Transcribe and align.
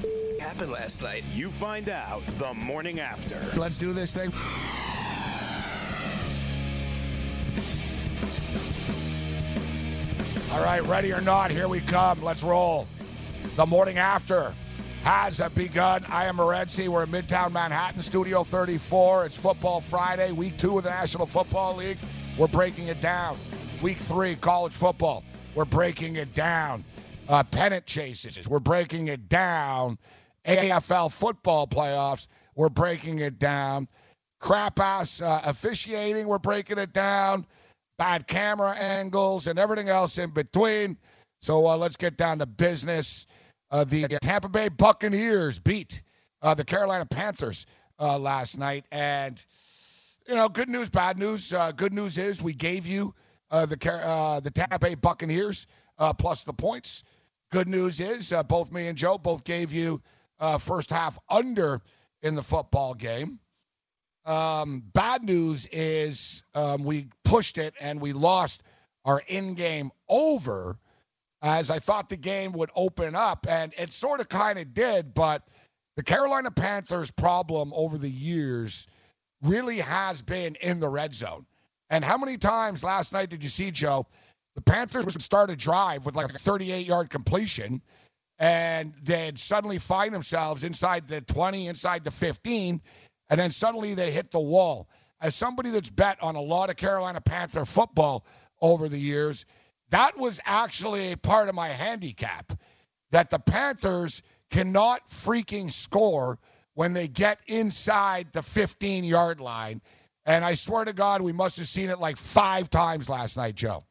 What 0.00 0.40
happened 0.40 0.72
last 0.72 1.02
night? 1.02 1.24
You 1.34 1.50
find 1.50 1.88
out 1.88 2.22
the 2.38 2.54
morning 2.54 3.00
after. 3.00 3.38
Let's 3.56 3.78
do 3.78 3.92
this 3.92 4.12
thing. 4.12 4.32
All 10.52 10.62
right, 10.62 10.82
ready 10.84 11.12
or 11.12 11.20
not, 11.20 11.50
here 11.50 11.66
we 11.66 11.80
come. 11.80 12.22
Let's 12.22 12.42
roll. 12.42 12.86
The 13.56 13.66
morning 13.66 13.98
after 13.98 14.54
has 15.02 15.40
begun. 15.54 16.04
I 16.08 16.26
am 16.26 16.36
Morency. 16.36 16.88
We're 16.88 17.04
in 17.04 17.10
Midtown 17.10 17.52
Manhattan, 17.52 18.02
Studio 18.02 18.44
34. 18.44 19.26
It's 19.26 19.36
Football 19.38 19.80
Friday, 19.80 20.30
week 20.32 20.58
two 20.58 20.78
of 20.78 20.84
the 20.84 20.90
National 20.90 21.26
Football 21.26 21.76
League. 21.76 21.98
We're 22.38 22.48
breaking 22.48 22.88
it 22.88 23.00
down. 23.00 23.36
Week 23.82 23.96
three, 23.96 24.36
college 24.36 24.74
football. 24.74 25.24
We're 25.54 25.64
breaking 25.64 26.16
it 26.16 26.34
down. 26.34 26.84
Uh, 27.32 27.42
pennant 27.42 27.86
chases. 27.86 28.46
We're 28.46 28.60
breaking 28.60 29.08
it 29.08 29.30
down. 29.30 29.98
AFL 30.44 31.10
football 31.10 31.66
playoffs. 31.66 32.26
We're 32.54 32.68
breaking 32.68 33.20
it 33.20 33.38
down. 33.38 33.88
Crap 34.38 34.78
ass 34.78 35.22
uh, 35.22 35.40
officiating. 35.46 36.28
We're 36.28 36.38
breaking 36.38 36.76
it 36.76 36.92
down. 36.92 37.46
Bad 37.96 38.26
camera 38.26 38.72
angles 38.72 39.46
and 39.46 39.58
everything 39.58 39.88
else 39.88 40.18
in 40.18 40.28
between. 40.28 40.98
So 41.40 41.66
uh, 41.66 41.78
let's 41.78 41.96
get 41.96 42.18
down 42.18 42.38
to 42.40 42.44
business. 42.44 43.26
Uh, 43.70 43.84
the 43.84 44.08
Tampa 44.20 44.50
Bay 44.50 44.68
Buccaneers 44.68 45.58
beat 45.58 46.02
uh, 46.42 46.52
the 46.52 46.64
Carolina 46.64 47.06
Panthers 47.06 47.64
uh, 47.98 48.18
last 48.18 48.58
night, 48.58 48.84
and 48.92 49.42
you 50.28 50.34
know, 50.34 50.50
good 50.50 50.68
news, 50.68 50.90
bad 50.90 51.18
news. 51.18 51.50
Uh, 51.50 51.72
good 51.72 51.94
news 51.94 52.18
is 52.18 52.42
we 52.42 52.52
gave 52.52 52.86
you 52.86 53.14
the 53.50 54.40
the 54.44 54.50
Tampa 54.50 54.78
Bay 54.78 54.96
Buccaneers 54.96 55.66
plus 56.18 56.44
the 56.44 56.52
points. 56.52 57.04
Good 57.52 57.68
news 57.68 58.00
is 58.00 58.32
uh, 58.32 58.42
both 58.42 58.72
me 58.72 58.88
and 58.88 58.96
Joe 58.96 59.18
both 59.18 59.44
gave 59.44 59.74
you 59.74 60.00
uh, 60.40 60.56
first 60.56 60.88
half 60.88 61.18
under 61.28 61.82
in 62.22 62.34
the 62.34 62.42
football 62.42 62.94
game. 62.94 63.40
Um, 64.24 64.82
bad 64.94 65.22
news 65.22 65.68
is 65.70 66.44
um, 66.54 66.82
we 66.82 67.08
pushed 67.24 67.58
it 67.58 67.74
and 67.78 68.00
we 68.00 68.14
lost 68.14 68.62
our 69.04 69.20
in-game 69.28 69.90
over 70.08 70.78
as 71.42 71.70
I 71.70 71.78
thought 71.78 72.08
the 72.08 72.16
game 72.16 72.52
would 72.52 72.70
open 72.74 73.14
up, 73.14 73.46
and 73.46 73.74
it 73.76 73.92
sort 73.92 74.20
of 74.20 74.30
kind 74.30 74.58
of 74.58 74.72
did. 74.72 75.12
But 75.12 75.42
the 75.96 76.02
Carolina 76.02 76.50
Panthers' 76.52 77.10
problem 77.10 77.72
over 77.74 77.98
the 77.98 78.08
years 78.08 78.86
really 79.42 79.78
has 79.78 80.22
been 80.22 80.54
in 80.54 80.80
the 80.80 80.88
red 80.88 81.14
zone. 81.14 81.44
And 81.90 82.02
how 82.02 82.16
many 82.16 82.38
times 82.38 82.82
last 82.82 83.12
night 83.12 83.28
did 83.28 83.42
you 83.42 83.50
see, 83.50 83.72
Joe? 83.72 84.06
The 84.54 84.62
Panthers 84.62 85.04
would 85.06 85.22
start 85.22 85.50
a 85.50 85.56
drive 85.56 86.04
with 86.04 86.14
like 86.14 86.34
a 86.34 86.38
38 86.38 86.86
yard 86.86 87.10
completion, 87.10 87.82
and 88.38 88.92
they'd 89.02 89.38
suddenly 89.38 89.78
find 89.78 90.14
themselves 90.14 90.64
inside 90.64 91.08
the 91.08 91.20
20, 91.20 91.68
inside 91.68 92.04
the 92.04 92.10
15, 92.10 92.82
and 93.30 93.40
then 93.40 93.50
suddenly 93.50 93.94
they 93.94 94.10
hit 94.10 94.30
the 94.30 94.40
wall. 94.40 94.88
As 95.20 95.34
somebody 95.34 95.70
that's 95.70 95.90
bet 95.90 96.22
on 96.22 96.34
a 96.34 96.40
lot 96.40 96.68
of 96.68 96.76
Carolina 96.76 97.20
Panther 97.20 97.64
football 97.64 98.26
over 98.60 98.88
the 98.88 98.98
years, 98.98 99.46
that 99.90 100.18
was 100.18 100.40
actually 100.44 101.12
a 101.12 101.16
part 101.16 101.48
of 101.48 101.54
my 101.54 101.68
handicap 101.68 102.52
that 103.10 103.30
the 103.30 103.38
Panthers 103.38 104.22
cannot 104.50 105.08
freaking 105.08 105.70
score 105.70 106.38
when 106.74 106.92
they 106.92 107.08
get 107.08 107.38
inside 107.46 108.32
the 108.32 108.42
15 108.42 109.04
yard 109.04 109.40
line. 109.40 109.80
And 110.24 110.44
I 110.44 110.54
swear 110.54 110.84
to 110.84 110.92
God, 110.92 111.20
we 111.20 111.32
must 111.32 111.58
have 111.58 111.66
seen 111.66 111.90
it 111.90 112.00
like 112.00 112.16
five 112.16 112.70
times 112.70 113.08
last 113.08 113.36
night, 113.36 113.54
Joe. 113.54 113.84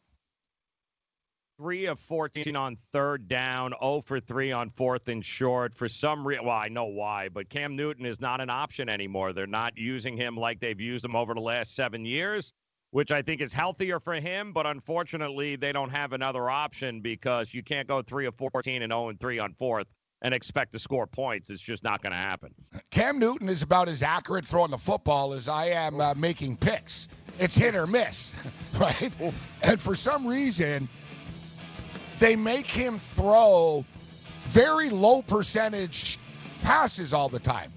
Three 1.61 1.85
of 1.85 1.99
14 1.99 2.55
on 2.55 2.75
third 2.75 3.27
down, 3.27 3.75
0 3.79 4.01
for 4.07 4.19
3 4.19 4.51
on 4.51 4.71
fourth 4.71 5.07
and 5.09 5.23
short. 5.23 5.75
For 5.75 5.87
some 5.87 6.27
reason, 6.27 6.45
well, 6.45 6.57
I 6.57 6.69
know 6.69 6.85
why, 6.85 7.29
but 7.29 7.49
Cam 7.49 7.75
Newton 7.75 8.03
is 8.03 8.19
not 8.19 8.41
an 8.41 8.49
option 8.49 8.89
anymore. 8.89 9.31
They're 9.31 9.45
not 9.45 9.77
using 9.77 10.17
him 10.17 10.35
like 10.35 10.59
they've 10.59 10.81
used 10.81 11.05
him 11.05 11.15
over 11.15 11.35
the 11.35 11.39
last 11.39 11.75
seven 11.75 12.03
years, 12.03 12.51
which 12.89 13.11
I 13.11 13.21
think 13.21 13.41
is 13.41 13.53
healthier 13.53 13.99
for 13.99 14.15
him. 14.15 14.53
But 14.53 14.65
unfortunately, 14.65 15.55
they 15.55 15.71
don't 15.71 15.91
have 15.91 16.13
another 16.13 16.49
option 16.49 17.01
because 17.01 17.53
you 17.53 17.61
can't 17.61 17.87
go 17.87 18.01
3 18.01 18.25
of 18.25 18.33
14 18.37 18.81
and 18.81 18.91
0 18.91 19.09
and 19.09 19.19
3 19.19 19.37
on 19.37 19.53
fourth 19.53 19.85
and 20.23 20.33
expect 20.33 20.71
to 20.71 20.79
score 20.79 21.05
points. 21.05 21.51
It's 21.51 21.61
just 21.61 21.83
not 21.83 22.01
going 22.01 22.13
to 22.13 22.17
happen. 22.17 22.55
Cam 22.89 23.19
Newton 23.19 23.49
is 23.49 23.61
about 23.61 23.87
as 23.87 24.01
accurate 24.01 24.47
throwing 24.47 24.71
the 24.71 24.79
football 24.79 25.33
as 25.33 25.47
I 25.47 25.67
am 25.67 26.01
uh, 26.01 26.15
making 26.15 26.57
picks. 26.57 27.07
It's 27.37 27.55
hit 27.55 27.75
or 27.75 27.85
miss, 27.85 28.33
right? 28.79 29.11
And 29.61 29.79
for 29.79 29.93
some 29.93 30.25
reason, 30.25 30.89
they 32.19 32.35
make 32.35 32.67
him 32.67 32.99
throw 32.99 33.85
very 34.47 34.89
low 34.89 35.21
percentage 35.21 36.17
passes 36.61 37.13
all 37.13 37.29
the 37.29 37.39
time. 37.39 37.71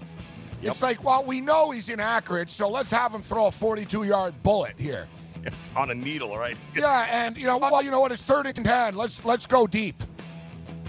Yep. 0.61 0.71
It's 0.71 0.81
like, 0.81 1.03
well, 1.03 1.23
we 1.23 1.41
know 1.41 1.71
he's 1.71 1.89
inaccurate, 1.89 2.49
so 2.49 2.69
let's 2.69 2.91
have 2.91 3.13
him 3.13 3.21
throw 3.21 3.47
a 3.47 3.51
42-yard 3.51 4.41
bullet 4.41 4.73
here. 4.77 5.07
On 5.75 5.91
a 5.91 5.95
needle, 5.95 6.37
right? 6.37 6.57
yeah, 6.75 7.07
and 7.11 7.37
you 7.37 7.45
know, 7.45 7.57
well, 7.57 7.83
you 7.83 7.91
know 7.91 7.99
what? 7.99 8.11
It's 8.11 8.23
third 8.23 8.47
and 8.47 8.65
ten. 8.65 8.95
Let's 8.95 9.23
let's 9.23 9.45
go 9.45 9.67
deep. 9.67 9.95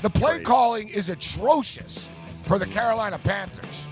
The 0.00 0.08
play 0.08 0.36
Great. 0.36 0.46
calling 0.46 0.88
is 0.88 1.10
atrocious 1.10 2.08
for 2.44 2.58
the 2.58 2.64
mm-hmm. 2.64 2.74
Carolina 2.74 3.18
Panthers. 3.18 3.86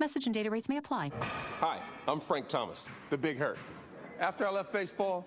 Message 0.00 0.26
and 0.26 0.34
data 0.34 0.48
rates 0.48 0.68
may 0.68 0.76
apply. 0.76 1.10
Hi, 1.58 1.80
I'm 2.06 2.20
Frank 2.20 2.48
Thomas, 2.48 2.88
the 3.10 3.18
Big 3.18 3.36
Hurt. 3.36 3.58
After 4.20 4.46
I 4.46 4.50
left 4.50 4.72
baseball, 4.72 5.26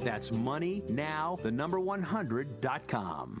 That's 0.00 0.32
money 0.32 0.82
now, 0.88 1.38
the 1.42 1.50
number 1.50 1.78
100.com. 1.78 3.40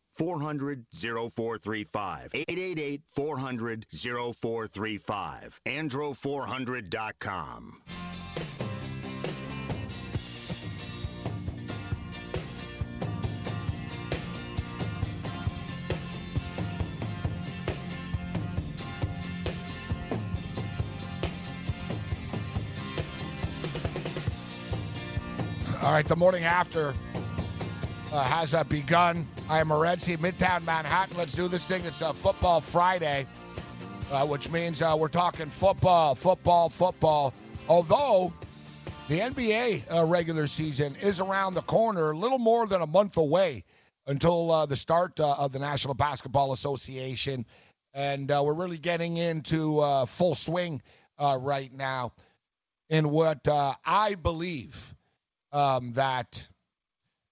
400 0.21 0.85
0435. 0.93 2.35
888 2.35 3.01
400 3.07 3.87
0435. 3.89 5.61
Andro400.com. 5.65 7.81
All 25.81 25.91
right, 25.91 26.05
the 26.05 26.15
morning 26.15 26.43
after 26.43 26.93
uh, 28.11 28.23
has 28.23 28.53
uh, 28.53 28.63
begun. 28.65 29.27
I 29.49 29.59
am 29.59 29.69
Morency, 29.69 30.17
Midtown 30.17 30.63
Manhattan. 30.65 31.17
Let's 31.17 31.33
do 31.33 31.47
this 31.47 31.65
thing. 31.65 31.83
It's 31.85 32.01
uh, 32.01 32.11
Football 32.11 32.61
Friday, 32.61 33.25
uh, 34.11 34.25
which 34.27 34.49
means 34.51 34.81
uh, 34.81 34.95
we're 34.97 35.07
talking 35.07 35.47
football, 35.47 36.15
football, 36.15 36.69
football. 36.69 37.33
Although 37.69 38.33
the 39.07 39.19
NBA 39.19 39.83
uh, 39.93 40.05
regular 40.05 40.47
season 40.47 40.95
is 41.01 41.21
around 41.21 41.53
the 41.53 41.61
corner, 41.61 42.11
a 42.11 42.17
little 42.17 42.39
more 42.39 42.67
than 42.67 42.81
a 42.81 42.87
month 42.87 43.17
away 43.17 43.63
until 44.07 44.65
the 44.67 44.75
start 44.75 45.19
of 45.19 45.51
the 45.51 45.59
National 45.59 45.93
Basketball 45.93 46.51
Association. 46.51 47.45
And 47.93 48.29
we're 48.29 48.53
really 48.53 48.79
getting 48.79 49.17
into 49.17 49.81
full 50.07 50.35
swing 50.35 50.81
right 51.19 51.71
now 51.71 52.11
in 52.89 53.09
what 53.09 53.47
I 53.47 54.15
believe 54.15 54.95
um, 55.53 55.93
that 55.93 56.47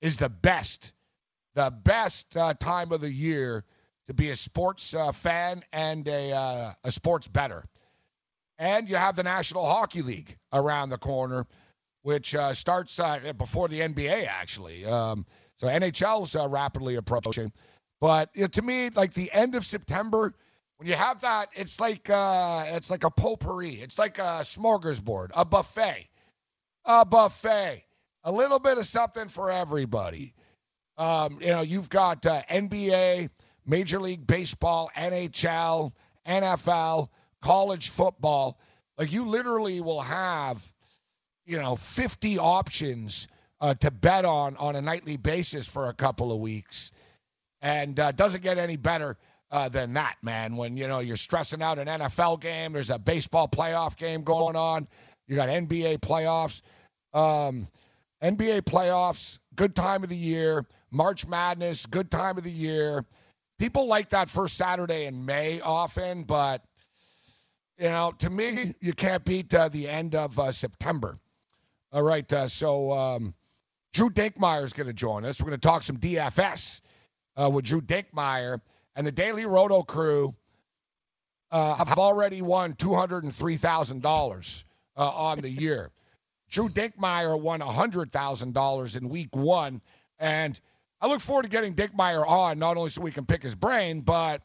is 0.01 0.17
the 0.17 0.29
best, 0.29 0.93
the 1.55 1.71
best 1.83 2.35
uh, 2.37 2.53
time 2.53 2.91
of 2.91 3.01
the 3.01 3.11
year 3.11 3.63
to 4.07 4.13
be 4.13 4.29
a 4.29 4.35
sports 4.35 4.93
uh, 4.93 5.11
fan 5.11 5.63
and 5.71 6.07
a, 6.07 6.31
uh, 6.31 6.71
a 6.83 6.91
sports 6.91 7.27
bettor. 7.27 7.63
And 8.57 8.89
you 8.89 8.95
have 8.95 9.15
the 9.15 9.23
National 9.23 9.65
Hockey 9.65 10.01
League 10.01 10.37
around 10.51 10.89
the 10.89 10.97
corner, 10.97 11.45
which 12.01 12.35
uh, 12.35 12.53
starts 12.53 12.99
uh, 12.99 13.33
before 13.37 13.67
the 13.67 13.79
NBA, 13.81 14.27
actually. 14.27 14.85
Um, 14.85 15.25
so 15.57 15.67
NHL's 15.67 16.35
uh, 16.35 16.47
rapidly 16.47 16.95
approaching. 16.95 17.51
But 18.01 18.29
you 18.33 18.41
know, 18.41 18.47
to 18.47 18.61
me, 18.61 18.89
like 18.89 19.13
the 19.13 19.31
end 19.31 19.55
of 19.55 19.65
September, 19.65 20.33
when 20.77 20.87
you 20.87 20.95
have 20.95 21.21
that, 21.21 21.49
it's 21.53 21.79
like 21.79 22.09
uh, 22.09 22.65
it's 22.69 22.89
like 22.89 23.03
a 23.03 23.11
potpourri. 23.11 23.75
It's 23.81 23.99
like 23.99 24.17
a 24.19 24.41
smorgasbord, 24.43 25.31
a 25.35 25.43
buffet, 25.43 26.07
a 26.85 27.05
buffet 27.05 27.83
a 28.23 28.31
little 28.31 28.59
bit 28.59 28.77
of 28.77 28.85
something 28.85 29.29
for 29.29 29.51
everybody. 29.51 30.33
Um, 30.97 31.39
you 31.41 31.47
know, 31.47 31.61
you've 31.61 31.89
got 31.89 32.25
uh, 32.25 32.41
NBA, 32.49 33.29
Major 33.65 33.99
League 33.99 34.27
Baseball, 34.27 34.91
NHL, 34.95 35.93
NFL, 36.27 37.09
college 37.41 37.89
football. 37.89 38.59
Like 38.97 39.11
you 39.13 39.25
literally 39.25 39.79
will 39.79 40.01
have, 40.01 40.61
you 41.45 41.57
know, 41.57 41.77
50 41.77 42.37
options 42.39 43.29
uh, 43.61 43.73
to 43.75 43.91
bet 43.91 44.25
on 44.25 44.57
on 44.57 44.75
a 44.75 44.81
nightly 44.81 45.17
basis 45.17 45.67
for 45.67 45.87
a 45.87 45.93
couple 45.93 46.31
of 46.31 46.39
weeks, 46.39 46.91
and 47.61 47.99
uh, 47.99 48.11
doesn't 48.11 48.41
get 48.41 48.57
any 48.57 48.77
better. 48.77 49.17
Uh, 49.51 49.67
than 49.67 49.93
that, 49.93 50.15
man. 50.21 50.57
When 50.57 50.77
you 50.77 50.87
know 50.87 50.99
you're 50.99 51.17
stressing 51.17 51.63
out 51.63 51.79
an 51.79 51.87
NFL 51.87 52.39
game, 52.39 52.73
there's 52.73 52.91
a 52.91 52.99
baseball 52.99 53.47
playoff 53.47 53.97
game 53.97 54.21
going 54.21 54.55
on. 54.55 54.87
You 55.27 55.35
got 55.35 55.49
NBA 55.49 56.01
playoffs. 56.01 56.61
Um, 57.15 57.67
NBA 58.21 58.61
playoffs, 58.61 59.39
good 59.55 59.75
time 59.75 60.03
of 60.03 60.09
the 60.09 60.15
year. 60.15 60.65
March 60.91 61.27
Madness, 61.27 61.85
good 61.85 62.09
time 62.09 62.37
of 62.37 62.43
the 62.43 62.51
year. 62.51 63.05
People 63.57 63.87
like 63.87 64.09
that 64.09 64.29
first 64.29 64.55
Saturday 64.55 65.05
in 65.05 65.25
May 65.25 65.61
often, 65.61 66.23
but 66.23 66.63
you 67.77 67.89
know, 67.89 68.13
to 68.19 68.29
me, 68.29 68.73
you 68.81 68.93
can't 68.93 69.23
beat 69.23 69.53
uh, 69.53 69.69
the 69.69 69.87
end 69.87 70.15
of 70.15 70.37
uh, 70.39 70.51
September. 70.51 71.17
All 71.91 72.03
right, 72.03 72.31
uh, 72.31 72.47
so 72.47 72.91
um, 72.91 73.33
Drew 73.93 74.09
Dinkmeyer 74.09 74.63
is 74.63 74.73
going 74.73 74.87
to 74.87 74.93
join 74.93 75.25
us. 75.25 75.41
We're 75.41 75.49
going 75.49 75.59
to 75.59 75.67
talk 75.67 75.83
some 75.83 75.97
DFS 75.97 76.81
uh, 77.37 77.49
with 77.49 77.65
Drew 77.65 77.81
Dinkmeyer 77.81 78.59
and 78.95 79.07
the 79.07 79.11
Daily 79.11 79.45
Roto 79.45 79.83
crew. 79.83 80.35
Uh, 81.51 81.73
have 81.73 81.97
already 81.97 82.43
won 82.43 82.73
two 82.73 82.93
hundred 82.93 83.23
and 83.23 83.33
three 83.33 83.57
thousand 83.57 84.03
dollars 84.03 84.65
uh, 84.95 85.09
on 85.09 85.39
the 85.39 85.49
year. 85.49 85.89
Drew 86.49 86.69
Dinkmeyer 86.69 87.39
won 87.39 87.59
$100,000 87.59 88.97
in 88.97 89.09
week 89.09 89.35
one. 89.35 89.81
And 90.19 90.59
I 90.99 91.07
look 91.07 91.21
forward 91.21 91.43
to 91.43 91.49
getting 91.49 91.75
Dinkmeyer 91.75 92.27
on, 92.27 92.59
not 92.59 92.77
only 92.77 92.89
so 92.89 93.01
we 93.01 93.11
can 93.11 93.25
pick 93.25 93.43
his 93.43 93.55
brain, 93.55 94.01
but 94.01 94.41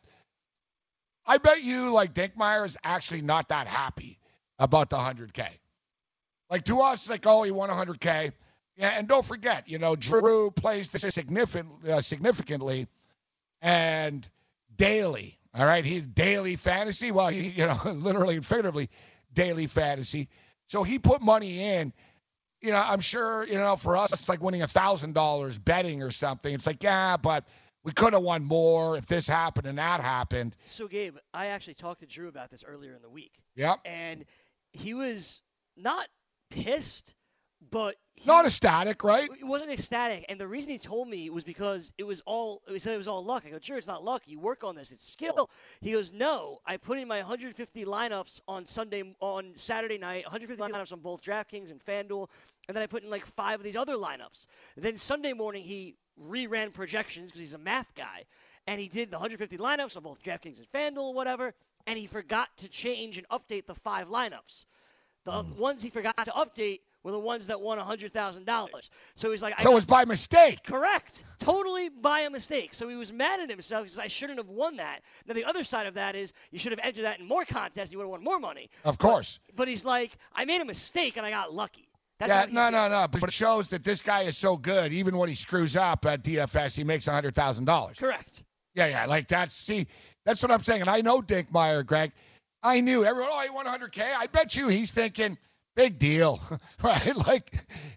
I 1.27 1.39
bet 1.39 1.63
you, 1.63 1.91
like, 1.91 2.15
Dinkmeyer 2.15 2.67
is 2.67 2.77
actually 2.85 3.23
not 3.23 3.49
that 3.49 3.67
happy 3.67 4.19
about 4.59 4.91
the 4.91 4.97
100K. 4.97 5.47
Like, 6.51 6.65
to 6.67 6.81
us, 6.81 7.09
like, 7.09 7.27
oh, 7.27 7.43
he 7.43 7.51
won 7.51 7.71
100K. 7.71 8.33
Yeah, 8.77 8.89
and 8.89 9.09
don't 9.09 9.25
forget, 9.25 9.69
you 9.69 9.79
know, 9.79 9.97
Drew 9.97 10.51
plays 10.51 10.89
this 10.91 11.05
uh, 11.05 12.01
significantly 12.01 12.89
and 13.63 14.29
daily. 14.77 15.39
All 15.57 15.65
right, 15.65 15.85
he's 15.85 16.05
daily 16.07 16.57
fantasy. 16.57 17.13
Well, 17.13 17.29
he, 17.29 17.51
you 17.51 17.67
know, 17.67 17.79
literally 17.93 18.37
and 18.37 18.45
figuratively, 18.45 18.91
daily 19.33 19.69
fantasy. 19.69 20.29
So 20.69 20.83
he 20.83 20.99
put 20.99 21.23
money 21.23 21.63
in. 21.63 21.93
You 22.61 22.71
know, 22.71 22.83
I'm 22.83 23.01
sure, 23.01 23.47
you 23.47 23.59
know, 23.59 23.77
for 23.77 23.97
us, 23.97 24.13
it's 24.13 24.29
like 24.29 24.43
winning 24.43 24.63
a 24.63 24.67
$1,000 24.67 25.65
betting 25.65 26.03
or 26.03 26.11
something. 26.11 26.55
It's 26.55 26.67
like, 26.67 26.83
yeah, 26.83 27.19
but 27.19 27.47
we 27.85 27.93
could 27.93 28.15
have 28.15 28.23
won 28.23 28.45
more 28.45 28.97
if 28.97 29.07
this 29.07 29.29
happened 29.29 29.67
and 29.67 29.77
that 29.77 30.01
happened. 30.01 30.57
So, 30.67 30.89
Gabe, 30.89 31.17
I 31.35 31.49
actually 31.49 31.75
talked 31.75 32.01
to 32.01 32.07
Drew 32.07 32.29
about 32.29 32.51
this 32.51 32.65
earlier 32.67 32.95
in 32.95 33.03
the 33.03 33.11
week. 33.11 33.33
Yep. 33.57 33.81
And 33.85 34.25
he 34.73 34.95
was 34.95 35.43
not 35.77 36.07
pissed, 36.51 37.15
but 37.71 37.97
he, 38.17 38.27
not 38.27 38.47
ecstatic, 38.47 39.05
right? 39.05 39.29
It 39.29 39.45
wasn't 39.45 39.73
ecstatic, 39.73 40.25
and 40.29 40.41
the 40.41 40.47
reason 40.47 40.73
he 40.73 40.79
told 40.79 41.09
me 41.09 41.31
was 41.31 41.45
because 41.45 41.93
it 41.99 42.05
was 42.05 42.21
all. 42.27 42.63
He 42.69 42.79
said 42.79 42.95
it 42.95 42.99
was 42.99 43.09
all 43.09 43.25
luck. 43.25 43.45
I 43.47 43.51
go, 43.51 43.59
sure, 43.61 43.77
it's 43.77 43.87
not 43.87 44.05
luck. 44.05 44.23
You 44.27 44.39
work 44.39 44.65
on 44.65 44.75
this. 44.75 44.93
It's 44.93 45.07
skill. 45.07 45.51
He 45.81 45.93
goes, 45.93 46.13
no. 46.13 46.61
I 46.67 46.77
put 46.77 46.99
in 46.99 47.09
my 47.09 47.19
150 47.19 47.85
lineups 47.85 48.41
on 48.47 48.67
Sunday, 48.67 49.03
on 49.21 49.53
Saturday 49.57 49.99
night. 49.99 50.25
150 50.25 50.63
lineups 50.63 50.93
on 50.93 51.01
both 51.01 51.23
DraftKings 51.23 51.71
and 51.71 51.85
FanDuel, 51.85 52.29
and 52.69 52.77
then 52.77 52.83
I 52.83 52.87
put 52.87 53.03
in 53.03 53.11
like 53.11 53.27
five 53.27 53.61
of 53.61 53.65
these 53.65 53.77
other 53.77 53.95
lineups. 53.95 54.47
Then 54.77 54.97
Sunday 54.97 55.33
morning 55.33 55.63
he 55.63 55.97
reran 56.31 56.73
projections 56.73 57.27
because 57.27 57.41
he's 57.41 57.55
a 57.55 57.59
math 57.59 57.95
guy, 57.95 58.25
and 58.67 58.81
he 58.81 58.89
did 58.89 59.11
the 59.11 59.17
150 59.17 59.59
lineups 59.59 59.97
on 59.97 60.03
both 60.03 60.23
DraftKings 60.23 60.59
and 60.59 60.71
FanDuel 60.73 61.09
or 61.09 61.15
whatever, 61.15 61.55
and 61.87 61.99
he 61.99 62.07
forgot 62.07 62.49
to 62.59 62.69
change 62.69 63.19
and 63.19 63.29
update 63.29 63.67
the 63.67 63.75
five 63.75 64.09
lineups. 64.09 64.65
The 65.25 65.33
mm. 65.33 65.57
ones 65.57 65.83
he 65.83 65.91
forgot 65.91 66.17
to 66.25 66.31
update 66.31 66.81
were 67.05 67.13
the 67.13 67.19
ones 67.19 67.47
that 67.49 67.61
won 67.61 67.79
$100,000. 67.79 68.91
So 69.15 69.31
he's 69.31 69.43
like, 69.43 69.61
so 69.61 69.71
it 69.71 69.75
was 69.75 69.85
by 69.85 70.07
mistake. 70.07 70.65
Correct. 70.65 71.23
Totally 71.39 71.91
by 71.91 72.21
a 72.21 72.31
mistake. 72.31 72.73
So 72.73 72.89
he 72.89 72.97
was 72.97 73.13
mad 73.13 73.41
at 73.41 73.51
himself 73.51 73.85
because 73.85 73.99
I 73.99 74.09
shouldn't 74.09 74.39
have 74.39 74.49
won 74.49 74.77
that. 74.77 75.01
Now, 75.27 75.35
the 75.35 75.45
other 75.45 75.63
side 75.63 75.87
of 75.87 75.95
that 75.95 76.17
is 76.17 76.33
you 76.51 76.59
should 76.59 76.73
have 76.73 76.81
entered 76.83 77.05
that 77.05 77.21
in 77.21 77.29
more 77.29 77.45
contests. 77.45 77.93
You 77.93 77.99
would 77.99 78.05
have 78.05 78.11
won 78.11 78.25
more 78.25 78.41
money. 78.41 78.71
Of 78.85 78.99
course. 78.99 79.39
But, 79.49 79.57
but 79.57 79.69
he's 79.69 79.85
like, 79.85 80.17
I 80.35 80.47
made 80.47 80.63
a 80.63 80.65
mistake 80.65 81.19
and 81.19 81.27
I 81.27 81.31
got 81.31 81.53
lucky. 81.53 81.89
That's 82.19 82.31
yeah, 82.31 82.47
no, 82.51 82.71
no, 82.71 82.89
no. 82.89 83.07
But 83.09 83.25
it 83.25 83.33
shows 83.33 83.69
that 83.69 83.85
this 83.85 84.01
guy 84.01 84.23
is 84.23 84.39
so 84.39 84.57
good. 84.57 84.93
Even 84.93 85.19
when 85.19 85.29
he 85.29 85.35
screws 85.35 85.77
up 85.77 86.07
at 86.07 86.25
DFS, 86.25 86.75
he 86.77 86.85
makes 86.85 87.07
$100,000. 87.07 87.99
Correct. 87.99 88.43
Yeah, 88.75 88.87
yeah. 88.87 89.05
Like 89.05 89.29
that's, 89.29 89.55
see, 89.55 89.89
that's 90.25 90.43
what 90.43 90.51
I'm 90.51 90.63
saying. 90.63 90.81
And 90.81 90.91
I 90.91 91.03
know 91.03 91.21
Dinkmeyer, 91.21 91.85
Greg. 91.85 92.13
I 92.63 92.81
knew 92.81 93.05
everyone, 93.05 93.31
oh, 93.31 93.41
he 93.43 93.51
won 93.51 93.67
100K. 93.67 94.03
I 94.17 94.27
bet 94.29 94.57
you 94.57 94.69
he's 94.69 94.91
thinking– 94.91 95.37
big 95.75 95.99
deal, 95.99 96.41
right? 96.83 97.17
Like 97.17 97.53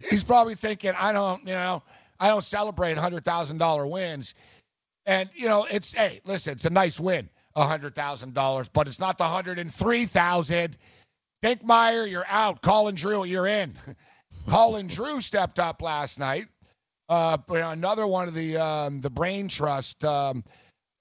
he's 0.09 0.23
probably 0.23 0.55
thinking, 0.55 0.93
I 0.97 1.13
don't, 1.13 1.41
you 1.43 1.53
know, 1.53 1.83
I 2.19 2.29
don't 2.29 2.43
celebrate 2.43 2.97
hundred 2.97 3.25
thousand 3.25 3.57
dollar 3.57 3.85
wins, 3.85 4.33
and 5.05 5.29
you 5.35 5.47
know, 5.47 5.65
it's 5.69 5.93
hey, 5.93 6.21
listen, 6.25 6.53
it's 6.53 6.65
a 6.65 6.69
nice 6.69 6.99
win, 6.99 7.29
hundred 7.55 7.95
thousand 7.95 8.33
dollars, 8.33 8.69
but 8.69 8.87
it's 8.87 8.99
not 8.99 9.17
the 9.17 9.25
hundred 9.25 9.59
and 9.59 9.73
three 9.73 10.05
thousand. 10.05 10.77
Dinkmeyer, 11.43 12.09
you're 12.09 12.25
out. 12.27 12.61
Colin 12.61 12.95
Drew, 12.95 13.23
you're 13.23 13.47
in. 13.47 13.77
Colin 14.49 14.87
Drew 14.87 15.21
stepped 15.21 15.59
up 15.59 15.81
last 15.81 16.19
night. 16.19 16.47
Uh, 17.09 17.37
another 17.49 18.05
one 18.05 18.27
of 18.27 18.33
the 18.33 18.57
um, 18.57 19.01
the 19.01 19.09
brain 19.09 19.47
trust 19.47 20.03
um, 20.03 20.43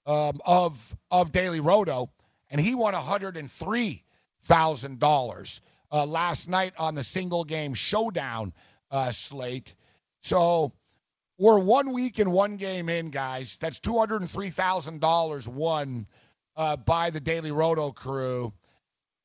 um, 0.05 0.39
of 0.45 0.95
of 1.11 1.31
Daily 1.31 1.59
Roto, 1.59 2.09
and 2.49 2.61
he 2.61 2.75
won 2.75 2.93
hundred 2.93 3.35
and 3.35 3.49
three 3.51 4.03
thousand 4.43 4.99
uh, 5.91 6.05
last 6.05 6.49
night 6.49 6.73
on 6.77 6.95
the 6.95 7.03
single 7.03 7.43
game 7.43 7.73
showdown 7.73 8.53
uh, 8.91 9.11
slate. 9.11 9.75
So 10.21 10.73
we're 11.37 11.59
one 11.59 11.93
week 11.93 12.19
and 12.19 12.31
one 12.31 12.57
game 12.57 12.89
in, 12.89 13.09
guys. 13.09 13.57
That's 13.57 13.79
two 13.79 13.97
hundred 13.97 14.21
and 14.21 14.29
three 14.29 14.49
thousand 14.49 15.01
dollars 15.01 15.47
won 15.47 16.07
uh, 16.55 16.77
by 16.77 17.11
the 17.11 17.19
Daily 17.19 17.51
Roto 17.51 17.91
crew, 17.91 18.53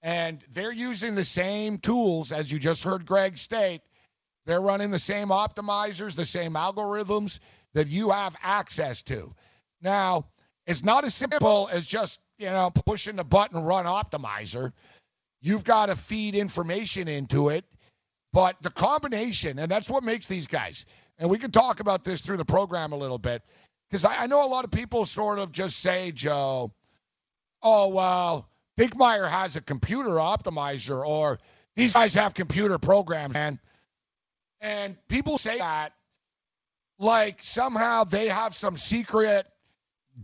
and 0.02 0.42
they're 0.52 0.73
using 0.73 1.14
the 1.14 1.25
same 1.25 1.78
tools 1.78 2.33
as 2.33 2.50
you 2.50 2.59
just 2.59 2.85
heard 2.85 3.07
Greg 3.07 3.38
state 3.38 3.81
they're 4.45 4.61
running 4.61 4.90
the 4.90 4.99
same 4.99 5.28
optimizers, 5.28 6.16
the 6.16 6.25
same 6.25 6.54
algorithms 6.54 7.38
that 7.75 7.88
you 7.88 8.11
have 8.11 8.35
access 8.42 9.02
to. 9.04 9.35
Now, 9.81 10.26
it's 10.66 10.85
not 10.85 11.04
as 11.04 11.14
simple 11.14 11.69
as 11.73 11.87
just, 11.87 12.21
you 12.38 12.47
know, 12.47 12.71
pushing 12.71 13.16
the 13.16 13.25
button 13.25 13.62
run 13.62 13.87
optimizer. 13.87 14.73
You've 15.43 15.65
got 15.65 15.87
to 15.87 15.97
feed 15.97 16.35
information 16.35 17.09
into 17.09 17.49
it. 17.51 17.65
But 18.33 18.57
the 18.63 18.71
combination, 18.71 19.59
and 19.59 19.71
that's 19.71 19.91
what 19.91 20.03
makes 20.03 20.27
these 20.27 20.47
guys, 20.47 20.87
and 21.19 21.29
we 21.29 21.39
can 21.39 21.51
talk 21.51 21.81
about 21.81 22.03
this 22.03 22.23
through 22.23 22.39
the 22.39 22.47
program 22.47 22.93
a 22.93 22.97
little 22.97 23.19
bit, 23.19 23.43
because 23.91 24.07
I, 24.07 24.23
I, 24.23 24.27
know 24.27 24.47
a 24.47 24.49
lot 24.49 24.65
of 24.65 24.71
people 24.71 25.05
sort 25.05 25.39
of 25.39 25.53
just 25.53 25.79
say, 25.81 26.13
Joe, 26.13 26.73
oh, 27.63 27.89
well, 27.89 28.49
Dinkmeyer 28.79 29.29
has 29.29 29.57
a 29.57 29.61
computer 29.61 30.09
optimizer, 30.11 31.07
or 31.07 31.41
these 31.77 31.93
guys 31.93 32.15
have 32.15 32.33
computer 32.33 32.79
programs, 32.79 33.35
man. 33.35 33.59
And 34.63 34.97
people 35.09 35.37
say 35.37 35.59
that 35.59 35.93
like 36.99 37.43
somehow 37.43 38.05
they 38.05 38.29
have 38.29 38.55
some 38.55 38.77
secret 38.77 39.47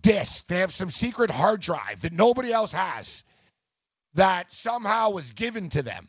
disk, 0.00 0.46
they 0.46 0.60
have 0.60 0.72
some 0.72 0.90
secret 0.90 1.30
hard 1.30 1.60
drive 1.60 2.02
that 2.02 2.12
nobody 2.12 2.52
else 2.52 2.72
has 2.72 3.24
that 4.14 4.52
somehow 4.52 5.10
was 5.10 5.32
given 5.32 5.68
to 5.70 5.82
them. 5.82 6.08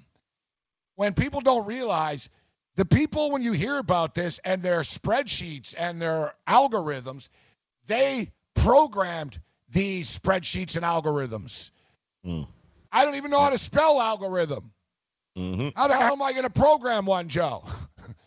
When 0.96 1.14
people 1.14 1.42
don't 1.42 1.66
realize 1.66 2.30
the 2.76 2.86
people, 2.86 3.32
when 3.32 3.42
you 3.42 3.52
hear 3.52 3.78
about 3.78 4.16
this 4.16 4.40
and 4.44 4.62
their 4.62 4.82
spreadsheets 4.82 5.74
and 5.78 6.02
their 6.02 6.34
algorithms, 6.48 7.30
they 7.88 8.32
programmed 8.56 9.40
these 9.70 10.18
spreadsheets 10.18 10.76
and 10.76 10.86
algorithms. 10.86 11.72
Mm. 12.26 12.48
I 12.92 13.06
don't 13.06 13.16
even 13.16 13.32
know 13.32 13.40
how 13.40 13.50
to 13.50 13.58
spell 13.58 14.02
algorithm. 14.02 14.72
Mm-hmm. 15.40 15.70
How 15.76 15.88
the 15.88 15.96
hell 15.96 16.12
am 16.12 16.22
I 16.22 16.32
going 16.34 16.44
to 16.44 16.50
program 16.50 17.06
one, 17.06 17.28
Joe? 17.28 17.64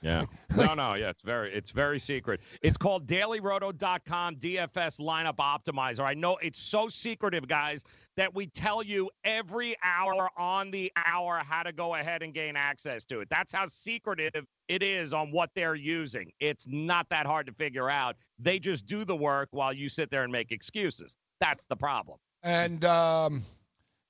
Yeah. 0.01 0.27
No, 0.57 0.75
no, 0.75 0.95
yeah, 0.95 1.11
it's 1.11 1.23
very 1.23 1.53
it's 1.53 1.71
very 1.71 2.01
secret. 2.01 2.41
It's 2.61 2.77
called 2.77 3.07
dailyroto.com 3.07 4.37
DFS 4.37 5.01
lineup 5.01 5.37
optimizer. 5.37 6.01
I 6.01 6.15
know 6.15 6.37
it's 6.37 6.61
so 6.61 6.89
secretive, 6.89 7.47
guys, 7.47 7.85
that 8.17 8.35
we 8.35 8.47
tell 8.47 8.83
you 8.83 9.11
every 9.25 9.77
hour 9.83 10.29
on 10.37 10.71
the 10.73 10.93
hour 11.07 11.43
how 11.45 11.63
to 11.63 11.73
go 11.73 11.95
ahead 11.95 12.23
and 12.23 12.35
gain 12.35 12.57
access 12.57 13.05
to 13.07 13.21
it. 13.21 13.29
That's 13.31 13.53
how 13.53 13.67
secretive 13.67 14.45
it 14.69 14.83
is 14.83 15.13
on 15.13 15.31
what 15.31 15.51
they're 15.55 15.77
using. 15.77 16.33
It's 16.41 16.67
not 16.69 17.09
that 17.11 17.25
hard 17.27 17.47
to 17.47 17.53
figure 17.53 17.89
out. 17.89 18.17
They 18.39 18.59
just 18.59 18.87
do 18.87 19.05
the 19.05 19.17
work 19.17 19.49
while 19.53 19.73
you 19.73 19.89
sit 19.89 20.11
there 20.11 20.25
and 20.25 20.33
make 20.33 20.51
excuses. 20.51 21.17
That's 21.41 21.65
the 21.67 21.77
problem. 21.77 22.19
And 22.43 22.85
um, 22.85 23.45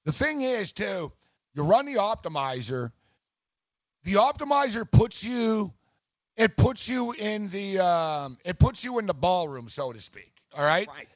the 0.07 0.13
thing 0.13 0.43
is, 0.43 0.73
too, 0.73 1.13
you 1.55 1.63
run 1.63 1.87
the 1.87 1.95
optimizer 1.95 2.93
the 4.05 4.15
optimizer 4.15 4.91
puts 4.91 5.23
you 5.25 5.73
it 6.37 6.57
puts 6.57 6.89
you 6.89 7.13
in 7.13 7.49
the 7.49 7.79
um, 7.79 8.39
it 8.45 8.59
puts 8.59 8.85
you 8.85 8.99
in 8.99 9.07
the 9.07 9.15
ballroom, 9.15 9.69
so 9.69 9.93
to 9.93 10.01
speak. 10.01 10.33
All 10.57 10.65
right. 10.65 10.89
Right. 10.89 11.09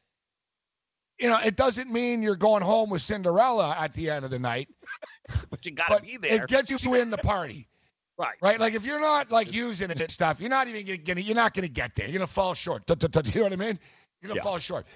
You 1.19 1.31
know, 1.31 1.39
it 1.43 1.57
doesn't 1.57 1.91
mean 1.91 2.23
you're 2.23 2.37
going 2.37 2.63
home 2.63 2.91
with 2.91 3.01
Cinderella 3.01 3.75
at 3.79 3.95
the 3.95 4.11
end 4.11 4.27
of 4.27 4.31
the 4.31 4.39
night. 4.39 4.69
but 5.51 5.65
you 5.65 5.73
gotta 5.73 6.03
be 6.03 6.19
there. 6.19 6.45
It 6.45 6.49
gets 6.49 6.85
you 6.85 6.95
in 6.95 7.11
the 7.11 7.19
party. 7.19 7.67
right. 8.19 8.37
Right. 8.43 8.61
Like 8.61 8.75
if 8.75 8.85
you're 8.85 9.01
not 9.01 9.31
like 9.31 9.55
using 9.55 9.91
it 9.91 10.01
and 10.01 10.11
stuff, 10.11 10.41
you're 10.41 10.51
not 10.51 10.69
even 10.69 11.03
gonna 11.05 11.21
you're 11.21 11.35
not 11.35 11.55
gonna 11.55 11.69
get 11.69 11.95
there. 11.95 12.07
You're 12.07 12.19
gonna 12.19 12.27
fall 12.27 12.55
short. 12.55 12.83
You 12.89 13.41
know 13.41 13.43
what 13.45 13.53
I 13.53 13.57
mean? 13.57 13.79
You're 14.21 14.29
gonna 14.29 14.37
yeah. 14.37 14.43
fall 14.43 14.59
short. 14.59 14.87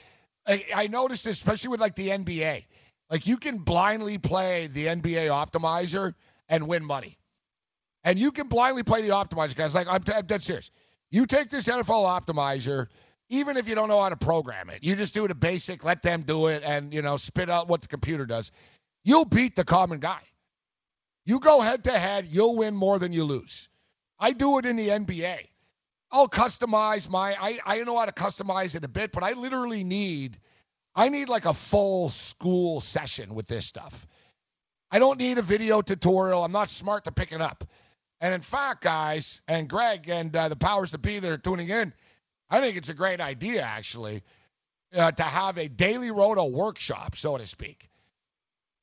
I, 0.46 0.66
I 0.74 0.86
noticed 0.88 1.24
this, 1.24 1.36
especially 1.36 1.70
with 1.70 1.80
like 1.80 1.94
the 1.94 2.08
NBA. 2.08 2.66
Like 3.10 3.26
you 3.26 3.36
can 3.36 3.58
blindly 3.58 4.18
play 4.18 4.68
the 4.68 4.86
NBA 4.86 5.28
optimizer 5.28 6.14
and 6.48 6.68
win 6.68 6.84
money. 6.84 7.18
And 8.04 8.18
you 8.18 8.32
can 8.32 8.48
blindly 8.48 8.82
play 8.82 9.02
the 9.02 9.10
optimizer, 9.10 9.54
guys. 9.54 9.74
Like, 9.74 9.88
I'm, 9.88 10.02
I'm 10.14 10.26
dead 10.26 10.42
serious. 10.42 10.70
You 11.10 11.26
take 11.26 11.50
this 11.50 11.66
NFL 11.66 11.86
optimizer, 11.86 12.86
even 13.28 13.56
if 13.56 13.68
you 13.68 13.74
don't 13.74 13.88
know 13.88 14.00
how 14.00 14.08
to 14.08 14.16
program 14.16 14.70
it, 14.70 14.82
you 14.82 14.96
just 14.96 15.12
do 15.12 15.24
a 15.24 15.34
basic, 15.34 15.84
let 15.84 16.02
them 16.02 16.22
do 16.22 16.46
it, 16.46 16.62
and, 16.64 16.94
you 16.94 17.02
know, 17.02 17.16
spit 17.16 17.50
out 17.50 17.68
what 17.68 17.82
the 17.82 17.88
computer 17.88 18.26
does. 18.26 18.52
You'll 19.04 19.24
beat 19.24 19.54
the 19.54 19.64
common 19.64 19.98
guy. 19.98 20.20
You 21.26 21.40
go 21.40 21.60
head 21.60 21.84
to 21.84 21.92
head, 21.92 22.26
you'll 22.26 22.56
win 22.56 22.74
more 22.74 22.98
than 22.98 23.12
you 23.12 23.24
lose. 23.24 23.68
I 24.18 24.32
do 24.32 24.58
it 24.58 24.66
in 24.66 24.76
the 24.76 24.88
NBA. 24.88 25.38
I'll 26.10 26.28
customize 26.28 27.08
my, 27.08 27.36
I, 27.40 27.58
I 27.64 27.84
know 27.84 27.98
how 27.98 28.06
to 28.06 28.12
customize 28.12 28.74
it 28.76 28.84
a 28.84 28.88
bit, 28.88 29.12
but 29.12 29.22
I 29.22 29.32
literally 29.32 29.84
need, 29.84 30.38
I 30.94 31.08
need 31.08 31.28
like 31.28 31.44
a 31.44 31.54
full 31.54 32.10
school 32.10 32.80
session 32.80 33.34
with 33.34 33.46
this 33.46 33.66
stuff. 33.66 34.06
I 34.90 34.98
don't 34.98 35.18
need 35.18 35.38
a 35.38 35.42
video 35.42 35.82
tutorial. 35.82 36.42
I'm 36.42 36.52
not 36.52 36.68
smart 36.68 37.04
to 37.04 37.12
pick 37.12 37.32
it 37.32 37.40
up. 37.40 37.64
And 38.20 38.34
in 38.34 38.42
fact, 38.42 38.82
guys, 38.82 39.40
and 39.48 39.68
Greg 39.68 40.08
and 40.08 40.34
uh, 40.34 40.48
the 40.48 40.56
powers 40.56 40.90
that 40.90 40.98
be 40.98 41.18
that 41.18 41.30
are 41.30 41.38
tuning 41.38 41.68
in, 41.68 41.92
I 42.50 42.60
think 42.60 42.76
it's 42.76 42.88
a 42.88 42.94
great 42.94 43.20
idea, 43.20 43.62
actually, 43.62 44.22
uh, 44.94 45.12
to 45.12 45.22
have 45.22 45.56
a 45.56 45.68
daily 45.68 46.10
roto 46.10 46.46
workshop, 46.46 47.16
so 47.16 47.38
to 47.38 47.46
speak, 47.46 47.88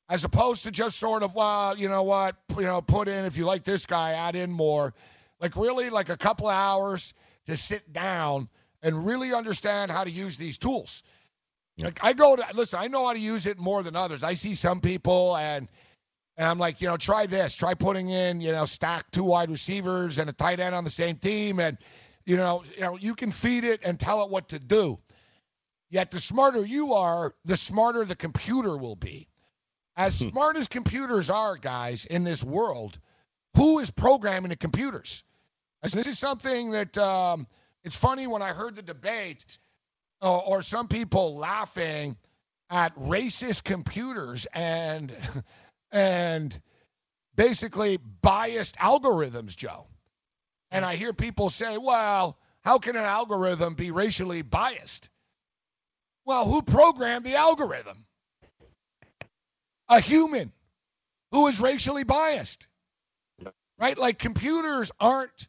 as 0.08 0.24
opposed 0.24 0.64
to 0.64 0.70
just 0.70 0.98
sort 0.98 1.22
of, 1.22 1.34
well, 1.34 1.78
you 1.78 1.88
know 1.88 2.02
what, 2.02 2.36
you 2.56 2.62
know, 2.62 2.80
put 2.80 3.08
in 3.08 3.26
if 3.26 3.36
you 3.36 3.44
like 3.44 3.64
this 3.64 3.84
guy, 3.84 4.12
add 4.12 4.34
in 4.34 4.50
more. 4.50 4.94
Like 5.40 5.54
really, 5.56 5.90
like 5.90 6.08
a 6.08 6.16
couple 6.16 6.48
of 6.48 6.54
hours 6.54 7.12
to 7.46 7.56
sit 7.56 7.92
down 7.92 8.48
and 8.82 9.06
really 9.06 9.34
understand 9.34 9.90
how 9.90 10.04
to 10.04 10.10
use 10.10 10.36
these 10.36 10.58
tools. 10.58 11.02
Yep. 11.78 11.84
Like 11.84 12.04
I 12.04 12.12
go 12.12 12.36
to 12.36 12.44
listen, 12.54 12.78
I 12.80 12.88
know 12.88 13.06
how 13.06 13.12
to 13.12 13.18
use 13.18 13.46
it 13.46 13.58
more 13.58 13.82
than 13.82 13.96
others. 13.96 14.24
I 14.24 14.34
see 14.34 14.54
some 14.54 14.80
people 14.80 15.36
and 15.36 15.68
and 16.36 16.46
I'm 16.46 16.58
like, 16.58 16.80
you 16.80 16.88
know, 16.88 16.96
try 16.96 17.26
this. 17.26 17.56
Try 17.56 17.74
putting 17.74 18.10
in, 18.10 18.40
you 18.40 18.52
know, 18.52 18.64
stack 18.64 19.10
two 19.10 19.24
wide 19.24 19.50
receivers 19.50 20.18
and 20.18 20.28
a 20.28 20.32
tight 20.32 20.60
end 20.60 20.74
on 20.74 20.84
the 20.84 20.90
same 20.90 21.16
team, 21.16 21.58
and 21.60 21.78
you 22.26 22.36
know, 22.36 22.62
you 22.76 22.82
know, 22.82 22.96
you 22.96 23.14
can 23.14 23.30
feed 23.30 23.64
it 23.64 23.80
and 23.84 23.98
tell 23.98 24.24
it 24.24 24.30
what 24.30 24.50
to 24.50 24.58
do. 24.58 24.98
Yet 25.90 26.10
the 26.10 26.20
smarter 26.20 26.64
you 26.64 26.94
are, 26.94 27.34
the 27.44 27.56
smarter 27.56 28.04
the 28.04 28.16
computer 28.16 28.76
will 28.76 28.96
be. 28.96 29.28
As 29.96 30.20
hmm. 30.20 30.30
smart 30.30 30.56
as 30.56 30.68
computers 30.68 31.30
are, 31.30 31.56
guys, 31.56 32.06
in 32.06 32.24
this 32.24 32.44
world, 32.44 32.98
who 33.56 33.78
is 33.78 33.90
programming 33.90 34.50
the 34.50 34.56
computers? 34.56 35.24
And 35.82 35.92
this 35.92 36.08
is 36.08 36.18
something 36.18 36.72
that 36.72 36.98
um, 36.98 37.46
it's 37.84 37.96
funny 37.96 38.26
when 38.26 38.42
I 38.42 38.52
heard 38.52 38.76
the 38.76 38.82
debate, 38.82 39.58
uh, 40.22 40.38
or 40.38 40.62
some 40.62 40.88
people 40.88 41.36
laughing 41.36 42.16
at 42.70 42.94
racist 42.96 43.64
computers 43.64 44.46
and 44.52 45.12
and 45.92 46.58
basically 47.34 47.98
biased 48.20 48.76
algorithms, 48.76 49.56
Joe. 49.56 49.86
And 50.70 50.84
I 50.84 50.96
hear 50.96 51.12
people 51.12 51.48
say, 51.48 51.78
well, 51.78 52.38
how 52.64 52.78
can 52.78 52.96
an 52.96 53.04
algorithm 53.04 53.74
be 53.74 53.90
racially 53.90 54.42
biased? 54.42 55.08
Well, 56.26 56.44
who 56.44 56.60
programmed 56.62 57.24
the 57.24 57.36
algorithm? 57.36 58.04
A 59.88 60.00
human 60.00 60.52
who 61.30 61.46
is 61.46 61.60
racially 61.60 62.04
biased. 62.04 62.66
Right? 63.78 63.96
Like 63.96 64.18
computers 64.18 64.90
aren't 65.00 65.48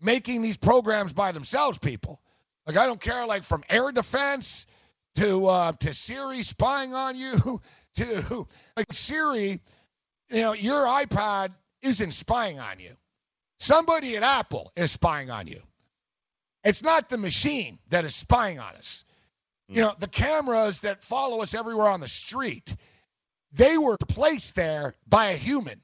making 0.00 0.42
these 0.42 0.56
programs 0.56 1.12
by 1.12 1.32
themselves, 1.32 1.78
people. 1.78 2.19
Like 2.70 2.84
I 2.84 2.86
don't 2.86 3.00
care, 3.00 3.26
like 3.26 3.42
from 3.42 3.64
air 3.68 3.90
defense 3.92 4.66
to 5.16 5.46
uh, 5.46 5.72
to 5.72 5.92
Siri 5.92 6.44
spying 6.44 6.94
on 6.94 7.16
you 7.16 7.60
to 7.96 8.46
like 8.76 8.92
Siri, 8.92 9.60
you 10.30 10.42
know, 10.42 10.52
your 10.52 10.86
iPad 10.86 11.50
isn't 11.82 12.12
spying 12.12 12.60
on 12.60 12.78
you. 12.78 12.92
Somebody 13.58 14.16
at 14.16 14.22
Apple 14.22 14.70
is 14.76 14.92
spying 14.92 15.30
on 15.32 15.48
you. 15.48 15.60
It's 16.64 16.84
not 16.84 17.08
the 17.08 17.18
machine 17.18 17.80
that 17.88 18.04
is 18.04 18.14
spying 18.14 18.60
on 18.60 18.74
us. 18.76 19.04
Mm. 19.70 19.76
You 19.76 19.82
know, 19.82 19.94
the 19.98 20.08
cameras 20.08 20.80
that 20.80 21.02
follow 21.02 21.42
us 21.42 21.54
everywhere 21.54 21.88
on 21.88 22.00
the 22.00 22.08
street, 22.08 22.76
they 23.52 23.78
were 23.78 23.96
placed 23.98 24.54
there 24.54 24.94
by 25.08 25.30
a 25.30 25.36
human. 25.36 25.80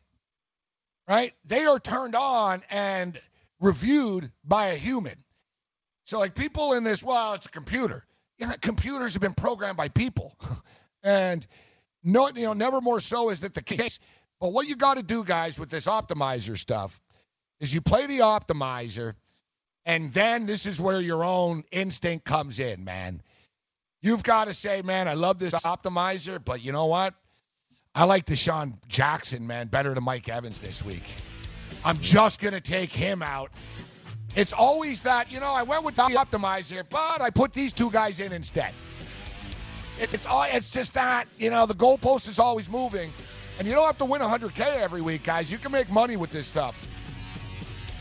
right? 1.08 1.34
They 1.46 1.66
are 1.66 1.80
turned 1.80 2.14
on 2.14 2.62
and 2.70 3.20
reviewed 3.60 4.30
by 4.44 4.68
a 4.68 4.76
human. 4.76 5.16
So 6.06 6.20
like 6.20 6.34
people 6.34 6.72
in 6.72 6.84
this, 6.84 7.02
well, 7.02 7.34
it's 7.34 7.46
a 7.46 7.50
computer. 7.50 8.04
Yeah, 8.38 8.52
computers 8.60 9.14
have 9.14 9.22
been 9.22 9.34
programmed 9.34 9.76
by 9.76 9.88
people, 9.88 10.36
and 11.02 11.46
no, 12.04 12.28
you 12.28 12.46
know, 12.46 12.52
never 12.52 12.80
more 12.80 13.00
so 13.00 13.30
is 13.30 13.40
that 13.40 13.54
the 13.54 13.62
case. 13.62 13.98
But 14.40 14.52
what 14.52 14.68
you 14.68 14.76
got 14.76 14.98
to 14.98 15.02
do, 15.02 15.24
guys, 15.24 15.58
with 15.58 15.70
this 15.70 15.86
optimizer 15.86 16.56
stuff, 16.56 17.00
is 17.60 17.74
you 17.74 17.80
play 17.80 18.06
the 18.06 18.20
optimizer, 18.20 19.14
and 19.84 20.12
then 20.12 20.46
this 20.46 20.66
is 20.66 20.80
where 20.80 21.00
your 21.00 21.24
own 21.24 21.64
instinct 21.72 22.24
comes 22.24 22.60
in, 22.60 22.84
man. 22.84 23.22
You've 24.02 24.22
got 24.22 24.44
to 24.44 24.54
say, 24.54 24.82
man, 24.82 25.08
I 25.08 25.14
love 25.14 25.38
this 25.38 25.54
optimizer, 25.54 26.38
but 26.44 26.62
you 26.62 26.70
know 26.70 26.86
what? 26.86 27.14
I 27.94 28.04
like 28.04 28.26
DeSean 28.26 28.74
Jackson, 28.86 29.46
man, 29.46 29.68
better 29.68 29.94
than 29.94 30.04
Mike 30.04 30.28
Evans 30.28 30.60
this 30.60 30.84
week. 30.84 31.04
I'm 31.84 31.98
just 32.00 32.40
going 32.40 32.54
to 32.54 32.60
take 32.60 32.92
him 32.92 33.22
out. 33.22 33.50
It's 34.36 34.52
always 34.52 35.00
that, 35.00 35.32
you 35.32 35.40
know, 35.40 35.50
I 35.50 35.62
went 35.62 35.82
with 35.82 35.96
the 35.96 36.02
optimizer, 36.02 36.84
but 36.90 37.22
I 37.22 37.30
put 37.30 37.54
these 37.54 37.72
two 37.72 37.90
guys 37.90 38.20
in 38.20 38.34
instead. 38.34 38.74
It's 39.98 40.26
all, 40.26 40.44
it's 40.46 40.70
just 40.70 40.92
that, 40.92 41.26
you 41.38 41.48
know, 41.48 41.64
the 41.64 41.74
goalpost 41.74 42.28
is 42.28 42.38
always 42.38 42.68
moving. 42.68 43.14
And 43.58 43.66
you 43.66 43.72
don't 43.72 43.86
have 43.86 43.96
to 43.96 44.04
win 44.04 44.20
100K 44.20 44.76
every 44.76 45.00
week, 45.00 45.24
guys. 45.24 45.50
You 45.50 45.56
can 45.56 45.72
make 45.72 45.90
money 45.90 46.16
with 46.18 46.30
this 46.30 46.46
stuff. 46.46 46.86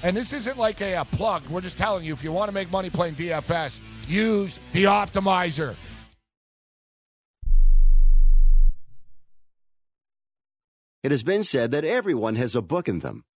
And 0.03 0.15
this 0.15 0.33
isn't 0.33 0.57
like 0.57 0.81
a, 0.81 0.95
a 0.95 1.05
plug. 1.05 1.47
We're 1.47 1.61
just 1.61 1.77
telling 1.77 2.03
you 2.03 2.11
if 2.11 2.21
you 2.21 2.33
want 2.33 2.49
to 2.49 2.53
make 2.53 2.69
money 2.69 2.89
playing 2.89 3.15
DFS, 3.15 3.79
use 4.05 4.59
the 4.73 4.83
optimizer. 4.83 5.75
It 11.01 11.11
has 11.11 11.23
been 11.23 11.45
said 11.45 11.71
that 11.71 11.85
everyone 11.85 12.35
has 12.35 12.55
a 12.55 12.61
book 12.61 12.89
in 12.89 12.99
them. 12.99 13.24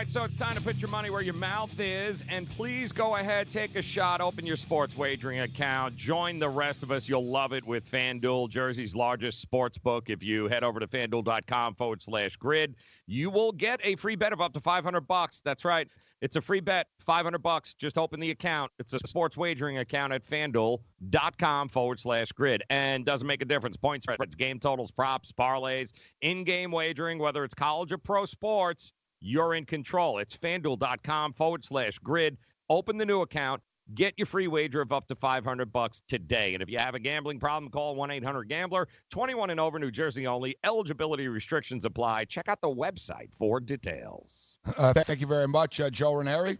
Right, 0.00 0.10
so 0.10 0.24
it's 0.24 0.34
time 0.34 0.56
to 0.56 0.62
put 0.62 0.80
your 0.80 0.88
money 0.88 1.10
where 1.10 1.20
your 1.20 1.34
mouth 1.34 1.78
is. 1.78 2.24
And 2.30 2.48
please 2.48 2.90
go 2.90 3.16
ahead, 3.16 3.50
take 3.50 3.76
a 3.76 3.82
shot, 3.82 4.22
open 4.22 4.46
your 4.46 4.56
sports 4.56 4.96
wagering 4.96 5.40
account. 5.40 5.94
Join 5.94 6.38
the 6.38 6.48
rest 6.48 6.82
of 6.82 6.90
us. 6.90 7.06
You'll 7.06 7.26
love 7.26 7.52
it 7.52 7.66
with 7.66 7.84
FanDuel, 7.84 8.48
Jersey's 8.48 8.96
largest 8.96 9.42
sports 9.42 9.76
book. 9.76 10.08
If 10.08 10.22
you 10.22 10.48
head 10.48 10.64
over 10.64 10.80
to 10.80 10.86
fanduel.com 10.86 11.74
forward 11.74 12.00
slash 12.00 12.36
grid, 12.36 12.76
you 13.06 13.28
will 13.28 13.52
get 13.52 13.78
a 13.84 13.94
free 13.96 14.16
bet 14.16 14.32
of 14.32 14.40
up 14.40 14.54
to 14.54 14.60
500 14.60 15.02
bucks. 15.02 15.42
That's 15.44 15.66
right. 15.66 15.86
It's 16.22 16.36
a 16.36 16.40
free 16.40 16.60
bet, 16.60 16.86
500 17.00 17.42
bucks. 17.42 17.74
Just 17.74 17.98
open 17.98 18.20
the 18.20 18.30
account. 18.30 18.72
It's 18.78 18.94
a 18.94 18.98
sports 19.06 19.36
wagering 19.36 19.78
account 19.78 20.14
at 20.14 20.24
fanduel.com 20.24 21.68
forward 21.68 22.00
slash 22.00 22.32
grid. 22.32 22.62
And 22.70 23.04
doesn't 23.04 23.26
make 23.26 23.42
a 23.42 23.46
difference. 23.46 23.76
Points, 23.76 24.06
spreads, 24.10 24.34
game 24.34 24.58
totals, 24.60 24.90
props, 24.90 25.30
parlays, 25.30 25.92
in 26.22 26.44
game 26.44 26.70
wagering, 26.70 27.18
whether 27.18 27.44
it's 27.44 27.54
college 27.54 27.92
or 27.92 27.98
pro 27.98 28.24
sports 28.24 28.94
you're 29.20 29.54
in 29.54 29.66
control. 29.66 30.18
It's 30.18 30.36
fanduel.com 30.36 31.34
forward 31.34 31.64
slash 31.64 31.98
grid. 31.98 32.36
Open 32.68 32.96
the 32.96 33.06
new 33.06 33.20
account. 33.20 33.62
Get 33.94 34.14
your 34.16 34.26
free 34.26 34.46
wager 34.46 34.80
of 34.80 34.92
up 34.92 35.08
to 35.08 35.16
500 35.16 35.72
bucks 35.72 36.02
today. 36.06 36.54
And 36.54 36.62
if 36.62 36.70
you 36.70 36.78
have 36.78 36.94
a 36.94 37.00
gambling 37.00 37.40
problem, 37.40 37.72
call 37.72 37.96
1-800-GAMBLER. 37.96 38.86
21 39.10 39.50
and 39.50 39.58
over, 39.58 39.80
New 39.80 39.90
Jersey 39.90 40.28
only. 40.28 40.56
Eligibility 40.62 41.26
restrictions 41.26 41.84
apply. 41.84 42.26
Check 42.26 42.48
out 42.48 42.60
the 42.60 42.68
website 42.68 43.32
for 43.36 43.58
details. 43.58 44.58
Uh, 44.78 44.92
thank 44.92 45.20
you 45.20 45.26
very 45.26 45.48
much, 45.48 45.80
uh, 45.80 45.90
Joe 45.90 46.14
Ranieri. 46.14 46.58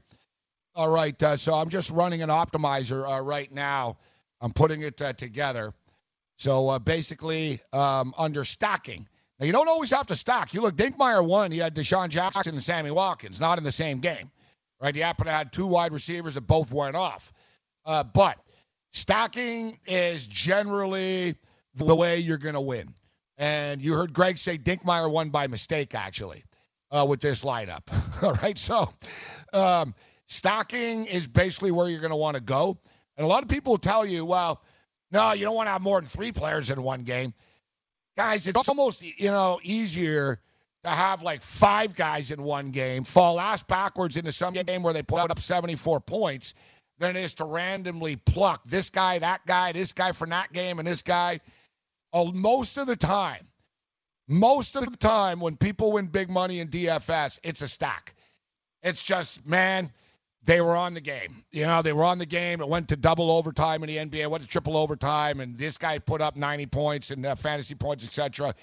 All 0.75 0.89
right, 0.89 1.21
uh, 1.23 1.37
so 1.37 1.55
I'm 1.55 1.69
just 1.69 1.91
running 1.91 2.23
an 2.23 2.31
optimizer 2.31 3.09
uh, 3.09 3.23
right 3.23 3.53
now. 3.53 3.99
I'm 4.41 4.53
putting 4.53 4.83
it 4.83 5.01
uh, 5.01 5.13
together. 5.13 5.73
So 6.39 6.69
uh, 6.69 6.79
basically, 6.79 7.61
um, 7.73 8.15
under 8.17 8.45
stacking. 8.45 9.07
Now 9.41 9.47
you 9.47 9.53
don't 9.53 9.69
always 9.69 9.91
have 9.91 10.07
to 10.09 10.17
stack. 10.17 10.53
You 10.53 10.61
look, 10.61 10.77
Dinkmeyer 10.77 11.25
won. 11.25 11.51
He 11.51 11.59
had 11.59 11.75
DeSean 11.75 12.11
Jackson 12.11 12.55
and 12.55 12.63
Sammy 12.63 12.91
Watkins, 12.91 13.41
not 13.41 13.57
in 13.57 13.65
the 13.65 13.73
same 13.73 14.01
game, 14.01 14.31
right? 14.81 14.95
He 14.95 15.01
happened 15.01 15.29
to 15.29 15.33
have 15.33 15.51
two 15.51 15.67
wide 15.67 15.93
receivers 15.93 16.35
that 16.35 16.43
both 16.43 16.71
went 16.71 16.95
off. 16.95 17.33
Uh, 17.87 18.05
but 18.05 18.39
stacking 18.93 19.79
is 19.87 20.27
generally 20.27 21.37
the 21.75 21.97
way 21.97 22.19
you're 22.19 22.39
going 22.39 22.55
to 22.55 22.61
win. 22.61 22.95
And 23.39 23.81
you 23.81 23.95
heard 23.95 24.13
Greg 24.13 24.37
say 24.37 24.59
Dinkmeyer 24.59 25.11
won 25.11 25.31
by 25.31 25.47
mistake, 25.47 25.95
actually, 25.95 26.45
uh, 26.91 27.07
with 27.09 27.21
this 27.21 27.43
lineup. 27.43 27.83
All 28.23 28.35
right, 28.35 28.59
so 28.59 28.93
um, 29.55 29.95
stacking 30.27 31.07
is 31.07 31.27
basically 31.27 31.71
where 31.71 31.89
you're 31.89 32.01
going 32.01 32.11
to 32.11 32.17
want 32.17 32.37
to 32.37 32.43
go. 32.43 32.77
And 33.17 33.25
a 33.25 33.29
lot 33.29 33.43
of 33.43 33.49
people 33.49 33.73
will 33.73 33.79
tell 33.79 34.05
you, 34.05 34.27
well, 34.27 34.63
no, 35.11 35.33
you 35.33 35.47
don't 35.47 35.57
want 35.57 35.69
to 35.69 35.73
have 35.73 35.81
more 35.81 35.99
than 35.99 36.09
three 36.09 36.31
players 36.31 36.69
in 36.69 36.83
one 36.83 37.05
game. 37.05 37.33
Guys, 38.21 38.47
it's 38.47 38.69
almost 38.69 39.03
you 39.03 39.31
know 39.31 39.61
easier 39.63 40.39
to 40.85 40.91
have 40.91 41.23
like 41.23 41.41
five 41.41 41.97
guys 41.97 42.31
in 42.31 42.43
one 42.43 42.71
game, 42.71 43.05
fall 43.05 43.41
ass 43.41 43.63
backwards 43.63 44.19
into 44.19 44.31
some 44.31 44.53
game 44.53 44.83
where 44.83 44.93
they 44.93 45.03
put 45.03 45.31
up 45.31 45.41
74 45.41 46.01
points, 46.01 46.53
than 46.99 47.17
it 47.17 47.25
is 47.25 47.33
to 47.37 47.45
randomly 47.45 48.17
pluck 48.17 48.63
this 48.67 48.91
guy, 48.91 49.21
that 49.21 49.47
guy, 49.47 49.73
this 49.73 49.95
guy 49.95 50.13
from 50.13 50.29
that 50.31 50.53
game, 50.53 50.79
and 50.79 50.87
this 50.87 51.03
guy. 51.03 51.41
Oh, 52.13 52.31
most 52.31 52.77
of 52.77 52.87
the 52.87 52.95
time, 52.95 53.49
most 54.29 54.77
of 54.77 54.85
the 54.85 54.99
time 54.99 55.41
when 55.41 55.57
people 55.57 55.93
win 55.93 56.09
big 56.09 56.29
money 56.29 56.61
in 56.61 56.69
DFS, 56.69 57.39
it's 57.43 57.63
a 57.63 57.69
stack. 57.69 58.15
It's 58.83 59.03
just, 59.03 59.47
man, 59.47 59.91
they 60.45 60.61
were 60.61 60.77
on 60.77 60.95
the 60.95 61.01
game. 61.01 61.45
You 61.53 61.67
know, 61.67 61.83
they 61.83 61.93
were 61.93 62.05
on 62.05 62.19
the 62.19 62.27
game. 62.27 62.61
It 62.61 62.69
went 62.69 62.89
to 62.89 62.97
double 62.97 63.31
overtime 63.31 63.83
in 63.83 63.89
the 63.89 63.97
NBA. 63.97 64.23
It 64.23 64.31
went 64.31 64.43
to 64.43 64.49
triple 64.49 64.77
overtime, 64.77 65.41
and 65.41 65.57
this 65.59 65.79
guy 65.79 65.99
put 65.99 66.21
up 66.21 66.37
90 66.37 66.67
points 66.67 67.11
and 67.11 67.25
uh, 67.27 67.35
fantasy 67.35 67.75
points, 67.75 68.05
etc. 68.05 68.55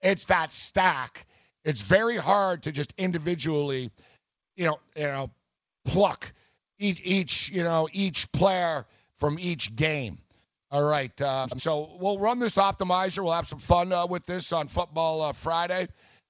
It's 0.00 0.26
that 0.26 0.52
stack. 0.52 1.26
It's 1.64 1.80
very 1.80 2.16
hard 2.16 2.64
to 2.64 2.72
just 2.72 2.92
individually, 2.98 3.90
you 4.56 4.66
know, 4.66 4.78
you 4.96 5.04
know, 5.04 5.30
pluck 5.84 6.32
each 6.82 7.00
each 7.04 7.50
you 7.50 7.62
know 7.62 7.88
each 7.92 8.30
player 8.32 8.84
from 9.18 9.38
each 9.38 9.74
game. 9.74 10.18
All 10.70 10.82
right, 10.82 11.20
uh, 11.20 11.48
so 11.58 11.96
we'll 12.00 12.18
run 12.18 12.38
this 12.38 12.56
optimizer. 12.56 13.22
We'll 13.22 13.34
have 13.34 13.46
some 13.46 13.58
fun 13.58 13.92
uh, 13.92 14.06
with 14.06 14.24
this 14.24 14.52
on 14.52 14.68
Football 14.68 15.20
uh, 15.20 15.32
Friday. 15.32 15.86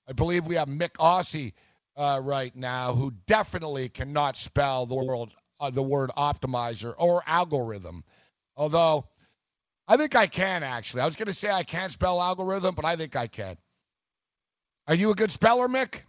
I 0.08 0.12
believe 0.12 0.46
we 0.46 0.56
have 0.56 0.66
Mick 0.68 0.94
Aussie 0.94 1.52
uh, 1.96 2.20
right 2.22 2.54
now 2.54 2.94
who 2.94 3.12
definitely 3.26 3.88
cannot 3.88 4.36
spell 4.36 4.86
the 4.86 4.94
word 4.94 5.28
uh, 5.60 5.70
the 5.70 5.82
word 5.82 6.10
optimizer 6.16 6.94
or 6.96 7.22
algorithm. 7.26 8.04
Although 8.56 9.06
I 9.86 9.96
think 9.96 10.14
I 10.14 10.26
can 10.26 10.62
actually. 10.62 11.02
I 11.02 11.06
was 11.06 11.16
going 11.16 11.26
to 11.26 11.34
say 11.34 11.50
I 11.50 11.62
can't 11.62 11.92
spell 11.92 12.20
algorithm, 12.20 12.74
but 12.74 12.84
I 12.84 12.96
think 12.96 13.16
I 13.16 13.26
can. 13.26 13.56
Are 14.88 14.94
you 14.94 15.10
a 15.10 15.14
good 15.14 15.30
speller, 15.30 15.68
Mick? 15.68 16.02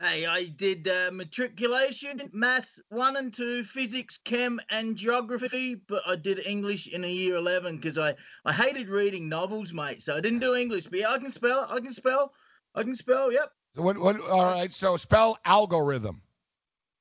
Hey, 0.00 0.26
I 0.26 0.44
did 0.44 0.86
uh, 0.88 1.10
matriculation, 1.12 2.28
maths 2.32 2.80
one 2.90 3.16
and 3.16 3.32
two, 3.32 3.64
physics, 3.64 4.18
chem, 4.18 4.60
and 4.68 4.96
geography, 4.96 5.76
but 5.76 6.02
I 6.06 6.16
did 6.16 6.44
English 6.44 6.88
in 6.88 7.04
a 7.04 7.08
year 7.08 7.36
11 7.36 7.76
because 7.76 7.96
I, 7.96 8.14
I 8.44 8.52
hated 8.52 8.88
reading 8.88 9.28
novels, 9.28 9.72
mate. 9.72 10.02
So 10.02 10.16
I 10.16 10.20
didn't 10.20 10.40
do 10.40 10.54
English, 10.54 10.86
but 10.86 10.98
yeah, 10.98 11.10
I 11.10 11.18
can 11.18 11.30
spell. 11.30 11.66
I 11.70 11.80
can 11.80 11.92
spell. 11.92 12.32
I 12.74 12.82
can 12.82 12.96
spell. 12.96 13.32
Yep. 13.32 13.50
What, 13.74 13.98
what, 13.98 14.20
all 14.20 14.52
right, 14.52 14.72
so 14.72 14.96
spell 14.96 15.38
algorithm. 15.44 16.22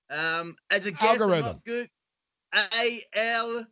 Um, 0.10 0.56
as 0.70 0.86
a 0.86 0.92
guess, 0.92 1.04
algorithm. 1.04 1.62
good. 1.66 1.90
A 2.54 3.04
L 3.14 3.66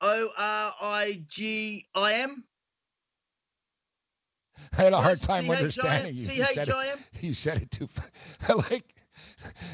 O 0.00 0.30
R 0.36 0.74
I 0.80 1.22
G 1.28 1.86
I 1.94 2.14
M. 2.14 2.44
I 4.78 4.82
had 4.82 4.92
a 4.92 5.00
hard 5.00 5.20
time 5.20 5.50
understanding 5.50 6.14
you. 6.14 6.30
You 6.30 6.44
said, 6.44 6.68
it, 6.68 6.98
you 7.20 7.34
said 7.34 7.62
it 7.62 7.70
too. 7.70 7.86
Fast. 7.86 8.10
like, 8.70 8.94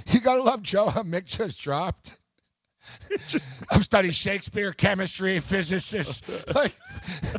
you 0.09 0.21
gotta 0.21 0.43
love 0.43 0.63
Joe. 0.63 0.87
Mick 0.87 1.27
just 1.27 1.61
dropped. 1.61 2.17
I'm 3.71 3.83
studying 3.83 4.13
Shakespeare, 4.13 4.73
chemistry, 4.73 5.39
physicist. 5.41 6.25
Like, 6.55 6.73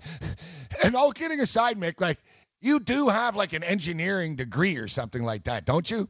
and 0.83 0.95
all 0.95 1.11
kidding 1.11 1.39
aside, 1.39 1.77
Mick, 1.77 1.99
like, 1.99 2.19
you 2.61 2.79
do 2.79 3.09
have 3.09 3.35
like 3.35 3.53
an 3.53 3.63
engineering 3.63 4.35
degree 4.35 4.77
or 4.77 4.87
something 4.87 5.23
like 5.23 5.43
that, 5.45 5.65
don't 5.65 5.89
you? 5.89 6.07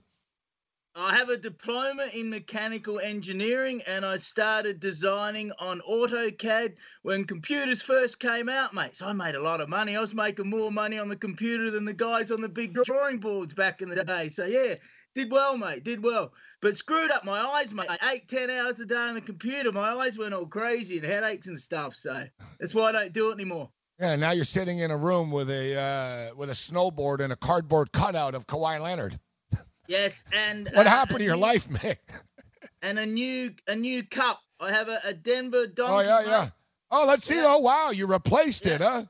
I 0.93 1.15
have 1.15 1.29
a 1.29 1.37
diploma 1.37 2.09
in 2.13 2.29
mechanical 2.29 2.99
engineering 2.99 3.81
and 3.87 4.05
I 4.05 4.17
started 4.17 4.81
designing 4.81 5.53
on 5.57 5.79
AutoCAD 5.89 6.75
when 7.03 7.23
computers 7.23 7.81
first 7.81 8.19
came 8.19 8.49
out, 8.49 8.73
mate. 8.73 8.97
So 8.97 9.07
I 9.07 9.13
made 9.13 9.35
a 9.35 9.41
lot 9.41 9.61
of 9.61 9.69
money. 9.69 9.95
I 9.95 10.01
was 10.01 10.13
making 10.13 10.49
more 10.49 10.69
money 10.69 10.99
on 10.99 11.07
the 11.07 11.15
computer 11.15 11.71
than 11.71 11.85
the 11.85 11.93
guys 11.93 12.29
on 12.29 12.41
the 12.41 12.49
big 12.49 12.73
drawing 12.73 13.19
boards 13.19 13.53
back 13.53 13.81
in 13.81 13.87
the 13.87 14.03
day. 14.03 14.29
So 14.29 14.45
yeah, 14.45 14.75
did 15.15 15.31
well, 15.31 15.57
mate, 15.57 15.85
did 15.85 16.03
well. 16.03 16.33
But 16.61 16.75
screwed 16.75 17.09
up 17.09 17.23
my 17.23 17.39
eyes, 17.39 17.73
mate. 17.73 17.87
Eight, 18.11 18.27
ten 18.27 18.49
hours 18.49 18.77
a 18.81 18.85
day 18.85 18.95
on 18.95 19.15
the 19.15 19.21
computer. 19.21 19.71
My 19.71 19.93
eyes 19.93 20.17
went 20.17 20.33
all 20.33 20.45
crazy 20.45 20.97
and 20.97 21.05
headaches 21.05 21.47
and 21.47 21.57
stuff. 21.57 21.95
So 21.95 22.25
that's 22.59 22.75
why 22.75 22.89
I 22.89 22.91
don't 22.91 23.13
do 23.13 23.29
it 23.29 23.35
anymore. 23.35 23.69
Yeah, 24.01 24.15
now 24.15 24.31
you're 24.31 24.45
sitting 24.45 24.79
in 24.79 24.89
a 24.89 24.97
room 24.97 25.29
with 25.29 25.47
a 25.51 25.77
uh, 25.79 26.35
with 26.35 26.49
a 26.49 26.53
snowboard 26.53 27.19
and 27.19 27.31
a 27.31 27.35
cardboard 27.35 27.91
cutout 27.91 28.33
of 28.33 28.47
Kawhi 28.47 28.81
Leonard. 28.81 29.19
Yes, 29.87 30.23
and 30.33 30.67
what 30.73 30.87
uh, 30.87 30.89
happened 30.89 31.19
to 31.19 31.25
your 31.25 31.35
new, 31.35 31.41
life, 31.41 31.67
Mick? 31.69 31.97
and 32.81 32.97
a 32.97 33.05
new 33.05 33.53
a 33.67 33.75
new 33.75 34.03
cup. 34.03 34.39
I 34.59 34.71
have 34.71 34.89
a, 34.89 35.01
a 35.03 35.13
Denver 35.13 35.67
Donkey. 35.67 35.93
Oh 35.93 35.99
yeah, 35.99 36.25
yeah. 36.25 36.49
Oh, 36.89 37.05
let's 37.07 37.25
see. 37.25 37.35
Yeah. 37.35 37.43
Oh 37.45 37.59
wow, 37.59 37.91
you 37.91 38.07
replaced 38.07 38.65
yeah. 38.65 38.73
it, 38.73 38.81
huh? 38.81 39.03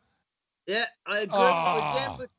Yeah, 0.67 0.85
I 1.05 1.25
got 1.25 1.37
oh. 1.37 1.99
Denver, 1.99 2.29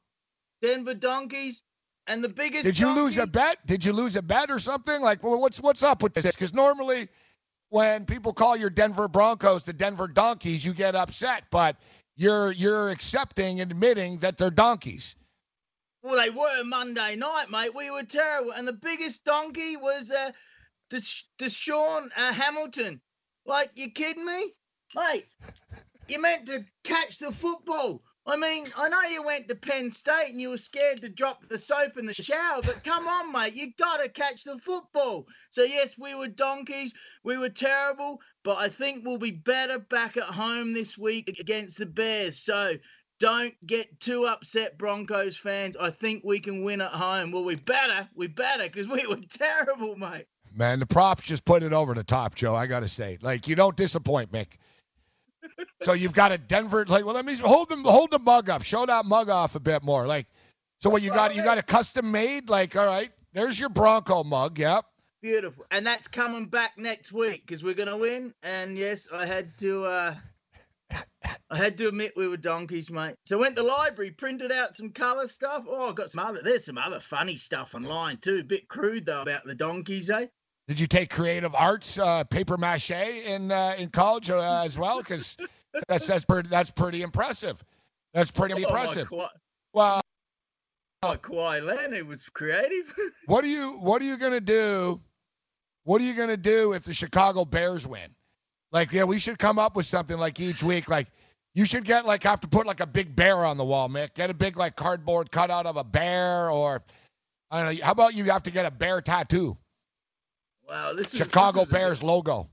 Denver 0.60 0.94
Donkeys. 0.94 1.62
And 2.06 2.22
the 2.22 2.28
biggest. 2.28 2.64
Did 2.64 2.78
you 2.78 2.86
donkey, 2.86 3.00
lose 3.00 3.18
a 3.18 3.26
bet? 3.28 3.64
Did 3.64 3.84
you 3.84 3.92
lose 3.92 4.16
a 4.16 4.22
bet 4.22 4.50
or 4.50 4.58
something? 4.58 5.00
Like, 5.00 5.22
well, 5.22 5.40
what's 5.40 5.60
what's 5.60 5.84
up 5.84 6.02
with 6.02 6.12
this? 6.14 6.26
Because 6.26 6.52
normally, 6.52 7.08
when 7.68 8.04
people 8.04 8.32
call 8.32 8.56
your 8.56 8.70
Denver 8.70 9.06
Broncos 9.08 9.64
the 9.64 9.72
Denver 9.72 10.08
Donkeys, 10.08 10.64
you 10.64 10.74
get 10.74 10.96
upset, 10.96 11.44
but 11.50 11.76
you're 12.16 12.52
you're 12.52 12.90
accepting 12.90 13.60
and 13.60 13.70
admitting 13.70 14.18
that 14.18 14.38
they're 14.38 14.50
donkeys. 14.50 15.16
Well, 16.02 16.16
they 16.16 16.30
were 16.30 16.64
Monday 16.64 17.16
night, 17.16 17.50
mate. 17.50 17.74
We 17.74 17.90
were 17.90 18.02
terrible, 18.02 18.52
and 18.52 18.66
the 18.66 18.72
biggest 18.72 19.24
donkey 19.24 19.76
was 19.76 20.10
uh, 20.10 20.32
the 20.90 20.98
DaeSean 21.38 22.08
uh, 22.16 22.32
Hamilton. 22.32 23.00
Like, 23.46 23.70
you 23.74 23.90
kidding 23.90 24.24
me, 24.24 24.52
mate? 24.94 25.32
You 26.08 26.20
meant 26.20 26.46
to 26.46 26.64
catch 26.84 27.18
the 27.18 27.30
football. 27.30 28.02
I 28.24 28.36
mean, 28.36 28.66
I 28.78 28.88
know 28.88 29.02
you 29.02 29.24
went 29.24 29.48
to 29.48 29.56
Penn 29.56 29.90
State 29.90 30.28
and 30.30 30.40
you 30.40 30.50
were 30.50 30.58
scared 30.58 31.00
to 31.00 31.08
drop 31.08 31.48
the 31.48 31.58
soap 31.58 31.98
in 31.98 32.06
the 32.06 32.14
shower, 32.14 32.62
but 32.62 32.82
come 32.84 33.08
on, 33.08 33.32
mate, 33.32 33.54
you 33.54 33.72
got 33.76 33.96
to 33.96 34.08
catch 34.08 34.44
the 34.44 34.58
football. 34.58 35.26
So, 35.50 35.62
yes, 35.64 35.98
we 35.98 36.14
were 36.14 36.28
donkeys, 36.28 36.92
we 37.24 37.36
were 37.36 37.48
terrible, 37.48 38.20
but 38.44 38.58
I 38.58 38.68
think 38.68 39.04
we'll 39.04 39.18
be 39.18 39.32
better 39.32 39.80
back 39.80 40.16
at 40.16 40.22
home 40.22 40.72
this 40.72 40.96
week 40.96 41.36
against 41.40 41.78
the 41.78 41.86
Bears. 41.86 42.38
So, 42.38 42.74
don't 43.18 43.54
get 43.66 44.00
too 44.00 44.26
upset, 44.26 44.78
Broncos 44.78 45.36
fans. 45.36 45.76
I 45.80 45.90
think 45.90 46.22
we 46.24 46.40
can 46.40 46.62
win 46.64 46.80
at 46.80 46.90
home. 46.90 47.32
Well, 47.32 47.44
we 47.44 47.56
better. 47.56 48.08
We 48.14 48.28
better 48.28 48.64
because 48.64 48.88
we 48.88 49.06
were 49.06 49.20
terrible, 49.30 49.96
mate. 49.96 50.26
Man, 50.54 50.80
the 50.80 50.86
props 50.86 51.24
just 51.24 51.44
put 51.44 51.62
it 51.62 51.72
over 51.72 51.94
the 51.94 52.04
top, 52.04 52.34
Joe. 52.34 52.54
I 52.54 52.66
gotta 52.66 52.88
say, 52.88 53.18
like 53.22 53.48
you 53.48 53.56
don't 53.56 53.76
disappoint, 53.76 54.32
Mick. 54.32 54.58
So 55.82 55.92
you've 55.92 56.14
got 56.14 56.32
a 56.32 56.38
Denver. 56.38 56.84
Like, 56.86 57.04
well, 57.04 57.14
let 57.14 57.24
me 57.24 57.36
hold 57.36 57.68
the 57.68 57.76
hold 57.76 58.10
the 58.10 58.18
mug 58.18 58.50
up. 58.50 58.62
Show 58.62 58.86
that 58.86 59.04
mug 59.04 59.28
off 59.28 59.54
a 59.54 59.60
bit 59.60 59.82
more. 59.82 60.06
Like, 60.06 60.26
so 60.80 60.90
what 60.90 61.02
you 61.02 61.10
got? 61.10 61.34
You 61.34 61.44
got 61.44 61.58
a 61.58 61.62
custom 61.62 62.10
made. 62.10 62.48
Like, 62.48 62.76
all 62.76 62.86
right, 62.86 63.10
there's 63.32 63.58
your 63.58 63.68
Bronco 63.68 64.24
mug. 64.24 64.58
Yep. 64.58 64.84
Beautiful, 65.22 65.64
and 65.70 65.86
that's 65.86 66.08
coming 66.08 66.46
back 66.46 66.72
next 66.76 67.12
week 67.12 67.46
because 67.46 67.62
we're 67.62 67.74
gonna 67.74 67.96
win. 67.96 68.34
And 68.42 68.76
yes, 68.76 69.06
I 69.12 69.26
had 69.26 69.56
to. 69.58 69.84
uh 69.84 70.14
I 71.50 71.56
had 71.56 71.78
to 71.78 71.88
admit 71.88 72.14
we 72.16 72.28
were 72.28 72.36
donkeys, 72.36 72.90
mate. 72.90 73.14
So 73.26 73.38
I 73.38 73.40
went 73.42 73.56
to 73.56 73.62
the 73.62 73.68
library, 73.68 74.10
printed 74.10 74.50
out 74.52 74.74
some 74.74 74.90
colour 74.90 75.28
stuff. 75.28 75.64
Oh, 75.68 75.90
I 75.90 75.92
got 75.92 76.10
some 76.10 76.24
other. 76.24 76.40
There's 76.42 76.64
some 76.64 76.78
other 76.78 77.00
funny 77.00 77.36
stuff 77.36 77.74
online 77.74 78.18
too. 78.18 78.38
A 78.40 78.44
bit 78.44 78.68
crude 78.68 79.06
though 79.06 79.22
about 79.22 79.44
the 79.44 79.54
donkeys, 79.54 80.10
eh? 80.10 80.26
Did 80.68 80.80
you 80.80 80.86
take 80.86 81.10
creative 81.10 81.54
arts, 81.54 81.98
uh, 81.98 82.24
paper 82.24 82.56
mache 82.56 82.90
in 82.90 83.50
uh, 83.50 83.74
in 83.78 83.88
college 83.88 84.30
uh, 84.30 84.62
as 84.64 84.78
well? 84.78 84.98
Because 84.98 85.36
that's 85.88 86.06
that's 86.06 86.24
pretty 86.24 86.48
that's 86.48 86.70
pretty 86.70 87.02
impressive. 87.02 87.62
That's 88.14 88.30
pretty 88.30 88.54
oh, 88.54 88.58
impressive. 88.58 89.10
Like, 89.10 89.30
well, 89.72 90.00
like 91.02 91.22
Kawhi 91.22 91.64
Leonard 91.64 92.06
was 92.06 92.22
creative. 92.32 92.94
what 93.26 93.44
are 93.44 93.48
you 93.48 93.70
What 93.72 94.00
are 94.02 94.04
you 94.04 94.16
gonna 94.16 94.40
do? 94.40 95.00
What 95.84 96.00
are 96.00 96.04
you 96.04 96.14
gonna 96.14 96.36
do 96.36 96.74
if 96.74 96.84
the 96.84 96.94
Chicago 96.94 97.44
Bears 97.44 97.86
win? 97.86 98.14
Like, 98.70 98.92
yeah, 98.92 99.04
we 99.04 99.18
should 99.18 99.38
come 99.38 99.58
up 99.58 99.76
with 99.76 99.86
something 99.86 100.16
like 100.16 100.40
each 100.40 100.62
week. 100.62 100.88
Like, 100.88 101.08
you 101.54 101.64
should 101.64 101.84
get 101.84 102.06
like 102.06 102.22
have 102.22 102.40
to 102.40 102.48
put 102.48 102.66
like 102.66 102.80
a 102.80 102.86
big 102.86 103.14
bear 103.16 103.44
on 103.44 103.56
the 103.56 103.64
wall, 103.64 103.88
Mick. 103.88 104.14
Get 104.14 104.30
a 104.30 104.34
big 104.34 104.56
like 104.56 104.76
cardboard 104.76 105.30
cutout 105.30 105.66
of 105.66 105.76
a 105.76 105.84
bear, 105.84 106.48
or 106.50 106.82
I 107.50 107.62
don't 107.62 107.74
know. 107.74 107.84
How 107.84 107.92
about 107.92 108.14
you 108.14 108.24
have 108.24 108.44
to 108.44 108.50
get 108.50 108.64
a 108.64 108.70
bear 108.70 109.00
tattoo? 109.00 109.58
Wow, 110.72 110.94
this 110.94 111.10
Chicago 111.10 111.60
was, 111.60 111.68
this 111.68 111.78
Bears 111.78 112.00
bit, 112.00 112.06
logo. 112.06 112.48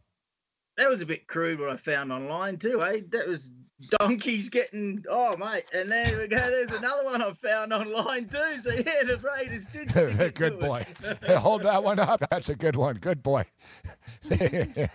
That 0.76 0.90
was 0.90 1.00
a 1.00 1.06
bit 1.06 1.26
crude 1.28 1.58
what 1.58 1.70
I 1.70 1.78
found 1.78 2.12
online 2.12 2.58
too, 2.58 2.84
eh? 2.84 3.00
That 3.12 3.26
was 3.26 3.54
donkeys 3.92 4.50
getting 4.50 5.06
oh 5.10 5.38
mate, 5.38 5.64
and 5.74 5.90
there 5.90 6.20
we 6.20 6.28
go. 6.28 6.36
There's 6.36 6.74
another 6.74 7.06
one 7.06 7.22
I 7.22 7.32
found 7.32 7.72
online 7.72 8.28
too. 8.28 8.60
So 8.62 8.72
yeah, 8.72 9.04
the 9.06 9.22
Raiders 9.24 9.68
did. 9.68 9.90
stick 10.16 10.36
good 10.36 10.60
boy. 10.60 10.86
Hey, 11.26 11.36
Hold 11.38 11.64
that 11.64 11.82
one 11.82 11.98
up. 11.98 12.22
That's 12.30 12.50
a 12.50 12.56
good 12.56 12.76
one. 12.76 12.98
Good 12.98 13.24
boy. 13.24 13.46
yeah, 14.30 14.88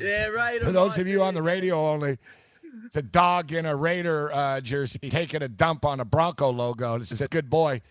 Raider. 0.00 0.64
For 0.64 0.72
those 0.72 0.96
of 0.96 1.06
you 1.06 1.22
on 1.22 1.34
the 1.34 1.42
radio 1.42 1.90
only, 1.90 2.16
it's 2.86 2.96
a 2.96 3.02
dog 3.02 3.52
in 3.52 3.66
a 3.66 3.76
Raider 3.76 4.32
uh, 4.32 4.62
jersey 4.62 5.10
taking 5.10 5.42
a 5.42 5.48
dump 5.48 5.84
on 5.84 6.00
a 6.00 6.06
Bronco 6.06 6.48
logo. 6.48 6.96
This 6.98 7.12
is 7.12 7.20
a 7.20 7.28
good 7.28 7.50
boy. 7.50 7.82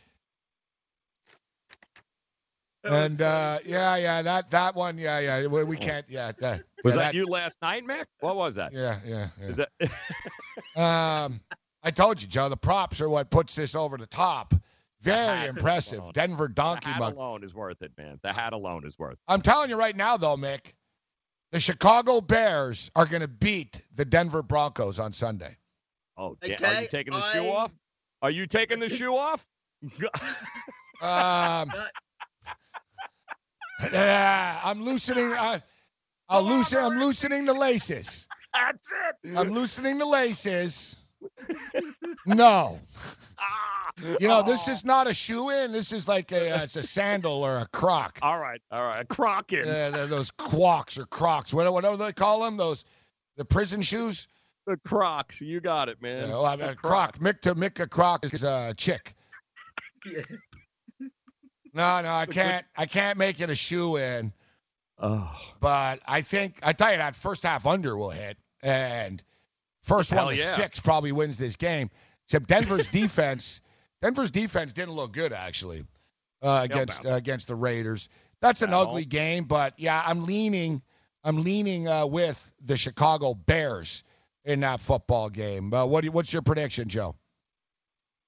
And 2.83 3.21
uh, 3.21 3.59
yeah, 3.65 3.95
yeah, 3.95 4.21
that 4.21 4.51
that 4.51 4.75
one, 4.75 4.97
yeah, 4.97 5.19
yeah, 5.19 5.47
we, 5.47 5.63
we 5.63 5.77
can't, 5.77 6.05
yeah. 6.09 6.33
That, 6.39 6.63
Was 6.83 6.95
yeah, 6.95 7.01
that, 7.01 7.13
you 7.13 7.25
last 7.25 7.61
night, 7.61 7.85
Mick? 7.85 8.05
What 8.19 8.35
was 8.35 8.55
that? 8.55 8.73
Yeah, 8.73 8.99
yeah, 9.05 9.29
Is 9.41 9.55
that- 9.55 9.69
Um, 10.81 11.39
I 11.83 11.91
told 11.91 12.21
you, 12.21 12.27
Joe. 12.27 12.49
The 12.49 12.57
props 12.57 12.99
are 13.01 13.07
what 13.09 13.29
puts 13.29 13.55
this 13.55 13.75
over 13.75 13.97
the 13.97 14.07
top. 14.07 14.53
Very 15.01 15.17
hat 15.17 15.49
impressive. 15.49 15.99
alone. 15.99 16.11
Denver 16.13 16.47
the 16.47 16.53
donkey 16.53 16.89
hat 16.89 16.99
mug. 16.99 17.15
alone 17.15 17.43
is 17.43 17.53
worth 17.53 17.81
it, 17.81 17.91
man. 17.97 18.19
The 18.23 18.33
hat 18.33 18.53
alone 18.53 18.85
is 18.85 18.97
worth. 18.97 19.13
It. 19.13 19.19
I'm 19.27 19.41
telling 19.41 19.69
you 19.69 19.77
right 19.77 19.95
now, 19.95 20.17
though, 20.17 20.35
Mick, 20.37 20.73
the 21.51 21.59
Chicago 21.59 22.21
Bears 22.21 22.89
are 22.95 23.05
going 23.05 23.21
to 23.21 23.27
beat 23.27 23.81
the 23.95 24.05
Denver 24.05 24.41
Broncos 24.41 24.99
on 24.99 25.11
Sunday. 25.13 25.55
Oh, 26.17 26.37
da- 26.41 26.55
are 26.55 26.81
you 26.81 26.87
taking 26.87 27.13
the 27.13 27.31
shoe 27.33 27.47
off? 27.49 27.73
Are 28.21 28.31
you 28.31 28.47
taking 28.47 28.79
the 28.79 28.89
shoe 28.89 29.15
off? 29.15 29.45
Um, 31.01 31.69
yeah, 33.91 34.59
I'm 34.63 34.81
loosening. 34.83 35.31
I, 35.33 35.61
I'll 36.29 36.43
loosen. 36.43 36.79
I'm 36.83 36.99
loosening 36.99 37.45
the 37.45 37.53
laces. 37.53 38.27
That's 38.53 38.91
it. 39.23 39.37
I'm 39.37 39.51
loosening 39.51 39.97
the 39.97 40.05
laces. 40.05 40.97
No. 42.25 42.79
You 44.19 44.27
know, 44.27 44.43
this 44.43 44.67
is 44.67 44.85
not 44.85 45.07
a 45.07 45.13
shoe 45.13 45.49
in. 45.49 45.71
This 45.71 45.91
is 45.91 46.07
like 46.07 46.31
a 46.31 46.51
uh, 46.51 46.63
it's 46.63 46.75
a 46.77 46.83
sandal 46.83 47.43
or 47.43 47.57
a 47.57 47.67
croc. 47.67 48.17
All 48.21 48.39
right, 48.39 48.61
all 48.71 48.81
right. 48.81 49.07
Crockin. 49.07 49.65
Yeah, 49.67 49.89
they're 49.89 50.07
those 50.07 50.31
quocks 50.31 50.97
or 50.97 51.05
crocs, 51.05 51.53
whatever, 51.53 51.73
whatever 51.73 51.97
they 51.97 52.13
call 52.13 52.43
them. 52.43 52.57
Those 52.57 52.85
the 53.37 53.45
prison 53.45 53.81
shoes. 53.81 54.27
The 54.65 54.77
Crocs. 54.77 55.41
You 55.41 55.59
got 55.59 55.89
it, 55.89 56.01
man. 56.01 56.29
Yeah, 56.29 56.35
well, 56.35 56.45
I 56.45 56.55
mean, 56.55 56.69
a 56.69 56.75
croc. 56.75 57.19
Mick 57.19 57.41
to 57.41 57.53
Mick 57.55 57.79
a 57.81 57.87
croc 57.87 58.25
is 58.25 58.43
a 58.43 58.73
chick. 58.75 59.13
Yeah. 60.05 60.19
No, 61.73 62.01
no, 62.01 62.09
I 62.09 62.25
can't. 62.25 62.65
I 62.75 62.85
can't 62.85 63.17
make 63.17 63.41
it 63.41 63.49
a 63.49 63.55
shoe 63.55 63.97
in. 63.97 64.31
Oh. 64.99 65.29
But 65.59 66.01
I 66.07 66.21
think 66.21 66.59
I 66.63 66.73
tell 66.73 66.91
you 66.91 66.97
that 66.97 67.15
first 67.15 67.43
half 67.43 67.65
under 67.65 67.97
will 67.97 68.11
hit, 68.11 68.37
and 68.61 69.21
first 69.81 70.11
Hell 70.11 70.25
one 70.25 70.35
to 70.35 70.39
yeah. 70.39 70.53
six 70.53 70.79
probably 70.79 71.11
wins 71.11 71.37
this 71.37 71.55
game. 71.55 71.89
Except 72.25 72.47
Denver's 72.47 72.87
defense, 72.89 73.61
Denver's 74.01 74.31
defense 74.31 74.73
didn't 74.73 74.93
look 74.93 75.13
good 75.13 75.33
actually 75.33 75.83
uh, 76.41 76.61
against 76.63 77.05
uh, 77.05 77.13
against 77.13 77.47
the 77.47 77.55
Raiders. 77.55 78.07
That's 78.39 78.61
an 78.61 78.69
At 78.69 78.75
all. 78.75 78.89
ugly 78.89 79.05
game, 79.05 79.45
but 79.45 79.73
yeah, 79.77 80.01
I'm 80.05 80.25
leaning. 80.25 80.81
I'm 81.23 81.43
leaning 81.43 81.87
uh, 81.87 82.05
with 82.05 82.53
the 82.61 82.75
Chicago 82.75 83.33
Bears 83.33 84.03
in 84.43 84.59
that 84.59 84.81
football 84.81 85.29
game. 85.29 85.73
Uh, 85.73 85.85
what 85.85 86.01
do 86.01 86.05
you, 86.05 86.11
what's 86.11 86.33
your 86.33 86.41
prediction, 86.41 86.89
Joe? 86.89 87.15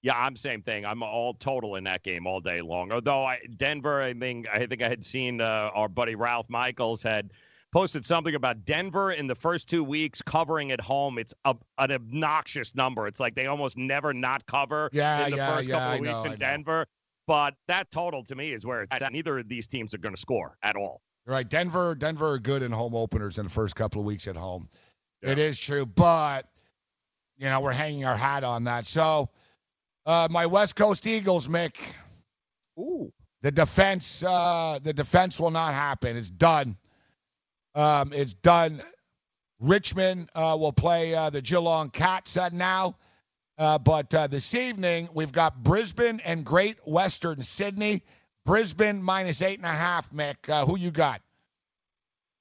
Yeah, 0.06 0.14
I'm 0.20 0.36
same 0.36 0.62
thing. 0.62 0.86
I'm 0.86 1.02
all 1.02 1.34
total 1.34 1.78
in 1.78 1.84
that 1.86 2.04
game 2.04 2.28
all 2.28 2.40
day 2.40 2.62
long. 2.62 2.92
Although 2.92 3.26
I 3.26 3.40
Denver, 3.58 4.04
I 4.04 4.14
think 4.14 4.48
I 4.48 4.68
think 4.68 4.84
I 4.84 4.88
had 4.88 5.04
seen 5.04 5.42
uh, 5.42 5.72
our 5.74 5.90
buddy 5.90 6.14
Ralph 6.14 6.48
Michaels 6.48 7.02
had 7.02 7.32
posted 7.72 8.06
something 8.06 8.36
about 8.36 8.66
Denver 8.66 9.14
in 9.14 9.26
the 9.26 9.34
first 9.34 9.68
two 9.68 9.84
weeks 9.84 10.22
covering 10.22 10.72
at 10.72 10.80
home. 10.80 11.18
It's 11.18 11.34
a, 11.46 11.56
an 11.80 11.92
obnoxious 11.92 12.76
number. 12.76 13.08
It's 13.08 13.20
like 13.20 13.34
they 13.34 13.48
almost 13.48 13.78
never 13.78 14.14
not 14.14 14.46
cover 14.46 14.92
Yeah, 14.94 15.26
in 15.26 15.32
the 15.32 15.38
yeah, 15.38 15.56
first 15.56 15.68
yeah, 15.68 15.74
couple 15.74 15.90
I 15.90 15.96
of 15.96 16.02
weeks 16.02 16.24
know, 16.24 16.30
I 16.30 16.34
in. 16.34 16.40
Denver. 16.40 16.86
But 17.26 17.56
that 17.68 17.90
total 17.90 18.24
to 18.26 18.36
me 18.36 18.54
is 18.54 18.64
where 18.64 18.84
it's 18.84 18.94
at. 18.94 19.12
Neither 19.12 19.40
of 19.40 19.50
these 19.50 19.68
teams 19.68 19.96
are 19.96 19.98
going 19.98 20.14
to 20.14 20.22
score 20.22 20.56
at 20.62 20.76
all. 20.76 21.02
Right, 21.26 21.50
Denver. 21.50 21.96
Denver 21.96 22.34
are 22.34 22.40
good 22.40 22.62
in 22.62 22.72
home 22.72 22.94
openers 22.94 23.40
in 23.40 23.46
the 23.46 23.52
first 23.52 23.76
couple 23.76 24.02
of 24.02 24.06
weeks 24.06 24.28
at 24.28 24.36
home. 24.36 24.70
It 25.24 25.40
is 25.40 25.60
true, 25.60 25.88
but 25.88 26.48
you 27.38 27.50
know 27.50 27.60
we're 27.60 27.72
hanging 27.72 28.06
our 28.06 28.16
hat 28.16 28.44
on 28.44 28.66
that. 28.66 28.86
So, 28.86 29.32
uh, 30.06 30.28
my 30.30 30.46
West 30.46 30.76
Coast 30.76 31.08
Eagles, 31.08 31.48
Mick. 31.48 31.76
Ooh. 32.80 33.12
The 33.42 33.52
defense, 33.52 34.24
uh, 34.24 34.80
the 34.82 34.94
defense 34.94 35.40
will 35.40 35.52
not 35.52 35.74
happen. 35.74 36.18
It's 36.18 36.30
done. 36.30 36.78
Um, 37.76 38.12
it's 38.14 38.34
done. 38.34 38.82
Richmond 39.60 40.30
uh, 40.36 40.58
will 40.60 40.74
play 40.74 41.14
uh, 41.14 41.30
the 41.30 41.42
Geelong 41.42 41.90
Cats 41.90 42.38
uh, 42.38 42.50
now. 42.52 42.98
Uh, 43.58 43.78
but 43.78 44.14
uh, 44.14 44.28
this 44.28 44.54
evening, 44.54 45.08
we've 45.14 45.32
got 45.32 45.64
Brisbane 45.64 46.20
and 46.26 46.44
Great 46.44 46.78
Western 46.86 47.44
Sydney. 47.44 48.04
Brisbane 48.46 49.02
minus 49.02 49.42
eight 49.42 49.58
and 49.58 49.66
a 49.66 49.70
half, 49.70 50.12
Mick. 50.12 50.50
Uh, 50.50 50.66
who 50.66 50.78
you 50.78 50.92
got? 50.92 51.22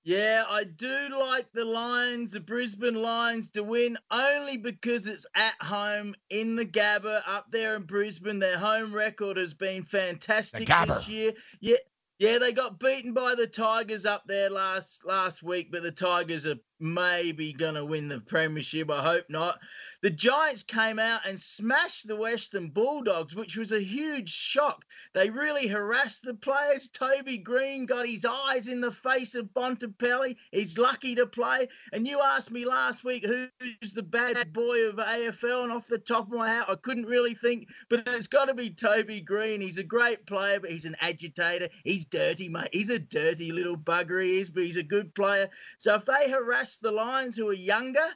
Yeah, 0.05 0.45
I 0.47 0.65
do 0.65 1.09
like 1.19 1.51
the 1.55 1.65
Lions, 1.65 2.33
the 2.33 2.41
Brisbane 2.41 3.01
Lions, 3.01 3.51
to 3.53 3.63
win 3.65 3.97
only 4.11 4.59
because 4.59 5.07
it's 5.07 5.25
at 5.35 5.55
home 5.63 6.15
in 6.29 6.57
the 6.57 6.67
Gabba 6.67 7.23
up 7.27 7.47
there 7.51 7.75
in 7.77 7.85
Brisbane. 7.85 8.39
Their 8.39 8.59
home 8.59 8.95
record 8.95 9.39
has 9.39 9.55
been 9.55 9.83
fantastic 9.83 10.69
this 10.69 11.09
year. 11.09 11.33
Yeah, 11.61 11.77
yeah, 12.19 12.37
they 12.37 12.53
got 12.53 12.79
beaten 12.79 13.15
by 13.15 13.35
the 13.35 13.47
Tigers 13.47 14.05
up 14.05 14.25
there 14.27 14.51
last 14.51 15.01
last 15.07 15.43
week, 15.43 15.73
but 15.73 15.83
the 15.83 15.91
Tigers 15.91 16.45
are 16.45 16.59
maybe 16.79 17.55
gonna 17.55 17.85
win 17.85 18.09
the 18.09 18.21
premiership. 18.21 18.91
I 18.91 19.03
hope 19.03 19.25
not. 19.31 19.59
The 20.05 20.11
Giants 20.11 20.63
came 20.63 20.99
out 20.99 21.23
and 21.27 21.41
smashed 21.41 22.07
the 22.07 22.15
Western 22.15 22.69
Bulldogs, 22.69 23.35
which 23.35 23.57
was 23.57 23.73
a 23.73 23.83
huge 23.83 24.29
shock. 24.29 24.85
They 25.15 25.31
really 25.31 25.67
harassed 25.67 26.25
the 26.25 26.35
players. 26.35 26.91
Toby 26.91 27.39
Greene 27.39 27.87
got 27.87 28.07
his 28.07 28.27
eyes 28.27 28.69
in 28.69 28.83
the 28.83 28.93
face 28.93 29.35
of 29.35 29.55
Bontempelli. 29.55 30.37
He's 30.51 30.77
lucky 30.77 31.15
to 31.15 31.25
play. 31.25 31.71
And 31.95 32.07
you 32.07 32.21
asked 32.21 32.51
me 32.51 32.67
last 32.67 33.03
week 33.03 33.25
who's 33.25 33.95
the 33.95 34.03
bad 34.03 34.53
boy 34.53 34.89
of 34.89 34.97
AFL, 34.97 35.63
and 35.63 35.73
off 35.73 35.89
the 35.89 35.97
top 35.97 36.27
of 36.27 36.37
my 36.37 36.53
head, 36.53 36.65
I 36.69 36.75
couldn't 36.75 37.07
really 37.07 37.35
think, 37.35 37.69
but 37.89 38.07
it's 38.07 38.27
got 38.27 38.49
to 38.49 38.55
be 38.55 38.69
Toby 38.69 39.23
Greene. 39.23 39.63
He's 39.63 39.79
a 39.79 39.83
great 39.83 40.27
player, 40.27 40.61
but 40.61 40.71
he's 40.71 40.85
an 40.85 40.97
agitator. 41.01 41.71
He's 41.83 42.05
dirty, 42.05 42.51
mate. 42.51 42.69
He's 42.75 42.91
a 42.91 42.99
dirty 42.99 43.53
little 43.53 43.79
bugger, 43.79 44.23
he 44.23 44.39
is, 44.39 44.51
but 44.51 44.65
he's 44.65 44.77
a 44.77 44.83
good 44.83 45.15
player. 45.15 45.49
So 45.79 45.95
if 45.95 46.05
they 46.05 46.31
harass 46.31 46.77
the 46.77 46.93
Lions, 46.93 47.39
who 47.39 47.49
are 47.49 47.55
younger, 47.55 48.11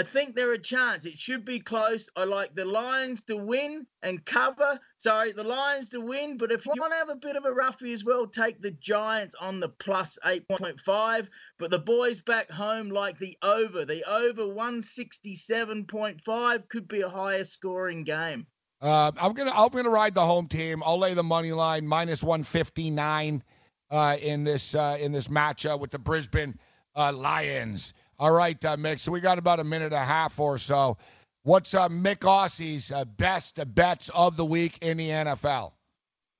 I 0.00 0.02
think 0.02 0.34
they're 0.34 0.54
a 0.54 0.58
chance. 0.58 1.04
It 1.04 1.18
should 1.18 1.44
be 1.44 1.60
close. 1.60 2.08
I 2.16 2.24
like 2.24 2.54
the 2.54 2.64
Lions 2.64 3.20
to 3.24 3.36
win 3.36 3.86
and 4.02 4.24
cover. 4.24 4.80
Sorry, 4.96 5.32
the 5.32 5.44
Lions 5.44 5.90
to 5.90 6.00
win. 6.00 6.38
But 6.38 6.50
if 6.50 6.64
you 6.64 6.72
want 6.78 6.94
to 6.94 6.98
have 6.98 7.10
a 7.10 7.16
bit 7.16 7.36
of 7.36 7.44
a 7.44 7.52
roughie 7.52 7.92
as 7.92 8.02
well, 8.02 8.26
take 8.26 8.62
the 8.62 8.70
Giants 8.70 9.34
on 9.38 9.60
the 9.60 9.68
plus 9.68 10.18
8.5. 10.24 11.28
But 11.58 11.70
the 11.70 11.80
boys 11.80 12.22
back 12.22 12.50
home 12.50 12.88
like 12.88 13.18
the 13.18 13.36
over. 13.42 13.84
The 13.84 14.02
over 14.10 14.44
167.5 14.44 16.68
could 16.70 16.88
be 16.88 17.02
a 17.02 17.08
higher 17.10 17.44
scoring 17.44 18.04
game. 18.04 18.46
Uh, 18.80 19.12
I'm 19.20 19.34
gonna 19.34 19.52
I'm 19.54 19.68
gonna 19.68 19.90
ride 19.90 20.14
the 20.14 20.24
home 20.24 20.48
team. 20.48 20.82
I'll 20.82 20.98
lay 20.98 21.12
the 21.12 21.22
money 21.22 21.52
line 21.52 21.86
minus 21.86 22.22
159 22.22 23.42
uh, 23.90 24.16
in 24.22 24.44
this 24.44 24.74
uh, 24.74 24.96
in 24.98 25.12
this 25.12 25.28
matchup 25.28 25.78
with 25.78 25.90
the 25.90 25.98
Brisbane 25.98 26.58
uh, 26.96 27.12
Lions. 27.12 27.92
All 28.20 28.32
right, 28.32 28.62
uh, 28.66 28.76
Mick. 28.76 28.98
So 28.98 29.12
we 29.12 29.20
got 29.20 29.38
about 29.38 29.60
a 29.60 29.64
minute 29.64 29.86
and 29.86 29.94
a 29.94 30.04
half 30.04 30.38
or 30.38 30.58
so. 30.58 30.98
What's 31.42 31.72
uh, 31.72 31.88
Mick 31.88 32.18
Aussie's 32.18 32.92
uh, 32.92 33.06
best 33.06 33.58
bets 33.74 34.10
of 34.10 34.36
the 34.36 34.44
week 34.44 34.76
in 34.82 34.98
the 34.98 35.08
NFL? 35.08 35.72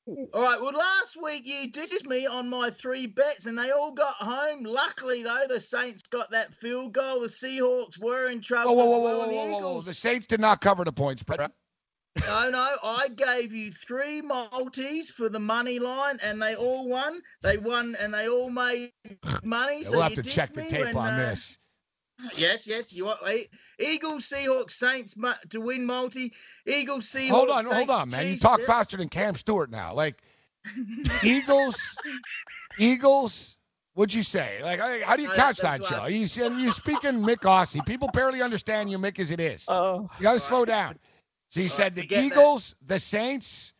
All 0.06 0.28
right. 0.34 0.60
Well, 0.60 0.74
last 0.74 1.16
week 1.22 1.46
you 1.46 1.72
dissed 1.72 2.04
me 2.04 2.26
on 2.26 2.50
my 2.50 2.68
three 2.70 3.06
bets, 3.06 3.46
and 3.46 3.56
they 3.56 3.70
all 3.70 3.92
got 3.92 4.16
home. 4.16 4.64
Luckily, 4.64 5.22
though, 5.22 5.46
the 5.48 5.58
Saints 5.58 6.02
got 6.02 6.32
that 6.32 6.52
field 6.56 6.92
goal. 6.92 7.22
The 7.22 7.28
Seahawks 7.28 7.98
were 7.98 8.26
in 8.26 8.42
trouble. 8.42 8.76
Whoa, 8.76 8.84
whoa, 8.84 8.98
whoa, 8.98 9.18
whoa, 9.18 9.26
the 9.26 9.34
whoa, 9.34 9.46
whoa, 9.46 9.74
whoa! 9.76 9.80
The 9.80 9.94
Saints 9.94 10.26
did 10.26 10.40
not 10.40 10.60
cover 10.60 10.84
the 10.84 10.92
points, 10.92 11.22
but 11.22 11.50
No, 12.20 12.50
no, 12.50 12.76
I 12.84 13.08
gave 13.08 13.54
you 13.54 13.72
three 13.72 14.20
multis 14.20 15.08
for 15.08 15.30
the 15.30 15.40
money 15.40 15.78
line, 15.78 16.18
and 16.22 16.42
they 16.42 16.56
all 16.56 16.86
won. 16.86 17.22
They 17.40 17.56
won, 17.56 17.96
and 17.98 18.12
they 18.12 18.28
all 18.28 18.50
made 18.50 18.92
money. 19.42 19.84
so 19.84 19.92
we'll 19.92 20.02
have 20.02 20.14
to 20.14 20.22
check 20.22 20.52
the 20.52 20.64
tape 20.64 20.84
when, 20.84 20.96
on 20.96 21.14
uh, 21.14 21.30
this. 21.30 21.56
Yes, 22.36 22.66
yes. 22.66 22.92
You 22.92 23.06
want 23.06 23.20
eh, 23.26 23.44
Eagles, 23.78 24.28
Seahawks, 24.28 24.72
Saints 24.72 25.14
to 25.50 25.60
win 25.60 25.84
multi. 25.84 26.32
Eagles, 26.66 27.06
Seahawks. 27.06 27.30
Hold 27.30 27.50
on, 27.50 27.64
Saints, 27.64 27.76
hold 27.76 27.90
on, 27.90 28.10
man. 28.10 28.26
You 28.26 28.38
talk 28.38 28.60
yeah. 28.60 28.66
faster 28.66 28.96
than 28.96 29.08
Cam 29.08 29.34
Stewart 29.34 29.70
now. 29.70 29.94
Like 29.94 30.16
Eagles, 31.22 31.96
Eagles. 32.78 33.56
What'd 33.94 34.14
you 34.14 34.22
say? 34.22 34.60
Like, 34.62 34.78
how 34.78 35.00
how 35.04 35.16
do 35.16 35.22
you 35.22 35.28
catch 35.28 35.58
that's 35.58 35.62
that, 35.62 35.80
what 35.80 35.90
Joe? 35.90 36.06
You 36.06 36.26
see- 36.26 36.42
you 36.42 36.70
speaking 36.70 37.22
Mick 37.22 37.38
Aussie. 37.38 37.84
People 37.84 38.08
barely 38.12 38.40
understand 38.40 38.90
you, 38.90 38.98
Mick, 38.98 39.18
as 39.18 39.30
it 39.30 39.40
is. 39.40 39.64
Oh. 39.68 40.08
You 40.18 40.22
got 40.22 40.34
to 40.34 40.40
slow 40.40 40.64
down. 40.64 40.96
So 41.50 41.60
you 41.60 41.66
All 41.66 41.70
said 41.70 41.82
right, 41.82 41.94
the 41.94 42.02
forget 42.02 42.20
that. 42.20 42.26
Eagles, 42.26 42.74
the 42.86 42.98
Saints, 43.00 43.74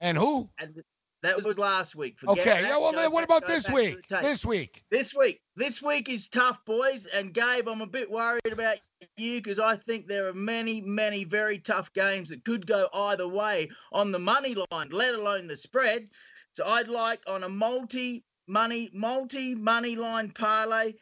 and 0.00 0.18
who? 0.18 0.50
And 0.58 0.74
th- 0.74 0.86
that 1.22 1.42
was 1.42 1.58
last 1.58 1.94
week. 1.94 2.18
Forget 2.18 2.38
Okay. 2.38 2.62
that. 2.62 2.68
Yeah. 2.68 2.78
Well, 2.78 2.92
Go 2.92 2.98
then 3.02 3.12
what 3.12 3.28
back- 3.28 3.38
about 3.38 3.48
this 3.48 3.70
week? 3.70 4.06
This 4.08 4.44
week. 4.44 4.82
This 4.90 5.14
week. 5.14 5.40
This 5.56 5.80
week 5.82 6.08
is 6.08 6.28
tough, 6.28 6.58
boys. 6.66 7.06
And 7.06 7.32
Gabe, 7.32 7.68
I'm 7.68 7.80
a 7.80 7.86
bit 7.86 8.10
worried 8.10 8.40
about 8.52 8.78
you 9.16 9.40
because 9.40 9.58
I 9.58 9.76
think 9.76 10.06
there 10.06 10.26
are 10.28 10.34
many, 10.34 10.80
many 10.80 11.24
very 11.24 11.58
tough 11.58 11.92
games 11.92 12.28
that 12.30 12.44
could 12.44 12.66
go 12.66 12.88
either 12.92 13.28
way 13.28 13.70
on 13.92 14.12
the 14.12 14.18
money 14.18 14.56
line, 14.70 14.88
let 14.90 15.14
alone 15.14 15.46
the 15.46 15.56
spread. 15.56 16.08
So 16.52 16.64
I'd 16.66 16.88
like 16.88 17.20
on 17.26 17.44
a 17.44 17.48
multi 17.48 18.24
money, 18.46 18.90
multi 18.92 19.54
money 19.54 19.96
line 19.96 20.30
parlay, 20.30 20.94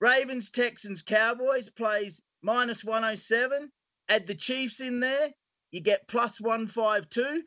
Ravens, 0.00 0.50
Texans, 0.50 1.02
Cowboys 1.02 1.68
plays 1.70 2.20
minus 2.42 2.82
107. 2.84 3.70
Add 4.08 4.26
the 4.26 4.34
Chiefs 4.34 4.80
in 4.80 5.00
there, 5.00 5.30
you 5.70 5.80
get 5.80 6.06
plus 6.08 6.40
152. 6.40 7.42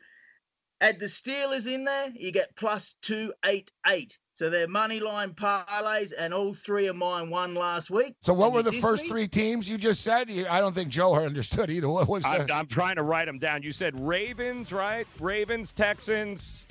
Add 0.80 0.98
the 0.98 1.06
Steelers 1.06 1.66
in 1.66 1.84
there, 1.84 2.10
you 2.14 2.32
get 2.32 2.56
plus 2.56 2.94
288. 3.02 4.18
So 4.32 4.48
they're 4.48 4.66
money 4.66 5.00
line 5.00 5.34
parlays, 5.34 6.14
and 6.16 6.32
all 6.32 6.54
three 6.54 6.86
of 6.86 6.96
mine 6.96 7.28
won 7.28 7.54
last 7.54 7.90
week. 7.90 8.14
So 8.22 8.32
what 8.32 8.46
Can 8.46 8.54
were 8.54 8.62
the 8.62 8.72
first 8.72 9.02
me? 9.02 9.10
three 9.10 9.28
teams 9.28 9.68
you 9.68 9.76
just 9.76 10.02
said? 10.02 10.30
I 10.30 10.60
don't 10.60 10.74
think 10.74 10.88
Joe 10.88 11.14
understood 11.14 11.68
either. 11.68 11.90
What 11.90 12.08
was 12.08 12.24
I'm. 12.24 12.50
I'm 12.50 12.66
trying 12.66 12.96
to 12.96 13.02
write 13.02 13.26
them 13.26 13.38
down. 13.38 13.62
You 13.62 13.72
said 13.72 14.00
Ravens, 14.00 14.72
right? 14.72 15.06
Ravens, 15.18 15.72
Texans, 15.72 16.64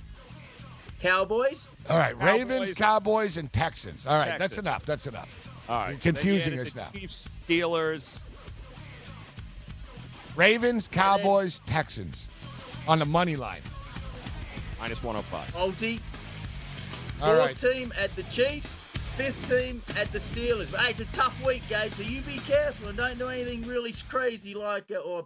Cowboys. 0.99 1.67
All 1.87 1.99
right, 1.99 2.19
Ravens, 2.19 2.71
Cowboys. 2.71 2.73
Cowboys, 2.73 3.37
and 3.37 3.53
Texans. 3.53 4.07
All 4.07 4.17
right, 4.17 4.39
that's 4.39 4.57
enough. 4.57 4.83
That's 4.85 5.05
enough. 5.05 5.39
All 5.69 5.81
right. 5.81 5.91
You're 5.91 5.99
confusing 5.99 6.57
us 6.57 6.75
now. 6.75 6.87
Chiefs, 6.91 7.43
Steelers. 7.47 8.19
Ravens, 10.35 10.87
Cowboys, 10.87 11.61
Texans 11.67 12.27
on 12.87 12.97
the 12.97 13.05
money 13.05 13.35
line. 13.35 13.61
Minus 14.79 15.03
105. 15.03 15.53
Multi. 15.53 15.99
All 17.21 17.35
Fourth 17.35 17.39
right. 17.39 17.73
team 17.73 17.93
at 17.97 18.15
the 18.15 18.23
Chiefs. 18.23 18.67
Fifth 19.17 19.49
team 19.49 19.81
at 19.97 20.09
the 20.13 20.19
Steelers. 20.19 20.71
But 20.71 20.79
hey, 20.79 20.91
it's 20.91 21.01
a 21.01 21.05
tough 21.07 21.35
week, 21.45 21.61
Gabe, 21.67 21.91
so 21.93 22.03
you 22.03 22.21
be 22.21 22.37
careful 22.37 22.87
and 22.87 22.97
don't 22.97 23.17
do 23.17 23.27
anything 23.27 23.67
really 23.67 23.93
crazy 24.07 24.53
like 24.53 24.89
uh, 24.91 24.95
or 24.95 25.25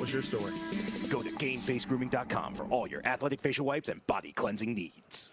What's 0.00 0.14
your 0.14 0.22
story? 0.22 0.54
Go 1.10 1.22
to 1.22 1.28
GameFaceGrooming.com 1.28 2.54
for 2.54 2.64
all 2.64 2.86
your 2.86 3.02
athletic 3.04 3.42
facial 3.42 3.66
wipes 3.66 3.90
and 3.90 4.04
body 4.06 4.32
cleansing 4.32 4.72
needs. 4.72 5.30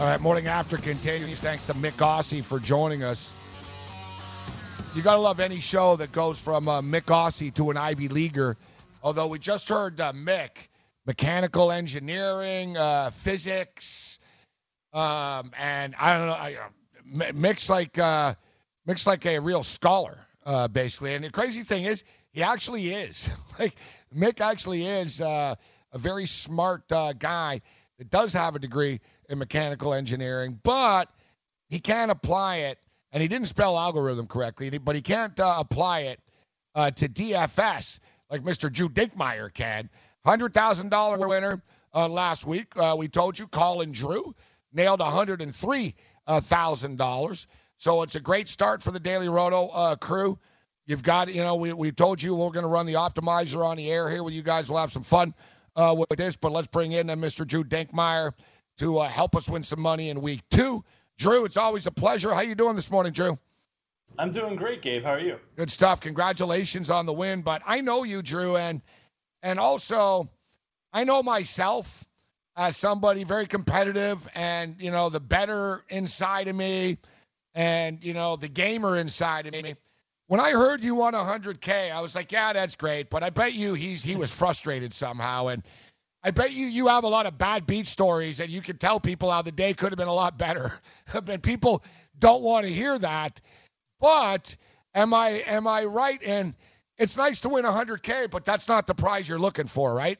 All 0.00 0.06
right, 0.06 0.20
morning 0.20 0.48
after 0.48 0.78
continues. 0.78 1.38
Thanks 1.38 1.66
to 1.66 1.74
Mick 1.74 1.92
Ossie 1.92 2.42
for 2.42 2.58
joining 2.58 3.04
us. 3.04 3.32
You 4.96 5.02
gotta 5.02 5.20
love 5.20 5.38
any 5.38 5.60
show 5.60 5.94
that 5.94 6.10
goes 6.10 6.40
from 6.40 6.66
uh, 6.66 6.82
Mick 6.82 7.02
Ossie 7.02 7.54
to 7.54 7.70
an 7.70 7.76
Ivy 7.76 8.08
Leaguer. 8.08 8.56
Although 9.02 9.28
we 9.28 9.38
just 9.38 9.68
heard 9.68 10.00
uh, 10.00 10.12
Mick, 10.12 10.50
mechanical 11.06 11.70
engineering, 11.70 12.76
uh, 12.76 13.10
physics, 13.10 14.18
um, 14.92 15.52
and 15.58 15.94
I 15.98 16.18
don't 16.18 16.26
know. 16.26 16.32
I, 16.32 16.56
uh, 16.56 17.32
Mick's 17.32 17.70
like 17.70 17.98
uh, 17.98 18.34
Mick's 18.88 19.06
like 19.06 19.24
a 19.26 19.38
real 19.38 19.62
scholar, 19.62 20.18
uh, 20.44 20.68
basically. 20.68 21.14
And 21.14 21.24
the 21.24 21.30
crazy 21.30 21.62
thing 21.62 21.84
is, 21.84 22.02
he 22.32 22.42
actually 22.42 22.90
is. 22.90 23.30
like 23.58 23.74
Mick 24.14 24.40
actually 24.40 24.84
is 24.84 25.20
uh, 25.20 25.54
a 25.92 25.98
very 25.98 26.26
smart 26.26 26.90
uh, 26.90 27.12
guy 27.12 27.60
that 27.98 28.10
does 28.10 28.32
have 28.32 28.56
a 28.56 28.58
degree 28.58 29.00
in 29.28 29.38
mechanical 29.38 29.94
engineering, 29.94 30.58
but 30.62 31.08
he 31.68 31.78
can't 31.78 32.10
apply 32.10 32.56
it. 32.56 32.78
And 33.12 33.22
he 33.22 33.28
didn't 33.28 33.48
spell 33.48 33.78
algorithm 33.78 34.26
correctly, 34.26 34.76
but 34.76 34.94
he 34.94 35.02
can't 35.02 35.38
uh, 35.40 35.54
apply 35.58 36.00
it 36.00 36.20
uh, 36.74 36.90
to 36.90 37.08
DFS 37.08 38.00
like 38.30 38.42
Mr. 38.42 38.72
Drew 38.72 38.88
Dinkmeyer 38.88 39.52
can. 39.52 39.90
$100,000 40.26 41.28
winner, 41.28 41.62
uh, 41.94 42.08
last 42.08 42.46
week. 42.46 42.76
Uh, 42.76 42.96
we 42.98 43.08
told 43.08 43.38
you 43.38 43.46
Colin 43.46 43.92
Drew 43.92 44.34
nailed 44.72 45.00
$103,000. 45.00 47.46
So 47.78 48.02
it's 48.02 48.16
a 48.16 48.20
great 48.20 48.48
start 48.48 48.82
for 48.82 48.90
the 48.90 49.00
Daily 49.00 49.28
Roto 49.28 49.68
uh, 49.68 49.96
crew. 49.96 50.38
You've 50.86 51.02
got, 51.02 51.32
you 51.32 51.42
know, 51.42 51.56
we, 51.56 51.72
we 51.72 51.92
told 51.92 52.22
you 52.22 52.34
we're 52.34 52.50
going 52.50 52.64
to 52.64 52.68
run 52.68 52.86
the 52.86 52.94
optimizer 52.94 53.64
on 53.64 53.76
the 53.76 53.90
air 53.90 54.08
here 54.08 54.22
with 54.22 54.34
you 54.34 54.42
guys. 54.42 54.70
We'll 54.70 54.80
have 54.80 54.92
some 54.92 55.02
fun 55.02 55.34
uh, 55.76 55.94
with 55.96 56.08
this, 56.16 56.36
but 56.36 56.50
let's 56.50 56.68
bring 56.68 56.92
in 56.92 57.10
uh, 57.10 57.16
Mr. 57.16 57.46
Drew 57.46 57.64
Dinkmeyer 57.64 58.32
to 58.78 58.98
uh, 58.98 59.08
help 59.08 59.36
us 59.36 59.48
win 59.48 59.62
some 59.62 59.80
money 59.80 60.10
in 60.10 60.20
week 60.20 60.42
two. 60.50 60.84
Drew, 61.18 61.44
it's 61.44 61.56
always 61.56 61.86
a 61.86 61.90
pleasure. 61.90 62.32
How 62.32 62.40
you 62.40 62.54
doing 62.54 62.76
this 62.76 62.90
morning, 62.90 63.12
Drew? 63.12 63.38
I'm 64.18 64.32
doing 64.32 64.56
great, 64.56 64.82
Gabe. 64.82 65.04
How 65.04 65.12
are 65.12 65.20
you? 65.20 65.38
Good 65.56 65.70
stuff. 65.70 66.00
Congratulations 66.00 66.90
on 66.90 67.06
the 67.06 67.12
win. 67.12 67.42
But 67.42 67.62
I 67.64 67.80
know 67.80 68.02
you, 68.02 68.20
Drew, 68.22 68.56
and 68.56 68.82
and 69.42 69.60
also 69.60 70.28
I 70.92 71.04
know 71.04 71.22
myself 71.22 72.04
as 72.56 72.76
somebody 72.76 73.22
very 73.22 73.46
competitive 73.46 74.28
and 74.34 74.76
you 74.80 74.90
know 74.90 75.08
the 75.08 75.20
bettor 75.20 75.84
inside 75.88 76.48
of 76.48 76.56
me 76.56 76.98
and 77.54 78.02
you 78.02 78.12
know 78.12 78.36
the 78.36 78.48
gamer 78.48 78.96
inside 78.96 79.46
of 79.46 79.52
me. 79.52 79.76
When 80.26 80.40
I 80.40 80.50
heard 80.50 80.84
you 80.84 80.94
won 80.94 81.14
100k, 81.14 81.90
I 81.90 82.00
was 82.02 82.14
like, 82.14 82.32
yeah, 82.32 82.52
that's 82.52 82.76
great. 82.76 83.08
But 83.08 83.22
I 83.22 83.30
bet 83.30 83.54
you 83.54 83.74
he's 83.74 84.02
he 84.02 84.16
was 84.16 84.34
frustrated 84.34 84.92
somehow, 84.92 85.46
and 85.46 85.62
I 86.24 86.32
bet 86.32 86.52
you 86.52 86.66
you 86.66 86.88
have 86.88 87.04
a 87.04 87.08
lot 87.08 87.26
of 87.26 87.38
bad 87.38 87.66
beat 87.66 87.86
stories, 87.86 88.40
and 88.40 88.50
you 88.50 88.60
can 88.60 88.78
tell 88.78 88.98
people 88.98 89.30
how 89.30 89.42
the 89.42 89.52
day 89.52 89.74
could 89.74 89.92
have 89.92 89.98
been 89.98 90.08
a 90.08 90.12
lot 90.14 90.36
better. 90.36 90.72
and 91.28 91.42
people 91.42 91.84
don't 92.18 92.42
want 92.42 92.66
to 92.66 92.72
hear 92.72 92.98
that. 92.98 93.40
But 94.00 94.56
am 94.94 95.14
I 95.14 95.42
am 95.46 95.66
I 95.66 95.84
right? 95.84 96.22
And 96.24 96.54
it's 96.96 97.16
nice 97.16 97.40
to 97.42 97.48
win 97.48 97.64
100k, 97.64 98.30
but 98.30 98.44
that's 98.44 98.68
not 98.68 98.86
the 98.86 98.94
prize 98.94 99.28
you're 99.28 99.38
looking 99.38 99.66
for, 99.66 99.94
right? 99.94 100.18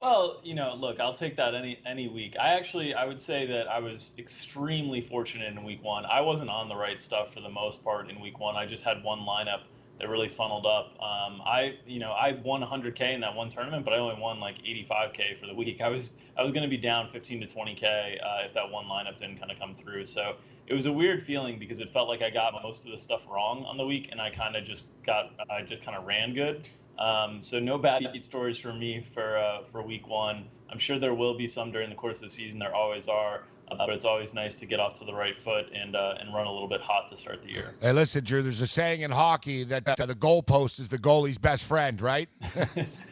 Well, 0.00 0.40
you 0.42 0.54
know, 0.54 0.74
look, 0.74 0.98
I'll 0.98 1.12
take 1.12 1.36
that 1.36 1.54
any 1.54 1.78
any 1.84 2.08
week. 2.08 2.34
I 2.40 2.54
actually 2.54 2.94
I 2.94 3.04
would 3.04 3.20
say 3.20 3.46
that 3.46 3.68
I 3.68 3.80
was 3.80 4.12
extremely 4.18 5.00
fortunate 5.02 5.52
in 5.52 5.62
week 5.62 5.84
1. 5.84 6.06
I 6.06 6.22
wasn't 6.22 6.48
on 6.48 6.68
the 6.68 6.76
right 6.76 7.00
stuff 7.02 7.34
for 7.34 7.40
the 7.40 7.50
most 7.50 7.84
part 7.84 8.08
in 8.08 8.20
week 8.20 8.38
1. 8.40 8.56
I 8.56 8.64
just 8.64 8.82
had 8.82 9.02
one 9.04 9.20
lineup 9.20 9.60
that 10.00 10.08
really 10.08 10.28
funneled 10.28 10.66
up. 10.66 10.92
Um, 11.00 11.42
I, 11.44 11.76
you 11.86 12.00
know, 12.00 12.12
I 12.12 12.32
won 12.42 12.62
100k 12.62 13.14
in 13.14 13.20
that 13.20 13.34
one 13.34 13.50
tournament, 13.50 13.84
but 13.84 13.92
I 13.92 13.98
only 13.98 14.20
won 14.20 14.40
like 14.40 14.58
85k 14.58 15.38
for 15.38 15.46
the 15.46 15.54
week. 15.54 15.80
I 15.80 15.88
was 15.88 16.14
I 16.36 16.42
was 16.42 16.52
going 16.52 16.62
to 16.62 16.68
be 16.68 16.78
down 16.78 17.08
15 17.08 17.42
to 17.42 17.46
20k 17.46 17.84
uh, 17.84 18.46
if 18.46 18.54
that 18.54 18.70
one 18.70 18.86
lineup 18.86 19.16
didn't 19.18 19.38
kind 19.38 19.52
of 19.52 19.58
come 19.58 19.74
through. 19.74 20.06
So 20.06 20.36
it 20.66 20.74
was 20.74 20.86
a 20.86 20.92
weird 20.92 21.22
feeling 21.22 21.58
because 21.58 21.80
it 21.80 21.90
felt 21.90 22.08
like 22.08 22.22
I 22.22 22.30
got 22.30 22.54
most 22.62 22.86
of 22.86 22.92
the 22.92 22.98
stuff 22.98 23.26
wrong 23.30 23.64
on 23.64 23.76
the 23.76 23.86
week, 23.86 24.08
and 24.10 24.20
I 24.20 24.30
kind 24.30 24.56
of 24.56 24.64
just 24.64 24.86
got 25.04 25.32
I 25.50 25.62
just 25.62 25.82
kind 25.82 25.96
of 25.96 26.06
ran 26.06 26.34
good. 26.34 26.66
Um, 26.98 27.40
so 27.40 27.58
no 27.58 27.78
bad 27.78 28.06
beat 28.12 28.24
stories 28.24 28.58
for 28.58 28.72
me 28.72 29.02
for 29.02 29.36
uh, 29.36 29.62
for 29.64 29.82
week 29.82 30.08
one. 30.08 30.46
I'm 30.70 30.78
sure 30.78 30.98
there 30.98 31.14
will 31.14 31.36
be 31.36 31.48
some 31.48 31.72
during 31.72 31.90
the 31.90 31.96
course 31.96 32.18
of 32.18 32.22
the 32.22 32.30
season. 32.30 32.58
There 32.58 32.74
always 32.74 33.06
are. 33.06 33.42
Uh, 33.70 33.76
but 33.86 33.90
it's 33.90 34.04
always 34.04 34.34
nice 34.34 34.56
to 34.56 34.66
get 34.66 34.80
off 34.80 34.94
to 34.98 35.04
the 35.04 35.14
right 35.14 35.34
foot 35.34 35.70
and 35.72 35.94
uh, 35.94 36.14
and 36.18 36.34
run 36.34 36.46
a 36.46 36.52
little 36.52 36.68
bit 36.68 36.80
hot 36.80 37.08
to 37.08 37.16
start 37.16 37.42
the 37.42 37.50
year. 37.50 37.74
Hey, 37.80 37.92
listen, 37.92 38.24
Drew. 38.24 38.42
There's 38.42 38.60
a 38.60 38.66
saying 38.66 39.02
in 39.02 39.10
hockey 39.10 39.64
that 39.64 40.00
uh, 40.00 40.06
the 40.06 40.14
goalpost 40.14 40.80
is 40.80 40.88
the 40.88 40.98
goalie's 40.98 41.38
best 41.38 41.64
friend, 41.64 42.00
right? 42.00 42.28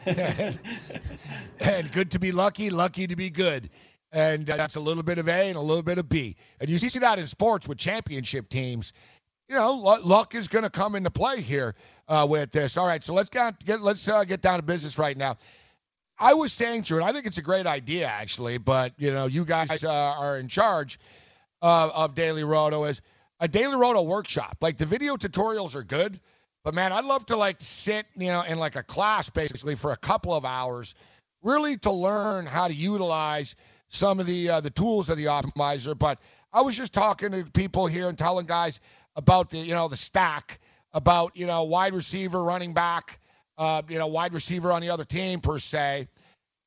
and, 0.05 0.59
and, 1.59 1.91
good 1.91 2.11
to 2.11 2.19
be 2.19 2.31
lucky, 2.31 2.69
lucky 2.69 3.07
to 3.07 3.15
be 3.15 3.29
good. 3.29 3.69
And 4.11 4.45
that's 4.47 4.75
a 4.75 4.79
little 4.79 5.03
bit 5.03 5.19
of 5.19 5.29
A 5.29 5.49
and 5.49 5.55
a 5.55 5.61
little 5.61 5.83
bit 5.83 5.99
of 5.99 6.09
B. 6.09 6.35
And 6.59 6.67
you 6.69 6.79
see 6.79 6.99
that 6.99 7.19
in 7.19 7.27
sports 7.27 7.67
with 7.67 7.77
championship 7.77 8.49
teams 8.49 8.91
you 9.49 9.55
know, 9.55 9.73
luck 9.73 10.35
is 10.35 10.47
going 10.47 10.63
to 10.63 10.69
come 10.69 10.95
into 10.95 11.09
play 11.09 11.41
here 11.41 11.73
uh, 12.07 12.25
with 12.29 12.51
this. 12.51 12.77
All 12.77 12.85
right, 12.85 13.03
so 13.03 13.13
let's 13.13 13.31
get, 13.31 13.65
get 13.65 13.81
let's 13.81 14.07
uh, 14.07 14.23
get 14.23 14.41
down 14.41 14.59
to 14.59 14.61
business 14.61 14.99
right 14.99 15.17
now. 15.17 15.37
I 16.19 16.33
was 16.33 16.51
saying, 16.51 16.81
Drew, 16.81 16.97
and 16.97 17.05
I 17.05 17.13
think 17.13 17.25
it's 17.25 17.37
a 17.37 17.41
great 17.41 17.65
idea 17.65 18.07
actually, 18.07 18.57
but 18.57 18.93
you 18.97 19.11
know, 19.11 19.27
you 19.27 19.45
guys 19.45 19.83
uh, 19.83 19.91
are 19.91 20.37
in 20.37 20.49
charge 20.49 20.99
uh, 21.61 21.89
of 21.93 22.15
Daily 22.15 22.43
Roto 22.43 22.83
is 22.85 23.01
a 23.39 23.47
Daily 23.47 23.75
Roto 23.75 24.03
workshop. 24.03 24.57
Like 24.61 24.77
the 24.77 24.85
video 24.85 25.15
tutorials 25.15 25.75
are 25.75 25.83
good, 25.83 26.19
but 26.63 26.73
man, 26.73 26.91
I'd 26.91 27.05
love 27.05 27.25
to 27.27 27.37
like 27.37 27.57
sit, 27.59 28.05
you 28.17 28.27
know, 28.27 28.41
in 28.41 28.59
like 28.59 28.75
a 28.75 28.83
class 28.83 29.29
basically 29.29 29.75
for 29.75 29.91
a 29.91 29.97
couple 29.97 30.33
of 30.33 30.45
hours, 30.45 30.93
really 31.41 31.77
to 31.77 31.91
learn 31.91 32.45
how 32.45 32.67
to 32.67 32.73
utilize 32.73 33.55
some 33.87 34.19
of 34.19 34.25
the 34.25 34.49
uh, 34.49 34.61
the 34.61 34.69
tools 34.69 35.09
of 35.09 35.17
the 35.17 35.25
optimizer. 35.25 35.97
But 35.97 36.19
I 36.51 36.61
was 36.61 36.75
just 36.75 36.93
talking 36.93 37.31
to 37.31 37.45
people 37.45 37.87
here 37.87 38.09
and 38.09 38.17
telling 38.17 38.45
guys 38.45 38.81
about 39.15 39.49
the 39.51 39.57
you 39.57 39.73
know 39.73 39.87
the 39.87 39.97
stack, 39.97 40.59
about 40.93 41.37
you 41.37 41.47
know 41.47 41.63
wide 41.63 41.93
receiver, 41.93 42.43
running 42.43 42.73
back, 42.73 43.19
uh, 43.59 43.81
you 43.87 43.99
know 43.99 44.07
wide 44.07 44.33
receiver 44.33 44.71
on 44.71 44.81
the 44.81 44.89
other 44.89 45.05
team 45.05 45.41
per 45.41 45.59
se. 45.59 46.07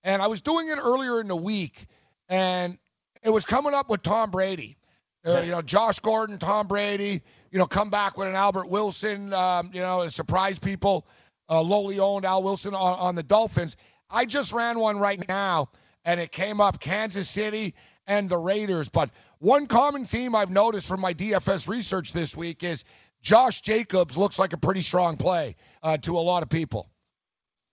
And 0.05 0.20
I 0.20 0.26
was 0.26 0.43
doing 0.43 0.68
it 0.68 0.78
earlier 0.78 1.20
in 1.20 1.26
the 1.26 1.36
week, 1.36 1.86
and 2.28 2.78
it 3.22 3.30
was 3.30 3.45
coming 3.45 3.74
up 3.74 3.88
with 3.88 4.03
Tom 4.03 4.30
Brady. 4.30 4.76
Uh, 5.24 5.40
you 5.40 5.53
know, 5.53 5.62
Josh 5.62 6.01
Gordon, 6.01 6.38
Tom 6.38 6.66
Brady, 6.66 7.22
you 7.53 7.59
know, 7.59 7.66
come 7.66 7.90
back 7.90 8.18
with 8.18 8.26
an 8.26 8.34
Albert 8.34 8.68
Wilson, 8.68 9.32
um, 9.32 9.70
you 9.72 9.80
know, 9.80 10.01
and 10.03 10.12
surprise 10.12 10.59
people. 10.59 11.07
Uh, 11.49 11.61
lowly 11.61 12.01
owned 12.01 12.24
Al 12.24 12.43
Wilson 12.43 12.74
on, 12.74 12.99
on 12.99 13.14
the 13.14 13.22
Dolphins. 13.22 13.76
I 14.11 14.24
just 14.24 14.53
ran 14.53 14.78
one 14.78 14.99
right 14.99 15.26
now, 15.28 15.68
and 16.05 16.18
it 16.18 16.32
came 16.32 16.61
up 16.61 16.80
Kansas 16.80 17.28
City 17.28 17.74
and 18.07 18.28
the 18.28 18.38
Raiders. 18.38 18.88
But 18.88 19.11
one 19.38 19.66
common 19.66 20.05
theme 20.05 20.34
I've 20.34 20.51
noticed 20.51 20.88
from 20.88 21.01
my 21.01 21.14
DFS 21.14 21.68
research 21.68 22.12
this 22.12 22.36
week 22.36 22.64
is 22.64 22.84
Josh 23.22 23.61
Jacobs 23.61 24.16
looks 24.16 24.38
like 24.38 24.53
a 24.53 24.57
pretty 24.57 24.82
strong 24.82 25.16
play 25.16 25.57
uh, 25.83 25.97
to 25.99 26.16
a 26.16 26.20
lot 26.20 26.43
of 26.43 26.49
people. 26.49 26.89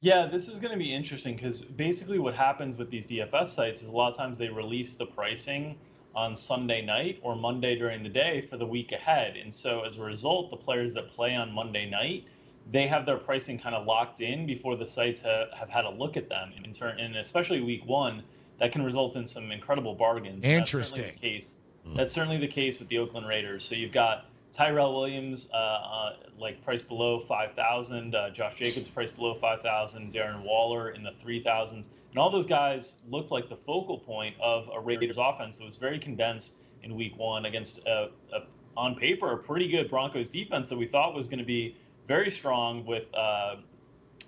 Yeah, 0.01 0.27
this 0.27 0.47
is 0.47 0.59
going 0.59 0.71
to 0.71 0.77
be 0.77 0.93
interesting 0.93 1.35
because 1.35 1.61
basically 1.61 2.19
what 2.19 2.33
happens 2.33 2.77
with 2.77 2.89
these 2.89 3.05
DFS 3.05 3.47
sites 3.49 3.81
is 3.81 3.89
a 3.89 3.91
lot 3.91 4.11
of 4.11 4.17
times 4.17 4.37
they 4.37 4.47
release 4.47 4.95
the 4.95 5.05
pricing 5.05 5.77
on 6.15 6.35
Sunday 6.35 6.81
night 6.81 7.19
or 7.21 7.35
Monday 7.35 7.75
during 7.75 8.03
the 8.03 8.09
day 8.09 8.39
for 8.41 8.55
the 8.55 8.65
week 8.65 8.93
ahead. 8.93 9.35
And 9.35 9.53
so 9.53 9.81
as 9.81 9.97
a 9.97 10.01
result, 10.01 10.49
the 10.49 10.57
players 10.57 10.93
that 10.93 11.09
play 11.09 11.35
on 11.35 11.51
Monday 11.51 11.89
night, 11.89 12.25
they 12.71 12.87
have 12.87 13.05
their 13.05 13.17
pricing 13.17 13.59
kind 13.59 13.75
of 13.75 13.85
locked 13.85 14.21
in 14.21 14.45
before 14.45 14.77
the 14.77 14.85
sites 14.85 15.19
have, 15.21 15.51
have 15.51 15.69
had 15.69 15.85
a 15.85 15.89
look 15.89 16.15
at 16.15 16.29
them. 16.29 16.53
In 16.63 16.71
turn, 16.71 16.99
and 16.99 17.17
especially 17.17 17.61
week 17.61 17.85
one, 17.85 18.23
that 18.59 18.71
can 18.71 18.83
result 18.83 19.17
in 19.17 19.27
some 19.27 19.51
incredible 19.51 19.95
bargains. 19.95 20.43
Interesting. 20.43 21.01
That's 21.01 21.11
certainly 21.11 21.11
the 21.11 21.19
case. 21.19 21.57
Mm. 21.85 21.95
That's 21.97 22.13
certainly 22.13 22.37
the 22.37 22.47
case 22.47 22.79
with 22.79 22.87
the 22.87 22.99
Oakland 22.99 23.27
Raiders. 23.27 23.65
So 23.65 23.75
you've 23.75 23.91
got 23.91 24.25
Tyrell 24.51 24.93
Williams, 24.95 25.47
uh, 25.53 25.55
uh, 25.55 26.15
like 26.37 26.61
priced 26.61 26.87
below 26.87 27.19
5,000. 27.19 28.15
Uh, 28.15 28.29
Josh 28.31 28.55
Jacobs 28.55 28.89
priced 28.89 29.15
below 29.15 29.33
5,000. 29.33 30.11
Darren 30.11 30.43
Waller 30.43 30.89
in 30.89 31.03
the 31.03 31.11
3,000s, 31.11 31.89
and 32.09 32.17
all 32.17 32.29
those 32.29 32.45
guys 32.45 32.97
looked 33.09 33.31
like 33.31 33.47
the 33.47 33.55
focal 33.55 33.97
point 33.97 34.35
of 34.41 34.69
a 34.73 34.79
Raiders 34.79 35.17
offense 35.17 35.57
that 35.57 35.65
was 35.65 35.77
very 35.77 35.99
condensed 35.99 36.53
in 36.83 36.95
Week 36.95 37.17
One 37.17 37.45
against 37.45 37.79
a, 37.79 38.09
a, 38.33 38.41
on 38.75 38.95
paper 38.95 39.31
a 39.33 39.37
pretty 39.37 39.67
good 39.67 39.89
Broncos 39.89 40.29
defense 40.29 40.69
that 40.69 40.77
we 40.77 40.85
thought 40.85 41.13
was 41.13 41.27
going 41.27 41.39
to 41.39 41.45
be 41.45 41.75
very 42.07 42.31
strong 42.31 42.85
with 42.85 43.05
uh, 43.13 43.57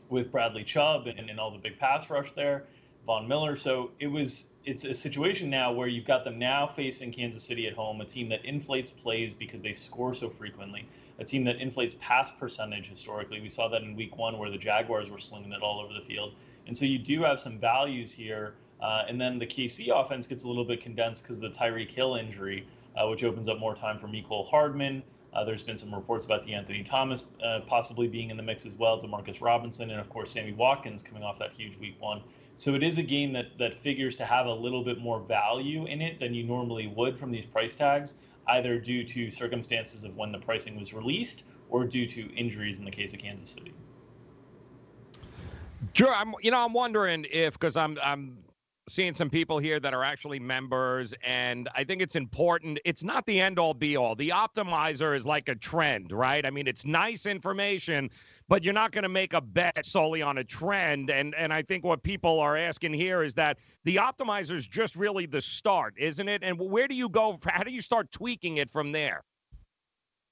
with 0.10 0.32
Bradley 0.32 0.64
Chubb 0.64 1.08
and, 1.08 1.30
and 1.30 1.40
all 1.40 1.52
the 1.52 1.58
big 1.58 1.80
pass 1.80 2.10
rush 2.10 2.34
there. 2.34 2.66
Von 3.06 3.28
Miller. 3.28 3.56
So 3.56 3.92
it 4.00 4.08
was 4.08 4.48
it's 4.66 4.84
a 4.84 4.94
situation 4.94 5.50
now 5.50 5.72
where 5.72 5.88
you've 5.88 6.06
got 6.06 6.24
them 6.24 6.38
now 6.38 6.68
facing 6.68 7.12
Kansas 7.12 7.44
City 7.44 7.68
at 7.68 7.74
home, 7.74 8.02
a 8.02 8.06
team 8.06 8.30
that 8.30 8.46
inflates 8.46 8.92
plays 8.92 9.34
because 9.34 9.62
they 9.62 9.74
score 9.74 10.14
so 10.14 10.30
frequently, 10.30 10.88
a 11.20 11.26
team 11.26 11.44
that 11.46 11.60
inflates 11.60 11.96
pass 12.00 12.32
percentage 12.32 12.90
historically. 12.90 13.42
We 13.42 13.50
saw 13.50 13.68
that 13.70 13.82
in 13.82 13.96
Week 13.96 14.18
One 14.18 14.38
where 14.38 14.50
the 14.50 14.58
Jaguars 14.58 15.10
were 15.10 15.18
slinging 15.18 15.52
it 15.52 15.62
all 15.62 15.80
over 15.80 15.94
the 15.94 16.02
field, 16.02 16.36
and 16.68 16.78
so 16.78 16.86
you 16.86 17.00
do 17.00 17.24
have 17.24 17.40
some 17.40 17.58
values 17.60 18.12
here. 18.12 18.54
Uh, 18.82 19.04
and 19.08 19.22
then 19.22 19.38
the 19.38 19.46
KC 19.46 19.90
offense 19.90 20.26
gets 20.26 20.44
a 20.44 20.48
little 20.48 20.66
bit 20.66 20.82
condensed 20.82 21.22
because 21.22 21.36
of 21.36 21.44
the 21.44 21.50
Tyreek 21.50 21.92
Hill 21.92 22.16
injury, 22.16 22.66
uh, 22.96 23.08
which 23.08 23.24
opens 23.24 23.48
up 23.48 23.60
more 23.60 23.76
time 23.76 24.00
for 24.00 24.08
Mecole 24.08 24.50
Hardman. 24.50 25.04
Uh, 25.34 25.44
there's 25.44 25.64
been 25.64 25.78
some 25.78 25.94
reports 25.94 26.26
about 26.26 26.46
De'Anthony 26.46 26.84
Thomas 26.84 27.26
uh, 27.44 27.60
possibly 27.68 28.08
being 28.08 28.32
in 28.32 28.38
the 28.38 28.44
mix 28.44 28.66
as 28.66 28.74
well, 28.74 29.00
Demarcus 29.00 29.40
Robinson, 29.40 29.92
and 29.92 30.00
of 30.00 30.10
course 30.10 30.32
Sammy 30.32 30.52
Watkins 30.52 31.04
coming 31.04 31.24
off 31.24 31.40
that 31.40 31.52
huge 31.52 31.78
Week 31.78 31.96
One. 32.00 32.22
So 32.62 32.76
it 32.76 32.84
is 32.84 33.00
a 33.00 33.02
game 33.02 33.34
that 33.34 33.58
that 33.58 33.74
figures 33.74 34.16
to 34.18 34.24
have 34.24 34.46
a 34.46 34.54
little 34.54 34.84
bit 34.84 35.00
more 35.00 35.20
value 35.20 35.88
in 35.88 36.00
it 36.00 36.20
than 36.20 36.36
you 36.36 36.44
normally 36.44 36.86
would 36.86 37.18
from 37.18 37.32
these 37.32 37.44
price 37.44 37.74
tags, 37.74 38.14
either 38.50 38.78
due 38.78 39.04
to 39.04 39.32
circumstances 39.32 40.04
of 40.04 40.16
when 40.16 40.32
the 40.32 40.38
pricing 40.38 40.80
was 40.80 40.94
released 40.94 41.44
or 41.72 41.86
due 41.86 42.06
to 42.06 42.32
injuries 42.36 42.78
in 42.78 42.86
the 42.86 42.92
case 42.92 43.16
of 43.16 43.20
Kansas 43.20 43.50
City. 43.50 43.74
Drew, 45.96 46.10
I'm 46.10 46.36
you 46.44 46.52
know 46.52 46.64
I'm 46.64 46.74
wondering 46.74 47.26
if 47.32 47.54
because 47.54 47.76
I'm 47.76 47.98
I'm 48.04 48.38
seeing 48.90 49.14
some 49.14 49.30
people 49.30 49.60
here 49.60 49.80
that 49.80 49.94
are 49.94 50.04
actually 50.04 50.40
members, 50.40 51.14
and 51.24 51.70
I 51.76 51.84
think 51.84 52.02
it's 52.02 52.16
important. 52.16 52.80
It's 52.84 53.04
not 53.04 53.26
the 53.26 53.40
end 53.40 53.60
all 53.60 53.74
be 53.74 53.96
all. 53.96 54.16
The 54.16 54.30
optimizer 54.30 55.16
is 55.16 55.26
like 55.26 55.50
a 55.50 55.56
trend, 55.56 56.12
right? 56.12 56.46
I 56.46 56.50
mean, 56.50 56.68
it's 56.68 56.86
nice 56.86 57.26
information, 57.26 58.10
but 58.48 58.64
you're 58.64 58.74
not 58.74 58.92
going 58.92 59.04
to 59.04 59.10
make 59.10 59.34
a 59.34 59.42
bet 59.42 59.86
solely 59.86 60.22
on 60.22 60.40
a 60.40 60.44
trend. 60.44 61.10
And 61.10 61.36
and 61.36 61.54
I 61.54 61.62
think 61.62 61.84
what 61.84 62.04
people 62.04 62.40
are 62.40 62.58
asking 62.58 62.94
here 62.94 63.24
is 63.24 63.34
that 63.36 63.58
the 63.84 63.98
optimizer 63.98 64.54
is 64.54 64.68
just 64.68 64.96
really 64.96 65.26
the 65.26 65.42
start, 65.42 65.94
isn't 65.98 66.28
it? 66.28 66.44
And 66.44 66.60
where 66.60 66.88
do 66.88 66.96
you 66.96 67.10
go? 67.10 67.40
How 67.46 67.64
do 67.64 67.72
you 67.72 67.82
start 67.82 68.12
tweaking 68.12 68.58
it 68.58 68.70
from 68.70 68.92
there? 68.92 69.24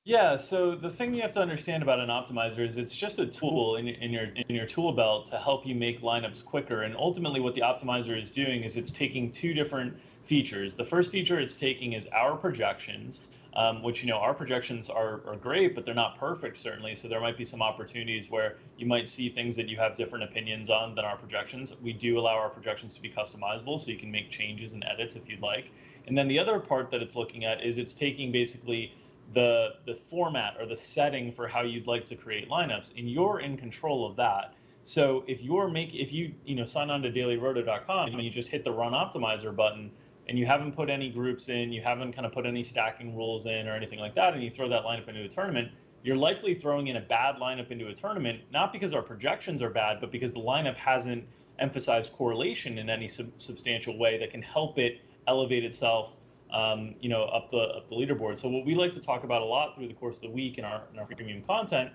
Yeah, 0.10 0.38
so 0.38 0.74
the 0.74 0.89
thing 0.89 1.14
you 1.14 1.22
have 1.22 1.34
to 1.34 1.39
understand 1.39 1.84
about 1.84 1.99
an 1.99 2.10
optimizer 2.10 2.66
is 2.66 2.78
it's 2.78 2.95
just 2.95 3.20
a 3.20 3.28
tool 3.28 3.76
in, 3.76 3.88
in 3.88 4.12
your 4.12 4.24
in 4.24 4.55
your 4.55 4.66
tool 4.66 4.91
belt 4.91 5.28
to 5.28 5.38
help 5.38 5.68
you 5.68 5.76
make 5.76 6.01
lineups 6.01 6.43
quicker. 6.43 6.82
And 6.82 6.95
ultimately, 6.95 7.39
what 7.39 7.53
the 7.53 7.62
optimizer 7.62 8.20
is 8.20 8.32
doing 8.32 8.64
is 8.64 8.76
it's 8.76 8.89
taking 8.89 9.30
two 9.30 9.53
different 9.53 9.95
features. 10.24 10.74
The 10.74 10.84
first 10.84 11.12
feature 11.12 11.39
it's 11.39 11.57
taking 11.57 11.93
is 11.93 12.07
our 12.07 12.36
projections, 12.36 13.30
um, 13.53 13.84
which 13.84 14.01
you 14.01 14.10
know 14.10 14.18
our 14.18 14.34
projections 14.34 14.89
are, 14.89 15.22
are 15.28 15.36
great, 15.36 15.76
but 15.76 15.86
they're 15.86 15.93
not 15.93 16.18
perfect 16.18 16.57
certainly. 16.57 16.95
So 16.95 17.07
there 17.07 17.22
might 17.22 17.38
be 17.38 17.45
some 17.45 17.62
opportunities 17.62 18.32
where 18.32 18.57
you 18.80 18.88
might 18.88 19.07
see 19.07 19.30
things 19.30 19.55
that 19.57 19.70
you 19.70 19.78
have 19.78 19.95
different 19.95 20.24
opinions 20.24 20.72
on 20.72 20.95
than 20.95 21.05
our 21.05 21.18
projections. 21.18 21.76
We 21.84 21.93
do 21.93 22.18
allow 22.18 22.34
our 22.36 22.49
projections 22.49 22.95
to 22.95 23.01
be 23.03 23.12
customizable, 23.12 23.80
so 23.80 23.91
you 23.91 23.97
can 23.97 24.10
make 24.10 24.32
changes 24.32 24.74
and 24.74 24.84
edits 24.86 25.16
if 25.16 25.30
you'd 25.30 25.43
like. 25.43 25.70
And 26.07 26.18
then 26.18 26.28
the 26.28 26.39
other 26.39 26.60
part 26.60 26.89
that 26.89 27.03
it's 27.03 27.16
looking 27.16 27.45
at 27.45 27.64
is 27.64 27.78
it's 27.78 27.93
taking 27.93 28.32
basically 28.32 28.91
the 29.34 29.75
the 29.86 29.95
format 29.95 30.55
or 30.59 30.65
the 30.65 30.75
setting 30.75 31.32
for 31.32 31.47
how 31.47 31.61
you'd 31.61 31.88
like 31.88 32.05
to 32.05 32.15
create 32.15 32.49
lineups, 32.49 32.97
and 32.97 33.09
you're 33.09 33.39
in 33.39 33.57
control 33.57 34.05
of 34.05 34.15
that. 34.15 34.53
So 34.84 35.23
if 35.27 35.43
you're 35.43 35.67
make 35.67 35.93
if 35.93 36.11
you 36.11 36.34
you 36.45 36.55
know 36.55 36.65
sign 36.65 36.89
on 36.89 37.01
to 37.03 37.11
dailyroto.com 37.11 38.09
and 38.09 38.23
you 38.23 38.30
just 38.30 38.49
hit 38.49 38.63
the 38.63 38.71
run 38.71 38.93
optimizer 38.93 39.55
button 39.55 39.91
and 40.27 40.38
you 40.38 40.45
haven't 40.45 40.73
put 40.73 40.89
any 40.89 41.09
groups 41.09 41.49
in, 41.49 41.71
you 41.71 41.82
haven't 41.82 42.13
kind 42.13 42.25
of 42.25 42.32
put 42.32 42.45
any 42.45 42.63
stacking 42.63 43.15
rules 43.15 43.45
in 43.45 43.67
or 43.67 43.73
anything 43.73 43.99
like 43.99 44.13
that, 44.15 44.34
and 44.34 44.43
you 44.43 44.49
throw 44.49 44.69
that 44.69 44.84
lineup 44.84 45.07
into 45.07 45.23
a 45.23 45.27
tournament, 45.27 45.71
you're 46.03 46.15
likely 46.15 46.53
throwing 46.53 46.88
in 46.88 46.97
a 46.97 47.01
bad 47.01 47.38
lineup 47.38 47.71
into 47.71 47.88
a 47.88 47.93
tournament, 47.93 48.39
not 48.51 48.71
because 48.71 48.93
our 48.93 49.01
projections 49.01 49.61
are 49.63 49.71
bad, 49.71 49.99
but 49.99 50.11
because 50.11 50.32
the 50.32 50.39
lineup 50.39 50.75
hasn't 50.75 51.23
emphasized 51.57 52.13
correlation 52.13 52.77
in 52.77 52.89
any 52.89 53.07
sub- 53.07 53.32
substantial 53.38 53.97
way 53.97 54.17
that 54.19 54.32
can 54.32 54.41
help 54.41 54.77
it 54.77 55.01
elevate 55.27 55.65
itself 55.65 56.15
um, 56.52 56.95
you 57.00 57.10
know, 57.10 57.24
up 57.26 57.50
the 57.50 57.58
up 57.58 57.88
the 57.88 57.95
leaderboard. 57.95 58.38
So 58.38 58.50
what 58.50 58.66
we 58.66 58.76
like 58.76 58.93
to 58.93 59.00
talk 59.00 59.24
about 59.24 59.41
a 59.41 59.45
lot 59.45 59.76
through 59.76 59.88
the 59.88 59.93
course 59.93 60.18
of 60.18 60.24
the 60.24 60.32
week 60.32 60.58
in 60.58 60.66
our 60.66 60.84
in 60.93 61.00
our 61.00 61.06
premium 61.06 61.43
content 61.43 61.91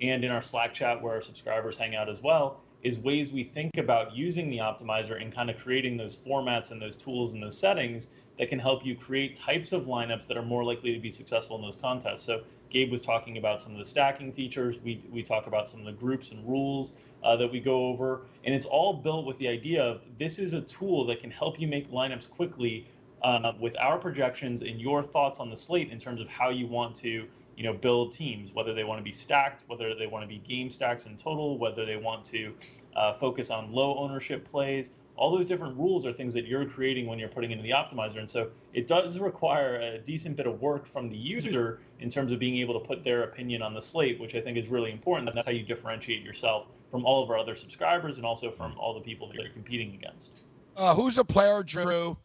and 0.00 0.24
in 0.24 0.30
our 0.30 0.42
Slack 0.42 0.72
chat 0.72 1.02
where 1.02 1.14
our 1.14 1.20
subscribers 1.20 1.76
hang 1.76 1.94
out 1.94 2.08
as 2.08 2.22
well 2.22 2.60
is 2.82 2.98
ways 2.98 3.32
we 3.32 3.42
think 3.42 3.76
about 3.76 4.14
using 4.14 4.48
the 4.48 4.58
optimizer 4.58 5.20
and 5.20 5.34
kind 5.34 5.50
of 5.50 5.56
creating 5.56 5.96
those 5.96 6.14
formats 6.16 6.70
and 6.70 6.80
those 6.80 6.94
tools 6.94 7.34
and 7.34 7.42
those 7.42 7.58
settings 7.58 8.08
that 8.38 8.48
can 8.48 8.58
help 8.58 8.86
you 8.86 8.94
create 8.94 9.34
types 9.34 9.72
of 9.72 9.86
lineups 9.86 10.28
that 10.28 10.36
are 10.36 10.44
more 10.44 10.62
likely 10.62 10.94
to 10.94 11.00
be 11.00 11.10
successful 11.10 11.56
in 11.56 11.62
those 11.62 11.74
contests. 11.74 12.22
So 12.22 12.42
Gabe 12.70 12.92
was 12.92 13.02
talking 13.02 13.38
about 13.38 13.60
some 13.60 13.72
of 13.72 13.78
the 13.78 13.84
stacking 13.84 14.32
features. 14.32 14.78
We 14.82 15.02
we 15.10 15.22
talk 15.22 15.46
about 15.46 15.68
some 15.68 15.80
of 15.80 15.86
the 15.86 15.92
groups 15.92 16.30
and 16.30 16.46
rules 16.48 16.92
uh, 17.24 17.36
that 17.36 17.50
we 17.50 17.60
go 17.60 17.86
over, 17.86 18.22
and 18.44 18.54
it's 18.54 18.66
all 18.66 18.92
built 18.92 19.26
with 19.26 19.38
the 19.38 19.48
idea 19.48 19.82
of 19.82 20.02
this 20.18 20.38
is 20.38 20.52
a 20.52 20.60
tool 20.60 21.04
that 21.06 21.20
can 21.20 21.30
help 21.30 21.60
you 21.60 21.66
make 21.66 21.90
lineups 21.90 22.30
quickly 22.30 22.86
uh, 23.22 23.52
with 23.58 23.76
our 23.78 23.98
projections 23.98 24.62
and 24.62 24.80
your 24.80 25.02
thoughts 25.02 25.40
on 25.40 25.50
the 25.50 25.56
slate 25.56 25.90
in 25.90 25.98
terms 25.98 26.20
of 26.20 26.28
how 26.28 26.50
you 26.50 26.66
want 26.66 26.94
to, 26.96 27.26
you 27.56 27.64
know, 27.64 27.72
build 27.72 28.12
teams, 28.12 28.52
whether 28.52 28.74
they 28.74 28.84
want 28.84 28.98
to 28.98 29.04
be 29.04 29.12
stacked, 29.12 29.64
whether 29.66 29.94
they 29.94 30.06
want 30.06 30.22
to 30.22 30.28
be 30.28 30.38
game 30.38 30.70
stacks 30.70 31.06
in 31.06 31.16
total, 31.16 31.58
whether 31.58 31.84
they 31.84 31.96
want 31.96 32.24
to 32.26 32.54
uh, 32.96 33.14
focus 33.14 33.50
on 33.50 33.72
low 33.72 33.96
ownership 33.98 34.48
plays. 34.48 34.90
All 35.16 35.36
those 35.36 35.46
different 35.46 35.76
rules 35.76 36.06
are 36.06 36.12
things 36.12 36.32
that 36.34 36.46
you're 36.46 36.64
creating 36.64 37.08
when 37.08 37.18
you're 37.18 37.28
putting 37.28 37.50
into 37.50 37.64
the 37.64 37.70
optimizer. 37.70 38.18
And 38.18 38.30
so 38.30 38.50
it 38.72 38.86
does 38.86 39.18
require 39.18 39.76
a 39.80 39.98
decent 39.98 40.36
bit 40.36 40.46
of 40.46 40.60
work 40.60 40.86
from 40.86 41.08
the 41.08 41.16
user 41.16 41.80
in 41.98 42.08
terms 42.08 42.30
of 42.30 42.38
being 42.38 42.56
able 42.58 42.78
to 42.78 42.86
put 42.86 43.02
their 43.02 43.24
opinion 43.24 43.60
on 43.60 43.74
the 43.74 43.82
slate, 43.82 44.20
which 44.20 44.36
I 44.36 44.40
think 44.40 44.56
is 44.56 44.68
really 44.68 44.92
important. 44.92 45.32
That's 45.32 45.44
how 45.44 45.50
you 45.50 45.64
differentiate 45.64 46.22
yourself 46.22 46.66
from 46.92 47.04
all 47.04 47.24
of 47.24 47.30
our 47.30 47.36
other 47.36 47.56
subscribers 47.56 48.18
and 48.18 48.24
also 48.24 48.50
from 48.52 48.78
all 48.78 48.94
the 48.94 49.00
people 49.00 49.26
that 49.26 49.34
you're 49.34 49.50
competing 49.50 49.94
against. 49.94 50.30
Uh, 50.76 50.94
who's 50.94 51.18
a 51.18 51.24
player, 51.24 51.64
Drew, 51.64 52.16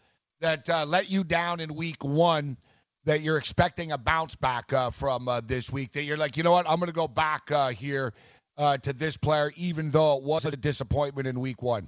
that 0.44 0.70
uh, 0.70 0.86
let 0.86 1.10
you 1.10 1.24
down 1.24 1.62
in 1.62 1.74
week 1.74 2.04
one 2.04 2.58
that 3.06 3.22
you're 3.22 3.38
expecting 3.38 3.94
a 3.94 3.98
bounce 3.98 4.36
back 4.36 4.72
uh, 4.74 4.90
from 4.90 5.28
uh, 5.28 5.42
this 5.42 5.72
week? 5.72 5.94
That 5.94 6.04
you're 6.04 6.18
like, 6.18 6.38
you 6.38 6.44
know 6.44 6.52
what, 6.52 6.70
I'm 6.70 6.80
going 6.80 6.88
to 6.88 6.94
go 6.94 7.08
back 7.08 7.50
uh, 7.50 7.70
here 7.70 8.14
uh, 8.58 8.78
to 8.80 8.94
this 8.94 9.18
player, 9.18 9.52
even 9.56 9.90
though 9.90 10.18
it 10.18 10.24
was 10.24 10.46
a 10.46 10.52
disappointment 10.52 11.28
in 11.28 11.40
week 11.40 11.62
one? 11.62 11.88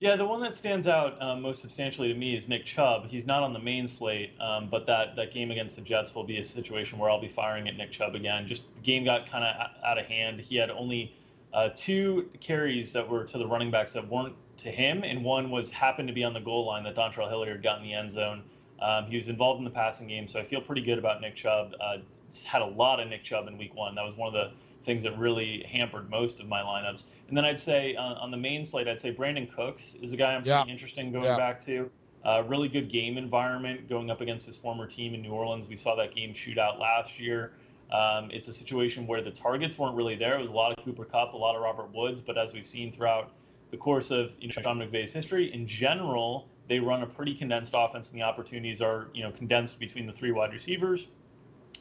Yeah, 0.00 0.16
the 0.16 0.26
one 0.26 0.42
that 0.42 0.54
stands 0.54 0.86
out 0.86 1.20
um, 1.22 1.40
most 1.40 1.62
substantially 1.62 2.08
to 2.08 2.14
me 2.14 2.36
is 2.36 2.46
Nick 2.46 2.66
Chubb. 2.66 3.06
He's 3.06 3.26
not 3.26 3.42
on 3.42 3.54
the 3.54 3.58
main 3.58 3.88
slate, 3.88 4.34
um, 4.38 4.68
but 4.70 4.84
that, 4.86 5.16
that 5.16 5.32
game 5.32 5.50
against 5.50 5.76
the 5.76 5.82
Jets 5.82 6.14
will 6.14 6.24
be 6.24 6.36
a 6.36 6.44
situation 6.44 6.98
where 6.98 7.08
I'll 7.08 7.20
be 7.20 7.28
firing 7.28 7.66
at 7.66 7.76
Nick 7.78 7.90
Chubb 7.90 8.14
again. 8.14 8.46
Just 8.46 8.62
the 8.74 8.82
game 8.82 9.06
got 9.06 9.30
kind 9.30 9.42
of 9.42 9.70
out 9.82 9.98
of 9.98 10.04
hand. 10.04 10.40
He 10.40 10.56
had 10.56 10.70
only 10.70 11.14
uh, 11.54 11.70
two 11.74 12.28
carries 12.40 12.92
that 12.92 13.08
were 13.08 13.24
to 13.24 13.38
the 13.38 13.46
running 13.46 13.70
backs 13.70 13.94
that 13.94 14.06
weren't 14.06 14.34
to 14.58 14.70
him, 14.70 15.02
and 15.04 15.22
one 15.22 15.50
was 15.50 15.70
happened 15.70 16.08
to 16.08 16.14
be 16.14 16.24
on 16.24 16.32
the 16.32 16.40
goal 16.40 16.66
line 16.66 16.84
that 16.84 16.94
Dontrell 16.94 17.28
Hilliard 17.28 17.62
got 17.62 17.78
in 17.78 17.84
the 17.84 17.92
end 17.92 18.10
zone. 18.10 18.42
Um, 18.80 19.06
he 19.06 19.16
was 19.16 19.28
involved 19.28 19.58
in 19.58 19.64
the 19.64 19.70
passing 19.70 20.06
game, 20.06 20.28
so 20.28 20.38
I 20.38 20.44
feel 20.44 20.60
pretty 20.60 20.82
good 20.82 20.98
about 20.98 21.20
Nick 21.20 21.34
Chubb. 21.34 21.72
Uh, 21.80 21.98
had 22.44 22.62
a 22.62 22.66
lot 22.66 23.00
of 23.00 23.08
Nick 23.08 23.22
Chubb 23.22 23.48
in 23.48 23.56
Week 23.56 23.74
One. 23.74 23.94
That 23.94 24.04
was 24.04 24.16
one 24.16 24.28
of 24.28 24.34
the 24.34 24.50
things 24.84 25.02
that 25.02 25.18
really 25.18 25.64
hampered 25.68 26.08
most 26.10 26.40
of 26.40 26.48
my 26.48 26.60
lineups. 26.60 27.04
And 27.28 27.36
then 27.36 27.44
I'd 27.44 27.58
say 27.58 27.96
uh, 27.96 28.14
on 28.14 28.30
the 28.30 28.36
main 28.36 28.64
slate, 28.64 28.86
I'd 28.86 29.00
say 29.00 29.12
Brandin 29.12 29.52
Cooks 29.52 29.96
is 30.00 30.12
a 30.12 30.16
guy 30.16 30.34
I'm 30.34 30.44
yeah. 30.44 30.58
pretty 30.58 30.72
interested 30.72 31.04
in 31.04 31.12
going 31.12 31.24
yeah. 31.24 31.36
back 31.36 31.60
to. 31.62 31.90
Uh, 32.24 32.42
really 32.48 32.68
good 32.68 32.88
game 32.88 33.18
environment 33.18 33.88
going 33.88 34.10
up 34.10 34.20
against 34.20 34.46
his 34.46 34.56
former 34.56 34.86
team 34.86 35.14
in 35.14 35.22
New 35.22 35.30
Orleans. 35.30 35.68
We 35.68 35.76
saw 35.76 35.94
that 35.96 36.14
game 36.14 36.34
shoot 36.34 36.58
out 36.58 36.78
last 36.78 37.20
year. 37.20 37.52
Um, 37.92 38.30
it's 38.32 38.48
a 38.48 38.52
situation 38.52 39.06
where 39.06 39.22
the 39.22 39.30
targets 39.30 39.78
weren't 39.78 39.94
really 39.94 40.16
there. 40.16 40.34
It 40.36 40.40
was 40.40 40.50
a 40.50 40.54
lot 40.54 40.76
of 40.76 40.84
Cooper 40.84 41.04
Kupp, 41.04 41.34
a 41.34 41.36
lot 41.36 41.54
of 41.54 41.62
Robert 41.62 41.94
Woods, 41.94 42.20
but 42.20 42.36
as 42.36 42.52
we've 42.52 42.66
seen 42.66 42.90
throughout 42.90 43.30
the 43.76 43.82
course 43.82 44.10
of 44.10 44.34
you 44.40 44.48
know, 44.48 44.62
Sean 44.62 44.78
McVay's 44.78 45.12
history, 45.12 45.52
in 45.52 45.66
general, 45.66 46.48
they 46.66 46.80
run 46.80 47.02
a 47.02 47.06
pretty 47.06 47.34
condensed 47.34 47.74
offense, 47.76 48.10
and 48.10 48.18
the 48.18 48.24
opportunities 48.24 48.80
are 48.80 49.08
you 49.12 49.22
know 49.22 49.30
condensed 49.30 49.78
between 49.78 50.06
the 50.06 50.12
three 50.12 50.32
wide 50.32 50.50
receivers, 50.50 51.08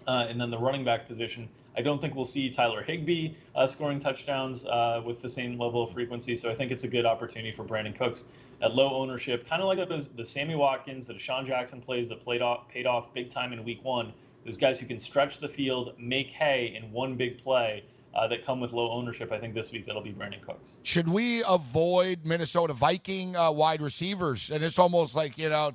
uh, 0.06 0.28
and 0.28 0.40
then 0.40 0.52
the 0.52 0.58
running 0.58 0.84
back 0.84 1.08
position. 1.08 1.48
I 1.78 1.82
don't 1.82 2.02
think 2.02 2.14
we'll 2.14 2.26
see 2.26 2.50
Tyler 2.50 2.84
Higbee 2.84 3.34
uh, 3.56 3.66
scoring 3.68 4.00
touchdowns 4.00 4.66
uh, 4.66 5.02
with 5.06 5.22
the 5.22 5.30
same 5.30 5.58
level 5.58 5.84
of 5.84 5.92
frequency. 5.92 6.36
So 6.36 6.50
I 6.50 6.56
think 6.56 6.72
it's 6.72 6.84
a 6.84 6.88
good 6.88 7.06
opportunity 7.06 7.52
for 7.52 7.64
Brandin 7.64 7.98
Cooks 7.98 8.26
at 8.62 8.76
low 8.76 8.94
ownership, 8.94 9.48
kind 9.48 9.62
of 9.62 9.68
like 9.68 10.16
the 10.16 10.26
Sammy 10.26 10.56
Watkins, 10.56 11.08
the 11.08 11.14
DeSean 11.14 11.46
Jackson 11.46 11.82
plays 11.82 12.10
that 12.10 12.24
played 12.24 12.42
off, 12.42 12.68
paid 12.70 12.86
off 12.86 13.14
big 13.14 13.30
time 13.30 13.54
in 13.54 13.64
Week 13.64 13.84
One. 13.84 14.14
Those 14.46 14.58
guys 14.58 14.80
who 14.80 14.86
can 14.86 15.00
stretch 15.00 15.40
the 15.40 15.50
field, 15.50 15.94
make 15.98 16.28
hay 16.28 16.76
in 16.76 16.92
one 16.92 17.16
big 17.16 17.42
play 17.42 17.84
uh, 18.16 18.28
that 18.28 18.46
come 18.46 18.60
with 18.60 18.72
low 18.72 18.92
ownership. 18.92 19.32
I 19.32 19.40
think 19.40 19.54
this 19.54 19.72
week 19.72 19.86
that'll 19.86 20.02
be 20.02 20.14
Brandin 20.14 20.42
Cooks. 20.42 20.80
Should 20.84 21.10
we 21.10 21.44
avoid 21.44 22.26
Minnesota 22.26 22.74
Viking 22.74 23.36
uh, 23.36 23.52
wide 23.52 23.82
receivers? 23.82 24.50
And 24.50 24.64
it's 24.64 24.80
almost 24.80 25.16
like 25.16 25.38
you 25.38 25.50
know, 25.50 25.74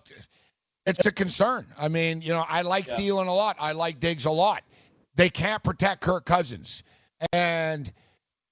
it's 0.87 1.07
a 1.07 1.13
concern. 1.13 1.67
I 1.79 1.89
mean, 1.89 2.23
you 2.23 2.31
know, 2.31 2.45
I 2.47 2.63
like 2.63 2.89
yeah. 2.89 2.97
Thielen 2.97 3.27
a 3.27 3.33
lot. 3.33 3.57
I 3.61 3.73
like 3.73 4.01
Diggs 4.01 4.25
a 4.25 4.31
lot. 4.31 4.63
They 5.17 5.29
can't 5.29 5.63
protect 5.63 6.01
Kirk 6.01 6.25
Cousins, 6.25 6.83
and 7.33 7.91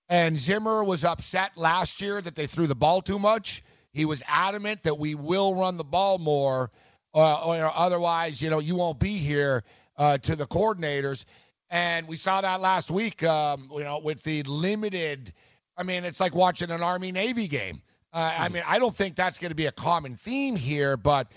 and 0.08 0.36
Zimmer 0.36 0.84
was 0.84 1.04
upset 1.04 1.56
last 1.56 2.02
year 2.02 2.20
that 2.20 2.34
they 2.34 2.46
threw 2.46 2.66
the 2.66 2.74
ball 2.74 3.00
too 3.00 3.18
much. 3.18 3.62
He 3.92 4.04
was 4.04 4.22
adamant 4.28 4.82
that 4.82 4.98
we 4.98 5.14
will 5.14 5.54
run 5.54 5.76
the 5.76 5.84
ball 5.84 6.18
more, 6.18 6.70
uh, 7.14 7.44
or 7.46 7.72
otherwise, 7.74 8.42
you 8.42 8.50
know, 8.50 8.58
you 8.58 8.76
won't 8.76 8.98
be 8.98 9.16
here 9.16 9.64
uh, 9.96 10.18
to 10.18 10.36
the 10.36 10.46
coordinators. 10.46 11.24
And 11.70 12.08
we 12.08 12.16
saw 12.16 12.40
that 12.40 12.60
last 12.60 12.90
week, 12.90 13.22
um, 13.24 13.70
you 13.72 13.84
know, 13.84 13.98
with 13.98 14.22
the 14.22 14.42
limited. 14.44 15.32
I 15.76 15.82
mean, 15.82 16.04
it's 16.04 16.20
like 16.20 16.34
watching 16.34 16.70
an 16.70 16.82
Army 16.82 17.12
Navy 17.12 17.46
game. 17.46 17.82
Uh, 18.12 18.34
I 18.38 18.46
hmm. 18.46 18.54
mean, 18.54 18.62
I 18.66 18.78
don't 18.78 18.94
think 18.94 19.16
that's 19.16 19.38
going 19.38 19.50
to 19.50 19.56
be 19.56 19.66
a 19.66 19.72
common 19.72 20.16
theme 20.16 20.56
here, 20.56 20.96
but 20.96 21.30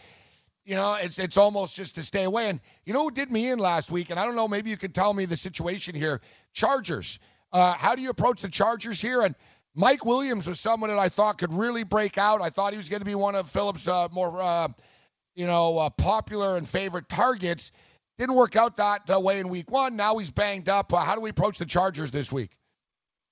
you 0.63 0.75
know, 0.75 0.95
it's 0.95 1.19
it's 1.19 1.37
almost 1.37 1.75
just 1.75 1.95
to 1.95 2.03
stay 2.03 2.23
away. 2.23 2.49
And 2.49 2.59
you 2.85 2.93
know 2.93 3.03
who 3.03 3.11
did 3.11 3.31
me 3.31 3.49
in 3.49 3.59
last 3.59 3.91
week? 3.91 4.09
And 4.09 4.19
I 4.19 4.25
don't 4.25 4.35
know, 4.35 4.47
maybe 4.47 4.69
you 4.69 4.77
can 4.77 4.91
tell 4.91 5.13
me 5.13 5.25
the 5.25 5.37
situation 5.37 5.95
here. 5.95 6.21
Chargers. 6.53 7.19
Uh, 7.51 7.73
how 7.73 7.95
do 7.95 8.01
you 8.01 8.09
approach 8.09 8.41
the 8.41 8.49
Chargers 8.49 9.01
here? 9.01 9.23
And 9.23 9.35
Mike 9.75 10.05
Williams 10.05 10.47
was 10.47 10.59
someone 10.59 10.89
that 10.89 10.99
I 10.99 11.09
thought 11.09 11.37
could 11.37 11.53
really 11.53 11.83
break 11.83 12.17
out. 12.17 12.41
I 12.41 12.49
thought 12.49 12.71
he 12.71 12.77
was 12.77 12.89
going 12.89 13.01
to 13.01 13.05
be 13.05 13.15
one 13.15 13.35
of 13.35 13.49
Philip's 13.49 13.87
uh, 13.87 14.07
more, 14.11 14.41
uh, 14.41 14.69
you 15.35 15.45
know, 15.45 15.77
uh, 15.77 15.89
popular 15.89 16.57
and 16.57 16.67
favorite 16.67 17.09
targets. 17.09 17.71
Didn't 18.17 18.35
work 18.35 18.55
out 18.55 18.75
that 18.77 19.23
way 19.23 19.39
in 19.39 19.49
week 19.49 19.71
one. 19.71 19.95
Now 19.95 20.17
he's 20.17 20.29
banged 20.29 20.69
up. 20.69 20.93
Uh, 20.93 20.97
how 20.97 21.15
do 21.15 21.21
we 21.21 21.29
approach 21.29 21.57
the 21.57 21.65
Chargers 21.65 22.11
this 22.11 22.31
week? 22.31 22.51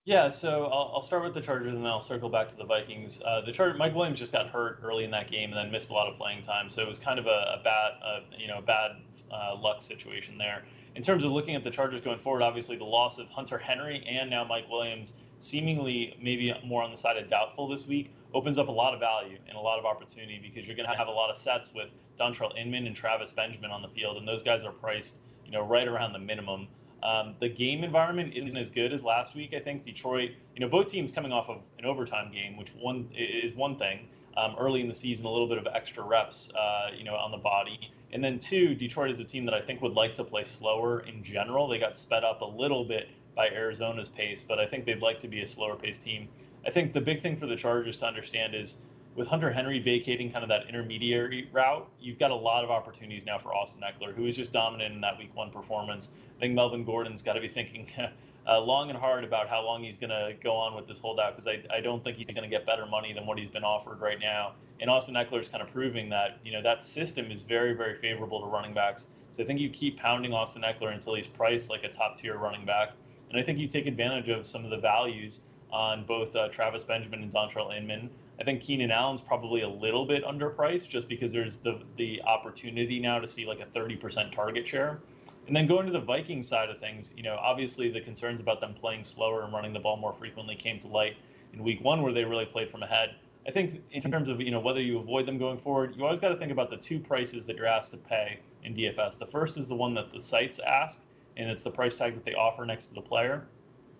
Yeah, 0.06 0.30
so 0.30 0.66
I'll, 0.66 0.94
I'll, 0.96 1.02
start 1.02 1.24
with 1.24 1.36
the 1.36 1.42
Chargers 1.42 1.76
and 1.76 1.86
then 1.86 1.92
I'll 1.92 2.02
circle 2.02 2.30
back 2.30 2.50
to 2.50 2.56
the 2.56 2.64
Vikings. 2.64 3.22
Uh, 3.24 3.42
the 3.42 3.52
Char- 3.52 3.76
Mike 3.76 3.94
Williams 3.94 4.18
just 4.18 4.32
got 4.32 4.48
hurt 4.48 4.80
early 4.82 5.04
in 5.04 5.12
that 5.12 5.30
game 5.30 5.52
and 5.52 5.58
then 5.58 5.72
missed 5.72 5.92
a 5.92 5.94
lot 5.94 6.08
of 6.08 6.18
playing 6.18 6.42
time, 6.42 6.68
so 6.68 6.82
it 6.82 6.88
was 6.88 6.98
kind 6.98 7.20
of 7.20 7.28
a, 7.28 7.60
a 7.60 7.62
bad, 7.64 7.92
uh, 8.04 8.20
you 8.36 8.48
know, 8.48 8.60
bad 8.60 8.94
uh, 9.32 9.56
luck 9.60 9.84
situation 9.84 10.36
there. 10.38 10.64
In 10.96 11.04
terms 11.04 11.24
of 11.24 11.32
looking 11.32 11.54
at 11.54 11.64
the 11.64 11.70
Chargers 11.70 12.02
going 12.02 12.18
forward, 12.18 12.42
obviously 12.42 12.76
the 12.76 12.86
loss 12.86 13.20
of 13.20 13.30
Hunter 13.30 13.60
Henry 13.60 14.04
and 14.10 14.32
now 14.32 14.44
Mike 14.44 14.68
Williams, 14.68 15.14
seemingly 15.38 16.18
maybe 16.20 16.54
more 16.66 16.82
on 16.82 16.90
the 16.90 16.98
side 16.98 17.18
of 17.18 17.30
doubtful 17.30 17.68
this 17.68 17.86
week, 17.86 18.12
opens 18.34 18.58
up 18.58 18.68
a 18.68 18.72
lot 18.72 18.94
of 18.94 19.00
value 19.00 19.38
and 19.48 19.58
a 19.58 19.60
lot 19.60 19.80
of 19.80 19.86
opportunity 19.86 20.40
because 20.42 20.68
you're 20.68 20.76
going 20.76 20.90
to 20.90 20.96
have 20.96 21.08
a 21.08 21.12
lot 21.12 21.30
of 21.30 21.38
sets 21.38 21.74
with 21.74 21.90
Dontrelle 22.20 22.56
Inman 22.58 22.86
and 22.86 22.96
Travis 22.96 23.32
Benjamin 23.32 23.72
on 23.72 23.82
the 23.82 23.88
field, 23.88 24.18
and 24.18 24.28
those 24.28 24.44
guys 24.44 24.64
are 24.64 24.72
priced, 24.72 25.18
you 25.46 25.52
know, 25.52 25.62
right 25.62 25.88
around 25.88 26.14
the 26.14 26.20
minimum. 26.20 26.68
Um, 27.02 27.36
the 27.40 27.50
game 27.50 27.84
environment 27.84 28.34
isn't 28.36 28.58
as 28.58 28.70
good 28.70 28.92
as 28.94 29.04
last 29.04 29.36
week. 29.36 29.54
I 29.54 29.60
think 29.60 29.84
Detroit, 29.84 30.32
you 30.54 30.60
know, 30.60 30.68
both 30.68 30.90
teams 30.90 31.12
coming 31.12 31.32
off 31.32 31.50
of 31.50 31.62
an 31.78 31.86
overtime 31.86 32.32
game, 32.32 32.58
which 32.58 32.70
one 32.76 33.08
is 33.16 33.54
one 33.54 33.78
thing. 33.78 34.08
Um, 34.38 34.56
early 34.60 34.82
in 34.82 34.88
the 34.88 34.94
season, 34.94 35.26
a 35.26 35.32
little 35.32 35.48
bit 35.48 35.58
of 35.58 35.68
extra 35.74 36.04
reps, 36.04 36.52
uh, 36.52 36.92
you 36.96 37.04
know, 37.04 37.16
on 37.16 37.32
the 37.32 37.38
body, 37.38 37.92
And 38.12 38.24
then 38.24 38.40
two, 38.40 38.74
Detroit 38.76 39.12
is 39.12 39.20
a 39.20 39.24
team 39.24 39.46
that 39.46 39.54
I 39.54 39.62
think 39.62 39.82
would 39.82 39.94
like 39.94 40.14
to 40.16 40.24
play 40.24 40.44
slower 40.44 41.02
in 41.02 41.24
general. 41.24 41.68
They 41.68 41.78
got 41.78 41.98
sped 41.98 42.24
up 42.24 42.42
a 42.42 42.46
little 42.46 42.84
bit 42.86 43.10
by 43.36 43.50
Arizona's 43.50 44.10
pace, 44.10 44.44
but 44.48 44.60
I 44.60 44.66
think 44.66 44.86
they'd 44.86 45.02
like 45.02 45.20
to 45.20 45.28
be 45.28 45.42
a 45.42 45.46
slower 45.46 45.76
paced 45.76 46.04
team. 46.04 46.28
I 46.66 46.70
think 46.70 46.94
the 46.94 47.02
big 47.02 47.22
thing 47.22 47.36
for 47.36 47.46
the 47.46 47.56
Chargers 47.56 47.98
to 47.98 48.06
understand 48.06 48.54
is 48.54 48.76
with 49.16 49.28
Hunter 49.28 49.52
Henry 49.52 49.80
vacating 49.80 50.32
kind 50.32 50.44
of 50.44 50.50
that 50.50 50.68
intermediary 50.68 51.50
route, 51.52 51.90
you've 52.00 52.20
got 52.20 52.32
a 52.32 52.36
lot 52.36 52.64
of 52.64 52.70
opportunities 52.70 53.26
now 53.26 53.38
for 53.38 53.54
Austin 53.54 53.84
Ekeler, 53.84 54.14
who 54.14 54.24
was 54.24 54.36
just 54.36 54.52
dominant 54.52 54.94
in 54.94 55.02
that 55.02 55.18
week 55.18 55.36
one 55.36 55.50
performance. 55.50 56.12
I 56.38 56.40
think 56.40 56.54
Melvin 56.54 56.84
Gordon's 56.84 57.24
got 57.24 57.34
to 57.34 57.42
be 57.42 57.48
thinking 57.48 57.88
uh, 58.48 58.60
long 58.62 58.90
and 58.90 58.98
hard 58.98 59.24
about 59.24 59.50
how 59.50 59.64
long 59.64 59.84
he's 59.84 59.98
going 59.98 60.10
to 60.10 60.36
go 60.42 60.54
on 60.54 60.76
with 60.76 60.88
this 60.88 61.00
holdout 61.00 61.36
because 61.36 61.48
I, 61.48 61.62
I 61.76 61.82
don't 61.82 62.04
think 62.04 62.18
he's 62.18 62.28
going 62.28 62.44
to 62.44 62.48
get 62.48 62.66
better 62.66 62.86
money 62.86 63.14
than 63.14 63.26
what 63.26 63.38
he's 63.38 63.50
been 63.50 63.64
offered 63.64 64.00
right 64.00 64.20
now. 64.20 64.54
And 64.80 64.90
Austin 64.90 65.16
Ekeler 65.16 65.42
is 65.42 65.50
kind 65.50 65.62
of 65.62 65.72
proving 65.72 66.10
that 66.10 66.40
you 66.44 66.52
know 66.52 66.62
that 66.62 66.84
system 66.84 67.32
is 67.32 67.44
very 67.44 67.74
very 67.74 67.96
favorable 67.96 68.40
to 68.42 68.48
running 68.48 68.74
backs. 68.74 69.08
So 69.32 69.44
I 69.44 69.46
think 69.46 69.60
you 69.60 69.70
keep 69.70 70.00
pounding 70.00 70.34
Austin 70.34 70.64
Ekeler 70.64 70.94
until 70.94 71.16
he's 71.16 71.28
priced 71.28 71.70
like 71.70 71.84
a 71.84 71.90
top 71.90 72.18
tier 72.18 72.38
running 72.38 72.66
back, 72.66 72.94
and 73.30 73.40
I 73.40 73.44
think 73.44 73.60
you 73.60 73.68
take 73.68 73.86
advantage 73.86 74.30
of 74.30 74.48
some 74.48 74.64
of 74.64 74.72
the 74.72 74.78
values 74.78 75.42
on 75.72 76.06
both 76.06 76.36
uh, 76.36 76.50
Travis 76.50 76.84
Benjamin 76.84 77.24
and 77.24 77.32
Dontrelle 77.32 77.76
Inman. 77.76 78.10
I 78.40 78.44
think 78.44 78.62
Keenan 78.62 78.92
Allen's 78.92 79.22
probably 79.22 79.62
a 79.62 79.70
little 79.70 80.06
bit 80.06 80.24
underpriced 80.24 80.88
just 80.88 81.10
because 81.10 81.32
there's 81.32 81.58
the 81.58 81.82
the 81.98 82.22
opportunity 82.24 83.00
now 83.00 83.20
to 83.20 83.28
see 83.28 83.46
like 83.46 83.60
a 83.60 83.66
30% 83.66 84.32
target 84.32 84.66
share. 84.66 85.02
And 85.48 85.56
then 85.56 85.68
going 85.68 85.86
to 85.88 85.92
the 85.92 86.00
Viking 86.00 86.42
side 86.42 86.70
of 86.70 86.78
things, 86.78 87.14
you 87.18 87.24
know, 87.24 87.36
obviously 87.40 87.90
the 87.90 88.02
concerns 88.02 88.40
about 88.40 88.62
them 88.62 88.74
playing 88.74 89.04
slower 89.04 89.44
and 89.44 89.54
running 89.54 89.74
the 89.74 89.80
ball 89.80 89.98
more 89.98 90.14
frequently 90.14 90.56
came 90.56 90.78
to 90.80 90.88
light 90.88 91.18
in 91.54 91.64
week 91.64 91.84
one 91.84 92.02
where 92.02 92.14
they 92.14 92.24
really 92.24 92.46
played 92.46 92.70
from 92.70 92.84
ahead. 92.84 93.16
I 93.48 93.52
think 93.52 93.82
in 93.92 94.02
terms 94.02 94.30
of, 94.30 94.40
you 94.42 94.52
know, 94.52 94.60
whether 94.60 94.82
you 94.82 95.00
avoid 95.00 95.26
them 95.26 95.38
going 95.38 95.58
forward, 95.58 95.96
you 95.96 96.04
always 96.04 96.20
got 96.20 96.30
to 96.30 96.36
think 96.36 96.52
about 96.52 96.70
the 96.70 96.78
two 96.78 97.00
prices 97.00 97.46
that 97.46 97.56
you're 97.56 97.66
asked 97.66 97.92
to 97.92 97.98
pay 97.98 98.40
in 98.64 98.76
DFS. 98.76 99.18
The 99.18 99.26
first 99.26 99.58
is 99.58 99.68
the 99.68 99.76
one 99.76 99.94
that 99.96 100.12
the 100.12 100.20
sites 100.20 100.60
ask, 100.60 101.02
and 101.36 101.50
it's 101.50 101.64
the 101.64 101.72
price 101.72 101.98
tag 101.98 102.14
that 102.14 102.26
they 102.26 102.36
offer 102.36 102.66
next 102.66 102.88
to 102.88 102.94
the 102.94 103.02
player. 103.02 103.48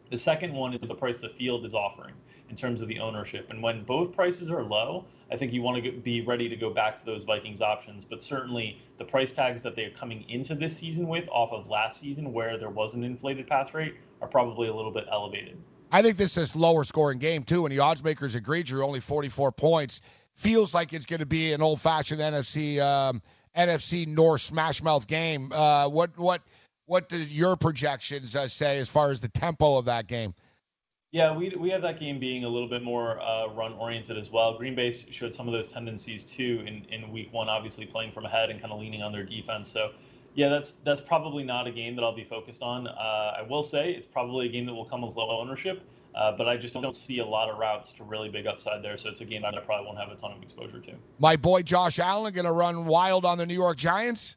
The 0.10 0.18
second 0.18 0.54
one 0.54 0.74
is 0.74 0.80
the 0.80 0.96
price 0.96 1.20
the 1.20 1.30
field 1.30 1.66
is 1.66 1.74
offering 1.74 2.14
in 2.50 2.56
terms 2.56 2.82
of 2.82 2.88
the 2.88 3.00
ownership. 3.00 3.48
And 3.52 3.62
when 3.62 3.84
both 3.84 4.12
prices 4.12 4.50
are 4.50 4.64
low, 4.64 5.06
I 5.32 5.36
think 5.36 5.54
you 5.54 5.62
want 5.62 5.84
to 5.84 5.92
be 5.92 6.22
ready 6.22 6.50
to 6.50 6.56
go 6.56 6.72
back 6.72 6.98
to 7.00 7.06
those 7.06 7.24
Vikings 7.24 7.62
options. 7.62 8.06
But 8.06 8.24
certainly 8.24 8.82
the 8.98 9.06
price 9.06 9.32
tags 9.32 9.62
that 9.62 9.76
they're 9.76 9.92
coming 9.92 10.28
into 10.28 10.56
this 10.56 10.76
season 10.76 11.08
with 11.08 11.30
off 11.30 11.52
of 11.52 11.70
last 11.70 12.00
season, 12.00 12.34
where 12.34 12.58
there 12.58 12.72
was 12.72 12.96
an 12.96 13.04
inflated 13.04 13.48
pass 13.48 13.74
rate, 13.74 13.96
are 14.22 14.28
probably 14.28 14.68
a 14.68 14.74
little 14.74 14.92
bit 14.92 15.06
elevated. 15.12 15.62
I 15.92 16.02
think 16.02 16.18
this 16.18 16.38
is 16.38 16.56
lower 16.56 16.84
scoring 16.84 17.20
game 17.20 17.44
too, 17.44 17.66
and 17.66 17.74
the 17.74 17.80
odds 17.80 18.04
makers 18.04 18.36
agreed. 18.36 18.70
You're 18.70 18.84
only 18.84 19.00
44 19.00 19.52
points. 19.52 20.02
Feels 20.36 20.74
like 20.74 20.94
it's 20.94 21.06
going 21.06 21.20
to 21.20 21.26
be 21.26 21.54
an 21.54 21.62
old 21.62 21.82
fashioned 21.82 22.22
NFC 22.22 22.80
um, 22.80 23.22
NFC 23.56 24.08
North 24.08 24.42
smash 24.42 24.82
mouth 24.82 25.06
game. 25.08 25.52
Uh, 25.52 25.88
what 25.90 26.18
what 26.18 26.42
what 26.90 27.08
did 27.08 27.32
your 27.32 27.56
projections 27.56 28.36
uh, 28.36 28.48
say 28.48 28.80
as 28.80 28.90
far 28.90 29.12
as 29.12 29.20
the 29.22 29.28
tempo 29.28 29.78
of 29.78 29.86
that 29.86 30.08
game? 30.08 30.34
Yeah, 31.12 31.36
we, 31.36 31.50
we 31.50 31.70
have 31.70 31.84
that 31.84 32.00
game 32.00 32.20
being 32.20 32.46
a 32.46 32.50
little 32.50 32.68
bit 32.68 32.82
more 32.82 33.22
uh, 33.22 33.48
run 33.50 33.74
oriented 33.74 34.18
as 34.18 34.32
well. 34.32 34.58
Green 34.58 34.74
Bay 34.74 34.92
showed 34.92 35.34
some 35.34 35.48
of 35.48 35.54
those 35.54 35.68
tendencies 35.68 36.24
too 36.24 36.64
in, 36.66 36.86
in 36.92 37.12
week 37.12 37.32
one, 37.32 37.48
obviously 37.48 37.86
playing 37.86 38.12
from 38.12 38.26
ahead 38.26 38.50
and 38.50 38.60
kind 38.60 38.74
of 38.74 38.80
leaning 38.80 39.04
on 39.04 39.12
their 39.12 39.24
defense. 39.24 39.70
So, 39.70 39.92
yeah, 40.34 40.50
that's 40.50 40.74
that's 40.74 41.02
probably 41.02 41.44
not 41.44 41.68
a 41.68 41.72
game 41.72 41.96
that 41.96 42.04
I'll 42.04 42.16
be 42.16 42.24
focused 42.24 42.64
on. 42.64 42.88
Uh, 42.88 43.36
I 43.38 43.44
will 43.48 43.64
say 43.64 43.92
it's 43.92 44.08
probably 44.08 44.48
a 44.48 44.52
game 44.52 44.66
that 44.66 44.74
will 44.74 44.86
come 44.86 45.02
with 45.02 45.16
low 45.16 45.40
ownership, 45.40 45.84
uh, 46.16 46.32
but 46.32 46.48
I 46.48 46.58
just 46.58 46.74
don't 46.74 46.96
see 46.96 47.20
a 47.20 47.26
lot 47.26 47.50
of 47.50 47.60
routes 47.60 47.92
to 47.94 48.04
really 48.04 48.30
big 48.30 48.48
upside 48.48 48.84
there. 48.84 48.98
So 48.98 49.10
it's 49.10 49.22
a 49.22 49.26
game 49.26 49.44
that 49.44 49.56
I 49.56 49.60
probably 49.62 49.86
won't 49.86 50.00
have 50.00 50.10
a 50.10 50.16
ton 50.16 50.32
of 50.32 50.42
exposure 50.42 50.80
to. 50.80 50.94
My 51.20 51.36
boy 51.36 51.62
Josh 51.62 52.00
Allen 52.00 52.34
going 52.34 52.46
to 52.46 52.52
run 52.52 52.86
wild 52.86 53.26
on 53.26 53.38
the 53.38 53.46
New 53.46 53.56
York 53.56 53.78
Giants. 53.78 54.36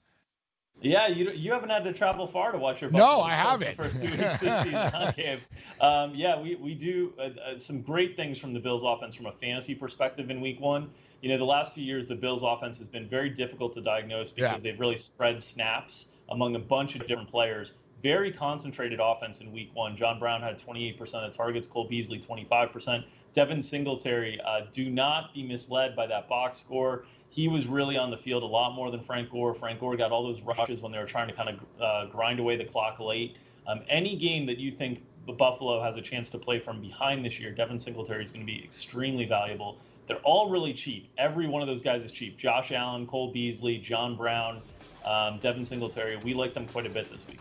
Yeah, 0.82 1.06
you 1.06 1.30
you 1.30 1.52
haven't 1.52 1.70
had 1.70 1.84
to 1.84 1.92
travel 1.92 2.26
far 2.26 2.52
to 2.52 2.58
watch 2.58 2.80
your 2.80 2.90
no, 2.90 3.20
I 3.20 3.30
haven't. 3.30 3.76
The 3.76 3.82
first 3.84 4.02
two 4.02 4.10
weeks 4.10 4.38
this 4.38 4.62
season? 4.62 5.40
Um, 5.80 6.14
yeah, 6.14 6.40
we 6.40 6.54
we 6.54 6.74
do 6.74 7.12
uh, 7.18 7.22
uh, 7.22 7.58
some 7.58 7.82
great 7.82 8.14
things 8.14 8.38
from 8.38 8.52
the 8.52 8.60
Bills' 8.60 8.84
offense 8.84 9.16
from 9.16 9.26
a 9.26 9.32
fantasy 9.32 9.74
perspective 9.74 10.30
in 10.30 10.40
Week 10.40 10.60
One. 10.60 10.88
You 11.22 11.28
know, 11.30 11.38
the 11.38 11.44
last 11.44 11.74
few 11.74 11.82
years, 11.82 12.06
the 12.06 12.14
Bills' 12.14 12.42
offense 12.44 12.78
has 12.78 12.86
been 12.86 13.08
very 13.08 13.30
difficult 13.30 13.72
to 13.72 13.80
diagnose 13.80 14.30
because 14.30 14.52
yeah. 14.52 14.70
they've 14.70 14.78
really 14.78 14.96
spread 14.96 15.42
snaps 15.42 16.06
among 16.28 16.54
a 16.54 16.60
bunch 16.60 16.94
of 16.94 17.06
different 17.08 17.28
players. 17.28 17.72
Very 18.00 18.30
concentrated 18.30 19.00
offense 19.02 19.40
in 19.40 19.50
Week 19.50 19.70
One. 19.74 19.96
John 19.96 20.20
Brown 20.20 20.40
had 20.40 20.56
28% 20.56 21.14
of 21.14 21.32
targets. 21.32 21.66
Cole 21.66 21.88
Beasley 21.88 22.20
25%. 22.20 23.04
Devin 23.32 23.62
Singletary. 23.62 24.40
Uh, 24.40 24.62
do 24.70 24.88
not 24.88 25.34
be 25.34 25.42
misled 25.42 25.96
by 25.96 26.06
that 26.06 26.28
box 26.28 26.58
score 26.58 27.04
he 27.32 27.48
was 27.48 27.66
really 27.66 27.96
on 27.96 28.10
the 28.10 28.16
field 28.16 28.42
a 28.42 28.46
lot 28.46 28.74
more 28.74 28.90
than 28.90 29.00
Frank 29.00 29.30
Gore. 29.30 29.54
Frank 29.54 29.80
Gore 29.80 29.96
got 29.96 30.12
all 30.12 30.22
those 30.22 30.42
rushes 30.42 30.82
when 30.82 30.92
they 30.92 30.98
were 30.98 31.06
trying 31.06 31.28
to 31.28 31.34
kind 31.34 31.48
of 31.48 31.82
uh, 31.82 32.06
grind 32.06 32.38
away 32.38 32.56
the 32.56 32.64
clock 32.64 33.00
late. 33.00 33.36
Um, 33.66 33.80
any 33.88 34.16
game 34.16 34.44
that 34.46 34.58
you 34.58 34.70
think 34.70 35.02
Buffalo 35.38 35.82
has 35.82 35.96
a 35.96 36.02
chance 36.02 36.28
to 36.30 36.38
play 36.38 36.58
from 36.58 36.82
behind 36.82 37.24
this 37.24 37.40
year, 37.40 37.50
Devin 37.50 37.78
Singletary 37.78 38.22
is 38.22 38.32
going 38.32 38.46
to 38.46 38.52
be 38.52 38.62
extremely 38.62 39.24
valuable. 39.24 39.78
They're 40.06 40.18
all 40.18 40.50
really 40.50 40.74
cheap. 40.74 41.08
Every 41.16 41.46
one 41.46 41.62
of 41.62 41.68
those 41.68 41.80
guys 41.80 42.04
is 42.04 42.10
cheap. 42.10 42.36
Josh 42.36 42.70
Allen, 42.70 43.06
Cole 43.06 43.32
Beasley, 43.32 43.78
John 43.78 44.14
Brown, 44.14 44.60
um, 45.06 45.38
Devin 45.38 45.64
Singletary. 45.64 46.16
We 46.16 46.34
like 46.34 46.52
them 46.52 46.66
quite 46.66 46.84
a 46.84 46.90
bit 46.90 47.10
this 47.10 47.26
week. 47.26 47.40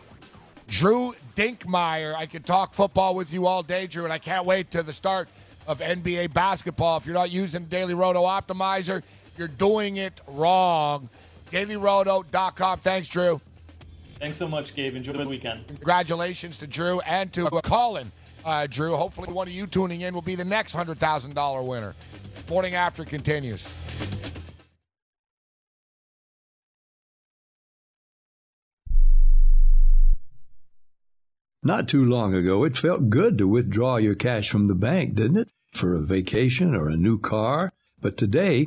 Drew 0.68 1.14
Dinkmeyer. 1.36 2.14
I 2.14 2.24
could 2.24 2.46
talk 2.46 2.72
football 2.72 3.14
with 3.14 3.30
you 3.30 3.46
all 3.46 3.62
day, 3.62 3.86
Drew, 3.86 4.04
and 4.04 4.12
I 4.12 4.18
can't 4.18 4.46
wait 4.46 4.70
to 4.70 4.82
the 4.82 4.92
start 4.92 5.28
of 5.66 5.80
NBA 5.80 6.32
basketball. 6.32 6.96
If 6.96 7.04
you're 7.04 7.14
not 7.14 7.30
using 7.30 7.66
Daily 7.66 7.92
Roto 7.92 8.22
Optimizer, 8.22 9.02
you're 9.36 9.48
doing 9.48 9.96
it 9.96 10.20
wrong. 10.28 11.08
DailyRoto.com. 11.50 12.78
Thanks, 12.80 13.08
Drew. 13.08 13.40
Thanks 14.18 14.36
so 14.36 14.48
much, 14.48 14.74
Gabe. 14.74 14.94
Enjoy 14.94 15.12
the 15.12 15.28
weekend. 15.28 15.66
Congratulations 15.66 16.58
to 16.58 16.66
Drew 16.66 17.00
and 17.00 17.32
to 17.32 17.50
Colin. 17.64 18.10
Uh, 18.44 18.66
Drew, 18.66 18.94
hopefully 18.96 19.32
one 19.32 19.46
of 19.46 19.52
you 19.52 19.66
tuning 19.66 20.00
in 20.00 20.14
will 20.14 20.22
be 20.22 20.34
the 20.34 20.44
next 20.44 20.74
$100,000 20.74 21.66
winner. 21.66 21.94
Morning 22.48 22.74
after 22.74 23.04
continues. 23.04 23.68
Not 31.64 31.86
too 31.86 32.04
long 32.04 32.34
ago, 32.34 32.64
it 32.64 32.76
felt 32.76 33.08
good 33.08 33.38
to 33.38 33.46
withdraw 33.46 33.96
your 33.96 34.16
cash 34.16 34.50
from 34.50 34.66
the 34.66 34.74
bank, 34.74 35.14
didn't 35.14 35.36
it? 35.36 35.48
For 35.72 35.94
a 35.94 36.04
vacation 36.04 36.74
or 36.74 36.88
a 36.88 36.96
new 36.96 37.20
car. 37.20 37.72
But 38.00 38.16
today, 38.16 38.66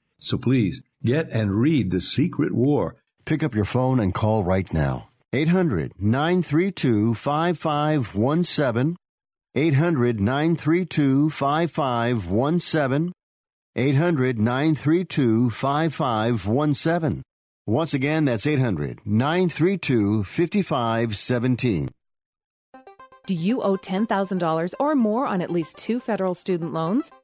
So 0.21 0.37
please 0.37 0.83
get 1.03 1.29
and 1.31 1.59
read 1.59 1.91
The 1.91 1.99
Secret 1.99 2.53
War. 2.53 2.95
Pick 3.25 3.43
up 3.43 3.55
your 3.55 3.65
phone 3.65 3.99
and 3.99 4.13
call 4.13 4.43
right 4.43 4.71
now. 4.73 5.09
800 5.33 5.93
932 5.99 7.15
5517. 7.15 8.95
800 9.55 10.19
932 10.21 11.29
5517. 11.29 13.11
800 13.75 14.39
932 14.39 15.49
5517. 15.49 17.23
Once 17.65 17.93
again, 17.93 18.25
that's 18.25 18.45
800 18.45 18.99
932 19.05 20.23
5517. 20.23 21.89
Do 23.27 23.35
you 23.35 23.61
owe 23.61 23.77
$10,000 23.77 24.73
or 24.79 24.95
more 24.95 25.25
on 25.25 25.41
at 25.41 25.51
least 25.51 25.77
two 25.77 25.99
federal 25.99 26.33
student 26.33 26.73
loans? 26.73 27.11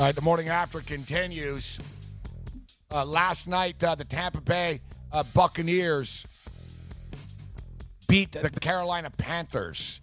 All 0.00 0.06
right, 0.06 0.14
the 0.14 0.22
morning 0.22 0.48
after 0.48 0.80
continues. 0.80 1.78
Uh, 2.90 3.04
last 3.04 3.46
night, 3.46 3.84
uh, 3.84 3.94
the 3.94 4.06
Tampa 4.06 4.40
Bay 4.40 4.80
uh, 5.12 5.24
Buccaneers 5.34 6.26
beat 8.08 8.32
the 8.32 8.48
Carolina 8.48 9.10
Panthers. 9.10 10.00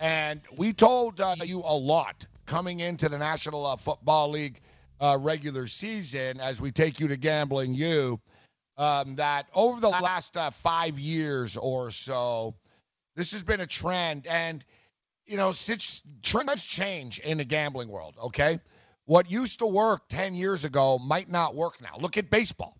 And 0.00 0.40
we 0.56 0.72
told 0.72 1.20
uh, 1.20 1.36
you 1.44 1.58
a 1.58 1.76
lot 1.76 2.26
coming 2.46 2.80
into 2.80 3.10
the 3.10 3.18
National 3.18 3.66
uh, 3.66 3.76
Football 3.76 4.30
League 4.30 4.62
uh, 4.98 5.18
regular 5.20 5.66
season 5.66 6.40
as 6.40 6.62
we 6.62 6.70
take 6.70 6.98
you 6.98 7.08
to 7.08 7.18
Gambling 7.18 7.74
U 7.74 8.18
um, 8.78 9.16
that 9.16 9.44
over 9.54 9.78
the 9.78 9.90
last 9.90 10.38
five 10.52 10.98
years 10.98 11.58
or 11.58 11.90
so, 11.90 12.54
this 13.14 13.32
has 13.32 13.44
been 13.44 13.60
a 13.60 13.66
trend. 13.66 14.26
And, 14.26 14.64
you 15.26 15.36
know, 15.36 15.52
since 15.52 16.02
trends 16.22 16.64
change 16.64 17.18
in 17.18 17.36
the 17.36 17.44
gambling 17.44 17.90
world, 17.90 18.14
okay? 18.24 18.58
What 19.06 19.30
used 19.30 19.58
to 19.58 19.66
work 19.66 20.08
10 20.08 20.34
years 20.34 20.64
ago 20.64 20.98
might 20.98 21.30
not 21.30 21.54
work 21.54 21.80
now. 21.80 21.96
Look 22.00 22.16
at 22.16 22.30
baseball. 22.30 22.76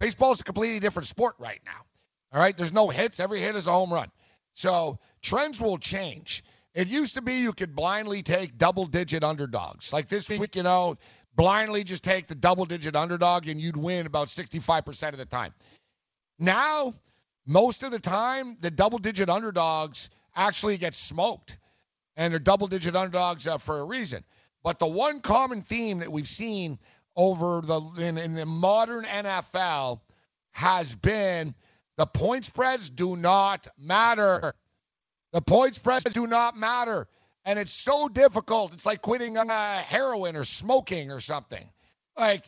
Baseball 0.00 0.32
is 0.32 0.40
a 0.40 0.44
completely 0.44 0.80
different 0.80 1.06
sport 1.06 1.34
right 1.38 1.60
now. 1.64 1.84
All 2.32 2.40
right, 2.40 2.56
there's 2.56 2.72
no 2.72 2.88
hits. 2.88 3.20
Every 3.20 3.40
hit 3.40 3.56
is 3.56 3.66
a 3.66 3.72
home 3.72 3.92
run. 3.92 4.10
So 4.54 4.98
trends 5.22 5.60
will 5.60 5.78
change. 5.78 6.44
It 6.74 6.88
used 6.88 7.14
to 7.14 7.22
be 7.22 7.40
you 7.40 7.52
could 7.52 7.74
blindly 7.74 8.22
take 8.22 8.58
double 8.58 8.86
digit 8.86 9.24
underdogs. 9.24 9.92
Like 9.92 10.08
this 10.08 10.28
week, 10.28 10.56
you 10.56 10.62
know, 10.62 10.96
blindly 11.34 11.84
just 11.84 12.02
take 12.02 12.26
the 12.26 12.34
double 12.34 12.64
digit 12.64 12.96
underdog 12.96 13.48
and 13.48 13.60
you'd 13.60 13.76
win 13.76 14.06
about 14.06 14.28
65% 14.28 15.12
of 15.12 15.18
the 15.18 15.24
time. 15.24 15.54
Now, 16.38 16.94
most 17.46 17.82
of 17.82 17.92
the 17.92 17.98
time, 17.98 18.56
the 18.60 18.70
double 18.70 18.98
digit 18.98 19.30
underdogs 19.30 20.10
actually 20.34 20.76
get 20.78 20.94
smoked. 20.94 21.56
And 22.16 22.32
they're 22.32 22.38
double 22.38 22.66
digit 22.66 22.96
underdogs 22.96 23.46
uh, 23.46 23.58
for 23.58 23.78
a 23.78 23.84
reason. 23.84 24.24
But 24.66 24.80
the 24.80 24.86
one 24.88 25.20
common 25.20 25.62
theme 25.62 26.00
that 26.00 26.10
we've 26.10 26.26
seen 26.26 26.80
over 27.14 27.60
the 27.60 27.80
in, 27.98 28.18
in 28.18 28.34
the 28.34 28.46
modern 28.46 29.04
NFL 29.04 30.00
has 30.54 30.92
been 30.92 31.54
the 31.96 32.04
point 32.04 32.46
spreads 32.46 32.90
do 32.90 33.14
not 33.14 33.68
matter. 33.78 34.54
The 35.32 35.40
point 35.40 35.76
spreads 35.76 36.06
do 36.06 36.26
not 36.26 36.56
matter. 36.56 37.06
And 37.44 37.60
it's 37.60 37.70
so 37.70 38.08
difficult. 38.08 38.72
It's 38.72 38.84
like 38.84 39.02
quitting 39.02 39.38
uh, 39.38 39.82
heroin 39.82 40.34
or 40.34 40.42
smoking 40.42 41.12
or 41.12 41.20
something. 41.20 41.64
Like, 42.18 42.44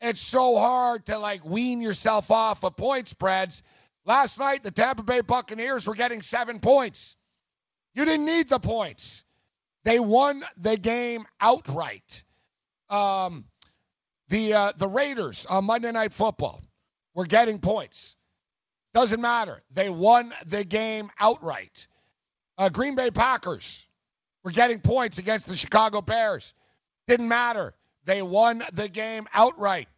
it's 0.00 0.20
so 0.20 0.58
hard 0.58 1.06
to, 1.06 1.18
like, 1.18 1.44
wean 1.44 1.80
yourself 1.80 2.32
off 2.32 2.64
of 2.64 2.76
point 2.76 3.06
spreads. 3.06 3.62
Last 4.04 4.40
night, 4.40 4.64
the 4.64 4.72
Tampa 4.72 5.04
Bay 5.04 5.20
Buccaneers 5.20 5.86
were 5.86 5.94
getting 5.94 6.20
seven 6.20 6.58
points. 6.58 7.14
You 7.94 8.04
didn't 8.06 8.26
need 8.26 8.48
the 8.48 8.58
points. 8.58 9.22
They 9.84 9.98
won 9.98 10.44
the 10.56 10.76
game 10.76 11.26
outright. 11.40 12.22
Um, 12.88 13.44
the 14.28 14.54
uh, 14.54 14.72
the 14.76 14.88
Raiders 14.88 15.46
on 15.46 15.64
Monday 15.64 15.90
Night 15.92 16.12
Football 16.12 16.62
were 17.14 17.26
getting 17.26 17.58
points. 17.58 18.16
Doesn't 18.92 19.20
matter. 19.20 19.62
They 19.72 19.88
won 19.88 20.32
the 20.46 20.64
game 20.64 21.10
outright. 21.18 21.86
Uh, 22.58 22.68
Green 22.68 22.94
Bay 22.94 23.10
Packers 23.10 23.86
were 24.42 24.50
getting 24.50 24.80
points 24.80 25.18
against 25.18 25.46
the 25.46 25.56
Chicago 25.56 26.00
Bears. 26.00 26.54
Didn't 27.06 27.28
matter. 27.28 27.74
They 28.04 28.22
won 28.22 28.62
the 28.72 28.88
game 28.88 29.28
outright. 29.32 29.88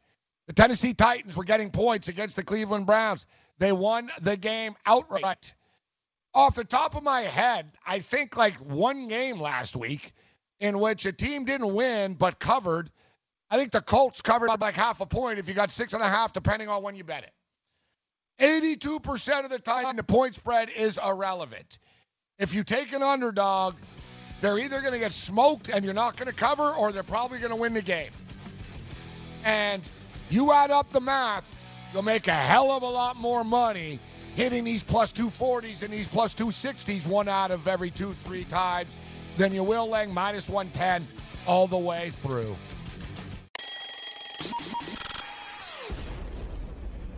The 0.47 0.53
Tennessee 0.53 0.95
Titans 0.95 1.37
were 1.37 1.45
getting 1.45 1.71
points 1.71 2.09
against 2.09 2.37
the 2.37 2.43
Cleveland 2.43 2.87
Browns. 2.87 3.27
They 3.59 3.73
won 3.73 4.11
the 4.21 4.37
game 4.37 4.75
outright. 4.85 5.55
Off 6.35 6.55
the 6.55 6.65
top 6.65 6.95
of 6.95 7.03
my 7.03 7.21
head, 7.21 7.71
I 7.87 7.99
think 7.99 8.37
like 8.37 8.55
one 8.55 9.07
game 9.07 9.39
last 9.39 9.77
week 9.77 10.13
in 10.61 10.79
which 10.79 11.05
a 11.05 11.13
team 11.13 11.45
didn't 11.45 11.75
win 11.75 12.15
but 12.15 12.39
covered. 12.39 12.91
I 13.51 13.59
think 13.59 13.73
the 13.73 13.83
Colts 13.83 14.23
covered 14.23 14.47
by 14.47 14.57
like 14.59 14.75
half 14.75 15.01
a 15.01 15.07
point 15.07 15.39
if 15.39 15.49
you 15.49 15.55
got 15.55 15.71
six 15.71 15.93
and 15.93 16.03
a 16.03 16.09
half, 16.09 16.33
depending 16.33 16.69
on 16.69 16.83
when 16.83 16.97
you 16.97 17.05
bet 17.05 17.25
it. 17.25 17.33
82% 18.41 19.45
of 19.45 19.51
the 19.51 19.59
time, 19.59 19.97
the 19.97 20.03
point 20.03 20.35
spread 20.35 20.71
is 20.71 20.99
irrelevant. 20.99 21.79
If 22.39 22.55
you 22.55 22.65
take 22.65 22.93
an 22.95 23.03
underdog, 23.03 23.75
they're 24.41 24.59
either 24.59 24.81
going 24.81 24.95
to 24.95 24.99
get 24.99 25.13
smoked 25.13 25.69
and 25.69 25.85
you're 25.85 25.95
not 25.95 26.17
going 26.17 26.29
to 26.29 26.35
cover, 26.35 26.63
or 26.63 26.93
they're 26.93 27.03
probably 27.03 27.39
going 27.39 27.51
to 27.51 27.57
win 27.57 27.75
the 27.75 27.83
game. 27.83 28.11
And 29.45 29.89
you 30.31 30.51
add 30.53 30.71
up 30.71 30.91
the 30.91 31.01
math, 31.01 31.45
you'll 31.93 32.03
make 32.03 32.27
a 32.27 32.33
hell 32.33 32.71
of 32.73 32.83
a 32.83 32.89
lot 32.89 33.17
more 33.17 33.45
money 33.45 34.01
hitting 34.37 34.65
these 34.65 34.83
plus 34.83 35.13
240s 35.13 35.83
and 35.83 35.93
these 35.93 36.09
plus 36.09 36.35
260s 36.35 37.07
one 37.07 37.29
out 37.29 37.51
of 37.51 37.69
every 37.69 37.91
two, 37.91 38.15
three 38.15 38.45
times 38.45 38.97
then 39.37 39.53
you 39.53 39.63
will 39.65 39.89
laying 39.89 40.13
minus 40.13 40.49
110 40.49 41.07
all 41.47 41.67
the 41.67 41.79
way 41.79 42.11
through. 42.11 42.57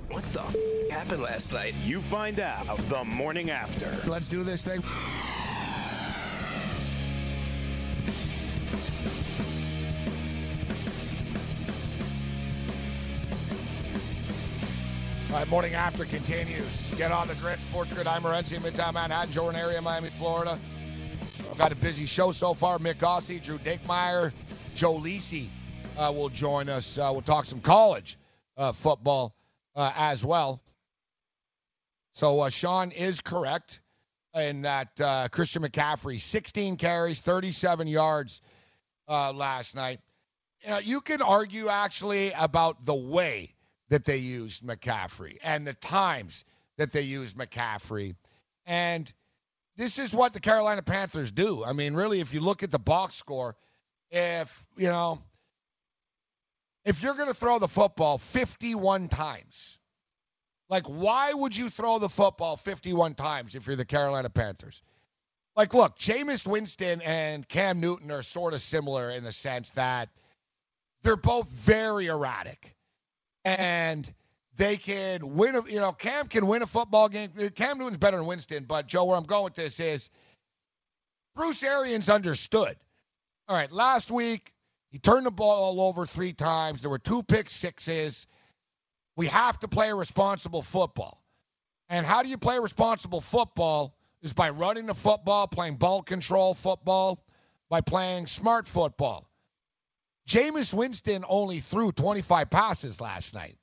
What 0.09 0.25
the 0.33 0.43
f- 0.43 0.57
happened 0.91 1.23
last 1.23 1.53
night? 1.53 1.75
You 1.85 2.01
find 2.01 2.39
out 2.39 2.79
the 2.89 3.05
morning 3.05 3.51
after. 3.51 3.91
Let's 4.07 4.29
do 4.29 4.45
this 4.45 4.63
thing. 4.63 4.83
Right, 15.35 15.49
morning 15.49 15.75
after 15.75 16.05
continues. 16.05 16.93
Get 16.93 17.11
on 17.11 17.27
the 17.27 17.35
grid, 17.35 17.61
Sports 17.61 17.93
Grid. 17.93 18.07
I'm 18.07 18.23
Morency, 18.23 18.57
Midtown 18.61 18.95
Manhattan, 18.95 19.33
Joe 19.33 19.49
Ranieri, 19.49 19.81
Miami, 19.81 20.11
Florida. 20.11 20.57
I've 21.51 21.59
had 21.59 21.73
a 21.73 21.75
busy 21.75 22.07
show 22.07 22.31
so 22.31 22.55
far. 22.55 22.79
Mick 22.79 22.99
Gossie, 22.99 23.41
Drew 23.41 23.59
Dinkmeyer, 23.59 24.33
Joe 24.77 24.95
Lisi 24.95 25.49
uh, 25.99 26.13
will 26.15 26.29
join 26.29 26.69
us. 26.69 26.97
Uh, 26.97 27.09
we'll 27.11 27.21
talk 27.21 27.47
some 27.47 27.61
college 27.61 28.17
uh, 28.57 28.71
football 28.71 29.35
uh, 29.75 29.91
as 29.97 30.25
well. 30.25 30.63
So 32.13 32.39
uh, 32.39 32.51
Sean 32.51 32.93
is 32.93 33.21
correct 33.21 33.81
in 34.37 34.63
that 34.63 35.01
uh, 35.01 35.27
Christian 35.33 35.63
McCaffrey, 35.65 36.21
16 36.21 36.77
carries, 36.77 37.21
37 37.21 37.89
yards 37.89 38.41
last 39.09 39.75
night. 39.75 39.99
You, 40.63 40.71
know, 40.71 40.79
you 40.79 41.01
can 41.01 41.23
argue 41.23 41.71
actually 41.71 42.31
about 42.31 42.87
the 42.87 42.95
way 42.95 43.54
that 43.95 44.05
they 44.05 44.17
used 44.17 44.65
McCaffrey 44.65 45.39
and 45.41 45.65
the 45.65 45.73
times 45.73 46.45
that 46.79 46.91
they 46.91 47.03
used 47.03 47.37
McCaffrey. 47.37 48.17
And 48.67 49.13
this 49.77 50.01
is 50.01 50.13
what 50.13 50.33
the 50.33 50.41
Carolina 50.41 50.83
Panthers 50.83 51.31
do. 51.31 51.65
I 51.65 51.75
mean, 51.75 51.95
really, 51.95 52.19
if 52.19 52.35
you 52.35 52.41
look 52.41 52.65
at 52.65 52.73
the 52.73 52.81
box 52.81 53.15
score, 53.15 53.55
if, 54.11 54.67
you 54.77 54.89
know, 54.89 55.23
if 56.85 57.05
you're 57.05 57.15
going 57.15 57.29
to 57.29 57.35
throw 57.35 57.61
the 57.61 57.69
football 57.69 58.19
51 58.19 59.11
times, 59.11 59.79
like, 60.69 60.87
why 60.87 61.33
would 61.33 61.57
you 61.57 61.71
throw 61.71 62.01
the 62.01 62.09
football 62.09 62.57
51 62.57 63.15
times 63.15 63.55
if 63.55 63.69
you're 63.69 63.77
the 63.77 63.85
Carolina 63.85 64.29
Panthers? 64.29 64.83
Like, 65.55 65.73
look, 65.73 66.01
Jameis 66.01 66.49
Winston 66.49 67.01
and 67.01 67.49
Cam 67.49 67.79
Newton 67.79 68.11
are 68.11 68.23
sort 68.23 68.55
of 68.55 68.61
similar 68.61 69.11
in 69.11 69.23
the 69.23 69.31
sense 69.31 69.71
that 69.71 70.09
they're 71.05 71.15
both 71.15 71.49
very 71.49 72.09
erratic. 72.09 72.74
And 73.45 74.11
they 74.57 74.77
can 74.77 75.35
win, 75.35 75.57
a, 75.57 75.63
you 75.69 75.81
know, 75.81 75.93
Cam 75.93 76.29
can 76.29 76.47
win 76.47 76.63
a 76.63 76.67
football 76.67 77.09
game. 77.09 77.31
Cam 77.55 77.79
Newton's 77.79 77.99
better 77.99 78.17
than 78.17 78.27
Winston, 78.27 78.65
but 78.65 78.87
Joe, 78.87 79.05
where 79.05 79.17
I'm 79.17 79.25
going 79.25 79.45
with 79.45 79.55
this 79.55 79.81
is 79.81 80.11
Bruce 81.35 81.63
Arians 81.63 82.09
understood. 82.09 82.77
All 83.49 83.57
right, 83.57 83.71
last 83.71 84.11
week, 84.11 84.53
he 84.91 84.99
turned 84.99 85.27
the 85.27 85.31
ball 85.31 85.65
all 85.65 85.81
over 85.89 86.07
three 86.07 86.33
times. 86.33 86.81
There 86.81 86.91
were 86.91 86.99
two 86.99 87.23
pick 87.23 87.51
sixes. 87.51 88.27
We 89.17 89.27
have 89.27 89.59
to 89.61 89.69
play 89.69 89.93
responsible 89.93 90.63
football. 90.63 91.21
And 91.89 92.07
how 92.07 92.23
do 92.23 92.29
you 92.29 92.39
play 92.39 92.59
responsible 92.59 93.21
football? 93.21 93.97
Is 94.23 94.33
by 94.33 94.51
running 94.51 94.87
the 94.87 94.95
football, 94.95 95.47
playing 95.49 95.77
ball 95.77 96.03
control 96.03 96.55
football, 96.55 97.23
by 97.69 97.83
playing 97.83 98.27
smart 98.27 98.67
football. 98.67 99.29
Jameis 100.29 100.73
Winston 100.73 101.25
only 101.29 101.61
threw 101.61 101.93
25 101.93 102.51
passes 102.51 103.01
last 103.01 103.35
night. 103.35 103.57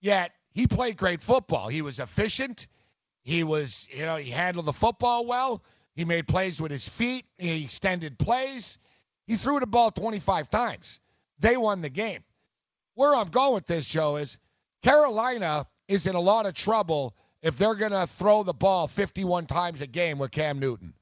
Yet 0.00 0.32
he 0.52 0.66
played 0.66 0.96
great 0.96 1.22
football. 1.22 1.68
He 1.68 1.82
was 1.82 2.00
efficient. 2.00 2.66
He 3.22 3.44
was, 3.44 3.88
you 3.90 4.04
know, 4.04 4.16
he 4.16 4.30
handled 4.30 4.66
the 4.66 4.72
football 4.72 5.26
well. 5.26 5.62
He 5.94 6.04
made 6.04 6.26
plays 6.26 6.60
with 6.60 6.70
his 6.70 6.88
feet. 6.88 7.24
He 7.38 7.64
extended 7.64 8.18
plays. 8.18 8.78
He 9.26 9.36
threw 9.36 9.60
the 9.60 9.66
ball 9.66 9.90
25 9.90 10.50
times. 10.50 11.00
They 11.38 11.56
won 11.56 11.80
the 11.80 11.88
game. 11.88 12.22
Where 12.94 13.14
I'm 13.14 13.28
going 13.28 13.54
with 13.54 13.66
this, 13.66 13.86
Joe, 13.86 14.16
is 14.16 14.38
Carolina 14.82 15.66
is 15.88 16.06
in 16.06 16.14
a 16.14 16.20
lot 16.20 16.46
of 16.46 16.54
trouble 16.54 17.16
if 17.42 17.56
they're 17.56 17.74
going 17.74 17.92
to 17.92 18.06
throw 18.06 18.42
the 18.42 18.52
ball 18.52 18.86
51 18.86 19.46
times 19.46 19.80
a 19.80 19.86
game 19.86 20.18
with 20.18 20.30
Cam 20.30 20.58
Newton. 20.58 20.94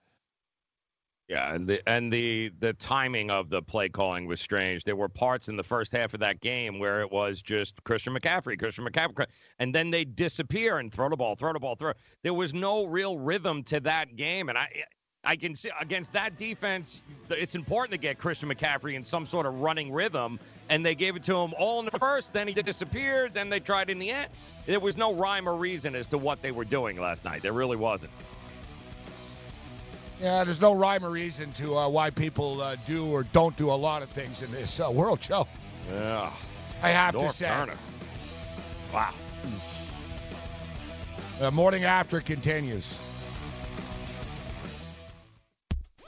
Yeah, 1.32 1.54
and 1.54 1.66
the 1.66 1.88
and 1.88 2.12
the 2.12 2.52
the 2.60 2.74
timing 2.74 3.30
of 3.30 3.48
the 3.48 3.62
play 3.62 3.88
calling 3.88 4.26
was 4.26 4.38
strange. 4.38 4.84
There 4.84 4.96
were 4.96 5.08
parts 5.08 5.48
in 5.48 5.56
the 5.56 5.62
first 5.62 5.90
half 5.90 6.12
of 6.12 6.20
that 6.20 6.42
game 6.42 6.78
where 6.78 7.00
it 7.00 7.10
was 7.10 7.40
just 7.40 7.82
Christian 7.84 8.14
McCaffrey, 8.14 8.58
Christian 8.58 8.84
McCaffrey, 8.84 9.24
and 9.58 9.74
then 9.74 9.90
they 9.90 10.04
disappear 10.04 10.76
and 10.76 10.92
throw 10.92 11.08
the 11.08 11.16
ball, 11.16 11.34
throw 11.34 11.54
the 11.54 11.58
ball, 11.58 11.74
throw. 11.74 11.94
There 12.22 12.34
was 12.34 12.52
no 12.52 12.84
real 12.84 13.18
rhythm 13.18 13.62
to 13.62 13.80
that 13.80 14.14
game, 14.14 14.50
and 14.50 14.58
I 14.58 14.68
I 15.24 15.36
can 15.36 15.54
see 15.54 15.70
against 15.80 16.12
that 16.12 16.36
defense, 16.36 17.00
it's 17.30 17.54
important 17.54 17.92
to 17.92 17.98
get 17.98 18.18
Christian 18.18 18.50
McCaffrey 18.50 18.92
in 18.92 19.02
some 19.02 19.26
sort 19.26 19.46
of 19.46 19.60
running 19.60 19.90
rhythm, 19.90 20.38
and 20.68 20.84
they 20.84 20.94
gave 20.94 21.16
it 21.16 21.22
to 21.24 21.34
him 21.34 21.54
all 21.56 21.78
in 21.78 21.86
the 21.86 21.98
first. 21.98 22.34
Then 22.34 22.46
he 22.46 22.52
disappeared. 22.52 23.32
Then 23.32 23.48
they 23.48 23.60
tried 23.60 23.88
in 23.88 23.98
the 23.98 24.10
end. 24.10 24.30
There 24.66 24.80
was 24.80 24.98
no 24.98 25.14
rhyme 25.14 25.48
or 25.48 25.56
reason 25.56 25.94
as 25.94 26.08
to 26.08 26.18
what 26.18 26.42
they 26.42 26.50
were 26.50 26.66
doing 26.66 27.00
last 27.00 27.24
night. 27.24 27.40
There 27.40 27.54
really 27.54 27.78
wasn't. 27.78 28.12
Yeah, 30.22 30.44
there's 30.44 30.60
no 30.60 30.72
rhyme 30.72 31.04
or 31.04 31.10
reason 31.10 31.50
to 31.54 31.76
uh, 31.76 31.88
why 31.88 32.10
people 32.10 32.60
uh, 32.60 32.76
do 32.86 33.06
or 33.10 33.24
don't 33.24 33.56
do 33.56 33.70
a 33.70 33.74
lot 33.74 34.02
of 34.02 34.08
things 34.08 34.42
in 34.42 34.52
this 34.52 34.78
uh, 34.78 34.88
world, 34.88 35.20
Joe. 35.20 35.48
Yeah. 35.90 36.32
I 36.80 36.90
have 36.90 37.16
Norv 37.16 37.30
to 37.30 37.34
say. 37.34 37.46
Turner. 37.46 37.78
Wow. 38.94 39.12
The 41.40 41.50
morning 41.50 41.82
after 41.82 42.20
continues. 42.20 43.02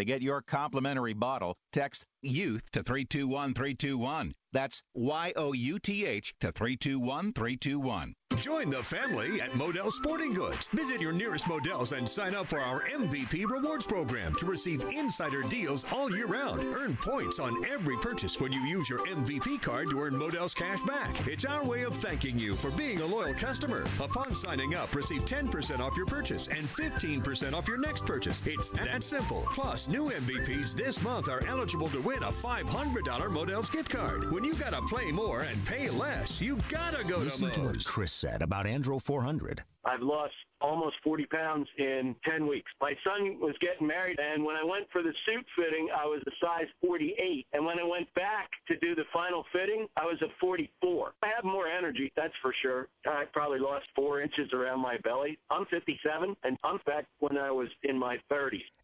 To 0.00 0.04
get 0.06 0.22
your 0.22 0.40
complimentary 0.40 1.12
bottle, 1.12 1.58
text 1.74 2.06
YOUTH 2.22 2.70
to 2.72 2.82
321321. 2.82 4.34
That's 4.52 4.82
Y 4.94 5.32
O 5.36 5.52
U 5.52 5.78
T 5.78 6.06
H 6.06 6.34
to 6.40 6.52
321321. 6.52 8.14
Join 8.36 8.70
the 8.70 8.82
family 8.82 9.40
at 9.40 9.50
Modell 9.50 9.92
Sporting 9.92 10.32
Goods. 10.32 10.68
Visit 10.68 11.00
your 11.00 11.12
nearest 11.12 11.46
Modell's 11.46 11.92
and 11.92 12.08
sign 12.08 12.34
up 12.34 12.48
for 12.48 12.60
our 12.60 12.82
MVP 12.88 13.44
Rewards 13.48 13.84
program 13.84 14.34
to 14.36 14.46
receive 14.46 14.82
insider 14.92 15.42
deals 15.42 15.84
all 15.92 16.10
year 16.10 16.26
round. 16.26 16.62
Earn 16.74 16.96
points 16.96 17.38
on 17.38 17.64
every 17.66 17.96
purchase 17.98 18.40
when 18.40 18.52
you 18.52 18.60
use 18.60 18.88
your 18.88 19.00
MVP 19.00 19.60
card 19.60 19.90
to 19.90 20.00
earn 20.00 20.14
Modell's 20.14 20.54
cash 20.54 20.80
back. 20.82 21.14
It's 21.26 21.44
our 21.44 21.62
way 21.64 21.82
of 21.82 21.94
thanking 21.96 22.38
you 22.38 22.54
for 22.54 22.70
being 22.70 23.02
a 23.02 23.06
loyal 23.06 23.34
customer. 23.34 23.84
Upon 24.00 24.34
signing 24.34 24.74
up, 24.74 24.94
receive 24.94 25.26
10% 25.26 25.80
off 25.80 25.96
your 25.96 26.06
purchase 26.06 26.48
and 26.48 26.66
15% 26.66 27.52
off 27.52 27.68
your 27.68 27.78
next 27.78 28.06
purchase. 28.06 28.42
It's 28.46 28.70
that 28.70 29.02
simple. 29.02 29.44
Plus, 29.52 29.86
new 29.90 30.10
MVPs 30.10 30.74
this 30.74 31.02
month 31.02 31.28
are 31.28 31.44
eligible 31.48 31.88
to 31.88 32.00
win 32.00 32.22
a 32.22 32.30
$500 32.30 33.30
Modell's 33.30 33.68
gift 33.68 33.90
card. 33.90 34.30
When 34.30 34.44
you 34.44 34.54
gotta 34.54 34.80
play 34.82 35.10
more 35.10 35.42
and 35.42 35.66
pay 35.66 35.90
less, 35.90 36.40
you 36.40 36.58
gotta 36.68 37.02
go 37.04 37.18
Listen 37.18 37.48
to 37.48 37.54
to 37.54 37.60
Moe's. 37.60 37.76
what 37.76 37.84
Chris 37.84 38.12
said 38.12 38.40
about 38.40 38.66
Andro 38.66 39.02
400. 39.02 39.64
I've 39.84 40.02
lost 40.02 40.34
almost 40.60 40.96
40 41.02 41.24
pounds 41.26 41.66
in 41.78 42.14
10 42.28 42.46
weeks. 42.46 42.70
My 42.82 42.92
son 43.02 43.40
was 43.40 43.54
getting 43.60 43.86
married, 43.86 44.18
and 44.20 44.44
when 44.44 44.54
I 44.54 44.62
went 44.62 44.84
for 44.92 45.02
the 45.02 45.12
suit 45.26 45.46
fitting, 45.56 45.88
I 45.98 46.04
was 46.04 46.22
a 46.26 46.30
size 46.38 46.66
48. 46.84 47.46
And 47.54 47.64
when 47.64 47.78
I 47.78 47.84
went 47.84 48.12
back 48.14 48.50
to 48.68 48.76
do 48.76 48.94
the 48.94 49.04
final 49.10 49.44
fitting, 49.52 49.86
I 49.96 50.04
was 50.04 50.20
a 50.20 50.28
44. 50.38 51.14
I 51.22 51.28
have 51.28 51.44
more 51.44 51.66
energy, 51.66 52.12
that's 52.14 52.34
for 52.42 52.54
sure. 52.62 52.88
I 53.06 53.24
probably 53.32 53.58
lost 53.58 53.86
four 53.96 54.20
inches 54.20 54.52
around 54.52 54.80
my 54.80 54.98
belly. 54.98 55.38
I'm 55.50 55.64
57, 55.66 56.36
and 56.44 56.58
I'm 56.62 56.78
back 56.84 57.06
when 57.20 57.38
I 57.38 57.50
was 57.50 57.68
in 57.82 57.98
my 57.98 58.18
30s. 58.30 58.60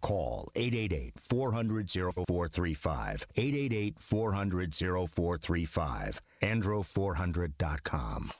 call 0.00 0.50
888 0.54 1.14
400 1.20 1.90
0435. 1.90 3.26
888 3.36 3.98
400 3.98 4.74
0435. 4.74 6.22
Andro400.com. 6.42 8.30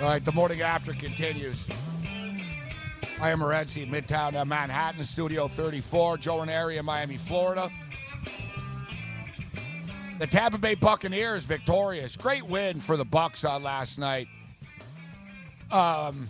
All 0.00 0.10
right, 0.10 0.22
the 0.22 0.32
morning 0.32 0.60
after 0.60 0.92
continues. 0.92 1.66
I 3.22 3.30
am 3.30 3.38
Morency, 3.40 3.88
Midtown 3.88 4.34
uh, 4.34 4.44
Manhattan, 4.44 5.02
Studio 5.04 5.48
34, 5.48 6.18
Joe 6.18 6.40
Ranieri 6.40 6.76
in 6.76 6.84
Miami, 6.84 7.16
Florida. 7.16 7.70
The 10.16 10.28
Tampa 10.28 10.58
Bay 10.58 10.76
Buccaneers 10.76 11.44
victorious. 11.44 12.14
Great 12.14 12.44
win 12.44 12.78
for 12.78 12.96
the 12.96 13.04
Bucks 13.04 13.44
uh, 13.44 13.58
last 13.58 13.98
night. 13.98 14.28
Um, 15.72 16.28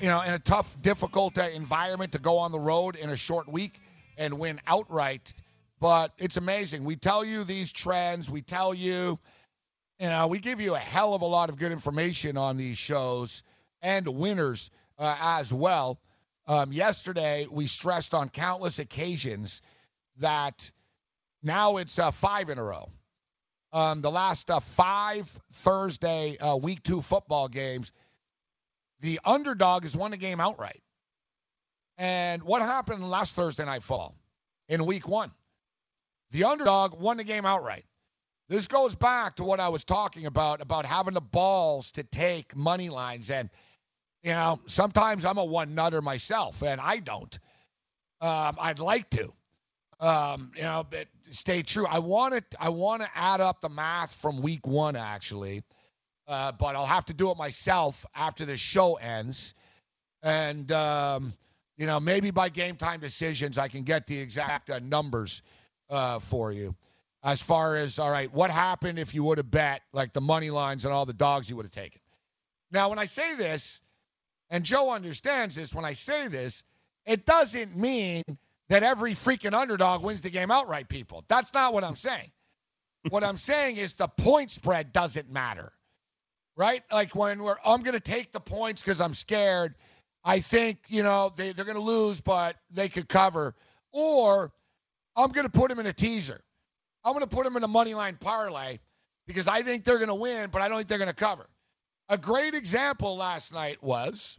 you 0.00 0.06
know, 0.06 0.22
in 0.22 0.32
a 0.32 0.38
tough, 0.38 0.74
difficult 0.80 1.36
uh, 1.36 1.42
environment 1.42 2.12
to 2.12 2.18
go 2.18 2.38
on 2.38 2.50
the 2.50 2.58
road 2.58 2.96
in 2.96 3.10
a 3.10 3.16
short 3.16 3.46
week 3.46 3.78
and 4.16 4.38
win 4.38 4.58
outright. 4.66 5.34
But 5.80 6.12
it's 6.16 6.38
amazing. 6.38 6.84
We 6.84 6.96
tell 6.96 7.26
you 7.26 7.44
these 7.44 7.72
trends. 7.72 8.30
We 8.30 8.40
tell 8.40 8.72
you, 8.72 9.18
you 10.00 10.08
know, 10.08 10.28
we 10.28 10.38
give 10.38 10.62
you 10.62 10.74
a 10.74 10.78
hell 10.78 11.12
of 11.12 11.20
a 11.20 11.26
lot 11.26 11.50
of 11.50 11.58
good 11.58 11.72
information 11.72 12.38
on 12.38 12.56
these 12.56 12.78
shows 12.78 13.42
and 13.82 14.08
winners 14.08 14.70
uh, 14.98 15.14
as 15.20 15.52
well. 15.52 16.00
Um, 16.46 16.72
yesterday, 16.72 17.46
we 17.50 17.66
stressed 17.66 18.14
on 18.14 18.30
countless 18.30 18.78
occasions 18.78 19.60
that 20.20 20.70
now 21.42 21.76
it's 21.76 21.98
uh, 21.98 22.10
five 22.10 22.48
in 22.48 22.56
a 22.56 22.64
row. 22.64 22.88
Um, 23.76 24.00
the 24.00 24.10
last 24.10 24.50
uh, 24.50 24.60
five 24.60 25.28
Thursday 25.52 26.38
uh, 26.38 26.56
week 26.56 26.82
two 26.82 27.02
football 27.02 27.48
games, 27.48 27.92
the 29.00 29.20
underdog 29.24 29.82
has 29.82 29.96
won 29.96 30.12
the 30.12 30.16
game 30.16 30.40
outright. 30.40 30.82
And 31.98 32.42
what 32.42 32.62
happened 32.62 33.08
last 33.08 33.36
Thursday 33.36 33.64
night 33.64 33.82
fall 33.82 34.14
in 34.68 34.86
week 34.86 35.06
one? 35.06 35.30
The 36.30 36.44
underdog 36.44 36.98
won 36.98 37.18
the 37.18 37.24
game 37.24 37.44
outright. 37.44 37.84
This 38.48 38.68
goes 38.68 38.94
back 38.94 39.36
to 39.36 39.44
what 39.44 39.60
I 39.60 39.68
was 39.68 39.84
talking 39.84 40.26
about 40.26 40.60
about 40.60 40.86
having 40.86 41.14
the 41.14 41.20
balls 41.20 41.92
to 41.92 42.02
take 42.04 42.56
money 42.56 42.88
lines 42.88 43.30
and– 43.30 43.50
you 44.26 44.32
know, 44.32 44.58
sometimes 44.66 45.24
I'm 45.24 45.38
a 45.38 45.44
one 45.44 45.76
nutter 45.76 46.02
myself, 46.02 46.60
and 46.64 46.80
I 46.80 46.98
don't. 46.98 47.38
Um, 48.20 48.56
I'd 48.60 48.80
like 48.80 49.08
to. 49.10 49.32
Um, 50.00 50.50
you 50.56 50.62
know, 50.62 50.84
but 50.88 51.06
stay 51.30 51.62
true. 51.62 51.86
I 51.86 51.98
want 51.98 52.34
to. 52.34 52.62
I 52.62 52.68
want 52.70 53.02
to 53.02 53.08
add 53.14 53.40
up 53.40 53.60
the 53.60 53.68
math 53.68 54.14
from 54.14 54.40
week 54.40 54.66
one, 54.66 54.96
actually, 54.96 55.62
uh, 56.26 56.52
but 56.52 56.76
I'll 56.76 56.86
have 56.86 57.06
to 57.06 57.14
do 57.14 57.30
it 57.30 57.36
myself 57.36 58.04
after 58.14 58.44
the 58.44 58.56
show 58.56 58.94
ends, 58.94 59.54
and 60.22 60.70
um, 60.72 61.32
you 61.76 61.86
know, 61.86 62.00
maybe 62.00 62.30
by 62.30 62.48
game 62.48 62.76
time 62.76 63.00
decisions, 63.00 63.58
I 63.58 63.68
can 63.68 63.82
get 63.82 64.06
the 64.06 64.18
exact 64.18 64.70
uh, 64.70 64.78
numbers 64.80 65.42
uh, 65.90 66.18
for 66.18 66.52
you. 66.52 66.74
As 67.22 67.42
far 67.42 67.76
as 67.76 67.98
all 67.98 68.10
right, 68.10 68.32
what 68.32 68.50
happened 68.50 68.98
if 68.98 69.14
you 69.14 69.24
would 69.24 69.38
have 69.38 69.50
bet 69.50 69.82
like 69.92 70.12
the 70.12 70.20
money 70.20 70.50
lines 70.50 70.84
and 70.84 70.94
all 70.94 71.06
the 71.06 71.12
dogs 71.12 71.50
you 71.50 71.56
would 71.56 71.66
have 71.66 71.74
taken? 71.74 72.00
Now, 72.70 72.88
when 72.88 72.98
I 72.98 73.04
say 73.04 73.34
this, 73.34 73.80
and 74.50 74.64
Joe 74.64 74.90
understands 74.90 75.54
this 75.54 75.74
when 75.74 75.84
I 75.84 75.92
say 75.92 76.28
this, 76.28 76.62
it 77.04 77.26
doesn't 77.26 77.76
mean 77.76 78.22
that 78.68 78.82
every 78.82 79.12
freaking 79.12 79.54
underdog 79.54 80.02
wins 80.02 80.22
the 80.22 80.30
game 80.30 80.50
outright, 80.50 80.88
people. 80.88 81.24
That's 81.28 81.54
not 81.54 81.72
what 81.72 81.84
I'm 81.84 81.96
saying. 81.96 82.30
what 83.10 83.22
I'm 83.24 83.36
saying 83.36 83.76
is 83.76 83.94
the 83.94 84.08
point 84.08 84.50
spread 84.50 84.92
doesn't 84.92 85.30
matter, 85.30 85.70
right? 86.56 86.82
Like 86.90 87.14
when 87.14 87.42
we're, 87.42 87.56
I'm 87.64 87.82
going 87.82 87.94
to 87.94 88.00
take 88.00 88.32
the 88.32 88.40
points 88.40 88.82
because 88.82 89.00
I'm 89.00 89.14
scared. 89.14 89.74
I 90.24 90.40
think, 90.40 90.78
you 90.88 91.04
know, 91.04 91.32
they, 91.36 91.52
they're 91.52 91.64
going 91.64 91.76
to 91.76 91.82
lose, 91.82 92.20
but 92.20 92.56
they 92.70 92.88
could 92.88 93.08
cover. 93.08 93.54
Or 93.92 94.52
I'm 95.16 95.30
going 95.30 95.46
to 95.46 95.52
put 95.52 95.68
them 95.70 95.78
in 95.78 95.86
a 95.86 95.92
teaser. 95.92 96.40
I'm 97.04 97.12
going 97.12 97.24
to 97.24 97.28
put 97.28 97.44
them 97.44 97.56
in 97.56 97.62
a 97.62 97.68
money 97.68 97.94
line 97.94 98.16
parlay 98.18 98.80
because 99.28 99.46
I 99.46 99.62
think 99.62 99.84
they're 99.84 99.98
going 99.98 100.08
to 100.08 100.14
win, 100.14 100.50
but 100.50 100.60
I 100.60 100.68
don't 100.68 100.78
think 100.78 100.88
they're 100.88 100.98
going 100.98 101.08
to 101.08 101.14
cover. 101.14 101.46
A 102.08 102.18
great 102.18 102.54
example 102.54 103.16
last 103.16 103.52
night 103.52 103.82
was 103.82 104.38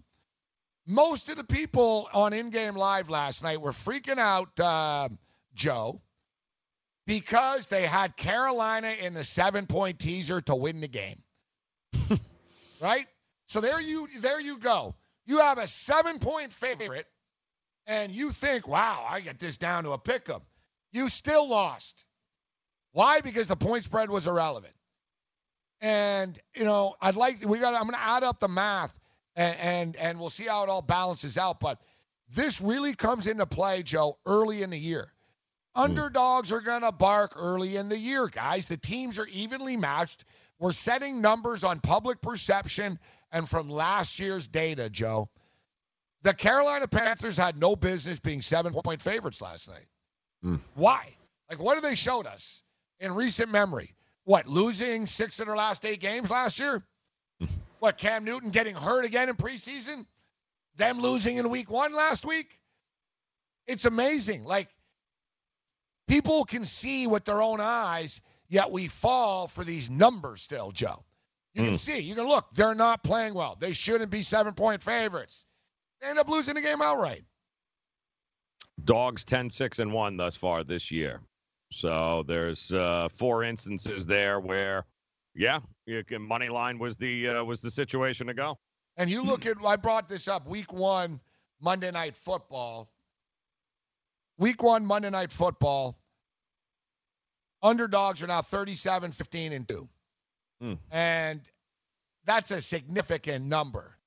most 0.88 1.29
of 1.29 1.35
the 1.35 1.43
people 1.43 2.09
on 2.13 2.33
in 2.33 2.49
game 2.49 2.75
live 2.75 3.09
last 3.09 3.43
night 3.43 3.61
were 3.61 3.71
freaking 3.71 4.17
out, 4.17 4.57
uh, 4.59 5.09
Joe, 5.53 6.01
because 7.05 7.67
they 7.67 7.85
had 7.85 8.15
Carolina 8.15 8.93
in 9.01 9.13
the 9.13 9.23
seven 9.23 9.67
point 9.67 9.99
teaser 9.99 10.41
to 10.41 10.55
win 10.55 10.79
the 10.79 10.88
game. 10.88 11.21
right? 12.81 13.05
So 13.47 13.61
there 13.61 13.81
you 13.81 14.07
there 14.19 14.39
you 14.39 14.57
go. 14.57 14.95
You 15.25 15.39
have 15.39 15.57
a 15.57 15.67
seven 15.67 16.19
point 16.19 16.53
favorite, 16.53 17.05
and 17.85 18.11
you 18.11 18.31
think, 18.31 18.67
wow, 18.67 19.05
I 19.09 19.19
get 19.19 19.39
this 19.39 19.57
down 19.57 19.83
to 19.83 19.91
a 19.91 19.97
pick 19.97 20.29
'em. 20.29 20.41
You 20.93 21.09
still 21.09 21.49
lost. 21.49 22.05
Why? 22.93 23.19
Because 23.21 23.47
the 23.47 23.55
point 23.55 23.83
spread 23.83 24.09
was 24.09 24.25
irrelevant. 24.25 24.73
And 25.81 26.39
you 26.55 26.63
know, 26.63 26.95
I'd 27.01 27.15
like 27.15 27.43
we 27.45 27.59
got. 27.59 27.75
I'm 27.75 27.83
going 27.83 27.93
to 27.93 28.01
add 28.01 28.23
up 28.23 28.39
the 28.39 28.47
math, 28.47 28.97
and, 29.38 29.57
and 29.59 29.95
and 29.95 30.19
we'll 30.19 30.29
see 30.29 30.45
how 30.45 30.63
it 30.63 30.69
all 30.69 30.81
balances 30.81 31.38
out. 31.38 31.61
But 31.61 31.79
this 32.35 32.59
really 32.59 32.93
comes 32.93 33.27
into 33.27 33.45
play, 33.45 33.83
Joe, 33.83 34.17
early 34.25 34.63
in 34.63 34.69
the 34.69 34.77
year. 34.77 35.13
Underdogs 35.75 36.51
are 36.51 36.59
going 36.61 36.81
to 36.81 36.91
bark 36.91 37.33
early 37.35 37.77
in 37.77 37.88
the 37.88 37.97
year, 37.97 38.27
guys. 38.27 38.65
The 38.65 38.77
teams 38.77 39.19
are 39.19 39.27
evenly 39.27 39.77
matched. 39.77 40.25
We're 40.59 40.71
setting 40.71 41.21
numbers 41.21 41.63
on 41.63 41.79
public 41.79 42.19
perception 42.19 42.97
and 43.31 43.47
from 43.47 43.69
last 43.69 44.17
year's 44.17 44.47
data, 44.47 44.89
Joe. 44.89 45.29
The 46.23 46.33
Carolina 46.33 46.88
Panthers 46.88 47.38
had 47.38 47.57
no 47.57 47.75
business 47.75 48.19
being 48.19 48.41
seven 48.41 48.73
point 48.73 49.01
favorites 49.01 49.41
last 49.41 49.69
night. 49.69 49.85
Mm. 50.43 50.59
Why? 50.73 51.15
Like, 51.49 51.59
what 51.59 51.75
have 51.75 51.83
they 51.83 51.95
showed 51.95 52.25
us 52.25 52.63
in 52.99 53.13
recent 53.13 53.51
memory? 53.51 53.93
what, 54.27 54.45
losing 54.45 55.07
six 55.07 55.39
of 55.39 55.45
their 55.47 55.55
last 55.55 55.85
eight 55.85 56.01
games 56.01 56.29
last 56.29 56.59
year? 56.59 56.83
What, 57.80 57.97
Cam 57.97 58.23
Newton 58.23 58.49
getting 58.49 58.75
hurt 58.75 59.05
again 59.05 59.30
in 59.30 59.36
preseason? 59.36 60.05
Them 60.78 61.01
losing 61.01 61.38
in 61.38 61.49
week 61.49 61.69
one 61.69 61.93
last 61.93 62.25
week? 62.25 62.59
It's 63.65 63.86
amazing. 63.86 64.43
Like, 64.43 64.69
people 66.07 66.45
can 66.45 66.65
see 66.65 67.07
with 67.07 67.25
their 67.25 67.41
own 67.41 67.59
eyes, 67.59 68.21
yet 68.47 68.71
we 68.71 68.88
fall 68.88 69.47
for 69.47 69.63
these 69.63 69.89
numbers 69.89 70.41
still, 70.41 70.71
Joe. 70.71 71.03
You 71.53 71.63
can 71.63 71.78
see, 71.78 71.99
you 71.99 72.13
can 72.13 72.28
look, 72.28 72.45
they're 72.53 72.75
not 72.75 73.03
playing 73.03 73.34
well. 73.34 73.57
They 73.59 73.73
shouldn't 73.73 74.11
be 74.11 74.21
seven 74.21 74.53
point 74.53 74.84
favorites. 74.84 75.43
They 75.99 76.07
end 76.07 76.19
up 76.19 76.30
losing 76.30 76.53
the 76.53 76.61
game 76.61 76.84
outright. 76.84 77.23
Dogs 78.84 79.25
10 79.25 79.49
6 79.49 79.80
and 79.80 79.91
1 79.91 80.17
thus 80.17 80.36
far 80.36 80.63
this 80.63 80.91
year. 80.91 81.21
So 81.71 82.23
there's 82.28 82.71
uh, 82.71 83.09
four 83.11 83.43
instances 83.43 84.05
there 84.05 84.39
where, 84.39 84.86
yeah, 85.36 85.61
money 86.19 86.49
line 86.49 86.79
was 86.79 86.97
the 86.97 87.29
uh, 87.29 87.43
was 87.43 87.61
the 87.61 87.71
situation 87.71 88.27
to 88.27 88.33
go. 88.33 88.57
And 88.97 89.09
you 89.09 89.21
look 89.21 89.45
at 89.45 89.57
I 89.65 89.75
brought 89.75 90.09
this 90.09 90.27
up 90.27 90.47
week 90.47 90.73
one 90.73 91.19
Monday 91.61 91.91
Night 91.91 92.17
Football. 92.17 92.89
Week 94.38 94.61
one 94.61 94.85
Monday 94.85 95.09
Night 95.09 95.31
Football. 95.31 95.97
Underdogs 97.63 98.21
are 98.21 98.27
now 98.27 98.41
37, 98.43 99.11
15, 99.11 99.51
and 99.51 99.67
two, 99.67 99.89
Hmm. 100.61 100.73
and 100.91 101.41
that's 102.23 102.51
a 102.51 102.61
significant 102.61 103.45
number. 103.45 103.97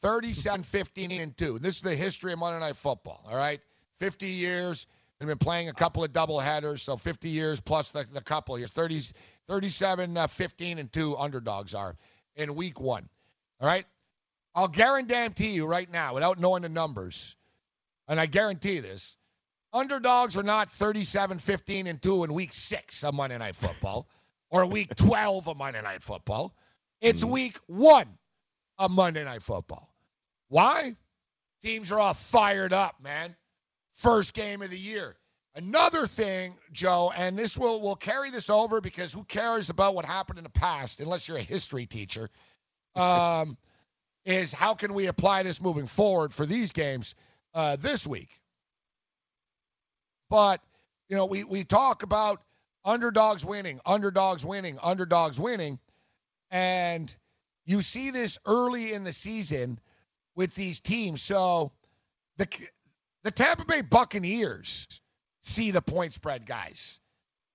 37, 0.00 0.62
15, 0.62 1.10
and 1.12 1.36
two. 1.36 1.58
This 1.58 1.76
is 1.76 1.82
the 1.82 1.96
history 1.96 2.32
of 2.34 2.38
Monday 2.38 2.60
Night 2.60 2.76
Football. 2.76 3.24
All 3.26 3.36
right, 3.36 3.60
50 3.96 4.26
years. 4.26 4.86
They've 5.22 5.28
been 5.28 5.38
playing 5.38 5.68
a 5.68 5.72
couple 5.72 6.02
of 6.02 6.12
double 6.12 6.40
headers, 6.40 6.82
so 6.82 6.96
50 6.96 7.28
years 7.28 7.60
plus 7.60 7.92
the, 7.92 8.04
the 8.12 8.20
couple 8.20 8.58
years. 8.58 8.72
30, 8.72 9.02
37, 9.46 10.16
uh, 10.16 10.26
15, 10.26 10.80
and 10.80 10.92
2 10.92 11.16
underdogs 11.16 11.76
are 11.76 11.96
in 12.34 12.56
week 12.56 12.80
one. 12.80 13.08
All 13.60 13.68
right? 13.68 13.86
I'll 14.52 14.66
guarantee 14.66 15.50
you 15.50 15.64
right 15.64 15.88
now, 15.88 16.14
without 16.14 16.40
knowing 16.40 16.62
the 16.62 16.68
numbers, 16.68 17.36
and 18.08 18.18
I 18.18 18.26
guarantee 18.26 18.80
this, 18.80 19.16
underdogs 19.72 20.36
are 20.36 20.42
not 20.42 20.72
37, 20.72 21.38
15, 21.38 21.86
and 21.86 22.02
2 22.02 22.24
in 22.24 22.34
week 22.34 22.52
six 22.52 23.04
of 23.04 23.14
Monday 23.14 23.38
Night 23.38 23.54
Football 23.54 24.08
or 24.50 24.66
week 24.66 24.92
12 24.96 25.48
of 25.48 25.56
Monday 25.56 25.82
Night 25.82 26.02
Football. 26.02 26.52
It's 27.00 27.22
week 27.22 27.56
one 27.68 28.08
of 28.76 28.90
Monday 28.90 29.22
Night 29.22 29.44
Football. 29.44 29.88
Why? 30.48 30.96
Teams 31.62 31.92
are 31.92 32.00
all 32.00 32.14
fired 32.14 32.72
up, 32.72 32.96
man 33.00 33.36
first 33.94 34.34
game 34.34 34.62
of 34.62 34.70
the 34.70 34.78
year. 34.78 35.16
Another 35.54 36.06
thing, 36.06 36.54
Joe, 36.72 37.12
and 37.14 37.38
this 37.38 37.58
will 37.58 37.80
will 37.80 37.96
carry 37.96 38.30
this 38.30 38.48
over 38.48 38.80
because 38.80 39.12
who 39.12 39.24
cares 39.24 39.68
about 39.68 39.94
what 39.94 40.06
happened 40.06 40.38
in 40.38 40.44
the 40.44 40.50
past 40.50 41.00
unless 41.00 41.28
you're 41.28 41.38
a 41.38 41.42
history 41.42 41.86
teacher? 41.86 42.30
Um, 42.94 43.56
is 44.26 44.52
how 44.52 44.74
can 44.74 44.92
we 44.92 45.06
apply 45.06 45.44
this 45.44 45.62
moving 45.62 45.86
forward 45.86 46.34
for 46.34 46.44
these 46.44 46.72
games 46.72 47.14
uh, 47.54 47.76
this 47.76 48.06
week? 48.06 48.28
But 50.28 50.60
you 51.08 51.16
know, 51.16 51.26
we, 51.26 51.44
we 51.44 51.64
talk 51.64 52.02
about 52.02 52.42
underdogs 52.84 53.44
winning, 53.44 53.80
underdogs 53.84 54.46
winning, 54.46 54.78
underdogs 54.82 55.38
winning. 55.38 55.78
And 56.50 57.14
you 57.66 57.82
see 57.82 58.10
this 58.10 58.38
early 58.46 58.92
in 58.92 59.04
the 59.04 59.12
season 59.12 59.78
with 60.34 60.54
these 60.54 60.80
teams. 60.80 61.22
So 61.22 61.72
the 62.38 62.48
the 63.24 63.30
Tampa 63.30 63.64
Bay 63.64 63.80
Buccaneers 63.82 64.86
see 65.42 65.70
the 65.70 65.82
point 65.82 66.12
spread 66.12 66.46
guys, 66.46 67.00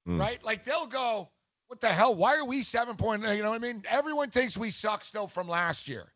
Mm. 0.08 0.20
right? 0.20 0.44
Like 0.44 0.64
they'll 0.64 0.88
go, 0.88 1.30
what 1.68 1.82
the 1.82 1.90
hell? 1.90 2.16
Why 2.16 2.38
are 2.38 2.46
we 2.46 2.64
seven 2.64 2.96
point? 2.96 3.24
You 3.24 3.44
know 3.44 3.50
what 3.50 3.56
I 3.62 3.66
mean? 3.66 3.84
Everyone 3.90 4.30
thinks 4.30 4.58
we 4.58 4.72
suck 4.72 5.04
still 5.04 5.28
from 5.28 5.48
last 5.50 5.88
year. 5.90 6.12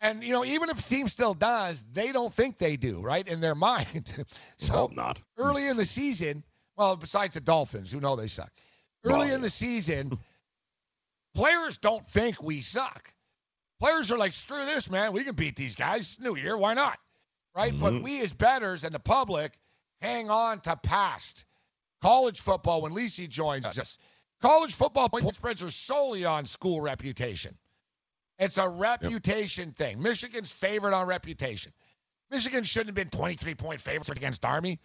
And 0.00 0.22
you 0.22 0.32
know, 0.32 0.44
even 0.44 0.68
if 0.70 0.78
a 0.78 0.82
team 0.82 1.08
still 1.08 1.34
does, 1.34 1.82
they 1.92 2.12
don't 2.12 2.32
think 2.32 2.58
they 2.58 2.76
do, 2.76 3.00
right? 3.00 3.26
In 3.26 3.40
their 3.40 3.54
mind. 3.70 4.04
so 4.56 4.90
not. 4.94 5.18
early 5.38 5.66
in 5.66 5.76
the 5.76 5.86
season, 5.86 6.44
well, 6.76 6.94
besides 6.96 7.34
the 7.34 7.40
Dolphins, 7.40 7.90
who 7.92 8.00
know 8.00 8.14
they 8.16 8.28
suck. 8.28 8.52
Early 9.04 9.32
in 9.32 9.40
the 9.40 9.50
season, 9.50 10.18
players 11.34 11.78
don't 11.78 12.04
think 12.06 12.42
we 12.42 12.60
suck. 12.60 13.12
Players 13.80 14.12
are 14.12 14.18
like, 14.18 14.32
screw 14.32 14.64
this, 14.64 14.90
man. 14.90 15.12
We 15.12 15.24
can 15.24 15.34
beat 15.34 15.56
these 15.56 15.74
guys. 15.76 16.18
New 16.20 16.36
year, 16.36 16.56
why 16.56 16.74
not? 16.74 16.98
Right? 17.54 17.76
But 17.78 17.92
Mhm. 17.94 18.02
we 18.02 18.20
as 18.20 18.32
bettors 18.32 18.84
and 18.84 18.94
the 18.94 18.98
public 19.00 19.56
hang 20.00 20.30
on 20.30 20.60
to 20.62 20.76
past. 20.76 21.44
College 22.02 22.40
football, 22.40 22.82
when 22.82 22.92
Lisi 22.92 23.28
joins 23.28 23.64
us, 23.64 23.98
college 24.40 24.74
football 24.74 25.08
point 25.08 25.34
spreads 25.34 25.62
are 25.62 25.70
solely 25.70 26.24
on 26.24 26.46
school 26.46 26.80
reputation. 26.80 27.56
It's 28.38 28.58
a 28.58 28.68
reputation 28.68 29.72
thing. 29.72 30.02
Michigan's 30.02 30.50
favored 30.50 30.92
on 30.92 31.06
reputation. 31.06 31.72
Michigan 32.30 32.64
shouldn't 32.64 32.88
have 32.88 32.94
been 32.96 33.10
23 33.10 33.54
point 33.54 33.80
favorites 33.80 34.10
against 34.10 34.44
Army. 34.44 34.80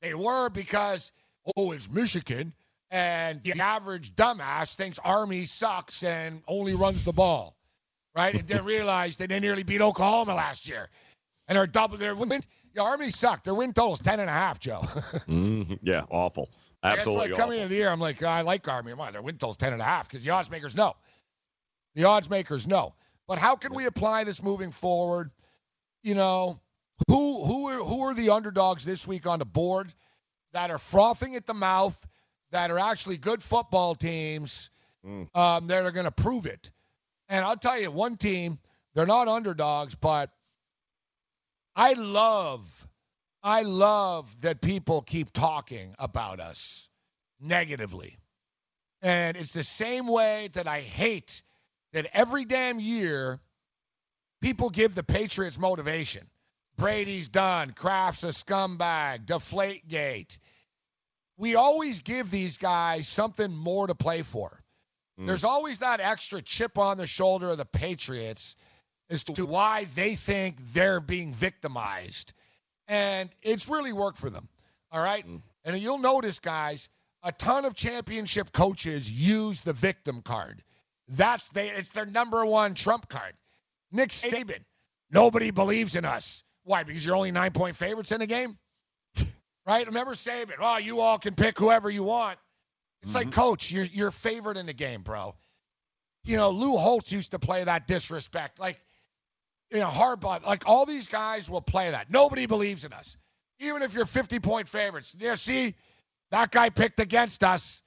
They 0.00 0.14
were 0.14 0.48
because, 0.48 1.12
oh, 1.56 1.72
it's 1.72 1.90
Michigan, 1.90 2.54
and 2.90 3.42
the 3.42 3.60
average 3.60 4.14
dumbass 4.16 4.74
thinks 4.74 4.98
Army 4.98 5.44
sucks 5.44 6.02
and 6.02 6.42
only 6.48 6.74
runs 6.74 7.04
the 7.04 7.12
ball, 7.12 7.54
right? 8.14 8.34
And 8.34 8.46
didn't 8.46 8.64
realize 8.64 9.16
they 9.18 9.26
nearly 9.26 9.62
beat 9.62 9.82
Oklahoma 9.82 10.34
last 10.34 10.66
year. 10.68 10.88
And 11.48 11.56
they're 11.56 11.66
double 11.66 11.96
their 11.98 12.14
win. 12.14 12.28
The 12.74 12.82
Army 12.82 13.10
sucked. 13.10 13.44
Their 13.44 13.54
win 13.54 13.72
total's 13.72 14.00
10 14.00 14.20
and 14.20 14.28
a 14.28 14.32
half, 14.32 14.58
Joe. 14.58 14.80
Mhm. 15.28 15.78
Yeah, 15.82 16.02
awful. 16.10 16.50
Absolutely 16.82 17.30
why 17.32 17.36
coming 17.36 17.40
awful. 17.40 17.52
into 17.62 17.68
the 17.68 17.74
year, 17.76 17.88
I'm 17.88 18.00
like, 18.00 18.22
I 18.22 18.40
like 18.42 18.66
Army. 18.68 18.92
I'm 18.92 18.98
like, 18.98 19.12
their 19.12 19.22
win 19.22 19.36
total's 19.38 19.56
10 19.56 19.72
and 19.72 19.80
a 19.82 19.84
half 19.84 20.08
because 20.08 20.24
the 20.24 20.30
odds 20.30 20.50
makers 20.50 20.76
know. 20.76 20.94
The 21.94 22.04
odds 22.04 22.28
makers 22.28 22.66
know. 22.66 22.94
But 23.26 23.38
how 23.38 23.56
can 23.56 23.72
we 23.74 23.86
apply 23.86 24.24
this 24.24 24.42
moving 24.42 24.70
forward? 24.70 25.30
You 26.02 26.14
know, 26.14 26.60
who 27.08 27.44
who 27.44 27.68
are 27.68 27.78
who 27.82 28.02
are 28.02 28.14
the 28.14 28.30
underdogs 28.30 28.84
this 28.84 29.06
week 29.06 29.26
on 29.26 29.38
the 29.38 29.44
board 29.46 29.92
that 30.52 30.70
are 30.70 30.78
frothing 30.78 31.34
at 31.36 31.46
the 31.46 31.54
mouth, 31.54 32.06
that 32.50 32.70
are 32.70 32.78
actually 32.78 33.16
good 33.16 33.42
football 33.42 33.94
teams, 33.94 34.70
Mm. 35.06 35.28
um, 35.36 35.66
that 35.66 35.84
are 35.84 35.90
going 35.90 36.04
to 36.06 36.10
prove 36.10 36.46
it? 36.46 36.70
And 37.28 37.44
I'll 37.44 37.56
tell 37.56 37.78
you, 37.78 37.90
one 37.90 38.16
team, 38.16 38.58
they're 38.94 39.06
not 39.06 39.28
underdogs, 39.28 39.94
but 39.94 40.30
I 41.76 41.94
love, 41.94 42.88
I 43.42 43.62
love 43.62 44.42
that 44.42 44.60
people 44.60 45.02
keep 45.02 45.32
talking 45.32 45.94
about 45.98 46.40
us 46.40 46.88
negatively. 47.40 48.16
And 49.02 49.36
it's 49.36 49.52
the 49.52 49.64
same 49.64 50.06
way 50.06 50.48
that 50.54 50.66
I 50.66 50.80
hate 50.80 51.42
that 51.92 52.06
every 52.12 52.44
damn 52.44 52.80
year 52.80 53.40
people 54.40 54.70
give 54.70 54.94
the 54.94 55.02
Patriots 55.02 55.58
motivation. 55.58 56.26
Brady's 56.76 57.28
done. 57.28 57.72
Kraft's 57.72 58.24
a 58.24 58.28
scumbag. 58.28 59.26
Deflategate. 59.26 60.38
We 61.36 61.54
always 61.54 62.00
give 62.00 62.30
these 62.30 62.58
guys 62.58 63.08
something 63.08 63.54
more 63.54 63.86
to 63.86 63.94
play 63.94 64.22
for. 64.22 64.62
Hmm. 65.18 65.26
There's 65.26 65.44
always 65.44 65.78
that 65.78 66.00
extra 66.00 66.42
chip 66.42 66.78
on 66.78 66.96
the 66.96 67.06
shoulder 67.06 67.50
of 67.50 67.58
the 67.58 67.64
Patriots 67.64 68.56
as 69.10 69.24
to 69.24 69.46
why 69.46 69.86
they 69.94 70.14
think 70.14 70.56
they're 70.72 71.00
being 71.00 71.32
victimized. 71.32 72.32
And 72.88 73.30
it's 73.42 73.68
really 73.68 73.92
worked 73.92 74.18
for 74.18 74.30
them. 74.30 74.48
All 74.90 75.02
right? 75.02 75.26
Mm. 75.26 75.42
And 75.64 75.78
you'll 75.78 75.98
notice, 75.98 76.38
guys, 76.38 76.88
a 77.22 77.32
ton 77.32 77.64
of 77.64 77.74
championship 77.74 78.52
coaches 78.52 79.10
use 79.10 79.60
the 79.60 79.72
victim 79.72 80.20
card. 80.22 80.62
That's 81.08 81.48
they 81.50 81.70
it's 81.70 81.90
their 81.90 82.06
number 82.06 82.44
one 82.44 82.74
trump 82.74 83.08
card. 83.08 83.34
Nick 83.92 84.10
Saban, 84.10 84.60
nobody 85.10 85.50
believes 85.50 85.96
in 85.96 86.04
us. 86.04 86.42
Why? 86.64 86.82
Because 86.82 87.04
you're 87.04 87.16
only 87.16 87.32
nine 87.32 87.52
point 87.52 87.76
favorites 87.76 88.12
in 88.12 88.20
the 88.20 88.26
game? 88.26 88.58
Right? 89.66 89.86
Remember 89.86 90.12
Saban, 90.12 90.56
oh, 90.60 90.76
you 90.76 91.00
all 91.00 91.16
can 91.16 91.34
pick 91.34 91.58
whoever 91.58 91.88
you 91.88 92.02
want. 92.02 92.38
It's 93.02 93.14
like, 93.14 93.28
mm-hmm. 93.28 93.40
coach, 93.40 93.72
you're 93.72 93.86
you're 93.86 94.10
favored 94.10 94.58
in 94.58 94.66
the 94.66 94.74
game, 94.74 95.00
bro. 95.00 95.34
You 96.24 96.36
know, 96.36 96.50
Lou 96.50 96.76
Holtz 96.76 97.10
used 97.10 97.30
to 97.30 97.38
play 97.38 97.64
that 97.64 97.86
disrespect. 97.86 98.58
Like, 98.58 98.78
you 99.70 99.80
know, 99.80 99.88
Harbaugh, 99.88 100.44
like 100.44 100.64
all 100.66 100.86
these 100.86 101.08
guys 101.08 101.48
will 101.48 101.62
play 101.62 101.90
that. 101.90 102.10
Nobody 102.10 102.46
believes 102.46 102.84
in 102.84 102.92
us. 102.92 103.16
Even 103.60 103.82
if 103.82 103.94
you're 103.94 104.06
50 104.06 104.40
point 104.40 104.68
favorites. 104.68 105.14
Yeah, 105.18 105.34
see, 105.34 105.74
that 106.30 106.50
guy 106.50 106.70
picked 106.70 107.00
against 107.00 107.44
us. 107.44 107.82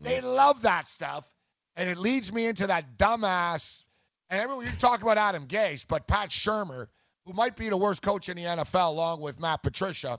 They 0.00 0.20
love 0.20 0.62
that 0.62 0.86
stuff. 0.86 1.28
And 1.76 1.88
it 1.88 1.96
leads 1.96 2.32
me 2.32 2.46
into 2.46 2.66
that 2.66 2.98
dumbass. 2.98 3.84
And 4.30 4.40
everyone, 4.40 4.66
you 4.66 4.72
talk 4.72 5.02
about 5.02 5.18
Adam 5.18 5.46
Gase, 5.46 5.86
but 5.86 6.06
Pat 6.06 6.30
Shurmur, 6.30 6.86
who 7.24 7.32
might 7.32 7.56
be 7.56 7.68
the 7.68 7.76
worst 7.76 8.02
coach 8.02 8.28
in 8.28 8.36
the 8.36 8.44
NFL 8.44 8.88
along 8.88 9.20
with 9.20 9.40
Matt 9.40 9.62
Patricia, 9.62 10.18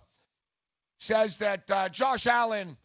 says 0.99 1.37
that 1.37 1.69
uh, 1.69 1.89
Josh 1.89 2.27
Allen 2.27 2.77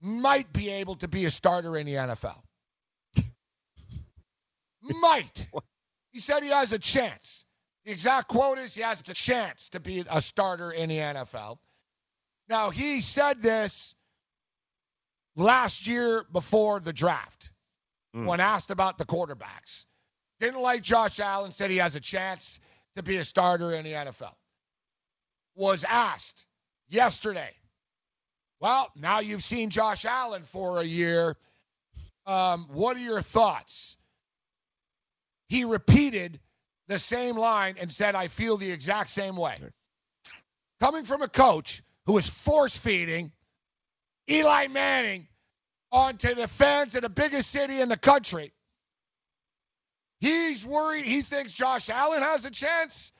might 0.00 0.52
be 0.52 0.68
able 0.70 0.96
to 0.96 1.08
be 1.08 1.24
a 1.26 1.30
starter 1.30 1.76
in 1.76 1.86
the 1.86 1.94
NFL. 1.94 2.38
might. 4.82 5.46
He 6.10 6.18
said 6.18 6.42
he 6.42 6.50
has 6.50 6.72
a 6.72 6.78
chance. 6.78 7.44
The 7.84 7.92
exact 7.92 8.28
quote 8.28 8.58
is 8.58 8.74
he 8.74 8.82
has 8.82 9.00
a 9.00 9.14
chance 9.14 9.70
to 9.70 9.80
be 9.80 10.04
a 10.08 10.20
starter 10.20 10.70
in 10.70 10.88
the 10.88 10.98
NFL. 10.98 11.58
Now, 12.48 12.70
he 12.70 13.00
said 13.00 13.42
this 13.42 13.94
last 15.36 15.86
year 15.86 16.24
before 16.32 16.80
the 16.80 16.92
draft 16.92 17.50
when 18.26 18.40
asked 18.40 18.70
about 18.70 18.98
the 18.98 19.04
quarterbacks. 19.04 19.86
Didn't 20.38 20.60
like 20.60 20.82
Josh 20.82 21.18
Allen, 21.18 21.52
said 21.52 21.70
he 21.70 21.78
has 21.78 21.96
a 21.96 22.00
chance 22.00 22.60
to 22.96 23.02
be 23.02 23.16
a 23.16 23.24
starter 23.24 23.72
in 23.72 23.84
the 23.84 23.92
NFL. 23.92 24.34
Was 25.54 25.84
asked 25.84 26.46
yesterday. 26.88 27.50
Well, 28.60 28.90
now 28.96 29.20
you've 29.20 29.42
seen 29.42 29.70
Josh 29.70 30.04
Allen 30.04 30.42
for 30.42 30.80
a 30.80 30.84
year. 30.84 31.36
Um, 32.26 32.68
what 32.72 32.96
are 32.96 33.00
your 33.00 33.22
thoughts? 33.22 33.96
He 35.48 35.64
repeated 35.64 36.38
the 36.88 36.98
same 36.98 37.36
line 37.36 37.76
and 37.80 37.90
said, 37.90 38.14
I 38.14 38.28
feel 38.28 38.56
the 38.56 38.70
exact 38.70 39.10
same 39.10 39.36
way. 39.36 39.56
Coming 40.80 41.04
from 41.04 41.22
a 41.22 41.28
coach 41.28 41.82
who 42.06 42.18
is 42.18 42.28
force 42.28 42.76
feeding 42.76 43.32
Eli 44.28 44.68
Manning 44.68 45.28
onto 45.90 46.34
the 46.34 46.48
fans 46.48 46.94
of 46.94 47.02
the 47.02 47.08
biggest 47.08 47.50
city 47.50 47.80
in 47.80 47.88
the 47.88 47.96
country. 47.96 48.52
He's 50.20 50.64
worried. 50.64 51.04
He 51.04 51.22
thinks 51.22 51.52
Josh 51.52 51.90
Allen 51.90 52.22
has 52.22 52.44
a 52.44 52.50
chance. 52.50 53.12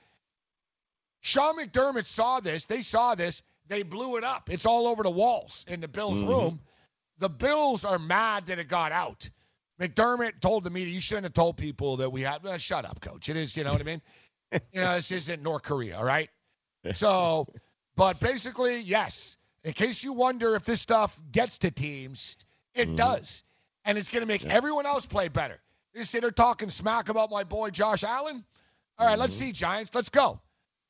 Sean 1.21 1.57
McDermott 1.57 2.05
saw 2.05 2.39
this. 2.39 2.65
They 2.65 2.81
saw 2.81 3.15
this. 3.15 3.41
They 3.67 3.83
blew 3.83 4.17
it 4.17 4.23
up. 4.23 4.49
It's 4.49 4.65
all 4.65 4.87
over 4.87 5.03
the 5.03 5.09
walls 5.09 5.65
in 5.67 5.81
the 5.81 5.87
Bills' 5.87 6.23
Mhm. 6.23 6.27
room. 6.27 6.61
The 7.19 7.29
Bills 7.29 7.85
are 7.85 7.99
mad 7.99 8.47
that 8.47 8.59
it 8.59 8.67
got 8.67 8.91
out. 8.91 9.29
McDermott 9.83 10.39
told 10.39 10.63
the 10.63 10.69
media, 10.69 10.93
"You 10.93 11.01
shouldn't 11.01 11.25
have 11.25 11.33
told 11.33 11.57
people 11.57 11.97
that 11.97 12.11
we 12.11 12.21
had." 12.21 12.43
Well, 12.43 12.57
shut 12.57 12.85
up, 12.85 13.01
coach. 13.01 13.29
It 13.29 13.37
is, 13.37 13.57
you 13.57 13.63
know 13.63 13.71
what 13.71 13.81
I 13.81 13.83
mean. 13.83 14.01
you 14.51 14.81
know, 14.81 14.95
this 14.95 15.11
isn't 15.11 15.43
North 15.43 15.63
Korea, 15.63 15.97
all 15.97 16.03
right? 16.03 16.29
So, 16.91 17.47
but 17.95 18.19
basically, 18.19 18.81
yes. 18.81 19.37
In 19.63 19.73
case 19.73 20.03
you 20.03 20.13
wonder 20.13 20.55
if 20.55 20.65
this 20.65 20.81
stuff 20.81 21.19
gets 21.31 21.59
to 21.59 21.71
teams, 21.71 22.37
it 22.75 22.87
mm-hmm. 22.87 22.95
does, 22.95 23.43
and 23.85 23.97
it's 23.97 24.09
going 24.09 24.21
to 24.21 24.27
make 24.27 24.45
everyone 24.45 24.85
else 24.85 25.05
play 25.05 25.29
better. 25.29 25.59
You 25.93 26.03
see, 26.03 26.19
they're 26.19 26.31
talking 26.31 26.69
smack 26.69 27.09
about 27.09 27.31
my 27.31 27.43
boy 27.43 27.69
Josh 27.69 28.03
Allen. 28.03 28.43
All 28.97 29.07
right, 29.07 29.17
let's 29.17 29.35
mm-hmm. 29.35 29.45
see, 29.47 29.51
Giants. 29.53 29.95
Let's 29.95 30.09
go. 30.09 30.41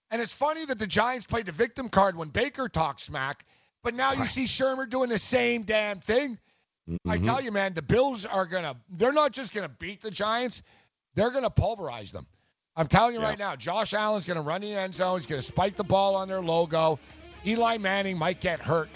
And 0.09 0.21
it's 0.21 0.33
funny 0.33 0.65
that 0.65 0.79
the 0.79 0.87
Giants 0.87 1.25
played 1.25 1.45
the 1.45 1.51
victim 1.51 1.89
card 1.89 2.15
when 2.15 2.29
Baker 2.29 2.67
talked 2.67 3.01
smack, 3.01 3.45
but 3.83 3.93
now 3.93 4.13
you 4.13 4.25
see 4.25 4.45
Shurmur 4.45 4.89
doing 4.89 5.09
the 5.09 5.19
same 5.19 5.63
damn 5.63 5.99
thing. 5.99 6.39
I 7.07 7.18
tell 7.18 7.41
you, 7.41 7.51
man, 7.51 7.73
the 7.73 7.81
Bills 7.81 8.26
are 8.26 8.45
gonna. 8.45 8.76
They're 8.89 9.14
not 9.14 9.31
just 9.31 9.53
gonna 9.53 9.69
beat 9.69 10.01
the 10.01 10.11
Giants. 10.11 10.64
They're 11.15 11.31
gonna 11.31 11.49
pulverize 11.49 12.11
them. 12.11 12.27
I'm 12.76 12.88
telling 12.88 13.14
you 13.14 13.22
right 13.22 13.38
now, 13.38 13.55
Josh 13.55 13.93
Allen's 13.93 14.26
gonna 14.26 14.41
run 14.41 14.61
the 14.61 14.73
end 14.73 14.93
zone. 14.93 15.18
He's 15.18 15.26
gonna 15.26 15.41
spike 15.41 15.76
the 15.77 15.84
ball 15.84 16.15
on 16.15 16.27
their 16.27 16.41
logo. 16.41 16.99
Eli 17.45 17.77
Manning 17.77 18.18
might 18.18 18.41
get 18.41 18.60
hurt. 18.60 18.89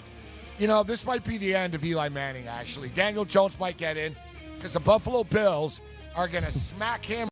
You 0.58 0.66
know, 0.66 0.82
this 0.82 1.06
might 1.06 1.24
be 1.24 1.38
the 1.38 1.54
end 1.54 1.74
of 1.74 1.84
Eli 1.84 2.08
Manning. 2.08 2.46
Actually, 2.48 2.88
Daniel 2.90 3.24
Jones 3.24 3.58
might 3.58 3.76
get 3.76 3.96
in 3.96 4.16
because 4.56 4.72
the 4.72 4.80
Buffalo 4.80 5.24
Bills 5.24 5.80
are 6.14 6.28
gonna 6.28 6.50
smack 6.50 7.04
him 7.04 7.28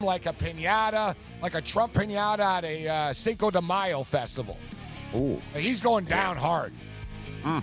like 0.00 0.26
a 0.26 0.32
pinata, 0.32 1.16
like 1.42 1.54
a 1.54 1.62
Trump 1.62 1.94
pinata 1.94 2.38
at 2.40 2.64
a 2.64 2.88
uh, 2.88 3.12
Cinco 3.12 3.50
de 3.50 3.60
Mayo 3.60 4.04
festival. 4.04 4.56
Ooh. 5.14 5.40
And 5.54 5.64
he's 5.64 5.82
going 5.82 6.04
down 6.04 6.36
hard. 6.36 6.72
Mm. 7.42 7.62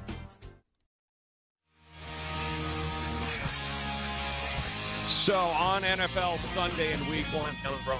So 5.11 5.35
on 5.37 5.83
NFL 5.83 6.39
Sunday 6.55 6.93
in 6.93 6.99
Week 7.09 7.25
One, 7.27 7.55
Brown 7.85 7.99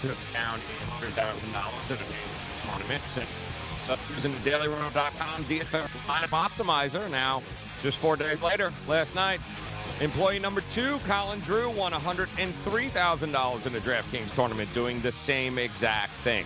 took 0.00 0.16
down 0.32 0.60
hundred 0.88 1.12
thousand 1.14 1.52
dollars 1.52 1.90
at 1.90 1.98
a 1.98 2.68
tournament. 2.68 3.02
So 3.08 3.96
using 4.14 4.32
DailyRoto.com 4.44 5.44
DFS 5.44 5.88
lineup 6.06 6.28
optimizer. 6.28 7.10
Now, 7.10 7.42
just 7.82 7.98
four 7.98 8.16
days 8.16 8.40
later, 8.42 8.72
last 8.86 9.14
night, 9.14 9.40
employee 10.00 10.38
number 10.38 10.60
two, 10.70 10.98
Colin 11.00 11.40
Drew, 11.40 11.70
won 11.70 11.92
$103,000 11.92 13.66
in 13.66 13.72
the 13.72 13.80
DraftKings 13.80 14.34
tournament, 14.34 14.72
doing 14.74 15.00
the 15.00 15.10
same 15.10 15.58
exact 15.58 16.12
thing. 16.22 16.44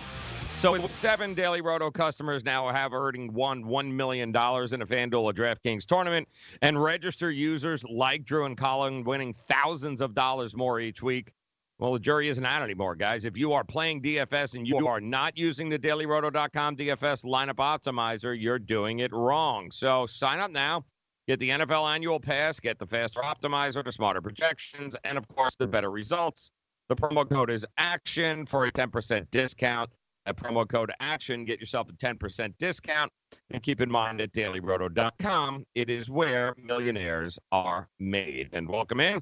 So 0.57 0.87
seven 0.87 1.35
Daily 1.35 1.61
Roto 1.61 1.91
customers 1.91 2.43
now 2.43 2.67
have 2.71 2.93
earning 2.93 3.31
won 3.33 3.65
$1 3.65 3.91
million 3.91 4.29
in 4.29 4.33
a 4.33 4.35
FanDuel 4.37 5.23
or 5.23 5.33
DraftKings 5.33 5.85
tournament, 5.85 6.27
and 6.61 6.81
register 6.81 7.29
users 7.29 7.83
like 7.83 8.25
Drew 8.25 8.45
and 8.45 8.57
Colin 8.57 9.03
winning 9.03 9.33
thousands 9.33 10.01
of 10.01 10.15
dollars 10.15 10.55
more 10.55 10.79
each 10.79 11.03
week. 11.03 11.33
Well, 11.77 11.93
the 11.93 11.99
jury 11.99 12.29
isn't 12.29 12.45
out 12.45 12.63
anymore, 12.63 12.95
guys. 12.95 13.25
If 13.25 13.37
you 13.37 13.53
are 13.53 13.63
playing 13.63 14.01
DFS 14.01 14.55
and 14.55 14.65
you 14.65 14.87
are 14.87 15.01
not 15.01 15.37
using 15.37 15.69
the 15.69 15.77
DailyRoto.com 15.77 16.77
DFS 16.77 17.25
lineup 17.25 17.57
optimizer, 17.57 18.35
you're 18.39 18.57
doing 18.57 18.99
it 18.99 19.11
wrong. 19.11 19.69
So 19.71 20.05
sign 20.07 20.39
up 20.39 20.51
now. 20.51 20.85
Get 21.27 21.39
the 21.39 21.49
NFL 21.49 21.93
annual 21.93 22.19
pass, 22.19 22.59
get 22.59 22.79
the 22.79 22.85
faster 22.87 23.19
optimizer, 23.21 23.83
the 23.83 23.91
smarter 23.91 24.21
projections, 24.21 24.95
and 25.03 25.17
of 25.17 25.27
course, 25.27 25.55
the 25.55 25.67
better 25.67 25.91
results. 25.91 26.51
The 26.87 26.95
promo 26.95 27.27
code 27.27 27.49
is 27.49 27.65
ACTION 27.77 28.45
for 28.45 28.65
a 28.65 28.71
10% 28.71 29.29
discount. 29.31 29.89
That 30.25 30.37
promo 30.37 30.67
code 30.67 30.91
ACTION, 30.99 31.45
get 31.45 31.59
yourself 31.59 31.87
a 31.89 31.93
10% 31.93 32.53
discount. 32.57 33.11
And 33.51 33.61
keep 33.61 33.79
in 33.79 33.91
mind 33.91 34.21
at 34.21 34.33
dailyroto.com, 34.33 35.65
it 35.75 35.89
is 35.89 36.09
where 36.09 36.55
millionaires 36.61 37.37
are 37.51 37.87
made. 37.99 38.49
And 38.53 38.67
welcome 38.67 38.99
in. 38.99 39.21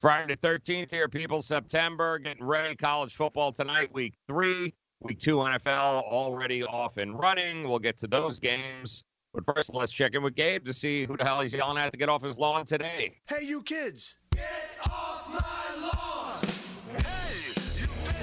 Friday 0.00 0.36
the 0.40 0.48
13th 0.48 0.90
here, 0.90 1.08
people. 1.08 1.42
September, 1.42 2.18
getting 2.18 2.44
ready. 2.44 2.76
College 2.76 3.14
football 3.14 3.52
tonight, 3.52 3.92
week 3.92 4.14
three. 4.28 4.72
Week 5.00 5.18
two 5.18 5.36
NFL 5.36 6.02
already 6.04 6.62
off 6.62 6.98
and 6.98 7.18
running. 7.18 7.68
We'll 7.68 7.78
get 7.78 7.98
to 7.98 8.06
those 8.06 8.38
games. 8.38 9.02
But 9.32 9.44
first, 9.52 9.74
let's 9.74 9.90
check 9.90 10.14
in 10.14 10.22
with 10.22 10.36
Gabe 10.36 10.64
to 10.66 10.72
see 10.72 11.04
who 11.04 11.16
the 11.16 11.24
hell 11.24 11.40
he's 11.40 11.52
yelling 11.52 11.78
at 11.78 11.90
to 11.90 11.98
get 11.98 12.08
off 12.08 12.22
his 12.22 12.38
lawn 12.38 12.64
today. 12.64 13.16
Hey, 13.26 13.44
you 13.44 13.62
kids! 13.62 14.18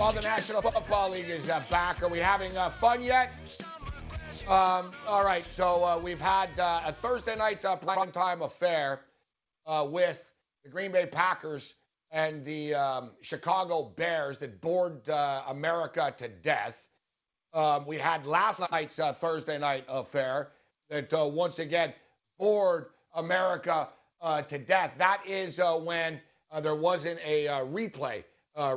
Well, 0.01 0.11
the 0.11 0.21
National 0.21 0.63
Football 0.63 1.11
League 1.11 1.29
is 1.29 1.47
uh, 1.47 1.61
back. 1.69 2.01
Are 2.01 2.07
we 2.07 2.17
having 2.17 2.57
uh, 2.57 2.71
fun 2.71 3.03
yet? 3.03 3.29
Um, 4.47 4.93
all 5.05 5.23
right, 5.23 5.45
so 5.51 5.83
uh, 5.83 5.99
we've 6.03 6.19
had 6.19 6.49
uh, 6.59 6.81
a 6.87 6.91
Thursday 6.91 7.35
night 7.35 7.63
uh, 7.63 7.77
primetime 7.77 8.43
affair 8.43 9.01
uh, 9.67 9.87
with 9.87 10.33
the 10.63 10.71
Green 10.71 10.91
Bay 10.91 11.05
Packers 11.05 11.75
and 12.09 12.43
the 12.43 12.73
um, 12.73 13.11
Chicago 13.21 13.93
Bears 13.95 14.39
that 14.39 14.59
bored 14.59 15.07
America 15.47 16.11
to 16.17 16.29
death. 16.29 16.89
Um, 17.53 17.85
we 17.85 17.99
had 17.99 18.25
last 18.25 18.59
night's 18.71 18.95
Thursday 18.95 19.59
night 19.59 19.85
affair 19.87 20.49
that 20.89 21.11
once 21.11 21.59
again 21.59 21.93
bored 22.39 22.87
America 23.13 23.87
to 24.47 24.57
death. 24.57 24.93
That 24.97 25.21
is 25.27 25.59
when 25.59 26.19
there 26.59 26.75
wasn't 26.75 27.19
a 27.23 27.45
replay 27.69 28.23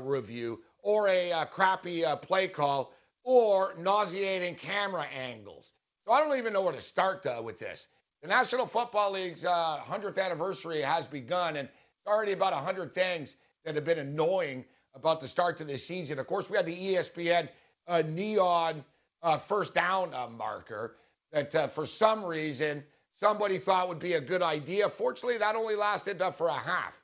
review 0.02 0.60
or 0.84 1.08
a 1.08 1.48
crappy 1.50 2.04
play 2.22 2.46
call 2.46 2.92
or 3.24 3.74
nauseating 3.78 4.54
camera 4.54 5.06
angles. 5.12 5.72
So 6.04 6.12
I 6.12 6.20
don't 6.20 6.36
even 6.38 6.52
know 6.52 6.60
where 6.60 6.72
to 6.72 6.80
start 6.80 7.26
with 7.42 7.58
this. 7.58 7.88
The 8.22 8.28
National 8.28 8.66
Football 8.66 9.12
League's 9.12 9.42
100th 9.44 10.18
anniversary 10.18 10.80
has 10.80 11.08
begun, 11.08 11.56
and 11.56 11.68
already 12.06 12.32
about 12.32 12.52
100 12.52 12.94
things 12.94 13.36
that 13.64 13.74
have 13.74 13.84
been 13.84 13.98
annoying 13.98 14.64
about 14.94 15.20
the 15.20 15.28
start 15.28 15.56
to 15.58 15.64
this 15.64 15.86
season. 15.86 16.18
Of 16.18 16.26
course, 16.26 16.48
we 16.48 16.56
had 16.56 16.66
the 16.66 16.94
ESPN 16.94 17.48
uh, 17.88 18.02
neon 18.06 18.84
uh, 19.22 19.38
first 19.38 19.74
down 19.74 20.12
uh, 20.14 20.28
marker 20.28 20.96
that 21.32 21.54
uh, 21.54 21.66
for 21.66 21.86
some 21.86 22.24
reason 22.24 22.84
somebody 23.16 23.58
thought 23.58 23.88
would 23.88 23.98
be 23.98 24.14
a 24.14 24.20
good 24.20 24.42
idea. 24.42 24.88
Fortunately, 24.88 25.38
that 25.38 25.56
only 25.56 25.76
lasted 25.76 26.20
uh, 26.20 26.30
for 26.30 26.48
a 26.48 26.52
half. 26.52 27.00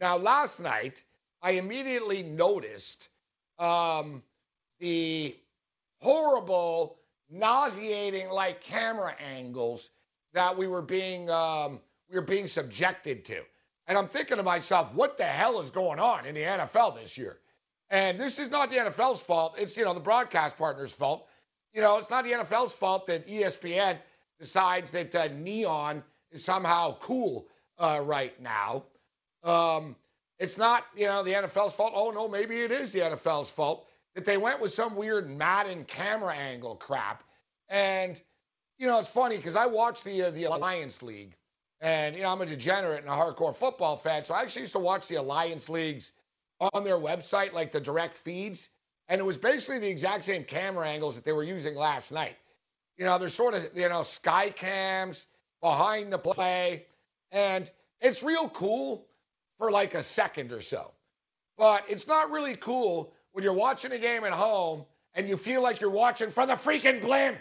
Now, 0.00 0.16
last 0.16 0.60
night, 0.60 1.02
I 1.42 1.52
immediately 1.52 2.22
noticed 2.22 3.08
um, 3.58 4.22
the 4.78 5.36
horrible, 6.00 6.98
nauseating 7.30 8.30
like 8.30 8.60
camera 8.60 9.14
angles 9.20 9.90
that 10.32 10.56
we 10.56 10.66
were 10.66 10.82
being 10.82 11.28
um, 11.30 11.80
we 12.08 12.16
were 12.16 12.22
being 12.22 12.48
subjected 12.48 13.24
to. 13.26 13.42
And 13.86 13.96
I'm 13.96 14.08
thinking 14.08 14.36
to 14.36 14.42
myself, 14.42 14.92
what 14.94 15.16
the 15.16 15.24
hell 15.24 15.60
is 15.60 15.70
going 15.70 15.98
on 15.98 16.26
in 16.26 16.34
the 16.34 16.42
NFL 16.42 17.00
this 17.00 17.16
year? 17.16 17.38
And 17.90 18.20
this 18.20 18.38
is 18.38 18.50
not 18.50 18.70
the 18.70 18.76
NFL's 18.76 19.20
fault. 19.20 19.54
It's, 19.58 19.76
you 19.76 19.84
know, 19.84 19.94
the 19.94 20.00
broadcast 20.00 20.58
partner's 20.58 20.92
fault. 20.92 21.26
You 21.72 21.80
know, 21.80 21.96
it's 21.96 22.10
not 22.10 22.24
the 22.24 22.32
NFL's 22.32 22.72
fault 22.72 23.06
that 23.06 23.26
ESPN 23.26 23.98
decides 24.38 24.90
that 24.90 25.14
uh, 25.14 25.28
neon 25.32 26.02
is 26.30 26.44
somehow 26.44 26.98
cool 27.00 27.48
uh, 27.78 28.02
right 28.04 28.38
now. 28.42 28.84
Um, 29.42 29.96
it's 30.38 30.56
not, 30.56 30.86
you 30.96 31.06
know, 31.06 31.22
the 31.22 31.32
NFL's 31.32 31.74
fault. 31.74 31.92
Oh, 31.94 32.10
no, 32.10 32.28
maybe 32.28 32.60
it 32.60 32.70
is 32.70 32.92
the 32.92 33.00
NFL's 33.00 33.50
fault 33.50 33.86
that 34.14 34.24
they 34.24 34.36
went 34.36 34.60
with 34.60 34.72
some 34.72 34.94
weird 34.94 35.30
Madden 35.30 35.84
camera 35.84 36.34
angle 36.34 36.76
crap. 36.76 37.24
And, 37.68 38.20
you 38.78 38.86
know, 38.86 38.98
it's 38.98 39.08
funny 39.08 39.36
because 39.36 39.56
I 39.56 39.66
watched 39.66 40.04
the, 40.04 40.22
uh, 40.22 40.30
the 40.30 40.44
Alliance 40.44 41.02
League 41.02 41.36
and, 41.80 42.16
you 42.16 42.22
know, 42.22 42.30
I'm 42.30 42.40
a 42.40 42.46
degenerate 42.46 43.00
and 43.00 43.08
a 43.08 43.12
hardcore 43.12 43.54
football 43.54 43.96
fan. 43.96 44.24
So 44.24 44.34
I 44.34 44.42
actually 44.42 44.62
used 44.62 44.72
to 44.72 44.78
watch 44.78 45.08
the 45.08 45.16
Alliance 45.16 45.68
Leagues 45.68 46.12
on 46.72 46.84
their 46.84 46.96
website, 46.96 47.52
like 47.52 47.72
the 47.72 47.80
direct 47.80 48.16
feeds. 48.16 48.68
And 49.08 49.20
it 49.20 49.24
was 49.24 49.36
basically 49.36 49.78
the 49.78 49.88
exact 49.88 50.24
same 50.24 50.44
camera 50.44 50.86
angles 50.86 51.14
that 51.14 51.24
they 51.24 51.32
were 51.32 51.44
using 51.44 51.74
last 51.74 52.12
night. 52.12 52.36
You 52.96 53.04
know, 53.04 53.18
they're 53.18 53.28
sort 53.28 53.54
of, 53.54 53.70
you 53.76 53.88
know, 53.88 54.02
sky 54.02 54.50
cams 54.50 55.26
behind 55.60 56.12
the 56.12 56.18
play. 56.18 56.86
And 57.30 57.70
it's 58.00 58.22
real 58.22 58.48
cool 58.50 59.06
for 59.58 59.70
like 59.70 59.94
a 59.94 60.02
second 60.02 60.52
or 60.52 60.60
so. 60.60 60.92
But 61.56 61.84
it's 61.88 62.06
not 62.06 62.30
really 62.30 62.56
cool 62.56 63.12
when 63.32 63.44
you're 63.44 63.52
watching 63.52 63.92
a 63.92 63.98
game 63.98 64.24
at 64.24 64.32
home 64.32 64.84
and 65.14 65.28
you 65.28 65.36
feel 65.36 65.62
like 65.62 65.80
you're 65.80 65.90
watching 65.90 66.30
from 66.30 66.48
the 66.48 66.54
freaking 66.54 67.00
blimp. 67.00 67.38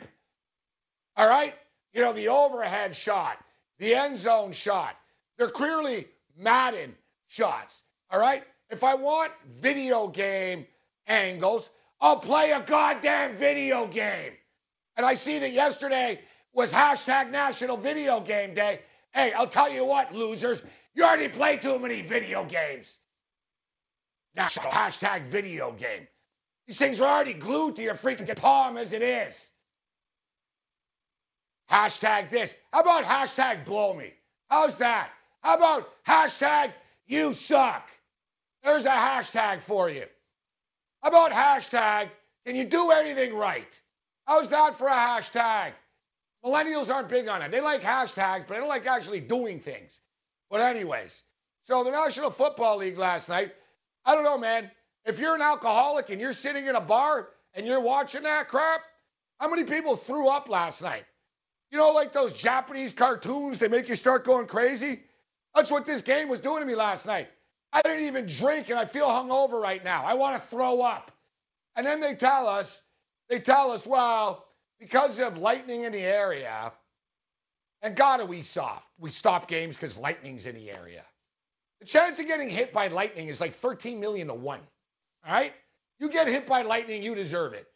All 1.16 1.28
right? 1.28 1.54
You 1.94 2.02
know, 2.02 2.14
the 2.14 2.28
overhead 2.30 2.96
shot 2.96 3.38
the 3.80 3.94
end 3.94 4.18
zone 4.18 4.52
shot. 4.52 4.96
They're 5.38 5.50
clearly 5.50 6.08
Madden 6.38 6.96
shots. 7.28 7.82
All 8.10 8.20
right? 8.20 8.44
If 8.70 8.84
I 8.84 8.96
want 8.96 9.32
video 9.60 10.08
game 10.08 10.66
angles, 11.08 11.70
I'll 12.02 12.20
play 12.20 12.52
a 12.52 12.62
goddamn 12.62 13.36
video 13.36 13.88
game. 13.88 14.34
And 14.96 15.06
I 15.06 15.16
see 15.16 15.40
that 15.40 15.52
yesterday 15.52 16.20
was 16.54 16.72
hashtag 16.72 17.30
National 17.30 17.78
Video 17.78 18.20
Game 18.20 18.54
Day. 18.54 18.82
Hey, 19.14 19.32
I'll 19.34 19.48
tell 19.48 19.72
you 19.72 19.86
what, 19.86 20.14
losers, 20.14 20.62
you 20.98 21.04
already 21.04 21.28
play 21.28 21.58
too 21.58 21.78
many 21.78 22.02
video 22.02 22.44
games. 22.44 22.98
National 24.36 24.72
hashtag 24.72 25.26
video 25.26 25.72
game. 25.72 26.08
These 26.66 26.80
things 26.80 27.00
are 27.00 27.08
already 27.08 27.34
glued 27.34 27.76
to 27.76 27.84
your 27.84 27.94
freaking 27.94 28.36
palm 28.36 28.78
as 28.78 28.94
it 28.94 29.04
is. 29.04 29.50
Hashtag 31.72 32.32
this. 32.32 32.56
How 32.74 32.80
about 32.80 33.04
hashtag 33.04 33.64
blow 33.64 33.94
me? 33.94 34.12
How's 34.50 34.76
that? 34.78 35.12
How 35.42 35.56
about 35.56 35.90
hashtag 36.06 36.74
you 37.06 37.34
suck? 37.34 37.88
There's 38.64 38.86
a 38.86 38.90
hashtag 38.90 39.62
for 39.62 39.90
you. 39.90 40.06
How 41.04 41.10
about 41.10 41.32
hashtag 41.32 42.10
can 42.46 42.56
you 42.56 42.66
do 42.66 42.90
anything 42.90 43.36
right? 43.36 43.80
How's 44.26 44.50
that 44.50 44.76
for 44.76 44.88
a 44.88 44.92
hashtag? 44.92 45.74
Millennials 46.44 46.94
aren't 46.94 47.10
big 47.10 47.28
on 47.28 47.44
it. 47.44 47.52
They 47.52 47.62
like 47.62 47.82
hashtags, 47.82 48.48
but 48.48 48.50
they 48.50 48.58
don't 48.58 48.68
like 48.68 48.88
actually 48.88 49.20
doing 49.20 49.60
things. 49.60 50.02
But 50.50 50.62
anyways, 50.62 51.24
so 51.64 51.84
the 51.84 51.92
National 51.92 52.32
Football 52.32 52.78
League 52.78 52.98
last 52.98 53.30
night, 53.30 53.54
I 54.06 54.16
don't 54.16 54.24
know, 54.24 54.38
man. 54.38 54.72
If 55.06 55.20
you're 55.20 55.36
an 55.36 55.42
alcoholic 55.42 56.10
and 56.10 56.20
you're 56.20 56.34
sitting 56.34 56.66
in 56.66 56.76
a 56.76 56.82
bar 56.82 57.30
and 57.54 57.66
you're 57.66 57.82
watching 57.82 58.24
that 58.24 58.48
crap, 58.48 58.82
how 59.40 59.50
many 59.50 59.64
people 59.64 59.96
threw 59.96 60.28
up 60.28 60.50
last 60.50 60.82
night? 60.82 61.06
You 61.72 61.78
know, 61.78 61.92
like 61.92 62.14
those 62.14 62.34
Japanese 62.34 62.94
cartoons, 62.94 63.60
they 63.60 63.68
make 63.68 63.90
you 63.90 63.96
start 63.96 64.26
going 64.26 64.48
crazy. 64.48 65.02
That's 65.54 65.72
what 65.72 65.86
this 65.86 66.02
game 66.02 66.30
was 66.30 66.40
doing 66.40 66.60
to 66.62 66.66
me 66.66 66.76
last 66.76 67.06
night. 67.06 67.28
I 67.74 67.82
didn't 67.82 68.06
even 68.06 68.26
drink 68.26 68.70
and 68.70 68.80
I 68.80 68.86
feel 68.86 69.08
hungover 69.08 69.62
right 69.62 69.84
now. 69.84 70.04
I 70.06 70.14
want 70.14 70.42
to 70.42 70.48
throw 70.48 70.82
up. 70.82 71.12
And 71.76 71.86
then 71.86 72.00
they 72.00 72.16
tell 72.16 72.48
us, 72.48 72.82
they 73.30 73.40
tell 73.40 73.72
us, 73.72 73.86
well, 73.86 74.46
because 74.80 75.20
of 75.20 75.38
lightning 75.38 75.84
in 75.84 75.92
the 75.92 76.00
area, 76.02 76.72
and 77.82 77.96
God, 77.96 78.20
are 78.20 78.26
we 78.26 78.42
soft? 78.42 78.88
We 78.98 79.10
stop 79.10 79.48
games 79.48 79.76
because 79.76 79.98
lightning's 79.98 80.46
in 80.46 80.56
the 80.56 80.72
area. 80.72 81.04
The 81.80 81.86
chance 81.86 82.20
of 82.20 82.26
getting 82.28 82.50
hit 82.50 82.74
by 82.74 82.88
lightning 82.88 83.28
is 83.28 83.40
like 83.40 83.54
13 83.54 84.00
million 84.00 84.28
to 84.28 84.34
one. 84.34 84.62
All 85.26 85.34
right? 85.34 85.54
You 86.00 86.10
get 86.10 86.28
hit 86.28 86.48
by 86.48 86.64
lightning, 86.64 87.04
you 87.04 87.16
deserve 87.16 87.54
it. 87.54 87.68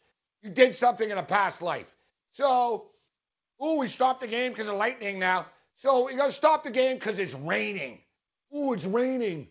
You 0.42 0.50
did 0.50 0.74
something 0.74 1.08
in 1.08 1.18
a 1.18 1.22
past 1.22 1.62
life. 1.62 1.94
So 2.32 2.92
Ooh, 3.62 3.76
we 3.76 3.86
stopped 3.86 4.20
the 4.20 4.26
game 4.26 4.52
because 4.52 4.68
of 4.68 4.74
lightning 4.74 5.18
now. 5.18 5.46
So 5.76 6.06
we 6.06 6.14
got 6.14 6.26
to 6.26 6.32
stop 6.32 6.64
the 6.64 6.70
game 6.70 6.96
because 6.96 7.18
it's 7.18 7.34
raining. 7.34 7.98
Ooh, 8.56 8.72
it's 8.72 8.84
raining. 8.84 9.48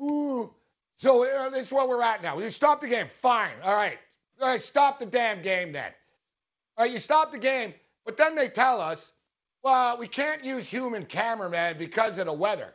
Ooh. 0.00 0.52
So 0.98 1.24
uh, 1.24 1.48
this 1.48 1.68
is 1.68 1.72
where 1.72 1.86
we're 1.86 2.02
at 2.02 2.22
now. 2.22 2.36
We 2.36 2.48
stop 2.50 2.82
the 2.82 2.88
game. 2.88 3.06
Fine. 3.20 3.54
All 3.62 3.74
right. 3.74 3.98
All 4.40 4.48
right. 4.48 4.60
Stop 4.60 4.98
the 4.98 5.06
damn 5.06 5.40
game 5.40 5.72
then. 5.72 5.92
All 6.76 6.84
right. 6.84 6.92
You 6.92 6.98
stop 6.98 7.32
the 7.32 7.38
game, 7.38 7.72
but 8.04 8.16
then 8.16 8.34
they 8.34 8.48
tell 8.48 8.80
us, 8.80 9.12
well, 9.64 9.96
we 9.96 10.06
can't 10.06 10.44
use 10.44 10.66
human 10.66 11.06
cameraman 11.06 11.78
because 11.78 12.18
of 12.18 12.26
the 12.26 12.32
weather. 12.32 12.74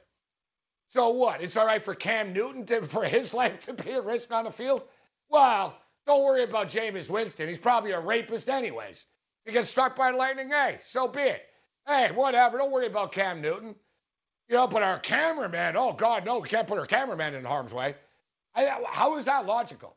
So 0.90 1.10
what? 1.11 1.41
It's 1.41 1.56
all 1.56 1.68
right 1.68 1.82
for 1.82 1.94
Cam 1.94 2.34
Newton 2.34 2.66
to, 2.66 2.82
for 2.88 3.03
his 3.03 3.32
life 3.34 3.66
to 3.68 3.74
be 3.74 3.91
a 3.91 4.02
risk 4.02 4.34
on 4.34 4.45
the 4.45 4.52
field? 4.52 4.82
Well, 5.30 5.78
don't 6.07 6.26
worry 6.26 6.44
about 6.44 6.70
Jameis 6.70 7.10
Winston. 7.10 7.48
He's 7.48 7.60
probably 7.60 7.91
a 7.91 7.99
rapist 7.99 8.49
anyways. 8.49 9.06
He 9.45 9.52
gets 9.52 9.70
struck 9.70 9.95
by 9.95 10.10
lightning, 10.10 10.49
hey, 10.49 10.80
so 10.88 11.07
be 11.07 11.22
it. 11.22 11.44
Hey, 11.86 12.10
whatever. 12.11 12.57
Don't 12.57 12.72
worry 12.72 12.88
about 12.88 13.11
Cam 13.11 13.40
Newton. 13.40 13.76
You 14.48 14.56
know, 14.56 14.68
but 14.68 14.82
our 14.82 14.98
cameraman, 14.98 15.78
oh 15.78 15.94
God, 15.94 16.26
no, 16.26 16.40
we 16.40 16.49
can't 16.49 16.68
put 16.68 16.80
our 16.80 16.88
cameraman 16.88 17.36
in 17.36 17.45
harm's 17.45 17.74
way. 17.74 17.94
I, 18.56 18.84
how 18.88 19.18
is 19.18 19.26
that 19.26 19.45
logical? 19.45 19.95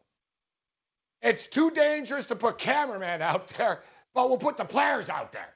It's 1.23 1.47
too 1.47 1.71
dangerous 1.71 2.27
to 2.27 2.37
put 2.37 2.59
cameraman 2.59 3.23
out 3.23 3.49
there, 3.49 3.81
but 4.13 4.29
we'll 4.29 4.37
put 4.37 4.59
the 4.59 4.67
players 4.67 5.09
out 5.09 5.33
there. 5.33 5.55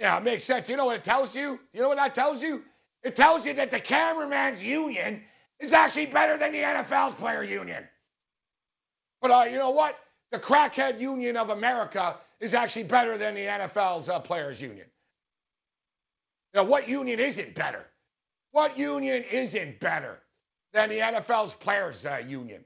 Yeah, 0.00 0.16
it 0.16 0.24
makes 0.24 0.44
sense. 0.44 0.68
You 0.68 0.76
know 0.76 0.86
what 0.86 0.96
it 0.96 1.04
tells 1.04 1.34
you? 1.36 1.60
You 1.74 1.82
know 1.82 1.88
what 1.88 1.98
that 1.98 2.14
tells 2.14 2.42
you? 2.42 2.62
It 3.02 3.14
tells 3.14 3.44
you 3.46 3.52
that 3.54 3.70
the 3.70 3.80
cameraman's 3.80 4.62
union 4.62 5.22
is 5.60 5.72
actually 5.74 6.06
better 6.06 6.38
than 6.38 6.52
the 6.52 6.58
NFL's 6.58 7.14
player 7.14 7.42
union. 7.42 7.84
But 9.20 9.30
uh, 9.30 9.44
you 9.44 9.58
know 9.58 9.70
what? 9.70 9.98
The 10.32 10.38
crackhead 10.38 11.00
union 11.00 11.36
of 11.36 11.50
America 11.50 12.16
is 12.40 12.54
actually 12.54 12.84
better 12.84 13.18
than 13.18 13.34
the 13.34 13.42
NFL's 13.42 14.08
uh, 14.08 14.18
players 14.20 14.60
union. 14.60 14.86
Now, 16.54 16.64
what 16.64 16.88
union 16.88 17.20
isn't 17.20 17.54
better? 17.54 17.84
What 18.52 18.78
union 18.78 19.22
isn't 19.30 19.80
better 19.80 20.20
than 20.72 20.88
the 20.88 20.98
NFL's 20.98 21.54
players 21.54 22.06
uh, 22.06 22.22
union? 22.26 22.64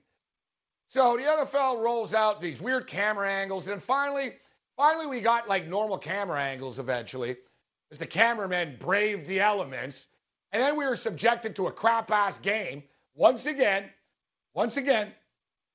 So 0.89 1.17
the 1.17 1.25
NFL 1.25 1.83
rolls 1.83 2.15
out 2.15 2.41
these 2.41 2.61
weird 2.61 2.87
camera 2.87 3.31
angles, 3.31 3.67
and 3.67 3.83
finally, 3.83 4.35
finally 4.77 5.07
we 5.07 5.21
got 5.21 5.49
like 5.49 5.67
normal 5.67 5.99
camera 5.99 6.41
angles 6.41 6.79
eventually, 6.79 7.37
as 7.91 7.99
the 7.99 8.07
cameramen 8.07 8.77
braved 8.79 9.27
the 9.27 9.41
elements, 9.41 10.07
and 10.53 10.63
then 10.63 10.77
we 10.77 10.85
were 10.87 10.97
subjected 10.97 11.57
to 11.57 11.67
a 11.67 11.73
crap 11.73 12.11
ass 12.11 12.39
game 12.39 12.83
once 13.15 13.47
again, 13.47 13.91
once 14.55 14.77
again. 14.77 15.13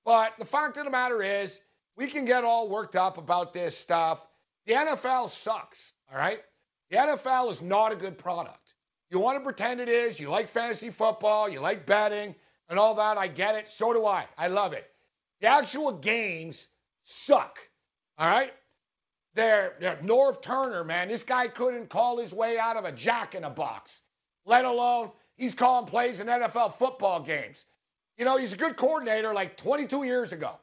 But 0.05 0.33
the 0.39 0.45
fact 0.45 0.77
of 0.77 0.85
the 0.85 0.89
matter 0.89 1.21
is, 1.21 1.59
we 1.95 2.07
can 2.07 2.25
get 2.25 2.43
all 2.43 2.69
worked 2.69 2.95
up 2.95 3.17
about 3.17 3.53
this 3.53 3.77
stuff. 3.77 4.25
The 4.65 4.73
NFL 4.73 5.29
sucks, 5.29 5.93
all 6.11 6.17
right? 6.17 6.41
The 6.89 6.97
NFL 6.97 7.51
is 7.51 7.61
not 7.61 7.91
a 7.91 7.95
good 7.95 8.17
product. 8.17 8.73
You 9.11 9.19
want 9.19 9.37
to 9.37 9.43
pretend 9.43 9.81
it 9.81 9.89
is, 9.89 10.19
you 10.19 10.29
like 10.29 10.47
fantasy 10.47 10.89
football, 10.89 11.49
you 11.49 11.59
like 11.59 11.85
betting, 11.85 12.35
and 12.69 12.79
all 12.79 12.95
that. 12.95 13.17
I 13.17 13.27
get 13.27 13.55
it. 13.55 13.67
So 13.67 13.93
do 13.93 14.05
I. 14.05 14.25
I 14.37 14.47
love 14.47 14.73
it. 14.73 14.89
The 15.41 15.47
actual 15.47 15.91
games 15.91 16.67
suck. 17.03 17.59
All 18.17 18.29
right? 18.29 18.53
They're, 19.39 19.75
they're 19.79 19.95
Norv 20.03 20.41
Turner, 20.41 20.83
man. 20.83 21.07
This 21.07 21.23
guy 21.23 21.47
couldn't 21.47 21.87
call 21.87 22.17
his 22.17 22.33
way 22.33 22.59
out 22.59 22.75
of 22.75 22.83
a 22.83 22.91
jack 22.91 23.35
in 23.35 23.45
a 23.45 23.49
box, 23.49 24.01
let 24.45 24.65
alone 24.65 25.11
he's 25.37 25.53
calling 25.53 25.85
plays 25.85 26.19
in 26.19 26.27
NFL 26.27 26.73
football 26.73 27.21
games. 27.21 27.63
You 28.17 28.25
know, 28.25 28.35
he's 28.35 28.51
a 28.51 28.57
good 28.57 28.75
coordinator 28.75 29.33
like 29.33 29.55
22 29.55 30.03
years 30.03 30.33
ago 30.33 30.55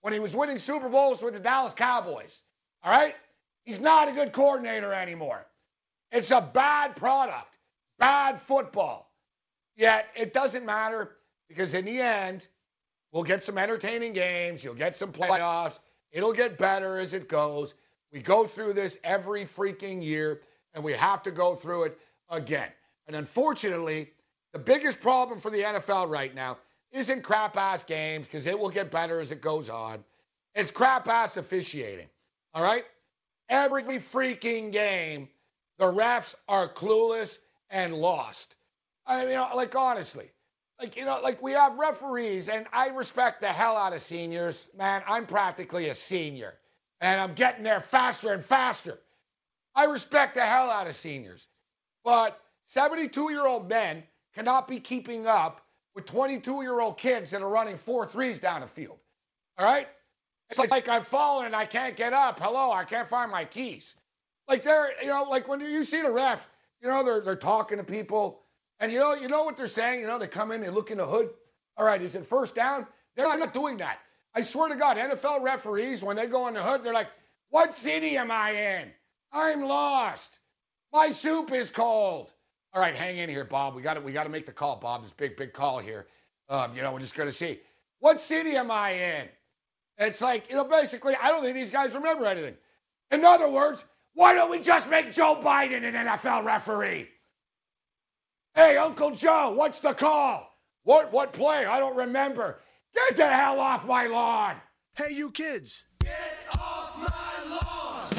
when 0.00 0.12
he 0.12 0.18
was 0.18 0.34
winning 0.34 0.58
Super 0.58 0.88
Bowls 0.88 1.22
with 1.22 1.34
the 1.34 1.38
Dallas 1.38 1.74
Cowboys. 1.74 2.42
All 2.82 2.90
right? 2.90 3.14
He's 3.62 3.78
not 3.78 4.08
a 4.08 4.12
good 4.12 4.32
coordinator 4.32 4.92
anymore. 4.92 5.46
It's 6.10 6.32
a 6.32 6.40
bad 6.40 6.96
product, 6.96 7.58
bad 8.00 8.40
football. 8.40 9.12
Yet 9.76 10.08
it 10.16 10.34
doesn't 10.34 10.66
matter 10.66 11.18
because 11.48 11.72
in 11.72 11.84
the 11.84 12.00
end, 12.00 12.48
we'll 13.12 13.22
get 13.22 13.44
some 13.44 13.58
entertaining 13.58 14.12
games. 14.12 14.64
You'll 14.64 14.74
get 14.74 14.96
some 14.96 15.12
playoffs. 15.12 15.78
It'll 16.10 16.32
get 16.32 16.58
better 16.58 16.98
as 16.98 17.14
it 17.14 17.28
goes. 17.28 17.74
We 18.14 18.22
go 18.22 18.46
through 18.46 18.74
this 18.74 18.96
every 19.02 19.44
freaking 19.44 20.00
year, 20.00 20.40
and 20.72 20.84
we 20.84 20.92
have 20.92 21.20
to 21.24 21.32
go 21.32 21.56
through 21.56 21.82
it 21.82 21.98
again. 22.30 22.68
And 23.08 23.16
unfortunately, 23.16 24.12
the 24.52 24.58
biggest 24.60 25.00
problem 25.00 25.40
for 25.40 25.50
the 25.50 25.62
NFL 25.62 26.08
right 26.08 26.32
now 26.32 26.58
isn't 26.92 27.22
crap 27.22 27.56
ass 27.56 27.82
games 27.82 28.28
because 28.28 28.46
it 28.46 28.56
will 28.56 28.70
get 28.70 28.92
better 28.92 29.18
as 29.18 29.32
it 29.32 29.40
goes 29.40 29.68
on. 29.68 30.04
It's 30.54 30.70
crap 30.70 31.08
ass 31.08 31.36
officiating. 31.36 32.06
All 32.54 32.62
right? 32.62 32.84
Every 33.48 33.82
freaking 33.82 34.70
game, 34.70 35.28
the 35.78 35.86
refs 35.86 36.36
are 36.48 36.68
clueless 36.68 37.38
and 37.68 37.96
lost. 37.96 38.54
I 39.08 39.26
mean, 39.26 39.40
like 39.56 39.74
honestly, 39.74 40.30
like 40.80 40.96
you 40.96 41.04
know, 41.04 41.18
like 41.20 41.42
we 41.42 41.50
have 41.50 41.76
referees, 41.80 42.48
and 42.48 42.66
I 42.72 42.90
respect 42.90 43.40
the 43.40 43.48
hell 43.48 43.76
out 43.76 43.92
of 43.92 44.00
seniors. 44.00 44.68
Man, 44.78 45.02
I'm 45.08 45.26
practically 45.26 45.88
a 45.88 45.94
senior, 45.96 46.54
and 47.00 47.20
I'm 47.20 47.34
getting 47.34 47.64
there 47.64 47.80
faster 47.80 48.32
and 48.32 48.44
faster. 48.44 48.98
I 49.74 49.84
respect 49.84 50.34
the 50.34 50.42
hell 50.42 50.70
out 50.70 50.86
of 50.86 50.94
seniors, 50.94 51.46
but 52.04 52.40
72 52.66 53.30
year 53.30 53.46
old 53.46 53.68
men 53.68 54.02
cannot 54.34 54.68
be 54.68 54.80
keeping 54.80 55.26
up 55.26 55.62
with 55.94 56.06
22 56.06 56.62
year 56.62 56.80
old 56.80 56.96
kids 56.98 57.30
that 57.30 57.42
are 57.42 57.48
running 57.48 57.76
four 57.76 58.06
threes 58.06 58.38
down 58.38 58.60
the 58.60 58.66
field. 58.66 58.98
All 59.58 59.64
right? 59.64 59.88
It's 60.50 60.58
like 60.70 60.88
I've 60.88 61.06
fallen 61.06 61.46
and 61.46 61.56
I 61.56 61.64
can't 61.64 61.96
get 61.96 62.12
up. 62.12 62.38
Hello, 62.38 62.70
I 62.70 62.84
can't 62.84 63.08
find 63.08 63.30
my 63.30 63.44
keys. 63.44 63.94
Like 64.48 64.62
they're, 64.62 64.92
you 65.02 65.08
know, 65.08 65.24
like 65.24 65.48
when 65.48 65.60
you 65.60 65.84
see 65.84 66.02
the 66.02 66.10
ref, 66.10 66.48
you 66.82 66.88
know, 66.88 67.02
they're 67.02 67.20
they're 67.20 67.36
talking 67.36 67.78
to 67.78 67.84
people, 67.84 68.42
and 68.78 68.92
you 68.92 68.98
know, 68.98 69.14
you 69.14 69.28
know 69.28 69.42
what 69.42 69.56
they're 69.56 69.66
saying. 69.66 70.00
You 70.00 70.06
know, 70.06 70.18
they 70.18 70.26
come 70.26 70.52
in, 70.52 70.60
they 70.60 70.68
look 70.68 70.90
in 70.90 70.98
the 70.98 71.06
hood. 71.06 71.30
All 71.76 71.86
right, 71.86 72.00
is 72.00 72.14
it 72.14 72.26
first 72.26 72.54
down? 72.54 72.86
They're 73.16 73.26
not 73.38 73.54
doing 73.54 73.78
that. 73.78 74.00
I 74.34 74.42
swear 74.42 74.68
to 74.68 74.76
God, 74.76 74.96
NFL 74.96 75.42
referees, 75.42 76.02
when 76.02 76.16
they 76.16 76.26
go 76.26 76.48
in 76.48 76.54
the 76.54 76.62
hood, 76.62 76.82
they're 76.82 76.92
like, 76.92 77.10
"What 77.50 77.74
city 77.74 78.16
am 78.18 78.30
I 78.30 78.50
in? 78.50 78.92
I'm 79.32 79.62
lost. 79.62 80.38
My 80.92 81.10
soup 81.10 81.52
is 81.52 81.70
cold." 81.70 82.30
All 82.72 82.80
right, 82.80 82.94
hang 82.94 83.18
in 83.18 83.28
here, 83.28 83.44
Bob. 83.44 83.74
We 83.76 83.82
got 83.82 83.94
to 83.94 84.00
we 84.00 84.12
got 84.12 84.24
to 84.24 84.30
make 84.30 84.46
the 84.46 84.52
call, 84.52 84.76
Bob. 84.76 85.02
This 85.02 85.12
big 85.12 85.36
big 85.36 85.52
call 85.52 85.78
here. 85.78 86.06
Um, 86.48 86.74
you 86.74 86.82
know, 86.82 86.92
we're 86.92 87.00
just 87.00 87.14
going 87.14 87.28
to 87.28 87.34
see 87.34 87.60
what 88.00 88.20
city 88.20 88.56
am 88.56 88.70
I 88.70 88.90
in. 88.90 89.28
It's 89.98 90.20
like 90.20 90.50
you 90.50 90.56
know, 90.56 90.64
basically, 90.64 91.14
I 91.14 91.28
don't 91.28 91.42
think 91.42 91.54
these 91.54 91.70
guys 91.70 91.94
remember 91.94 92.26
anything. 92.26 92.56
In 93.12 93.24
other 93.24 93.48
words, 93.48 93.84
why 94.14 94.34
don't 94.34 94.50
we 94.50 94.58
just 94.58 94.88
make 94.88 95.12
Joe 95.12 95.36
Biden 95.40 95.84
an 95.84 95.94
NFL 95.94 96.44
referee? 96.44 97.08
Hey, 98.54 98.76
Uncle 98.76 99.12
Joe, 99.12 99.52
what's 99.52 99.80
the 99.80 99.94
call? 99.94 100.50
What 100.82 101.12
what 101.12 101.32
play? 101.32 101.64
I 101.64 101.78
don't 101.78 101.96
remember. 101.96 102.60
Get 102.94 103.16
the 103.16 103.26
hell 103.26 103.58
off 103.58 103.84
my 103.86 104.06
lawn. 104.06 104.56
Hey, 104.96 105.12
you 105.12 105.30
kids. 105.32 105.86
Get 106.00 106.38
off 106.52 106.96
my 106.96 107.56
lawn. 107.56 108.10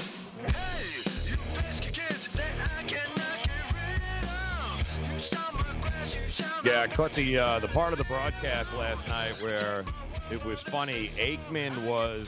Hey, 0.53 1.29
you 1.29 1.37
pesky 1.55 1.91
kids 1.91 2.27
that 2.33 2.51
I 2.77 2.83
cannot 2.83 3.43
get 3.43 3.73
rid 3.73 4.29
of. 4.29 5.13
You 5.13 5.19
stop 5.19 5.53
my 5.53 5.81
grass, 5.81 6.13
you 6.13 6.29
shout 6.29 6.65
Yeah, 6.65 6.81
I 6.81 6.87
caught 6.87 7.13
the 7.13 7.37
uh, 7.37 7.59
the 7.59 7.69
part 7.69 7.93
of 7.93 7.99
the 7.99 8.05
broadcast 8.05 8.73
last 8.73 9.07
night 9.07 9.41
where 9.41 9.85
it 10.29 10.43
was 10.43 10.59
funny. 10.59 11.09
Aikman 11.17 11.85
was 11.85 12.27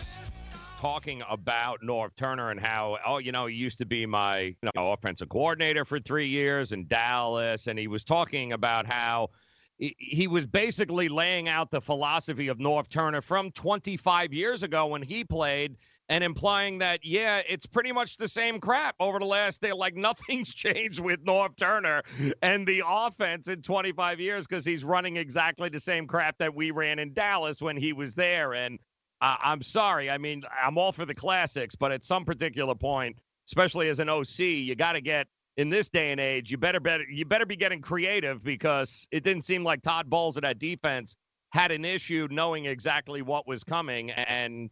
talking 0.80 1.24
about 1.30 1.82
Norv 1.82 2.16
Turner 2.16 2.52
and 2.52 2.60
how, 2.60 2.98
oh, 3.06 3.18
you 3.18 3.32
know, 3.32 3.48
he 3.48 3.56
used 3.56 3.80
to 3.80 3.86
be 3.86 4.06
my 4.06 4.40
you 4.40 4.70
know, 4.76 4.92
offensive 4.92 5.28
coordinator 5.28 5.84
for 5.84 6.00
three 6.00 6.28
years 6.28 6.72
in 6.72 6.88
Dallas, 6.88 7.68
and 7.68 7.78
he 7.78 7.88
was 7.88 8.04
talking 8.04 8.54
about 8.54 8.86
how 8.86 9.32
he, 9.78 10.28
was 10.28 10.46
basically 10.46 11.08
laying 11.08 11.48
out 11.48 11.70
the 11.70 11.82
philosophy 11.82 12.48
of 12.48 12.58
Norv 12.58 12.90
Turner 12.90 13.22
from 13.22 13.52
25 13.52 14.34
years 14.34 14.64
ago 14.64 14.88
when 14.88 15.02
he 15.02 15.24
played 15.24 15.78
and 16.10 16.24
implying 16.24 16.78
that 16.78 17.04
yeah 17.04 17.42
it's 17.50 17.66
pretty 17.66 17.92
much 17.92 18.16
the 18.16 18.28
same 18.28 18.60
crap 18.60 18.96
over 19.00 19.20
the 19.20 19.26
last 19.26 19.62
day. 19.62 19.72
Like 19.72 19.96
nothing's 19.96 20.54
changed 20.54 21.00
with 21.00 21.24
Norv 21.24 21.56
Turner 21.58 22.02
and 22.42 22.66
the 22.68 22.82
offense 22.88 23.48
in 23.48 23.62
25 23.62 24.20
years 24.20 24.48
because 24.48 24.66
he's 24.66 24.84
running 24.84 25.18
exactly 25.18 25.70
the 25.70 25.80
same 25.80 26.08
crap 26.08 26.38
that 26.40 26.54
we 26.54 26.72
ran 26.72 27.00
in 27.00 27.14
Dallas 27.14 27.62
when 27.62 27.78
he 27.78 27.94
was 27.94 28.16
there. 28.16 28.54
And 28.56 28.80
I'm 29.22 29.62
sorry. 29.62 30.10
I 30.10 30.18
mean 30.18 30.44
I'm 30.60 30.78
all 30.78 30.92
for 30.92 31.06
the 31.06 31.16
classics 31.16 31.76
but 31.76 31.92
at 31.92 32.04
some 32.04 32.26
particular 32.26 32.76
point 32.76 33.18
especially 33.48 33.90
as 33.90 34.00
an 34.00 34.10
OC 34.10 34.40
you 34.40 34.76
got 34.76 34.94
to 34.94 35.02
get 35.02 35.28
in 35.58 35.70
this 35.70 35.90
day 35.90 36.12
and 36.12 36.20
age 36.20 36.52
you 36.52 36.58
better 36.58 36.80
better 36.80 37.04
you 37.10 37.26
better 37.26 37.46
be 37.46 37.56
getting 37.56 37.82
creative 37.82 38.44
because 38.44 39.08
it 39.12 39.24
didn't 39.24 39.44
seem 39.44 39.64
like 39.64 39.82
Todd 39.82 40.10
Bowles 40.10 40.38
of 40.38 40.44
that 40.44 40.60
defense 40.60 41.16
had 41.50 41.72
an 41.72 41.86
issue 41.86 42.28
knowing 42.32 42.66
exactly 42.66 43.22
what 43.22 43.48
was 43.48 43.64
coming 43.64 44.12
and 44.12 44.70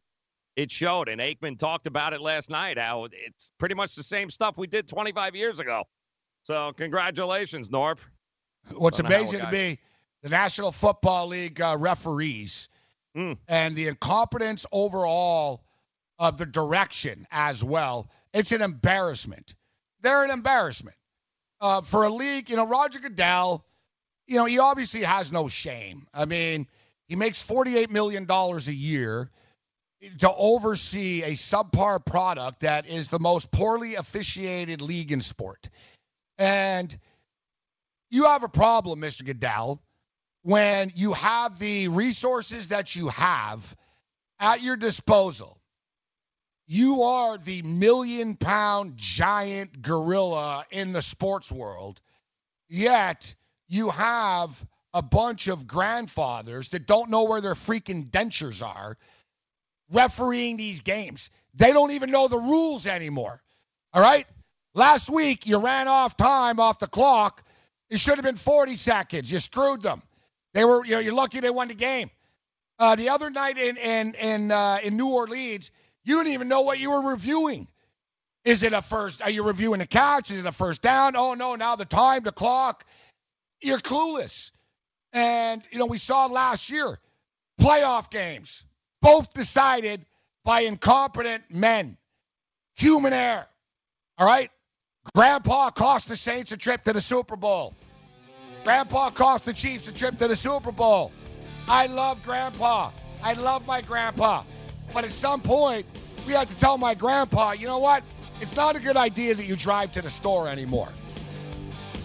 it 0.56 0.72
showed. 0.72 1.10
And 1.10 1.20
Aikman 1.20 1.60
talked 1.60 1.88
about 1.88 2.14
it 2.14 2.22
last 2.22 2.50
night 2.50 2.78
how 2.78 3.08
it's 3.12 3.52
pretty 3.58 3.76
much 3.76 3.96
the 3.96 4.04
same 4.04 4.30
stuff 4.30 4.58
we 4.58 4.68
did 4.68 4.88
25 4.88 5.36
years 5.36 5.60
ago. 5.60 5.84
So 6.44 6.74
congratulations, 6.74 7.70
Norv. 7.70 8.00
What's 8.74 9.00
Don't 9.00 9.10
know 9.10 9.16
how 9.16 9.22
amazing 9.22 9.40
to 9.42 9.52
me, 9.52 9.80
the 10.24 10.30
National 10.30 10.72
Football 10.72 11.28
League 11.28 11.62
uh, 11.62 11.76
referees 11.80 12.70
and 13.48 13.76
the 13.76 13.88
incompetence 13.88 14.66
overall 14.72 15.64
of 16.20 16.38
the 16.38 16.46
direction 16.46 17.28
as 17.32 17.64
well. 17.64 18.10
It's 18.34 18.52
an 18.52 18.62
embarrassment. 18.62 19.56
They're 20.06 20.24
an 20.24 20.30
embarrassment 20.30 20.96
uh, 21.60 21.82
for 21.82 22.04
a 22.04 22.10
league. 22.10 22.52
You 22.52 22.58
know, 22.58 22.68
Roger 22.68 23.00
Goodell. 23.00 23.66
You 24.28 24.38
know, 24.38 24.46
he 24.46 24.60
obviously 24.60 25.02
has 25.02 25.32
no 25.32 25.48
shame. 25.48 26.06
I 26.14 26.26
mean, 26.26 26.68
he 27.08 27.16
makes 27.16 27.42
forty-eight 27.42 27.90
million 27.90 28.26
dollars 28.26 28.68
a 28.68 28.74
year 28.74 29.32
to 30.20 30.32
oversee 30.32 31.24
a 31.24 31.32
subpar 31.32 32.06
product 32.06 32.60
that 32.60 32.88
is 32.88 33.08
the 33.08 33.18
most 33.18 33.50
poorly 33.50 33.96
officiated 33.96 34.80
league 34.80 35.12
in 35.12 35.22
sport. 35.22 35.70
And 36.38 36.96
you 38.12 38.26
have 38.26 38.44
a 38.44 38.50
problem, 38.50 39.02
Mr. 39.02 39.26
Goodell, 39.26 39.82
when 40.44 40.92
you 40.96 41.14
have 41.14 41.58
the 41.58 41.88
resources 41.88 42.68
that 42.68 42.96
you 42.96 43.08
have 43.08 43.76
at 44.40 44.62
your 44.62 44.78
disposal. 44.78 45.60
You 46.68 47.04
are 47.04 47.38
the 47.38 47.62
million 47.62 48.36
pound 48.36 48.98
giant 48.98 49.82
gorilla 49.82 50.66
in 50.72 50.94
the 50.94 51.02
sports 51.02 51.52
world, 51.52 52.02
yet 52.68 53.36
you 53.68 53.90
have 53.92 54.66
a 54.94 55.02
bunch 55.02 55.48
of 55.48 55.68
grandfathers 55.68 56.70
that 56.70 56.88
don't 56.88 57.10
know 57.10 57.26
where 57.26 57.42
their 57.42 57.54
freaking 57.54 58.10
dentures 58.10 58.66
are 58.66 58.98
refereeing 59.92 60.58
these 60.58 60.82
games. 60.82 61.30
They 61.54 61.72
don't 61.72 61.92
even 61.92 62.12
know 62.12 62.28
the 62.28 62.38
rules 62.38 62.88
anymore. 62.88 63.42
All 63.94 64.02
right? 64.02 64.26
Last 64.74 65.10
week, 65.10 65.46
you 65.46 65.58
ran 65.58 65.88
off 65.88 66.18
time 66.18 66.60
off 66.60 66.80
the 66.80 66.88
clock. 66.88 67.44
It 67.90 68.00
should 68.00 68.16
have 68.16 68.26
been 68.26 68.36
40 68.36 68.76
seconds. 68.76 69.32
You 69.32 69.40
screwed 69.40 69.82
them. 69.82 70.02
They 70.54 70.66
were, 70.66 70.84
you 70.86 70.92
know, 70.92 71.00
you're 71.00 71.14
lucky 71.14 71.40
they 71.40 71.50
won 71.50 71.68
the 71.68 71.76
game. 71.76 72.10
Uh, 72.78 72.96
the 72.96 73.10
other 73.10 73.30
night 73.30 73.58
in 73.58 73.78
in 73.78 74.14
in 74.16 74.52
uh, 74.52 74.80
in 74.84 74.98
New 74.98 75.08
Orleans, 75.08 75.72
you 76.06 76.18
didn't 76.18 76.34
even 76.34 76.48
know 76.48 76.62
what 76.62 76.80
you 76.80 76.92
were 76.92 77.12
reviewing. 77.12 77.68
Is 78.46 78.62
it 78.62 78.74
a 78.74 78.82
first? 78.82 79.22
Are 79.22 79.30
you 79.30 79.44
reviewing 79.44 79.82
a 79.82 79.88
catch? 79.88 80.32
Is 80.32 80.40
it 80.40 80.46
a 80.46 80.52
first 80.52 80.82
down? 80.82 81.16
Oh 81.16 81.34
no! 81.34 81.56
Now 81.56 81.76
the 81.76 81.86
time, 81.86 82.24
the 82.24 82.32
clock. 82.32 82.86
You're 83.62 83.80
clueless. 83.80 84.52
And 85.14 85.64
you 85.72 85.80
know 85.80 85.88
we 85.88 85.98
saw 85.98 86.28
last 86.28 86.70
year, 86.70 87.00
playoff 87.60 88.12
games, 88.12 88.64
both 89.02 89.34
decided 89.34 90.06
by 90.44 90.62
incompetent 90.62 91.44
men. 91.50 91.98
Human 92.78 93.14
error. 93.14 93.48
All 94.18 94.28
right? 94.28 94.52
Grandpa 95.14 95.70
cost 95.72 96.08
the 96.08 96.16
Saints 96.16 96.52
a 96.52 96.58
trip 96.58 96.84
to 96.84 96.94
the 96.94 97.02
Super 97.02 97.36
Bowl. 97.36 97.76
Grandpa 98.64 99.10
cost 99.10 99.46
the 99.46 99.54
Chiefs 99.54 99.88
a 99.88 99.92
trip 99.94 100.18
to 100.18 100.28
the 100.28 100.36
Super 100.36 100.72
Bowl. 100.72 101.12
I 101.68 101.88
love 101.88 102.24
Grandpa. 102.24 102.92
I 103.24 103.34
love 103.34 103.66
my 103.66 103.82
grandpa. 103.82 104.44
But 104.96 105.04
at 105.04 105.12
some 105.12 105.42
point, 105.42 105.86
we 106.26 106.32
had 106.32 106.48
to 106.48 106.58
tell 106.58 106.78
my 106.78 106.96
grandpa, 106.96 107.52
you 107.52 107.68
know 107.68 107.80
what? 107.80 108.02
It's 108.40 108.56
not 108.56 108.78
a 108.78 108.80
good 108.80 108.96
idea 108.96 109.36
that 109.36 109.46
you 109.46 109.58
drive 109.58 109.92
to 109.92 110.02
the 110.02 110.10
store 110.10 110.48
anymore. 110.48 110.88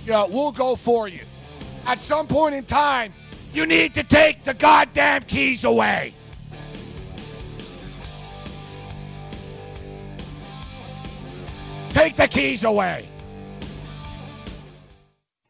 You 0.04 0.10
know, 0.12 0.26
we'll 0.28 0.50
go 0.50 0.74
for 0.74 1.06
you. 1.06 1.20
At 1.86 2.00
some 2.00 2.26
point 2.26 2.56
in 2.56 2.64
time, 2.64 3.12
You 3.52 3.66
need 3.66 3.94
to 3.94 4.04
take 4.04 4.44
the 4.44 4.54
goddamn 4.54 5.22
keys 5.22 5.64
away. 5.64 6.14
Take 11.90 12.14
the 12.14 12.28
keys 12.28 12.62
away. 12.62 13.08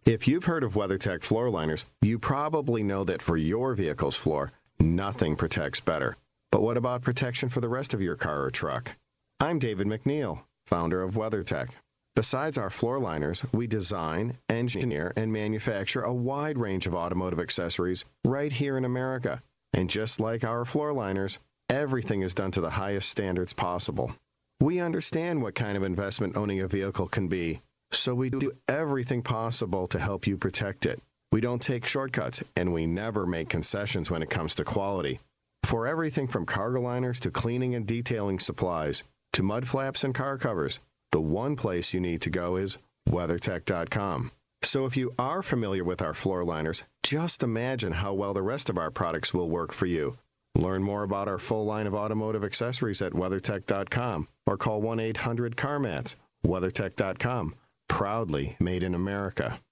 If 0.06 0.26
you've 0.26 0.44
heard 0.44 0.64
of 0.64 0.74
WeatherTech 0.74 1.22
floor 1.22 1.50
liners, 1.50 1.84
you 2.00 2.18
probably 2.18 2.82
know 2.82 3.04
that 3.04 3.20
for 3.20 3.36
your 3.36 3.74
vehicle's 3.74 4.16
floor, 4.16 4.50
nothing 4.80 5.36
protects 5.36 5.80
better. 5.80 6.16
But 6.52 6.62
what 6.62 6.76
about 6.76 7.02
protection 7.02 7.48
for 7.48 7.60
the 7.60 7.68
rest 7.68 7.94
of 7.94 8.02
your 8.02 8.16
car 8.16 8.42
or 8.42 8.50
truck? 8.50 8.96
I'm 9.38 9.60
David 9.60 9.86
MacNeil, 9.86 10.42
founder 10.66 11.00
of 11.00 11.14
WeatherTech. 11.14 11.68
Besides 12.16 12.58
our 12.58 12.70
floor 12.70 12.98
liners, 12.98 13.44
we 13.52 13.68
design, 13.68 14.36
engineer, 14.48 15.12
and 15.16 15.32
manufacture 15.32 16.02
a 16.02 16.12
wide 16.12 16.58
range 16.58 16.88
of 16.88 16.94
automotive 16.94 17.38
accessories 17.38 18.04
right 18.24 18.50
here 18.50 18.76
in 18.76 18.84
America. 18.84 19.40
And 19.74 19.88
just 19.88 20.18
like 20.18 20.42
our 20.42 20.64
floor 20.64 20.92
liners, 20.92 21.38
everything 21.68 22.22
is 22.22 22.34
done 22.34 22.50
to 22.50 22.60
the 22.60 22.68
highest 22.68 23.08
standards 23.08 23.52
possible. 23.52 24.12
We 24.60 24.80
understand 24.80 25.42
what 25.42 25.54
kind 25.54 25.76
of 25.76 25.84
investment 25.84 26.36
owning 26.36 26.62
a 26.62 26.68
vehicle 26.68 27.06
can 27.06 27.28
be, 27.28 27.62
so 27.92 28.12
we 28.12 28.28
do 28.28 28.52
everything 28.66 29.22
possible 29.22 29.86
to 29.86 30.00
help 30.00 30.26
you 30.26 30.36
protect 30.36 30.84
it. 30.84 31.00
We 31.30 31.40
don't 31.40 31.62
take 31.62 31.86
shortcuts, 31.86 32.42
and 32.56 32.72
we 32.72 32.86
never 32.86 33.24
make 33.24 33.48
concessions 33.48 34.10
when 34.10 34.22
it 34.22 34.30
comes 34.30 34.56
to 34.56 34.64
quality. 34.64 35.20
For 35.64 35.86
everything 35.86 36.26
from 36.28 36.46
cargo 36.46 36.80
liners 36.80 37.20
to 37.20 37.30
cleaning 37.30 37.74
and 37.74 37.86
detailing 37.86 38.40
supplies 38.40 39.04
to 39.34 39.42
mud 39.42 39.68
flaps 39.68 40.04
and 40.04 40.14
car 40.14 40.38
covers, 40.38 40.80
the 41.12 41.20
one 41.20 41.56
place 41.56 41.94
you 41.94 42.00
need 42.00 42.22
to 42.22 42.30
go 42.30 42.56
is 42.56 42.78
WeatherTech.com. 43.08 44.32
So 44.62 44.86
if 44.86 44.96
you 44.96 45.14
are 45.18 45.42
familiar 45.42 45.84
with 45.84 46.02
our 46.02 46.14
floor 46.14 46.44
liners, 46.44 46.84
just 47.02 47.42
imagine 47.42 47.92
how 47.92 48.14
well 48.14 48.34
the 48.34 48.42
rest 48.42 48.68
of 48.68 48.78
our 48.78 48.90
products 48.90 49.32
will 49.32 49.48
work 49.48 49.72
for 49.72 49.86
you. 49.86 50.18
Learn 50.54 50.82
more 50.82 51.02
about 51.02 51.28
our 51.28 51.38
full 51.38 51.64
line 51.64 51.86
of 51.86 51.94
automotive 51.94 52.44
accessories 52.44 53.02
at 53.02 53.12
WeatherTech.com 53.12 54.28
or 54.46 54.56
call 54.56 54.82
1-800-CarMats. 54.82 56.16
WeatherTech.com. 56.44 57.54
Proudly 57.88 58.56
made 58.60 58.82
in 58.82 58.94
America. 58.94 59.60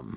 Tom 0.00 0.16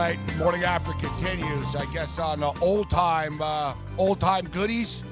right, 0.00 0.18
morning 0.38 0.64
after 0.64 0.92
continues. 0.94 1.76
I 1.76 1.84
guess 1.92 2.18
on 2.18 2.42
uh, 2.42 2.52
old 2.62 2.88
time, 2.88 3.38
uh, 3.42 3.74
old 3.98 4.18
time 4.18 4.46
goodies. 4.46 5.04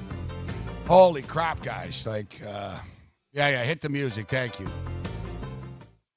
Holy 0.87 1.21
crap, 1.21 1.61
guys! 1.61 2.07
Like, 2.07 2.41
uh, 2.43 2.75
yeah, 3.31 3.49
yeah, 3.49 3.63
hit 3.63 3.81
the 3.81 3.89
music. 3.89 4.29
Thank 4.29 4.59
you. 4.59 4.67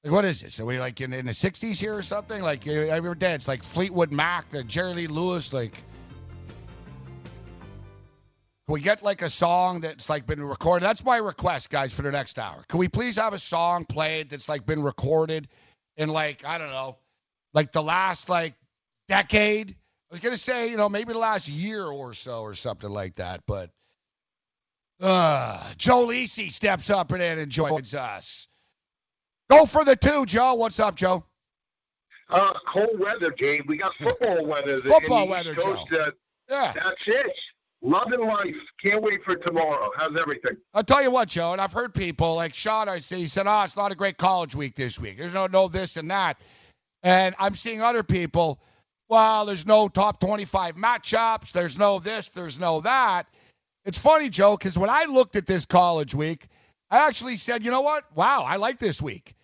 Like, 0.03 0.11
what 0.11 0.25
is 0.25 0.41
this? 0.41 0.59
Are 0.59 0.65
we 0.65 0.79
like 0.79 0.99
in, 1.01 1.13
in 1.13 1.27
the 1.27 1.33
'60s 1.33 1.79
here 1.79 1.95
or 1.95 2.01
something? 2.01 2.41
Like, 2.41 2.65
you 2.65 2.87
ever 2.87 3.13
dance 3.13 3.47
like 3.47 3.63
Fleetwood 3.63 4.11
Mac, 4.11 4.49
the 4.49 4.63
Jerry 4.63 4.95
Lee 4.95 5.07
Lewis? 5.07 5.53
Like, 5.53 5.73
can 5.73 5.83
we 8.69 8.79
get 8.81 9.03
like 9.03 9.21
a 9.21 9.29
song 9.29 9.81
that's 9.81 10.09
like 10.09 10.25
been 10.25 10.43
recorded? 10.43 10.83
That's 10.83 11.05
my 11.05 11.17
request, 11.17 11.69
guys, 11.69 11.93
for 11.93 12.01
the 12.01 12.11
next 12.11 12.39
hour. 12.39 12.63
Can 12.69 12.79
we 12.79 12.87
please 12.87 13.17
have 13.17 13.33
a 13.33 13.39
song 13.39 13.85
played 13.85 14.31
that's 14.31 14.49
like 14.49 14.65
been 14.65 14.81
recorded 14.81 15.47
in 15.95 16.09
like 16.09 16.43
I 16.43 16.57
don't 16.57 16.71
know, 16.71 16.97
like 17.53 17.71
the 17.71 17.83
last 17.83 18.29
like 18.29 18.55
decade? 19.07 19.71
I 19.71 20.13
was 20.13 20.19
gonna 20.19 20.37
say, 20.37 20.69
you 20.69 20.77
know, 20.77 20.89
maybe 20.89 21.13
the 21.13 21.19
last 21.19 21.47
year 21.49 21.85
or 21.85 22.13
so 22.13 22.41
or 22.41 22.53
something 22.53 22.89
like 22.89 23.15
that, 23.15 23.41
but. 23.47 23.69
Uh, 25.01 25.61
Joe 25.77 26.05
Lisi 26.07 26.49
steps 26.51 26.89
up 26.89 27.11
and 27.11 27.21
in 27.21 27.39
and 27.39 27.51
joins 27.51 27.93
us. 27.93 28.47
Go 29.49 29.65
for 29.65 29.83
the 29.83 29.95
two, 29.95 30.25
Joe. 30.25 30.53
What's 30.53 30.79
up, 30.79 30.95
Joe? 30.95 31.25
Uh, 32.29 32.53
cold 32.71 32.99
weather, 32.99 33.31
Gabe. 33.31 33.67
We 33.67 33.77
got 33.77 33.93
football 33.95 34.45
weather. 34.47 34.77
Football 34.79 35.27
weather, 35.27 35.55
Coast, 35.55 35.87
Joe. 35.91 35.97
Uh, 35.99 36.11
Yeah. 36.49 36.73
That's 36.73 37.01
it. 37.07 37.31
Love 37.81 38.05
Loving 38.11 38.25
life. 38.27 38.55
Can't 38.83 39.01
wait 39.01 39.21
for 39.25 39.35
tomorrow. 39.35 39.91
How's 39.97 40.17
everything? 40.17 40.55
I'll 40.73 40.85
tell 40.85 41.03
you 41.03 41.11
what, 41.11 41.27
Joe, 41.27 41.51
and 41.51 41.59
I've 41.59 41.73
heard 41.73 41.93
people 41.93 42.35
like 42.35 42.53
Sean. 42.53 42.87
I 42.87 42.99
see, 42.99 43.17
he 43.17 43.27
said, 43.27 43.45
"Oh, 43.45 43.63
it's 43.63 43.75
not 43.75 43.91
a 43.91 43.95
great 43.95 44.17
college 44.17 44.55
week 44.55 44.75
this 44.75 44.97
week. 44.97 45.17
There's 45.17 45.33
no 45.33 45.47
no 45.47 45.67
this 45.67 45.97
and 45.97 46.09
that," 46.09 46.39
and 47.03 47.35
I'm 47.39 47.55
seeing 47.55 47.81
other 47.81 48.01
people. 48.03 48.61
Well, 49.13 49.45
there's 49.45 49.67
no 49.67 49.89
top 49.89 50.19
25 50.19 50.75
matchups. 50.75 51.51
There's 51.51 51.77
no 51.77 51.99
this. 51.99 52.29
There's 52.29 52.59
no 52.59 52.81
that. 52.81 53.27
It's 53.85 53.99
funny, 53.99 54.27
Joe, 54.27 54.57
because 54.57 54.75
when 54.75 54.89
I 54.89 55.05
looked 55.05 55.35
at 55.35 55.45
this 55.45 55.67
college 55.67 56.15
week, 56.15 56.47
I 56.89 57.07
actually 57.07 57.35
said, 57.35 57.63
you 57.63 57.69
know 57.69 57.81
what? 57.81 58.05
Wow, 58.15 58.43
I 58.43 58.55
like 58.55 58.79
this 58.79 58.99
week. 59.03 59.35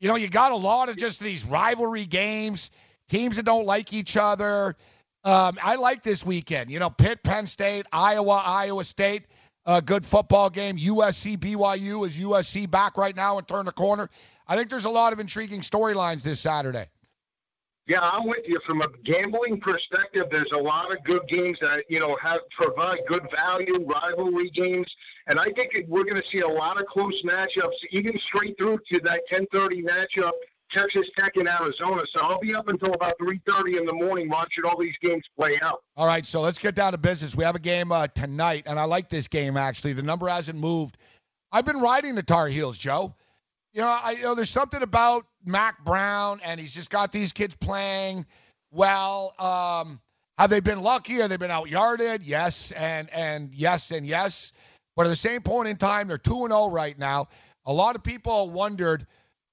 You 0.00 0.08
know, 0.08 0.16
you 0.16 0.28
got 0.28 0.52
a 0.52 0.56
lot 0.56 0.90
of 0.90 0.98
just 0.98 1.20
these 1.20 1.46
rivalry 1.46 2.04
games, 2.04 2.70
teams 3.08 3.36
that 3.36 3.46
don't 3.46 3.64
like 3.64 3.94
each 3.94 4.18
other. 4.18 4.76
Um, 5.24 5.56
I 5.62 5.76
like 5.76 6.02
this 6.02 6.22
weekend. 6.22 6.70
You 6.70 6.78
know, 6.78 6.90
Pitt, 6.90 7.22
Penn 7.22 7.46
State, 7.46 7.86
Iowa, 7.90 8.42
Iowa 8.44 8.84
State, 8.84 9.22
a 9.64 9.80
good 9.80 10.04
football 10.04 10.50
game. 10.50 10.76
USC, 10.76 11.38
BYU 11.38 12.06
is 12.06 12.18
USC 12.18 12.70
back 12.70 12.98
right 12.98 13.16
now 13.16 13.38
and 13.38 13.48
turn 13.48 13.64
the 13.64 13.72
corner. 13.72 14.10
I 14.46 14.56
think 14.56 14.68
there's 14.68 14.84
a 14.84 14.90
lot 14.90 15.14
of 15.14 15.20
intriguing 15.20 15.62
storylines 15.62 16.22
this 16.22 16.38
Saturday. 16.38 16.88
Yeah, 17.86 18.00
I'm 18.02 18.26
with 18.26 18.40
you. 18.46 18.58
From 18.66 18.82
a 18.82 18.88
gambling 19.04 19.60
perspective, 19.60 20.24
there's 20.32 20.50
a 20.52 20.58
lot 20.58 20.92
of 20.92 21.02
good 21.04 21.22
games 21.28 21.56
that 21.62 21.84
you 21.88 22.00
know 22.00 22.16
have 22.20 22.40
provide 22.58 22.98
good 23.06 23.26
value, 23.36 23.86
rivalry 23.86 24.50
games, 24.50 24.86
and 25.28 25.38
I 25.38 25.44
think 25.56 25.84
we're 25.86 26.02
going 26.02 26.16
to 26.16 26.28
see 26.32 26.40
a 26.40 26.48
lot 26.48 26.80
of 26.80 26.86
close 26.86 27.14
matchups, 27.22 27.76
even 27.92 28.18
straight 28.26 28.56
through 28.58 28.78
to 28.92 29.00
that 29.04 29.22
10:30 29.32 29.84
matchup, 29.84 30.32
Texas 30.72 31.06
Tech 31.16 31.36
and 31.36 31.48
Arizona. 31.48 32.02
So 32.16 32.24
I'll 32.24 32.40
be 32.40 32.56
up 32.56 32.68
until 32.68 32.92
about 32.92 33.14
3:30 33.20 33.78
in 33.78 33.86
the 33.86 33.94
morning 33.94 34.28
watching 34.28 34.64
all 34.64 34.76
these 34.76 34.96
games 35.00 35.22
play 35.38 35.56
out. 35.62 35.84
All 35.96 36.08
right, 36.08 36.26
so 36.26 36.40
let's 36.40 36.58
get 36.58 36.74
down 36.74 36.90
to 36.90 36.98
business. 36.98 37.36
We 37.36 37.44
have 37.44 37.54
a 37.54 37.60
game 37.60 37.92
uh, 37.92 38.08
tonight, 38.08 38.64
and 38.66 38.80
I 38.80 38.84
like 38.84 39.08
this 39.08 39.28
game 39.28 39.56
actually. 39.56 39.92
The 39.92 40.02
number 40.02 40.28
hasn't 40.28 40.58
moved. 40.58 40.96
I've 41.52 41.64
been 41.64 41.80
riding 41.80 42.16
the 42.16 42.24
Tar 42.24 42.48
Heels, 42.48 42.76
Joe. 42.76 43.14
You 43.76 43.82
know, 43.82 43.88
I 43.88 44.12
you 44.12 44.22
know 44.22 44.34
there's 44.34 44.48
something 44.48 44.80
about 44.80 45.26
Mack 45.44 45.84
Brown, 45.84 46.40
and 46.42 46.58
he's 46.58 46.74
just 46.74 46.88
got 46.88 47.12
these 47.12 47.34
kids 47.34 47.54
playing 47.56 48.24
well. 48.70 49.34
Um, 49.38 50.00
have 50.38 50.48
they 50.48 50.60
been 50.60 50.80
lucky? 50.80 51.16
Have 51.16 51.28
they 51.28 51.36
been 51.36 51.50
out 51.50 51.68
yarded? 51.68 52.22
Yes, 52.22 52.72
and 52.72 53.10
and 53.12 53.54
yes 53.54 53.90
and 53.90 54.06
yes. 54.06 54.54
But 54.96 55.04
at 55.04 55.10
the 55.10 55.16
same 55.16 55.42
point 55.42 55.68
in 55.68 55.76
time, 55.76 56.08
they're 56.08 56.16
two 56.16 56.44
and 56.44 56.52
zero 56.54 56.70
right 56.70 56.98
now. 56.98 57.28
A 57.66 57.72
lot 57.72 57.96
of 57.96 58.02
people 58.02 58.48
wondered, 58.48 59.06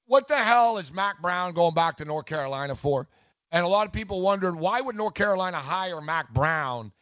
what 0.05 0.29
the 0.29 0.37
hell 0.37 0.77
is 0.77 0.93
Mack 0.93 1.21
Brown 1.21 1.51
going 1.51 1.73
back 1.73 1.97
to 1.97 2.05
North 2.05 2.25
Carolina 2.25 2.75
for? 2.75 3.09
And 3.51 3.65
a 3.65 3.67
lot 3.67 3.87
of 3.87 3.91
people 3.91 4.21
wondered 4.21 4.55
why 4.55 4.79
would 4.79 4.95
North 4.95 5.15
Carolina 5.15 5.57
hire 5.57 5.99
Mack 5.99 6.33
Brown 6.33 6.93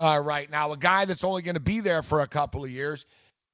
uh, 0.00 0.18
right 0.24 0.50
now, 0.50 0.72
a 0.72 0.78
guy 0.78 1.04
that's 1.04 1.24
only 1.24 1.42
going 1.42 1.56
to 1.56 1.60
be 1.60 1.80
there 1.80 2.02
for 2.02 2.22
a 2.22 2.26
couple 2.26 2.64
of 2.64 2.70
years. 2.70 3.04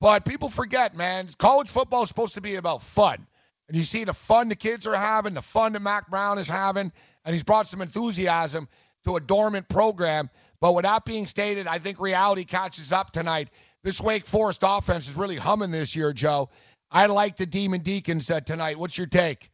But 0.01 0.25
people 0.25 0.49
forget, 0.49 0.95
man, 0.95 1.29
college 1.39 1.69
football 1.69 2.03
is 2.03 2.09
supposed 2.09 2.35
to 2.35 2.41
be 2.41 2.57
about 2.57 2.83
fun. 2.83 3.27
And 3.69 3.77
you 3.77 3.83
see 3.83 4.05
the 4.05 4.15
fun 4.15 4.49
the 4.49 4.57
kids 4.57 4.87
are 4.87 4.95
having, 4.95 5.35
the 5.35 5.43
fun 5.43 5.73
that 5.73 5.81
Mack 5.81 6.09
Brown 6.09 6.39
is 6.39 6.49
having, 6.49 6.93
and 7.25 7.33
he's 7.33 7.45
brought 7.45 7.67
some 7.67 7.83
enthusiasm 7.83 8.69
to 9.05 9.17
a 9.17 9.21
dormant 9.21 9.69
program. 9.69 10.31
But 10.61 10.75
with 10.75 10.85
that 10.85 11.05
being 11.05 11.27
stated, 11.27 11.67
I 11.67 11.79
think 11.79 12.01
reality 12.01 12.45
catches 12.45 12.93
up 12.93 13.11
tonight. 13.11 13.49
This 13.83 14.01
Wake 14.01 14.27
Forest 14.27 14.63
offense 14.65 15.09
is 15.09 15.17
really 15.17 15.37
humming 15.37 15.71
this 15.71 15.97
year, 15.97 16.13
Joe. 16.13 16.51
I 16.91 17.07
like 17.07 17.37
the 17.37 17.47
Demon 17.47 17.81
Deacons 17.81 18.31
uh, 18.31 18.41
tonight. 18.41 18.79
What's 18.79 18.97
your 18.97 19.07
take? 19.07 19.51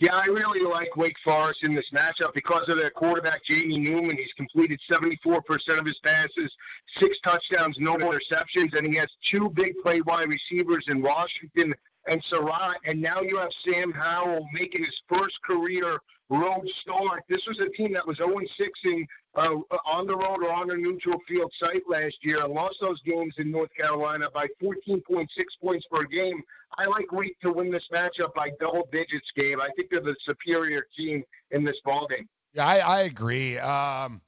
Yeah, 0.00 0.14
I 0.14 0.26
really 0.26 0.60
like 0.60 0.96
Wake 0.96 1.16
Forest 1.24 1.64
in 1.64 1.74
this 1.74 1.90
matchup 1.92 2.32
because 2.32 2.68
of 2.68 2.76
their 2.78 2.90
quarterback, 2.90 3.42
Jamie 3.44 3.78
Newman. 3.78 4.16
He's 4.16 4.32
completed 4.36 4.80
74% 4.88 5.40
of 5.76 5.84
his 5.86 5.98
passes, 6.04 6.52
six 7.00 7.18
touchdowns, 7.24 7.76
no 7.80 7.96
interceptions, 7.96 8.78
and 8.78 8.86
he 8.86 8.94
has 8.96 9.08
two 9.24 9.50
big 9.50 9.74
play 9.82 10.00
wide 10.02 10.28
receivers 10.28 10.84
in 10.86 11.02
Washington 11.02 11.74
and 12.06 12.22
Surratt. 12.30 12.76
And 12.84 13.00
now 13.00 13.20
you 13.20 13.38
have 13.38 13.50
Sam 13.66 13.92
Howell 13.92 14.46
making 14.52 14.84
his 14.84 14.94
first 15.08 15.36
career 15.44 15.98
road 16.30 16.68
start. 16.82 17.24
This 17.28 17.40
was 17.46 17.58
a 17.60 17.68
team 17.70 17.92
that 17.94 18.06
was 18.06 18.16
0 18.18 18.38
6 18.38 18.70
in, 18.84 19.06
uh, 19.34 19.56
on 19.86 20.06
the 20.06 20.16
road 20.16 20.42
or 20.42 20.50
on 20.50 20.70
a 20.70 20.76
neutral 20.76 21.18
field 21.26 21.52
site 21.62 21.82
last 21.88 22.16
year 22.22 22.44
and 22.44 22.52
lost 22.52 22.76
those 22.80 23.00
games 23.02 23.34
in 23.38 23.50
North 23.50 23.70
Carolina 23.78 24.26
by 24.34 24.46
14.6 24.62 25.26
points 25.62 25.86
per 25.90 26.04
game. 26.04 26.42
I 26.76 26.86
like 26.86 27.10
Wake 27.12 27.38
to 27.42 27.52
win 27.52 27.70
this 27.70 27.84
matchup 27.92 28.34
by 28.34 28.50
double 28.60 28.88
digits, 28.92 29.26
Gabe. 29.36 29.58
I 29.60 29.68
think 29.76 29.90
they're 29.90 30.00
the 30.00 30.16
superior 30.28 30.86
team 30.96 31.24
in 31.50 31.64
this 31.64 31.76
ball 31.84 32.06
game. 32.08 32.28
Yeah, 32.52 32.66
I, 32.66 32.78
I 32.78 33.00
agree. 33.02 33.58
Um, 33.58 34.20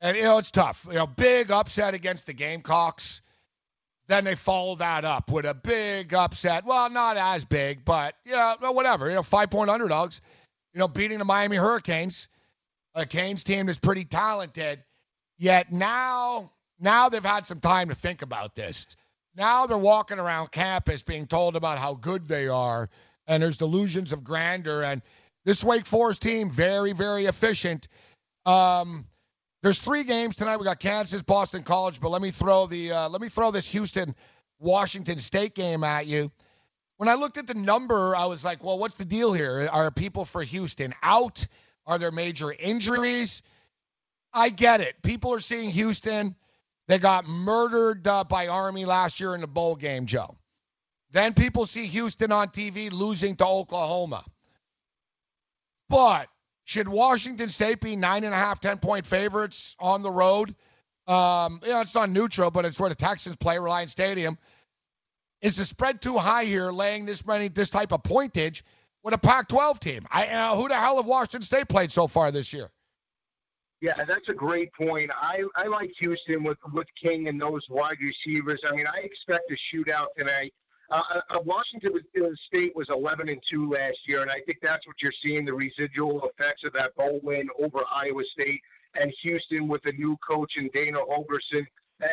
and 0.00 0.16
you 0.16 0.22
know 0.22 0.38
it's 0.38 0.50
tough. 0.50 0.86
You 0.88 0.96
know, 0.96 1.06
big 1.06 1.50
upset 1.50 1.94
against 1.94 2.26
the 2.26 2.32
Gamecocks. 2.32 3.22
Then 4.12 4.24
they 4.24 4.34
follow 4.34 4.74
that 4.74 5.06
up 5.06 5.30
with 5.30 5.46
a 5.46 5.54
big 5.54 6.12
upset. 6.12 6.66
Well, 6.66 6.90
not 6.90 7.16
as 7.16 7.46
big, 7.46 7.82
but 7.82 8.14
yeah, 8.26 8.56
well, 8.60 8.74
whatever. 8.74 9.08
You 9.08 9.14
know, 9.14 9.22
five 9.22 9.50
point 9.50 9.70
underdogs. 9.70 10.20
You 10.74 10.80
know, 10.80 10.88
beating 10.88 11.18
the 11.18 11.24
Miami 11.24 11.56
Hurricanes, 11.56 12.28
a 12.94 13.06
Canes 13.06 13.42
team 13.42 13.64
that's 13.64 13.78
pretty 13.78 14.04
talented. 14.04 14.84
Yet 15.38 15.72
now, 15.72 16.52
now 16.78 17.08
they've 17.08 17.24
had 17.24 17.46
some 17.46 17.60
time 17.60 17.88
to 17.88 17.94
think 17.94 18.20
about 18.20 18.54
this. 18.54 18.86
Now 19.34 19.64
they're 19.64 19.78
walking 19.78 20.18
around 20.18 20.50
campus 20.50 21.02
being 21.02 21.26
told 21.26 21.56
about 21.56 21.78
how 21.78 21.94
good 21.94 22.28
they 22.28 22.48
are, 22.48 22.90
and 23.26 23.42
there's 23.42 23.56
delusions 23.56 24.12
of 24.12 24.22
grandeur. 24.22 24.82
And 24.82 25.00
this 25.46 25.64
Wake 25.64 25.86
Forest 25.86 26.20
team, 26.20 26.50
very, 26.50 26.92
very 26.92 27.24
efficient. 27.24 27.88
Um, 28.44 29.06
there's 29.62 29.78
three 29.78 30.04
games 30.04 30.36
tonight. 30.36 30.56
We 30.56 30.64
got 30.64 30.80
Kansas, 30.80 31.22
Boston 31.22 31.62
College, 31.62 32.00
but 32.00 32.10
let 32.10 32.20
me 32.20 32.30
throw 32.30 32.66
the 32.66 32.92
uh, 32.92 33.08
let 33.08 33.20
me 33.20 33.28
throw 33.28 33.50
this 33.50 33.68
Houston, 33.68 34.14
Washington 34.58 35.18
State 35.18 35.54
game 35.54 35.84
at 35.84 36.06
you. 36.06 36.30
When 36.96 37.08
I 37.08 37.14
looked 37.14 37.38
at 37.38 37.46
the 37.46 37.54
number, 37.54 38.14
I 38.14 38.26
was 38.26 38.44
like, 38.44 38.62
well, 38.62 38.78
what's 38.78 38.96
the 38.96 39.04
deal 39.04 39.32
here? 39.32 39.68
Are 39.72 39.90
people 39.90 40.24
for 40.24 40.42
Houston 40.42 40.94
out? 41.02 41.46
Are 41.86 41.98
there 41.98 42.10
major 42.10 42.52
injuries? 42.52 43.42
I 44.32 44.48
get 44.48 44.80
it. 44.80 45.02
People 45.02 45.34
are 45.34 45.40
seeing 45.40 45.70
Houston. 45.70 46.36
They 46.88 46.98
got 46.98 47.26
murdered 47.26 48.06
uh, 48.06 48.24
by 48.24 48.48
Army 48.48 48.84
last 48.84 49.20
year 49.20 49.34
in 49.34 49.40
the 49.40 49.46
bowl 49.46 49.76
game, 49.76 50.06
Joe. 50.06 50.36
Then 51.12 51.34
people 51.34 51.66
see 51.66 51.86
Houston 51.86 52.32
on 52.32 52.48
TV 52.48 52.90
losing 52.90 53.36
to 53.36 53.46
Oklahoma. 53.46 54.24
But 55.88 56.28
should 56.64 56.88
Washington 56.88 57.48
State 57.48 57.80
be 57.80 57.96
nine 57.96 58.24
and 58.24 58.32
a 58.32 58.36
half, 58.36 58.60
ten 58.60 58.78
point 58.78 59.06
favorites 59.06 59.76
on 59.78 60.02
the 60.02 60.10
road? 60.10 60.54
Um, 61.06 61.60
you 61.64 61.70
know, 61.70 61.80
it's 61.80 61.94
not 61.94 62.10
neutral, 62.10 62.50
but 62.50 62.64
it's 62.64 62.78
where 62.78 62.88
the 62.88 62.94
Texans 62.94 63.36
play, 63.36 63.58
Reliant 63.58 63.90
Stadium. 63.90 64.38
Is 65.40 65.56
the 65.56 65.64
spread 65.64 66.00
too 66.00 66.16
high 66.16 66.44
here, 66.44 66.70
laying 66.70 67.04
this 67.04 67.26
many, 67.26 67.48
this 67.48 67.70
type 67.70 67.92
of 67.92 68.04
pointage 68.04 68.62
with 69.02 69.12
a 69.12 69.18
Pac-12 69.18 69.80
team? 69.80 70.06
I, 70.08 70.28
uh, 70.28 70.54
who 70.54 70.68
the 70.68 70.76
hell 70.76 70.96
have 70.96 71.06
Washington 71.06 71.42
State 71.42 71.68
played 71.68 71.90
so 71.90 72.06
far 72.06 72.30
this 72.30 72.52
year? 72.52 72.70
Yeah, 73.80 74.04
that's 74.04 74.28
a 74.28 74.32
great 74.32 74.72
point. 74.74 75.10
I, 75.12 75.42
I 75.56 75.66
like 75.66 75.90
Houston 75.98 76.44
with 76.44 76.58
with 76.72 76.86
King 77.04 77.26
and 77.26 77.40
those 77.40 77.62
wide 77.68 77.96
receivers. 78.00 78.60
I 78.64 78.76
mean, 78.76 78.86
I 78.86 79.00
expect 79.00 79.50
a 79.50 79.56
shootout 79.74 80.06
tonight. 80.16 80.54
Uh, 80.92 81.20
uh, 81.30 81.40
Washington 81.44 81.94
was- 81.94 82.02
uh, 82.22 82.34
State 82.46 82.76
was 82.76 82.86
11 82.90 83.30
and 83.30 83.42
two 83.48 83.70
last 83.70 83.98
year, 84.06 84.20
and 84.20 84.30
I 84.30 84.40
think 84.42 84.58
that's 84.60 84.86
what 84.86 85.00
you're 85.00 85.12
seeing 85.22 85.46
the 85.46 85.54
residual 85.54 86.28
effects 86.28 86.64
of 86.64 86.74
that 86.74 86.94
bowl 86.96 87.18
win 87.22 87.48
over 87.58 87.82
Iowa 87.90 88.22
State 88.24 88.60
and 88.94 89.10
Houston 89.22 89.68
with 89.68 89.84
a 89.86 89.92
new 89.92 90.18
coach 90.18 90.52
and 90.58 90.70
Dana 90.72 90.98
Holgorsen. 90.98 91.66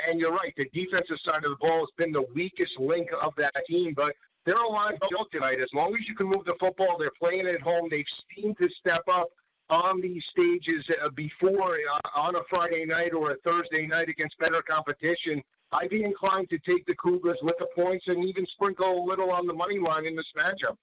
And 0.08 0.20
you're 0.22 0.32
right, 0.32 0.54
the 0.56 0.70
defensive 0.74 1.20
side 1.26 1.44
of 1.44 1.52
the 1.52 1.58
ball 1.60 1.80
has 1.80 1.90
been 1.98 2.14
the 2.14 2.26
weakest 2.34 2.80
link 2.80 3.10
of 3.22 3.36
that 3.36 3.54
team, 3.68 3.94
but 3.96 4.16
they're 4.46 4.56
a 4.56 4.70
live 4.70 4.98
show 5.12 5.26
tonight. 5.26 5.60
As 5.60 5.74
long 5.74 5.94
as 5.94 6.08
you 6.08 6.16
can 6.16 6.28
move 6.28 6.46
the 6.46 6.56
football, 6.60 6.98
they're 6.98 7.12
playing 7.20 7.48
at 7.48 7.62
home. 7.62 7.90
They've 7.90 8.06
seemed 8.34 8.58
to 8.60 8.70
step 8.80 9.04
up 9.10 9.30
on 9.70 10.00
these 10.00 10.24
stages 10.32 10.86
uh, 11.02 11.10
before 11.10 11.74
uh, 11.76 12.00
on 12.16 12.36
a 12.36 12.42
Friday 12.50 12.86
night 12.86 13.14
or 13.14 13.32
a 13.32 13.36
Thursday 13.46 13.88
night 13.88 14.08
against 14.08 14.38
better 14.38 14.62
competition. 14.62 15.44
I'd 15.72 15.90
be 15.90 16.04
inclined 16.04 16.50
to 16.50 16.58
take 16.60 16.86
the 16.86 16.96
Cougars 16.96 17.38
with 17.42 17.56
the 17.60 17.68
points 17.76 18.06
and 18.08 18.26
even 18.26 18.46
sprinkle 18.48 19.04
a 19.04 19.04
little 19.06 19.32
on 19.32 19.46
the 19.46 19.54
money 19.54 19.80
line 19.80 20.06
in 20.06 20.16
this 20.16 20.26
matchup. 20.38 20.76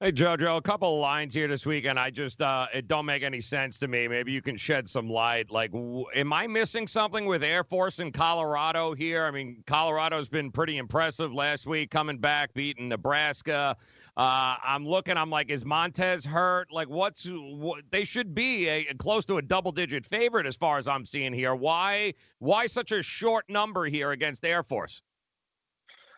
Hey 0.00 0.12
Jojo, 0.12 0.58
a 0.58 0.62
couple 0.62 0.94
of 0.94 1.00
lines 1.00 1.34
here 1.34 1.48
this 1.48 1.66
weekend. 1.66 1.98
I 1.98 2.10
just 2.10 2.40
uh, 2.40 2.68
it 2.72 2.86
don't 2.86 3.04
make 3.04 3.24
any 3.24 3.40
sense 3.40 3.80
to 3.80 3.88
me. 3.88 4.06
Maybe 4.06 4.30
you 4.30 4.40
can 4.40 4.56
shed 4.56 4.88
some 4.88 5.10
light. 5.10 5.50
Like, 5.50 5.72
w- 5.72 6.04
am 6.14 6.32
I 6.32 6.46
missing 6.46 6.86
something 6.86 7.26
with 7.26 7.42
Air 7.42 7.64
Force 7.64 7.98
in 7.98 8.12
Colorado 8.12 8.94
here? 8.94 9.24
I 9.24 9.32
mean, 9.32 9.64
Colorado's 9.66 10.28
been 10.28 10.52
pretty 10.52 10.76
impressive 10.76 11.32
last 11.34 11.66
week, 11.66 11.90
coming 11.90 12.18
back, 12.18 12.54
beating 12.54 12.88
Nebraska. 12.88 13.76
Uh, 14.18 14.56
I'm 14.64 14.84
looking. 14.84 15.16
I'm 15.16 15.30
like, 15.30 15.48
is 15.48 15.64
Montez 15.64 16.24
hurt? 16.24 16.72
Like, 16.72 16.88
what's 16.88 17.28
what, 17.30 17.84
they 17.92 18.04
should 18.04 18.34
be 18.34 18.68
a, 18.68 18.84
close 18.98 19.24
to 19.26 19.36
a 19.36 19.42
double-digit 19.42 20.04
favorite 20.04 20.44
as 20.44 20.56
far 20.56 20.76
as 20.76 20.88
I'm 20.88 21.04
seeing 21.04 21.32
here. 21.32 21.54
Why 21.54 22.14
why 22.40 22.66
such 22.66 22.90
a 22.90 23.00
short 23.00 23.48
number 23.48 23.84
here 23.84 24.10
against 24.10 24.44
Air 24.44 24.64
Force? 24.64 25.02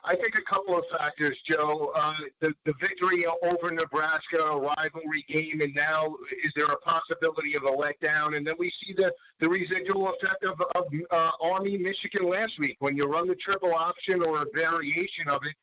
I 0.02 0.16
think 0.16 0.34
a 0.38 0.42
couple 0.50 0.78
of 0.78 0.84
factors, 0.96 1.36
Joe. 1.46 1.92
Uh, 1.94 2.12
the, 2.40 2.54
the 2.64 2.72
victory 2.80 3.26
over 3.42 3.70
Nebraska, 3.70 4.38
a 4.38 4.58
rivalry 4.58 5.26
game, 5.28 5.60
and 5.60 5.74
now 5.74 6.16
is 6.42 6.52
there 6.56 6.64
a 6.64 6.78
possibility 6.78 7.54
of 7.54 7.64
a 7.64 7.70
letdown? 7.70 8.34
And 8.34 8.46
then 8.46 8.54
we 8.58 8.72
see 8.82 8.94
the, 8.94 9.12
the 9.40 9.50
residual 9.50 10.14
effect 10.14 10.42
of, 10.44 10.58
of 10.74 10.84
uh, 11.10 11.32
Army 11.42 11.76
Michigan 11.76 12.30
last 12.30 12.52
week. 12.58 12.76
When 12.78 12.96
you 12.96 13.04
run 13.04 13.28
the 13.28 13.34
triple 13.34 13.74
option 13.74 14.22
or 14.22 14.40
a 14.40 14.46
variation 14.54 15.28
of 15.28 15.42
it, 15.44 15.54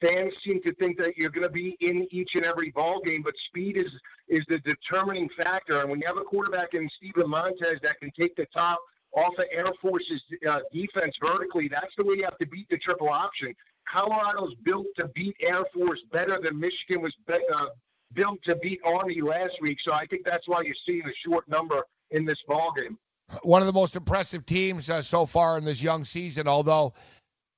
fans 0.00 0.32
seem 0.44 0.62
to 0.62 0.74
think 0.74 0.98
that 0.98 1.16
you're 1.16 1.30
going 1.30 1.46
to 1.46 1.52
be 1.52 1.76
in 1.80 2.06
each 2.10 2.30
and 2.34 2.44
every 2.44 2.70
ball 2.70 3.00
game, 3.04 3.22
but 3.22 3.34
speed 3.48 3.76
is 3.76 3.90
is 4.28 4.40
the 4.48 4.58
determining 4.60 5.28
factor. 5.36 5.80
And 5.80 5.90
when 5.90 6.00
you 6.00 6.06
have 6.06 6.16
a 6.16 6.24
quarterback 6.24 6.74
in 6.74 6.88
Steven 6.96 7.28
Montez 7.28 7.78
that 7.82 7.98
can 8.00 8.10
take 8.18 8.34
the 8.36 8.46
top 8.54 8.78
off 9.14 9.34
of 9.38 9.44
Air 9.52 9.66
Force's 9.80 10.22
uh, 10.48 10.60
defense 10.72 11.14
vertically, 11.22 11.68
that's 11.68 11.94
the 11.98 12.04
way 12.04 12.14
you 12.18 12.24
have 12.24 12.38
to 12.38 12.46
beat 12.46 12.68
the 12.70 12.78
triple 12.78 13.10
option. 13.10 13.54
Colorado's 13.92 14.54
built 14.64 14.86
to 14.98 15.08
beat 15.08 15.36
Air 15.42 15.64
Force 15.74 16.00
better 16.12 16.38
than 16.42 16.58
Michigan 16.58 17.02
was 17.02 17.14
be- 17.26 17.34
uh, 17.52 17.66
built 18.14 18.38
to 18.44 18.56
beat 18.56 18.80
Army 18.84 19.20
last 19.20 19.54
week. 19.60 19.78
So 19.84 19.92
I 19.92 20.06
think 20.06 20.24
that's 20.24 20.48
why 20.48 20.62
you're 20.62 20.74
seeing 20.86 21.02
a 21.02 21.28
short 21.28 21.48
number 21.48 21.82
in 22.10 22.24
this 22.24 22.38
ball 22.46 22.72
game. 22.76 22.96
One 23.42 23.62
of 23.62 23.66
the 23.66 23.72
most 23.72 23.96
impressive 23.96 24.44
teams 24.44 24.90
uh, 24.90 25.02
so 25.02 25.26
far 25.26 25.56
in 25.56 25.64
this 25.64 25.82
young 25.82 26.04
season, 26.04 26.46
although, 26.46 26.92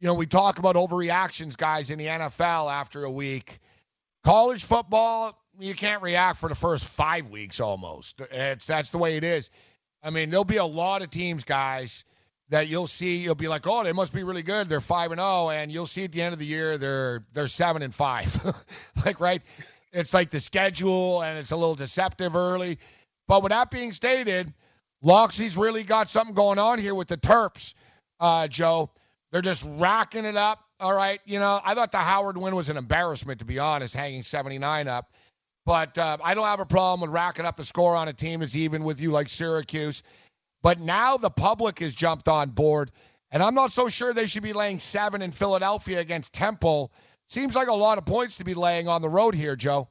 you 0.04 0.08
know, 0.08 0.14
we 0.16 0.26
talk 0.26 0.58
about 0.58 0.76
overreactions, 0.76 1.56
guys, 1.56 1.88
in 1.88 1.98
the 1.98 2.04
NFL 2.04 2.70
after 2.70 3.04
a 3.04 3.10
week. 3.10 3.58
College 4.22 4.62
football, 4.62 5.32
you 5.58 5.72
can't 5.72 6.02
react 6.02 6.38
for 6.38 6.50
the 6.50 6.54
first 6.54 6.86
five 6.86 7.30
weeks 7.30 7.58
almost. 7.58 8.20
It's 8.30 8.66
that's 8.66 8.90
the 8.90 8.98
way 8.98 9.16
it 9.16 9.24
is. 9.24 9.50
I 10.02 10.10
mean, 10.10 10.28
there'll 10.28 10.44
be 10.44 10.58
a 10.58 10.64
lot 10.66 11.00
of 11.00 11.08
teams, 11.08 11.44
guys, 11.44 12.04
that 12.50 12.68
you'll 12.68 12.86
see. 12.86 13.16
You'll 13.16 13.34
be 13.34 13.48
like, 13.48 13.66
oh, 13.66 13.82
they 13.82 13.94
must 13.94 14.12
be 14.12 14.24
really 14.24 14.42
good. 14.42 14.68
They're 14.68 14.82
five 14.82 15.10
and 15.10 15.18
zero, 15.18 15.48
and 15.48 15.72
you'll 15.72 15.86
see 15.86 16.04
at 16.04 16.12
the 16.12 16.20
end 16.20 16.34
of 16.34 16.38
the 16.38 16.44
year 16.44 16.76
they're 16.76 17.24
they're 17.32 17.48
seven 17.48 17.80
and 17.80 17.94
five. 17.94 18.38
like 19.06 19.20
right, 19.20 19.40
it's 19.90 20.12
like 20.12 20.28
the 20.28 20.40
schedule, 20.40 21.22
and 21.22 21.38
it's 21.38 21.52
a 21.52 21.56
little 21.56 21.76
deceptive 21.76 22.36
early. 22.36 22.78
But 23.26 23.42
with 23.42 23.52
that 23.52 23.70
being 23.70 23.92
stated, 23.92 24.52
Locksley's 25.00 25.56
really 25.56 25.82
got 25.82 26.10
something 26.10 26.34
going 26.34 26.58
on 26.58 26.78
here 26.78 26.94
with 26.94 27.08
the 27.08 27.16
Terps, 27.16 27.72
uh, 28.20 28.48
Joe. 28.48 28.90
They're 29.34 29.42
just 29.42 29.66
racking 29.68 30.26
it 30.26 30.36
up. 30.36 30.64
All 30.78 30.94
right, 30.94 31.20
you 31.24 31.40
know, 31.40 31.60
I 31.64 31.74
thought 31.74 31.90
the 31.90 31.98
Howard 31.98 32.38
win 32.38 32.54
was 32.54 32.68
an 32.68 32.76
embarrassment, 32.76 33.40
to 33.40 33.44
be 33.44 33.58
honest, 33.58 33.92
hanging 33.92 34.22
79 34.22 34.86
up. 34.86 35.10
But 35.66 35.98
uh, 35.98 36.18
I 36.22 36.34
don't 36.34 36.44
have 36.44 36.60
a 36.60 36.66
problem 36.66 37.00
with 37.00 37.10
racking 37.12 37.44
up 37.44 37.56
the 37.56 37.64
score 37.64 37.96
on 37.96 38.06
a 38.06 38.12
team 38.12 38.40
that's 38.40 38.54
even 38.54 38.84
with 38.84 39.00
you, 39.00 39.10
like 39.10 39.28
Syracuse. 39.28 40.04
But 40.62 40.78
now 40.78 41.16
the 41.16 41.30
public 41.30 41.80
has 41.80 41.96
jumped 41.96 42.28
on 42.28 42.50
board, 42.50 42.92
and 43.32 43.42
I'm 43.42 43.56
not 43.56 43.72
so 43.72 43.88
sure 43.88 44.12
they 44.12 44.26
should 44.26 44.44
be 44.44 44.52
laying 44.52 44.78
seven 44.78 45.20
in 45.20 45.32
Philadelphia 45.32 45.98
against 45.98 46.32
Temple. 46.32 46.92
Seems 47.28 47.56
like 47.56 47.66
a 47.66 47.74
lot 47.74 47.98
of 47.98 48.06
points 48.06 48.36
to 48.36 48.44
be 48.44 48.54
laying 48.54 48.86
on 48.86 49.02
the 49.02 49.08
road 49.08 49.34
here, 49.34 49.56
Joe. 49.56 49.88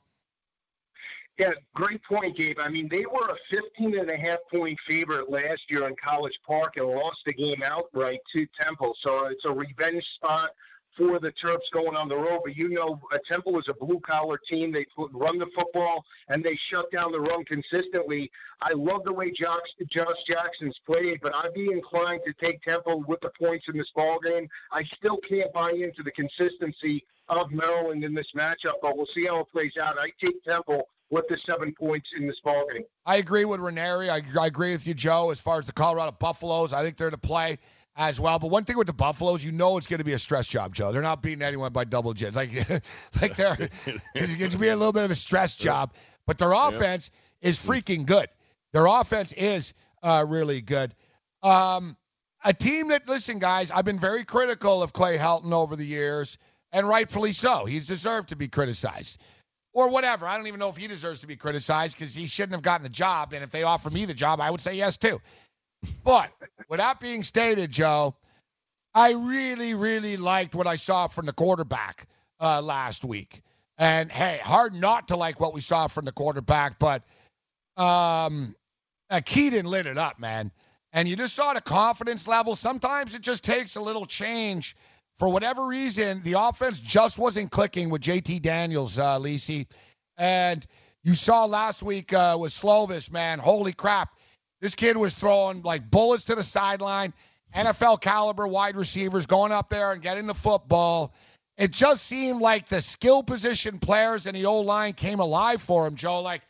Yeah, 1.39 1.51
great 1.73 2.03
point, 2.03 2.37
Gabe. 2.37 2.59
I 2.59 2.69
mean, 2.69 2.87
they 2.91 3.05
were 3.05 3.27
a 3.27 3.37
15 3.51 3.97
and 3.97 4.09
a 4.09 4.17
half 4.17 4.39
point 4.53 4.77
favorite 4.87 5.31
last 5.31 5.61
year 5.67 5.87
in 5.87 5.95
College 5.95 6.37
Park 6.45 6.77
and 6.77 6.87
lost 6.87 7.17
the 7.25 7.33
game 7.33 7.63
outright 7.65 8.19
to 8.35 8.45
Temple. 8.61 8.95
So 9.01 9.25
it's 9.25 9.45
a 9.45 9.51
revenge 9.51 10.05
spot 10.15 10.51
for 10.95 11.19
the 11.19 11.31
Terps 11.43 11.71
going 11.71 11.95
on 11.95 12.07
the 12.07 12.15
road. 12.15 12.41
But 12.45 12.55
you 12.55 12.69
know, 12.69 12.99
uh, 13.11 13.17
Temple 13.27 13.57
is 13.57 13.65
a 13.67 13.73
blue 13.73 13.99
collar 13.99 14.39
team. 14.49 14.71
They 14.71 14.85
run 14.95 15.39
the 15.39 15.47
football 15.57 16.05
and 16.29 16.43
they 16.43 16.57
shut 16.71 16.91
down 16.91 17.11
the 17.11 17.21
run 17.21 17.43
consistently. 17.45 18.29
I 18.61 18.73
love 18.73 19.03
the 19.03 19.13
way 19.13 19.31
Josh, 19.31 19.57
Josh 19.89 20.17
Jackson's 20.27 20.79
played, 20.85 21.19
but 21.23 21.35
I'd 21.35 21.55
be 21.55 21.71
inclined 21.71 22.21
to 22.27 22.33
take 22.45 22.61
Temple 22.61 23.03
with 23.07 23.21
the 23.21 23.31
points 23.41 23.65
in 23.69 23.77
this 23.77 23.89
ball 23.95 24.19
game. 24.19 24.47
I 24.71 24.83
still 24.97 25.17
can't 25.27 25.51
buy 25.51 25.71
into 25.71 26.03
the 26.03 26.11
consistency 26.11 27.03
of 27.29 27.51
Maryland 27.51 28.03
in 28.03 28.13
this 28.13 28.27
matchup, 28.35 28.75
but 28.81 28.95
we'll 28.95 29.07
see 29.15 29.25
how 29.25 29.39
it 29.39 29.47
plays 29.51 29.73
out. 29.81 29.97
I 29.99 30.11
take 30.23 30.43
Temple 30.43 30.87
with 31.09 31.27
the 31.27 31.37
seven 31.45 31.73
points 31.79 32.09
in 32.17 32.27
this 32.27 32.39
ball 32.43 32.65
game. 32.71 32.83
I 33.05 33.17
agree 33.17 33.45
with 33.45 33.59
Ranieri. 33.59 34.09
I, 34.09 34.21
I 34.39 34.47
agree 34.47 34.71
with 34.71 34.87
you, 34.87 34.93
Joe, 34.93 35.29
as 35.29 35.39
far 35.39 35.59
as 35.59 35.65
the 35.65 35.73
Colorado 35.73 36.11
Buffaloes. 36.11 36.73
I 36.73 36.83
think 36.83 36.97
they're 36.97 37.11
to 37.11 37.17
play 37.17 37.59
as 37.95 38.19
well. 38.19 38.39
But 38.39 38.49
one 38.49 38.63
thing 38.63 38.77
with 38.77 38.87
the 38.87 38.93
Buffaloes, 38.93 39.43
you 39.43 39.51
know 39.51 39.77
it's 39.77 39.87
going 39.87 39.99
to 39.99 40.05
be 40.05 40.13
a 40.13 40.19
stress 40.19 40.47
job, 40.47 40.73
Joe. 40.73 40.91
They're 40.91 41.01
not 41.01 41.21
beating 41.21 41.43
anyone 41.43 41.71
by 41.73 41.83
double 41.83 42.13
digits. 42.13 42.35
Like, 42.35 42.51
like 43.21 43.35
they're 43.35 43.69
it's 44.15 44.35
going 44.35 44.51
to 44.51 44.57
be 44.57 44.69
a 44.69 44.75
little 44.75 44.93
bit 44.93 45.03
of 45.03 45.11
a 45.11 45.15
stress 45.15 45.55
job. 45.55 45.93
But 46.25 46.37
their 46.37 46.53
offense 46.53 47.11
is 47.41 47.57
freaking 47.57 48.05
good. 48.05 48.27
Their 48.71 48.85
offense 48.85 49.33
is 49.33 49.73
uh, 50.01 50.25
really 50.27 50.61
good. 50.61 50.95
Um, 51.43 51.97
a 52.43 52.53
team 52.53 52.89
that, 52.89 53.07
listen, 53.07 53.39
guys, 53.39 53.71
I've 53.71 53.85
been 53.85 53.99
very 53.99 54.23
critical 54.25 54.81
of 54.81 54.93
Clay 54.93 55.17
Helton 55.17 55.53
over 55.53 55.75
the 55.75 55.85
years, 55.85 56.37
and 56.71 56.87
rightfully 56.87 57.33
so. 57.33 57.65
He's 57.65 57.87
deserved 57.87 58.29
to 58.29 58.35
be 58.35 58.47
criticized. 58.47 59.21
Or 59.73 59.89
whatever. 59.89 60.27
I 60.27 60.37
don't 60.37 60.47
even 60.47 60.59
know 60.59 60.69
if 60.69 60.77
he 60.77 60.87
deserves 60.87 61.21
to 61.21 61.27
be 61.27 61.35
criticized 61.35 61.97
because 61.97 62.13
he 62.13 62.27
shouldn't 62.27 62.53
have 62.53 62.61
gotten 62.61 62.83
the 62.83 62.89
job. 62.89 63.33
And 63.33 63.43
if 63.43 63.49
they 63.49 63.63
offer 63.63 63.89
me 63.89 64.05
the 64.05 64.13
job, 64.13 64.39
I 64.39 64.51
would 64.51 64.61
say 64.61 64.75
yes 64.75 64.97
too. 64.97 65.19
But 66.03 66.31
with 66.69 66.79
that 66.79 66.99
being 66.99 67.23
stated, 67.23 67.71
Joe, 67.71 68.15
I 68.93 69.13
really, 69.13 69.73
really 69.73 70.17
liked 70.17 70.53
what 70.53 70.67
I 70.67 70.75
saw 70.75 71.07
from 71.07 71.25
the 71.25 71.33
quarterback 71.33 72.07
uh, 72.39 72.61
last 72.61 73.03
week. 73.03 73.41
And 73.77 74.11
hey, 74.11 74.39
hard 74.43 74.73
not 74.73 75.07
to 75.07 75.15
like 75.15 75.39
what 75.39 75.53
we 75.53 75.61
saw 75.61 75.87
from 75.87 76.05
the 76.05 76.11
quarterback, 76.11 76.77
but 76.77 77.03
um, 77.75 78.55
uh, 79.09 79.21
Kedon 79.25 79.65
lit 79.65 79.87
it 79.87 79.97
up, 79.97 80.19
man. 80.19 80.51
And 80.91 81.07
you 81.07 81.15
just 81.15 81.35
saw 81.35 81.53
the 81.53 81.61
confidence 81.61 82.27
level. 82.27 82.55
Sometimes 82.55 83.15
it 83.15 83.23
just 83.23 83.43
takes 83.43 83.75
a 83.75 83.81
little 83.81 84.05
change. 84.05 84.75
For 85.17 85.29
whatever 85.29 85.67
reason, 85.67 86.21
the 86.23 86.33
offense 86.33 86.79
just 86.79 87.19
wasn't 87.19 87.51
clicking 87.51 87.89
with 87.89 88.01
JT 88.01 88.41
Daniels, 88.41 88.97
uh, 88.97 89.19
Lisi. 89.19 89.67
And 90.17 90.65
you 91.03 91.13
saw 91.15 91.45
last 91.45 91.83
week 91.83 92.13
uh, 92.13 92.37
with 92.39 92.51
Slovis, 92.51 93.11
man. 93.11 93.39
Holy 93.39 93.73
crap. 93.73 94.09
This 94.61 94.75
kid 94.75 94.97
was 94.97 95.13
throwing 95.13 95.61
like 95.61 95.89
bullets 95.89 96.25
to 96.25 96.35
the 96.35 96.43
sideline, 96.43 97.13
NFL 97.53 98.01
caliber 98.01 98.47
wide 98.47 98.75
receivers 98.75 99.25
going 99.25 99.51
up 99.51 99.69
there 99.69 99.91
and 99.91 100.01
getting 100.01 100.25
the 100.25 100.33
football. 100.33 101.13
It 101.57 101.71
just 101.71 102.05
seemed 102.05 102.41
like 102.41 102.67
the 102.67 102.81
skill 102.81 103.21
position 103.21 103.77
players 103.77 104.25
in 104.25 104.33
the 104.33 104.45
old 104.45 104.65
line 104.65 104.93
came 104.93 105.19
alive 105.19 105.61
for 105.61 105.85
him, 105.85 105.95
Joe. 105.95 106.21
Like, 106.21 106.41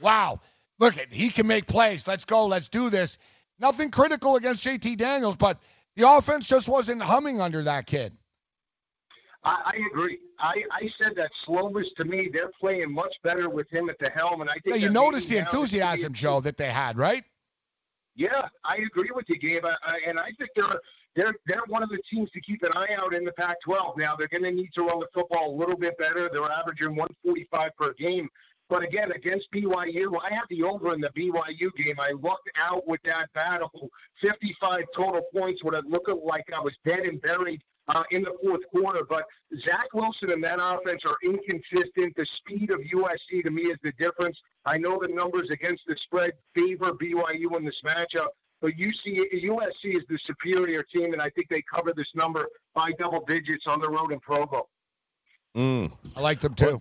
wow, 0.00 0.40
look 0.78 0.98
at 0.98 1.12
he 1.12 1.30
can 1.30 1.46
make 1.46 1.66
plays. 1.66 2.06
Let's 2.06 2.24
go. 2.24 2.46
Let's 2.46 2.68
do 2.68 2.90
this. 2.90 3.18
Nothing 3.58 3.90
critical 3.90 4.36
against 4.36 4.64
JT 4.64 4.98
Daniels, 4.98 5.36
but 5.36 5.58
the 5.96 6.08
offense 6.08 6.46
just 6.46 6.68
wasn't 6.68 7.02
humming 7.02 7.40
under 7.40 7.62
that 7.62 7.86
kid. 7.86 8.16
I, 9.44 9.72
I 9.74 9.86
agree. 9.90 10.18
I, 10.38 10.62
I 10.70 10.90
said 11.02 11.14
that 11.16 11.30
Slovis 11.46 11.86
to 11.98 12.04
me, 12.04 12.30
they're 12.32 12.50
playing 12.60 12.92
much 12.92 13.14
better 13.24 13.48
with 13.48 13.70
him 13.72 13.90
at 13.90 13.98
the 13.98 14.10
helm, 14.10 14.40
and 14.40 14.48
I 14.48 14.54
think 14.54 14.76
Yeah, 14.76 14.86
you 14.86 14.90
noticed 14.90 15.28
the 15.28 15.38
enthusiasm, 15.38 16.12
Joe, 16.12 16.40
that 16.40 16.56
they 16.56 16.70
had, 16.70 16.96
right? 16.96 17.24
Yeah, 18.14 18.46
I 18.64 18.76
agree 18.76 19.10
with 19.14 19.24
you, 19.28 19.38
Gabe. 19.38 19.64
I, 19.64 19.74
I, 19.84 20.00
and 20.06 20.18
I 20.18 20.30
think 20.38 20.50
they're 20.54 20.80
they're 21.16 21.32
they're 21.46 21.62
one 21.68 21.82
of 21.82 21.88
the 21.88 21.98
teams 22.10 22.30
to 22.30 22.40
keep 22.40 22.62
an 22.62 22.70
eye 22.74 22.94
out 22.98 23.14
in 23.14 23.24
the 23.24 23.32
Pac-12. 23.32 23.98
Now 23.98 24.16
they're 24.16 24.28
going 24.28 24.44
to 24.44 24.50
need 24.50 24.70
to 24.74 24.84
run 24.84 25.00
the 25.00 25.06
football 25.14 25.54
a 25.54 25.56
little 25.56 25.76
bit 25.76 25.96
better. 25.98 26.28
They're 26.32 26.50
averaging 26.50 26.90
145 26.96 27.70
per 27.78 27.92
game. 27.94 28.28
But 28.72 28.84
again, 28.84 29.12
against 29.12 29.52
BYU, 29.52 30.18
I 30.24 30.34
had 30.34 30.44
the 30.48 30.62
over 30.62 30.94
in 30.94 31.02
the 31.02 31.10
BYU 31.10 31.70
game. 31.76 31.96
I 31.98 32.12
lucked 32.12 32.48
out 32.56 32.88
with 32.88 33.02
that 33.04 33.30
battle. 33.34 33.90
55 34.22 34.84
total 34.96 35.20
points 35.36 35.62
would 35.62 35.74
have 35.74 35.84
looked 35.86 36.08
like 36.08 36.46
I 36.56 36.58
was 36.58 36.72
dead 36.86 37.00
and 37.00 37.20
buried 37.20 37.60
uh, 37.88 38.02
in 38.12 38.22
the 38.22 38.32
fourth 38.42 38.62
quarter. 38.74 39.04
But 39.06 39.24
Zach 39.68 39.92
Wilson 39.92 40.30
and 40.30 40.42
that 40.44 40.58
offense 40.58 41.02
are 41.04 41.16
inconsistent. 41.22 42.16
The 42.16 42.26
speed 42.38 42.70
of 42.70 42.80
USC 42.80 43.44
to 43.44 43.50
me 43.50 43.64
is 43.64 43.76
the 43.82 43.92
difference. 43.98 44.38
I 44.64 44.78
know 44.78 44.98
the 44.98 45.12
numbers 45.12 45.50
against 45.50 45.82
the 45.86 45.94
spread 46.04 46.32
favor 46.54 46.92
BYU 46.92 47.54
in 47.58 47.66
this 47.66 47.78
matchup, 47.86 48.28
but 48.62 48.70
UC, 48.70 49.44
USC 49.44 49.98
is 49.98 50.04
the 50.08 50.18
superior 50.24 50.82
team, 50.82 51.12
and 51.12 51.20
I 51.20 51.28
think 51.28 51.50
they 51.50 51.60
cover 51.60 51.92
this 51.94 52.08
number 52.14 52.48
by 52.74 52.92
double 52.92 53.22
digits 53.28 53.64
on 53.66 53.82
the 53.82 53.90
road 53.90 54.12
in 54.12 54.20
Provo. 54.20 54.66
Mm. 55.54 55.92
I 56.16 56.20
like 56.22 56.40
them 56.40 56.54
too. 56.54 56.80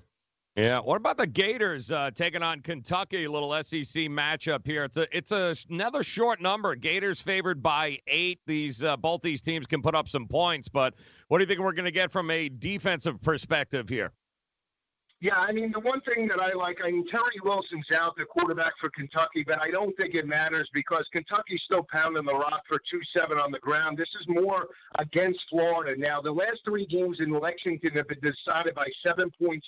Yeah. 0.56 0.80
What 0.80 0.98
about 0.98 1.16
the 1.16 1.28
Gators 1.28 1.92
uh, 1.92 2.12
taking 2.14 2.44
on 2.44 2.60
Kentucky? 2.60 3.26
Little 3.26 3.52
SEC 3.64 4.04
matchup 4.10 4.66
here. 4.66 4.84
It's 4.84 4.98
a 4.98 5.18
it's 5.18 5.32
a 5.32 5.56
another 5.70 6.04
short 6.04 6.42
number. 6.42 6.76
Gators 6.76 7.22
favored 7.22 7.64
by 7.64 8.00
eight. 8.08 8.40
These 8.46 8.84
uh, 8.84 8.98
both 8.98 9.22
these 9.22 9.42
teams 9.42 9.66
can 9.66 9.82
put 9.82 9.96
up 9.96 10.10
some 10.10 10.28
points, 10.28 10.68
but 10.68 10.94
what 11.30 11.38
do 11.38 11.44
you 11.44 11.48
think 11.48 11.62
we're 11.62 11.72
going 11.72 11.86
to 11.86 11.92
get 11.92 12.12
from 12.12 12.30
a 12.32 12.50
defensive 12.50 13.22
perspective 13.22 13.88
here? 13.88 14.12
Yeah, 15.22 15.36
I 15.38 15.52
mean, 15.52 15.72
the 15.72 15.80
one 15.80 16.02
thing 16.02 16.28
that 16.30 16.42
I 16.42 16.52
like, 16.54 16.80
I 16.84 16.90
mean, 16.90 17.08
Terry 17.08 17.40
Wilson's 17.44 17.86
out, 17.96 18.16
the 18.18 18.26
quarterback 18.26 18.74
for 18.82 18.90
Kentucky, 18.90 19.44
but 19.46 19.64
I 19.64 19.70
don't 19.70 19.96
think 19.96 20.16
it 20.16 20.26
matters 20.26 20.68
because 20.74 21.06
Kentucky's 21.14 21.62
still 21.64 21.86
pounding 21.94 22.26
the 22.26 22.34
rock 22.34 22.64
for 22.68 22.80
2 22.90 23.00
7 23.16 23.38
on 23.38 23.52
the 23.52 23.60
ground. 23.60 24.00
This 24.00 24.10
is 24.20 24.28
more 24.28 24.70
against 24.98 25.40
Florida. 25.48 25.96
Now, 25.96 26.22
the 26.22 26.32
last 26.32 26.62
three 26.66 26.88
games 26.88 27.20
in 27.20 27.30
Lexington 27.30 27.92
have 27.94 28.08
been 28.08 28.20
decided 28.20 28.74
by 28.74 28.88
7.6 29.06 29.62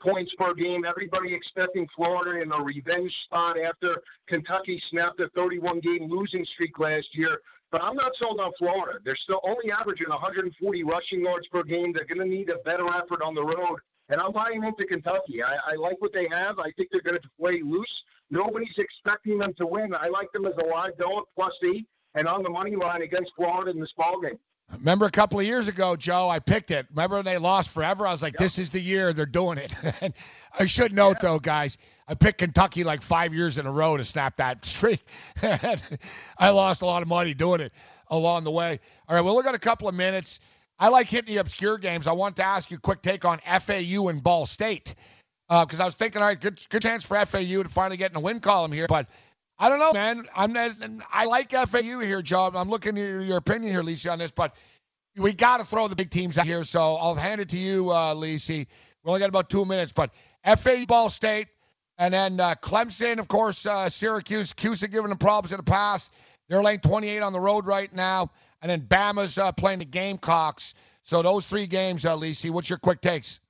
points 0.00 0.32
per 0.38 0.54
game. 0.54 0.84
Everybody 0.84 1.32
expecting 1.32 1.86
Florida 1.94 2.40
in 2.40 2.52
a 2.52 2.62
revenge 2.62 3.14
spot 3.24 3.58
after 3.58 4.02
Kentucky 4.28 4.82
snapped 4.90 5.20
a 5.20 5.28
31 5.36 5.80
game 5.80 6.08
losing 6.08 6.44
streak 6.54 6.78
last 6.78 7.08
year. 7.12 7.40
But 7.70 7.82
I'm 7.82 7.96
not 7.96 8.12
sold 8.20 8.40
on 8.40 8.52
Florida. 8.58 8.98
They're 9.04 9.16
still 9.16 9.40
only 9.44 9.70
averaging 9.70 10.08
140 10.08 10.84
rushing 10.84 11.24
yards 11.24 11.46
per 11.48 11.62
game. 11.62 11.92
They're 11.92 12.06
going 12.06 12.26
to 12.26 12.36
need 12.36 12.50
a 12.50 12.58
better 12.58 12.86
effort 12.86 13.22
on 13.22 13.34
the 13.34 13.44
road. 13.44 13.78
And 14.08 14.20
I'm 14.20 14.32
buying 14.32 14.64
into 14.64 14.86
Kentucky. 14.86 15.42
I, 15.42 15.58
I 15.66 15.74
like 15.74 16.00
what 16.00 16.14
they 16.14 16.28
have. 16.30 16.58
I 16.58 16.70
think 16.72 16.88
they're 16.90 17.02
going 17.02 17.20
to 17.20 17.28
play 17.38 17.60
loose. 17.62 18.02
Nobody's 18.30 18.76
expecting 18.78 19.38
them 19.38 19.52
to 19.58 19.66
win. 19.66 19.94
I 19.94 20.08
like 20.08 20.32
them 20.32 20.46
as 20.46 20.54
a 20.62 20.66
live 20.66 20.96
dog 20.96 21.24
plus 21.34 21.52
eight 21.64 21.86
and 22.14 22.26
on 22.26 22.42
the 22.42 22.50
money 22.50 22.74
line 22.74 23.02
against 23.02 23.32
Florida 23.36 23.70
in 23.70 23.80
this 23.80 23.92
ball 23.96 24.20
game. 24.20 24.38
Remember 24.72 25.06
a 25.06 25.10
couple 25.10 25.40
of 25.40 25.46
years 25.46 25.68
ago, 25.68 25.96
Joe, 25.96 26.28
I 26.28 26.40
picked 26.40 26.70
it. 26.70 26.86
Remember 26.90 27.16
when 27.16 27.24
they 27.24 27.38
lost 27.38 27.72
forever? 27.72 28.06
I 28.06 28.12
was 28.12 28.22
like, 28.22 28.36
this 28.36 28.58
is 28.58 28.70
the 28.70 28.80
year 28.80 29.12
they're 29.12 29.24
doing 29.24 29.58
it. 29.58 29.74
And 30.02 30.12
I 30.58 30.66
should 30.66 30.92
note, 30.92 31.16
though, 31.22 31.38
guys, 31.38 31.78
I 32.06 32.14
picked 32.14 32.38
Kentucky 32.38 32.84
like 32.84 33.00
five 33.00 33.32
years 33.32 33.56
in 33.58 33.66
a 33.66 33.72
row 33.72 33.96
to 33.96 34.04
snap 34.04 34.36
that 34.36 34.64
streak. 34.64 35.00
I 36.38 36.50
lost 36.50 36.82
a 36.82 36.86
lot 36.86 37.02
of 37.02 37.08
money 37.08 37.32
doing 37.34 37.60
it 37.60 37.72
along 38.08 38.44
the 38.44 38.50
way. 38.50 38.78
All 39.08 39.16
right, 39.16 39.22
well, 39.22 39.36
we 39.36 39.42
got 39.42 39.54
a 39.54 39.58
couple 39.60 39.88
of 39.88 39.94
minutes. 39.94 40.40
I 40.78 40.88
like 40.88 41.08
hitting 41.08 41.34
the 41.34 41.40
obscure 41.40 41.78
games. 41.78 42.06
I 42.06 42.12
want 42.12 42.36
to 42.36 42.44
ask 42.44 42.70
you 42.70 42.76
a 42.76 42.80
quick 42.80 43.02
take 43.02 43.24
on 43.24 43.38
FAU 43.38 44.08
and 44.08 44.22
Ball 44.22 44.46
State 44.46 44.94
uh, 45.48 45.64
because 45.64 45.80
I 45.80 45.86
was 45.86 45.94
thinking, 45.94 46.20
all 46.20 46.28
right, 46.28 46.40
good, 46.40 46.60
good 46.68 46.82
chance 46.82 47.04
for 47.04 47.14
FAU 47.24 47.62
to 47.62 47.68
finally 47.68 47.96
get 47.96 48.10
in 48.10 48.14
the 48.14 48.20
win 48.20 48.40
column 48.40 48.70
here, 48.70 48.86
but 48.86 49.08
I 49.58 49.68
don't 49.68 49.80
know, 49.80 49.92
man. 49.92 50.24
I'm 50.36 51.02
I 51.12 51.24
like 51.24 51.50
FAU 51.50 51.98
here, 51.98 52.22
Joe. 52.22 52.50
I'm 52.54 52.68
looking 52.68 52.96
at 52.96 53.22
your, 53.24 53.36
opinion 53.38 53.72
here, 53.72 53.82
Lisi, 53.82 54.10
on 54.10 54.18
this, 54.18 54.30
but 54.30 54.54
we 55.16 55.32
got 55.32 55.58
to 55.58 55.66
throw 55.66 55.88
the 55.88 55.96
big 55.96 56.10
teams 56.10 56.38
out 56.38 56.46
here. 56.46 56.62
So 56.62 56.94
I'll 56.94 57.16
hand 57.16 57.40
it 57.40 57.48
to 57.50 57.58
you, 57.58 57.90
uh, 57.90 58.14
Lisi. 58.14 58.66
We 59.02 59.08
only 59.08 59.20
got 59.20 59.28
about 59.28 59.50
two 59.50 59.64
minutes, 59.64 59.90
but 59.90 60.10
FAU 60.44 60.86
Ball 60.86 61.10
State, 61.10 61.48
and 61.98 62.14
then 62.14 62.38
uh, 62.38 62.54
Clemson, 62.54 63.18
of 63.18 63.26
course, 63.26 63.66
uh, 63.66 63.88
Syracuse. 63.88 64.52
Cusick 64.52 64.92
giving 64.92 65.08
them 65.08 65.18
problems 65.18 65.50
in 65.52 65.56
the 65.56 65.64
past. 65.64 66.12
They're 66.48 66.62
laying 66.62 66.80
28 66.80 67.20
on 67.20 67.32
the 67.32 67.40
road 67.40 67.66
right 67.66 67.92
now, 67.92 68.30
and 68.62 68.70
then 68.70 68.82
Bama's 68.82 69.38
uh, 69.38 69.50
playing 69.50 69.80
the 69.80 69.84
Gamecocks. 69.84 70.74
So 71.02 71.22
those 71.22 71.46
three 71.46 71.66
games, 71.66 72.06
uh, 72.06 72.16
Lisi, 72.16 72.50
what's 72.50 72.70
your 72.70 72.78
quick 72.78 73.00
takes? 73.00 73.40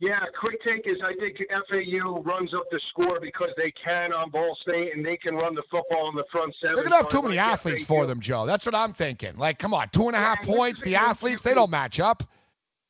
Yeah, 0.00 0.18
quick 0.38 0.62
take 0.66 0.86
is 0.86 0.96
I 1.04 1.12
think 1.14 1.36
FAU 1.50 2.22
runs 2.22 2.54
up 2.54 2.64
the 2.70 2.80
score 2.88 3.20
because 3.20 3.50
they 3.58 3.70
can 3.70 4.14
on 4.14 4.30
Ball 4.30 4.56
State 4.62 4.96
and 4.96 5.04
they 5.04 5.18
can 5.18 5.34
run 5.34 5.54
the 5.54 5.62
football 5.70 6.08
in 6.08 6.16
the 6.16 6.24
front 6.32 6.54
seven. 6.58 6.76
They're 6.76 6.84
gonna 6.84 6.96
have 6.96 7.08
too 7.08 7.20
many 7.20 7.36
like 7.36 7.46
athletes 7.46 7.84
FAU. 7.84 7.94
for 7.94 8.06
them, 8.06 8.18
Joe. 8.18 8.46
That's 8.46 8.64
what 8.64 8.74
I'm 8.74 8.94
thinking. 8.94 9.36
Like, 9.36 9.58
come 9.58 9.74
on, 9.74 9.90
two 9.90 10.06
and 10.06 10.16
a 10.16 10.18
half 10.18 10.40
this 10.40 10.54
points. 10.54 10.80
The 10.80 10.96
athletes, 10.96 11.42
they 11.42 11.52
don't 11.52 11.70
match 11.70 12.00
up. 12.00 12.22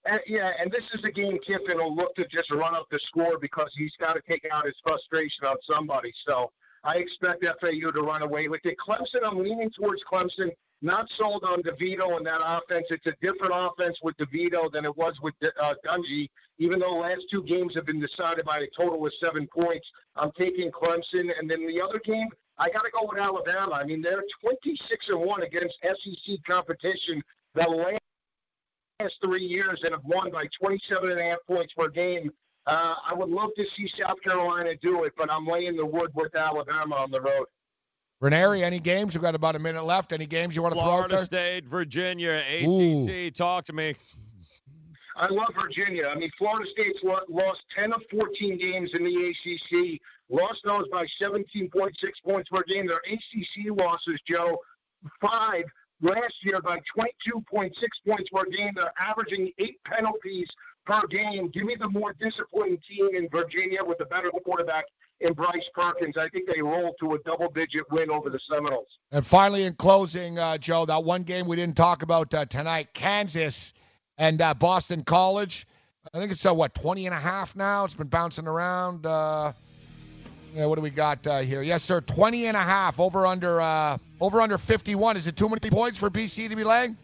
Uh, 0.09 0.19
yeah, 0.27 0.53
and 0.61 0.71
this 0.71 0.85
is 0.95 1.01
a 1.05 1.11
game 1.11 1.37
Kiffin 1.47 1.79
will 1.79 1.95
look 1.95 2.15
to 2.15 2.27
just 2.29 2.51
run 2.53 2.75
up 2.77 2.87
the 2.91 3.01
score 3.09 3.39
because 3.39 3.71
he's 3.77 3.93
got 3.99 4.15
to 4.15 4.23
take 4.29 4.47
out 4.51 4.65
his 4.65 4.75
frustration 4.87 5.47
on 5.47 5.57
somebody. 5.69 6.13
So 6.27 6.53
I 6.85 6.97
expect 6.97 7.45
FAU 7.45 7.91
to 7.91 8.03
run 8.03 8.23
away 8.23 8.49
with 8.49 8.61
it. 8.65 8.77
Clemson, 8.79 9.25
I'm 9.25 9.39
leaning 9.39 9.71
towards 9.71 10.03
Clemson. 10.11 10.51
Not 10.83 11.07
sold 11.19 11.45
on 11.45 11.63
DeVito 11.63 12.17
and 12.17 12.27
that 12.27 12.41
offense. 12.41 12.87
It's 12.89 13.05
a 13.07 13.15
different 13.21 13.53
offense 13.55 13.99
with 14.03 14.17
DeVito 14.17 14.73
than 14.73 14.87
it 14.87 14.97
was 14.97 15.13
with 15.23 15.35
uh, 15.43 15.75
Dungey. 15.85 16.31
Even 16.61 16.79
though 16.79 16.93
the 16.93 17.01
last 17.01 17.23
two 17.33 17.43
games 17.43 17.73
have 17.75 17.87
been 17.87 17.99
decided 18.01 18.45
by 18.45 18.59
a 18.59 18.67
total 18.79 19.05
of 19.05 19.13
seven 19.23 19.49
points, 19.49 19.87
I'm 20.15 20.31
taking 20.39 20.71
Clemson. 20.71 21.33
And 21.39 21.51
then 21.51 21.67
the 21.67 21.81
other 21.81 21.99
game, 22.05 22.29
I 22.59 22.69
got 22.69 22.85
to 22.85 22.91
go 22.93 23.09
with 23.11 23.19
Alabama. 23.19 23.73
I 23.73 23.85
mean, 23.85 24.03
they're 24.03 24.23
26 24.45 25.07
and 25.09 25.21
one 25.21 25.43
against 25.43 25.75
SEC 25.83 26.37
competition. 26.47 27.23
The 27.55 27.69
last 27.69 27.99
last 29.01 29.15
three 29.25 29.45
years 29.45 29.81
and 29.83 29.93
have 29.93 30.05
won 30.05 30.31
by 30.31 30.45
27 30.61 31.11
and 31.11 31.19
a 31.19 31.25
half 31.25 31.39
points 31.47 31.73
per 31.73 31.89
game. 31.89 32.31
Uh, 32.67 32.95
I 33.11 33.15
would 33.15 33.31
love 33.31 33.51
to 33.57 33.65
see 33.75 33.91
South 33.99 34.21
Carolina 34.23 34.75
do 34.83 35.05
it, 35.05 35.15
but 35.17 35.33
I'm 35.33 35.47
laying 35.47 35.77
the 35.77 35.87
wood 35.87 36.11
with 36.15 36.37
Alabama 36.37 36.97
on 36.97 37.11
the 37.11 37.23
road. 37.23 37.47
Ranieri, 38.21 38.63
any 38.63 38.79
games? 38.79 39.15
We've 39.15 39.23
got 39.23 39.35
about 39.35 39.57
a 39.57 39.59
minute 39.59 39.83
left. 39.83 40.13
Any 40.13 40.27
games 40.27 40.55
you 40.55 40.61
want 40.61 40.75
to 40.75 40.81
throw 40.81 40.91
out 40.91 41.09
there? 41.09 41.25
Florida? 41.25 41.25
State, 41.25 41.65
Virginia, 41.65 42.43
Ooh. 42.63 43.07
ACC. 43.09 43.33
Talk 43.33 43.65
to 43.65 43.73
me. 43.73 43.95
I 45.17 45.27
love 45.29 45.53
Virginia. 45.61 46.09
I 46.09 46.17
mean, 46.17 46.31
Florida 46.39 46.69
State's 46.71 47.01
lost 47.03 47.61
10 47.79 47.93
of 47.93 48.03
14 48.11 48.59
games 48.59 48.91
in 48.95 49.05
the 49.05 49.27
ACC, 49.29 50.01
lost 50.29 50.61
those 50.65 50.89
by 50.93 51.07
17.6 51.23 51.71
points 52.25 52.49
per 52.49 52.63
game. 52.69 52.87
Their 52.87 53.01
ACC 53.11 53.77
losses, 53.77 54.21
Joe, 54.29 54.59
five 55.21 55.65
last 56.01 56.35
year 56.43 56.61
by 56.61 56.79
22.6 56.99 57.73
points 58.07 58.31
per 58.33 58.45
game. 58.45 58.73
They're 58.75 58.93
averaging 59.01 59.51
eight 59.59 59.79
penalties 59.85 60.47
per 60.87 61.01
game. 61.09 61.49
Give 61.49 61.65
me 61.65 61.77
the 61.79 61.89
more 61.89 62.15
disciplined 62.21 62.79
team 62.89 63.15
in 63.15 63.29
Virginia 63.31 63.85
with 63.85 64.01
a 64.01 64.07
better 64.07 64.31
quarterback 64.31 64.85
in 65.21 65.35
Bryce 65.35 65.69
Perkins. 65.75 66.17
I 66.17 66.29
think 66.29 66.49
they 66.51 66.63
roll 66.63 66.95
to 67.01 67.15
a 67.15 67.19
double-digit 67.21 67.91
win 67.91 68.11
over 68.11 68.31
the 68.31 68.41
Seminoles. 68.51 68.89
And 69.13 69.25
finally, 69.25 69.65
in 69.65 69.75
closing, 69.75 70.39
uh, 70.39 70.57
Joe, 70.59 70.87
that 70.87 71.05
one 71.05 71.23
game 71.23 71.47
we 71.47 71.57
didn't 71.57 71.77
talk 71.77 72.03
about 72.03 72.33
uh, 72.33 72.47
tonight, 72.47 72.95
Kansas 72.95 73.75
and 74.21 74.41
uh, 74.43 74.55
Boston 74.55 75.03
College. 75.03 75.67
I 76.15 76.19
think 76.21 76.31
it's 76.31 76.47
uh, 76.47 76.55
what 76.55 76.75
20 76.75 77.07
and 77.07 77.15
a 77.15 77.19
half 77.19 77.57
now. 77.57 77.85
It's 77.85 77.95
been 77.95 78.07
bouncing 78.07 78.47
around. 78.47 79.05
Uh, 79.05 79.53
yeah, 80.55 80.67
what 80.67 80.77
do 80.77 80.83
we 80.83 80.91
got 80.91 81.27
uh, 81.27 81.39
here? 81.41 81.63
Yes, 81.63 81.83
sir. 81.83 82.01
20 82.01 82.47
and 82.47 82.57
a 82.57 82.63
half 82.63 83.01
over 83.01 83.27
under 83.27 83.61
uh, 83.61 83.99
over 84.21 84.41
under 84.41 84.59
51. 84.59 85.17
Is 85.17 85.27
it 85.27 85.37
too 85.37 85.49
many 85.49 85.71
points 85.71 85.99
for 85.99 86.11
BC 86.11 86.49
to 86.51 86.57
be 86.57 86.65
laying? 86.65 86.97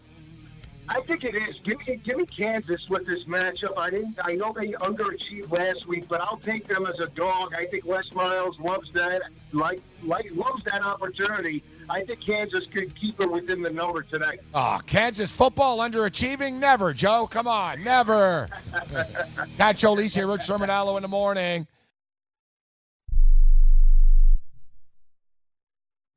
I 0.89 1.01
think 1.01 1.25
it 1.25 1.35
is. 1.35 1.57
Give 1.65 1.79
me, 1.87 2.01
give 2.05 2.17
me 2.17 2.27
Kansas 2.27 2.89
with 2.89 3.07
this 3.07 3.25
matchup. 3.25 3.77
I 3.77 3.91
didn't. 3.91 4.19
I 4.23 4.35
know 4.35 4.53
they 4.53 4.69
underachieved 4.73 5.51
last 5.51 5.87
week, 5.87 6.07
but 6.09 6.21
I'll 6.21 6.37
take 6.37 6.69
them 6.69 6.87
as 6.87 7.01
a 7.01 7.09
dog. 7.09 7.55
I 7.57 7.67
think 7.67 7.87
Les 7.87 8.13
Miles 8.13 8.59
loves 8.61 8.93
that, 8.93 9.23
like, 9.53 9.81
like 10.05 10.31
loves 10.33 10.63
that 10.65 10.83
opportunity. 10.83 11.65
I 11.89 12.05
think 12.05 12.21
Kansas 12.25 12.65
could 12.73 12.95
keep 12.99 13.21
it 13.21 13.31
within 13.31 13.63
the 13.63 13.71
number 13.71 14.03
tonight. 14.03 14.41
Oh, 14.55 14.81
Kansas 14.87 15.35
football 15.35 15.79
underachieving? 15.79 16.55
Never, 16.55 16.93
Joe. 16.93 17.29
Come 17.31 17.47
on, 17.47 17.85
never. 17.85 18.49
Pat 19.59 19.77
Olise 19.77 20.15
here, 20.15 20.27
Rich 20.27 20.43
Sherman 20.43 20.71
Allo 20.71 20.97
in 20.97 21.03
the 21.03 21.09
morning. 21.09 21.67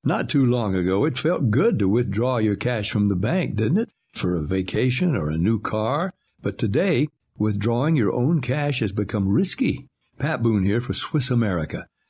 Not 0.03 0.29
too 0.29 0.45
long 0.45 0.75
ago, 0.75 1.05
it 1.05 1.17
felt 1.17 1.51
good 1.51 1.77
to 1.79 1.89
withdraw 1.89 2.37
your 2.37 2.55
cash 2.55 2.89
from 2.89 3.09
the 3.09 3.15
bank, 3.15 3.55
didn't 3.55 3.79
it? 3.79 3.89
For 4.13 4.35
a 4.35 4.45
vacation 4.45 5.15
or 5.15 5.29
a 5.29 5.37
new 5.37 5.59
car. 5.59 6.13
But 6.41 6.57
today, 6.57 7.09
withdrawing 7.37 7.97
your 7.97 8.13
own 8.13 8.39
cash 8.39 8.79
has 8.79 8.93
become 8.93 9.27
risky. 9.27 9.87
Pat 10.17 10.41
Boone 10.41 10.63
here 10.63 10.81
for 10.81 10.93
Swiss 10.93 11.29
America. 11.29 11.88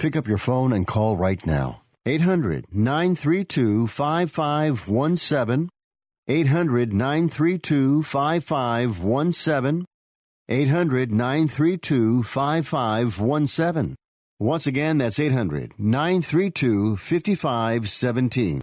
Pick 0.00 0.16
up 0.16 0.26
your 0.26 0.38
phone 0.38 0.72
and 0.72 0.86
call 0.86 1.18
right 1.18 1.44
now. 1.46 1.82
800 2.06 2.64
932 2.72 3.86
5517. 3.86 5.68
800 6.26 6.94
932 6.94 8.02
5517. 8.02 9.84
800 10.48 11.12
932 11.12 12.22
5517. 12.22 13.94
Once 14.38 14.66
again, 14.66 14.96
that's 14.96 15.20
800 15.20 15.74
932 15.78 16.96
5517. 16.96 18.62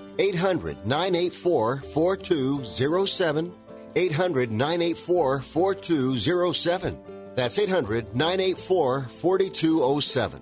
800 0.21 0.85
984 0.85 1.77
4207. 1.77 3.53
800 3.95 4.51
984 4.51 5.39
4207. 5.41 6.97
That's 7.35 7.57
800 7.57 8.15
984 8.15 9.01
4207. 9.09 10.41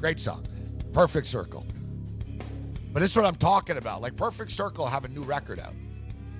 Great 0.00 0.18
song. 0.20 0.44
Perfect 0.92 1.26
Circle. 1.26 1.64
But 2.92 3.00
this 3.00 3.10
is 3.12 3.16
what 3.16 3.24
I'm 3.26 3.36
talking 3.36 3.76
about. 3.76 4.02
Like 4.02 4.16
Perfect 4.16 4.50
Circle 4.50 4.86
have 4.86 5.04
a 5.04 5.08
new 5.08 5.22
record 5.22 5.60
out. 5.60 5.72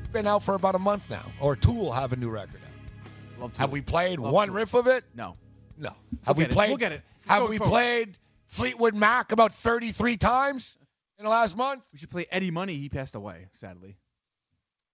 It's 0.00 0.08
been 0.08 0.26
out 0.26 0.42
for 0.42 0.54
about 0.54 0.74
a 0.74 0.78
month 0.78 1.08
now. 1.10 1.24
Or 1.40 1.56
Tool 1.56 1.92
have 1.92 2.12
a 2.12 2.16
new 2.16 2.28
record 2.30 2.60
out. 2.64 3.40
Love 3.40 3.56
Have 3.56 3.72
we 3.72 3.80
played 3.80 4.18
Love 4.18 4.32
one 4.32 4.48
Tool. 4.48 4.56
riff 4.56 4.74
of 4.74 4.86
it? 4.86 5.04
No. 5.14 5.36
No. 5.78 5.90
Have 6.24 6.36
We'll 6.36 6.38
we 6.38 6.42
get 6.44 6.50
it. 6.50 6.54
played? 6.54 6.68
We'll 6.70 6.76
get 6.76 6.92
it. 6.92 7.02
Have 7.26 7.38
Going 7.40 7.50
we 7.50 7.58
forward. 7.58 7.70
played 7.70 8.18
Fleetwood 8.46 8.94
Mac 8.94 9.32
about 9.32 9.52
33 9.52 10.16
times 10.16 10.76
in 11.18 11.24
the 11.24 11.30
last 11.30 11.56
month? 11.56 11.82
We 11.92 11.98
should 11.98 12.10
play 12.10 12.26
Eddie 12.30 12.50
Money. 12.50 12.74
He 12.76 12.88
passed 12.88 13.14
away, 13.14 13.46
sadly. 13.52 13.96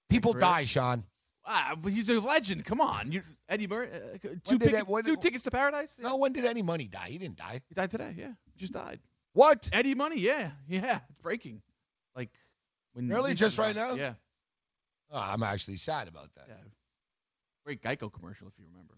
People 0.08 0.32
die, 0.32 0.64
Sean. 0.64 1.04
Ah, 1.46 1.74
but 1.80 1.92
he's 1.92 2.10
a 2.10 2.20
legend. 2.20 2.64
Come 2.64 2.80
on, 2.80 3.12
you 3.12 3.22
Eddie 3.48 3.66
Murray. 3.66 3.88
Uh, 3.92 4.18
two, 4.22 4.28
When 4.46 4.58
pick- 4.58 4.72
that- 4.72 4.88
when- 4.88 5.04
two 5.04 5.16
tickets 5.16 5.44
to 5.44 5.50
paradise. 5.50 5.98
No, 5.98 6.16
when 6.16 6.32
did 6.32 6.44
any 6.44 6.62
money 6.62 6.86
die? 6.86 7.08
He 7.08 7.18
didn't 7.18 7.36
die. 7.38 7.60
He 7.68 7.74
died 7.74 7.90
today. 7.90 8.14
Yeah, 8.16 8.32
he 8.52 8.58
just 8.58 8.72
died. 8.72 9.00
What? 9.32 9.68
Eddie 9.72 9.94
Money. 9.94 10.18
Yeah, 10.20 10.50
yeah. 10.68 11.00
It's 11.08 11.20
breaking. 11.22 11.62
Like 12.16 12.30
when. 12.92 13.08
Really? 13.08 13.34
Just 13.34 13.56
died. 13.56 13.76
right 13.76 13.76
now? 13.76 13.94
Yeah. 13.94 14.14
Oh, 15.12 15.18
I'm 15.18 15.42
actually 15.42 15.76
sad 15.76 16.08
about 16.08 16.28
that. 16.34 16.46
Yeah. 16.48 16.54
Great 17.64 17.82
Geico 17.82 18.12
commercial, 18.12 18.48
if 18.48 18.54
you 18.58 18.64
remember. 18.70 18.89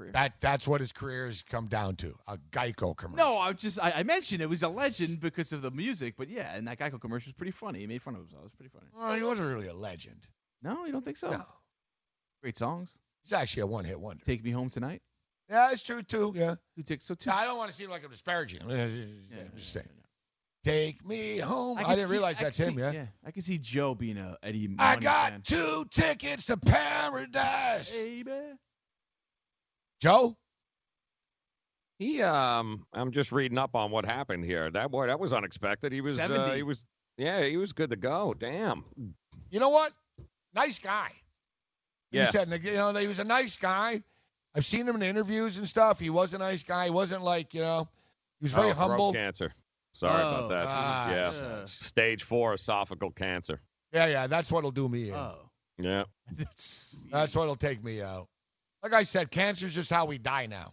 Yeah. 0.00 0.12
Career. 0.12 0.12
That 0.12 0.32
that's 0.40 0.66
what 0.68 0.80
his 0.80 0.92
career 0.92 1.26
has 1.26 1.42
come 1.42 1.66
down 1.68 1.96
to. 1.96 2.14
A 2.28 2.38
Geico 2.50 2.96
commercial. 2.96 3.24
No, 3.26 3.38
I 3.38 3.52
just 3.52 3.78
I, 3.80 3.92
I 3.96 4.02
mentioned 4.02 4.42
it 4.42 4.48
was 4.48 4.62
a 4.62 4.68
legend 4.68 5.20
because 5.20 5.52
of 5.52 5.62
the 5.62 5.70
music, 5.70 6.14
but 6.16 6.28
yeah, 6.28 6.54
and 6.54 6.66
that 6.68 6.78
Geico 6.78 7.00
commercial 7.00 7.30
was 7.30 7.34
pretty 7.34 7.52
funny. 7.52 7.80
He 7.80 7.86
made 7.86 8.02
fun 8.02 8.14
of 8.14 8.20
himself. 8.20 8.42
It 8.42 8.44
was 8.46 8.52
pretty 8.54 8.70
funny. 8.70 8.86
Well, 8.96 9.14
he 9.14 9.22
wasn't 9.22 9.48
really 9.48 9.68
a 9.68 9.74
legend. 9.74 10.26
No, 10.62 10.84
you 10.86 10.92
don't 10.92 11.04
think 11.04 11.16
so? 11.16 11.30
No. 11.30 11.42
Great 12.42 12.56
songs. 12.56 12.96
He's 13.22 13.32
actually 13.34 13.62
a 13.62 13.66
one-hit 13.66 14.00
wonder. 14.00 14.22
Take 14.24 14.42
Me 14.44 14.50
Home 14.50 14.70
Tonight. 14.70 15.02
Yeah, 15.50 15.70
it's 15.72 15.82
true 15.82 16.02
too. 16.02 16.32
Yeah. 16.34 16.54
Two 16.76 16.82
ticks. 16.82 17.04
So 17.06 17.14
two. 17.14 17.30
I 17.30 17.44
don't 17.44 17.58
want 17.58 17.70
to 17.70 17.76
seem 17.76 17.90
like 17.90 18.04
I'm 18.04 18.10
disparaging. 18.10 18.60
him. 18.60 18.70
I'm 19.32 19.58
just 19.58 19.72
saying. 19.72 19.86
Take 20.62 21.04
me 21.04 21.38
home. 21.38 21.78
I, 21.78 21.84
can 21.84 21.96
didn't 21.96 22.08
see- 22.08 22.12
realize 22.12 22.38
I 22.40 22.44
that's 22.44 22.58
him. 22.58 22.78
Yeah. 22.78 22.92
Yeah, 22.92 23.06
I 23.24 23.30
can 23.30 23.42
see 23.42 23.58
Joe 23.58 23.94
being 23.94 24.18
a 24.18 24.36
Eddie 24.42 24.68
Money 24.68 24.78
I 24.78 24.96
got 24.96 25.30
fan. 25.30 25.42
two 25.42 25.86
tickets 25.90 26.46
to 26.46 26.56
paradise. 26.58 27.94
Baby. 27.96 28.30
Joe. 30.00 30.36
He 31.98 32.22
um 32.22 32.86
I'm 32.94 33.12
just 33.12 33.30
reading 33.30 33.58
up 33.58 33.74
on 33.76 33.90
what 33.90 34.04
happened 34.06 34.44
here. 34.44 34.70
That 34.70 34.90
boy 34.90 35.06
that 35.08 35.20
was 35.20 35.32
unexpected. 35.32 35.92
He 35.92 36.00
was 36.00 36.18
uh, 36.18 36.52
he 36.54 36.62
was 36.62 36.84
yeah, 37.18 37.42
he 37.44 37.56
was 37.58 37.72
good 37.72 37.90
to 37.90 37.96
go. 37.96 38.34
Damn. 38.38 38.84
You 39.50 39.60
know 39.60 39.68
what? 39.68 39.92
Nice 40.54 40.78
guy. 40.78 41.10
Yeah. 42.10 42.24
He 42.26 42.32
said, 42.32 42.48
you 42.64 42.72
know, 42.74 42.94
he 42.94 43.06
was 43.06 43.18
a 43.20 43.24
nice 43.24 43.56
guy. 43.58 44.02
I've 44.54 44.64
seen 44.64 44.86
him 44.88 44.96
in 44.96 45.02
interviews 45.02 45.58
and 45.58 45.68
stuff. 45.68 46.00
He 46.00 46.10
was 46.10 46.34
a 46.34 46.38
nice 46.38 46.62
guy. 46.64 46.86
He 46.86 46.90
wasn't 46.90 47.22
like, 47.22 47.52
you 47.54 47.60
know, 47.60 47.86
he 48.40 48.44
was 48.44 48.52
very 48.52 48.70
Oh, 48.70 48.72
throat 48.72 48.88
humble. 48.88 49.12
cancer. 49.12 49.52
Sorry 49.92 50.20
Oh, 50.22 50.28
about 50.46 50.48
that. 50.48 50.64
ah, 50.66 51.10
yeah. 51.10 51.24
sucks. 51.28 51.72
Stage 51.86 52.24
4 52.24 52.54
esophageal 52.54 53.14
cancer. 53.14 53.60
Yeah, 53.92 54.06
yeah, 54.06 54.26
that's 54.26 54.50
what'll 54.50 54.70
do 54.72 54.88
me 54.88 55.10
in. 55.10 55.14
Oh. 55.14 55.50
Yeah. 55.78 56.04
That's 56.36 56.94
That's 57.10 57.34
what'll 57.36 57.56
take 57.56 57.82
me 57.82 58.02
out. 58.02 58.28
Like 58.82 58.94
I 58.94 59.02
said, 59.02 59.30
cancer's 59.30 59.74
just 59.74 59.90
how 59.90 60.06
we 60.06 60.18
die 60.18 60.46
now. 60.46 60.72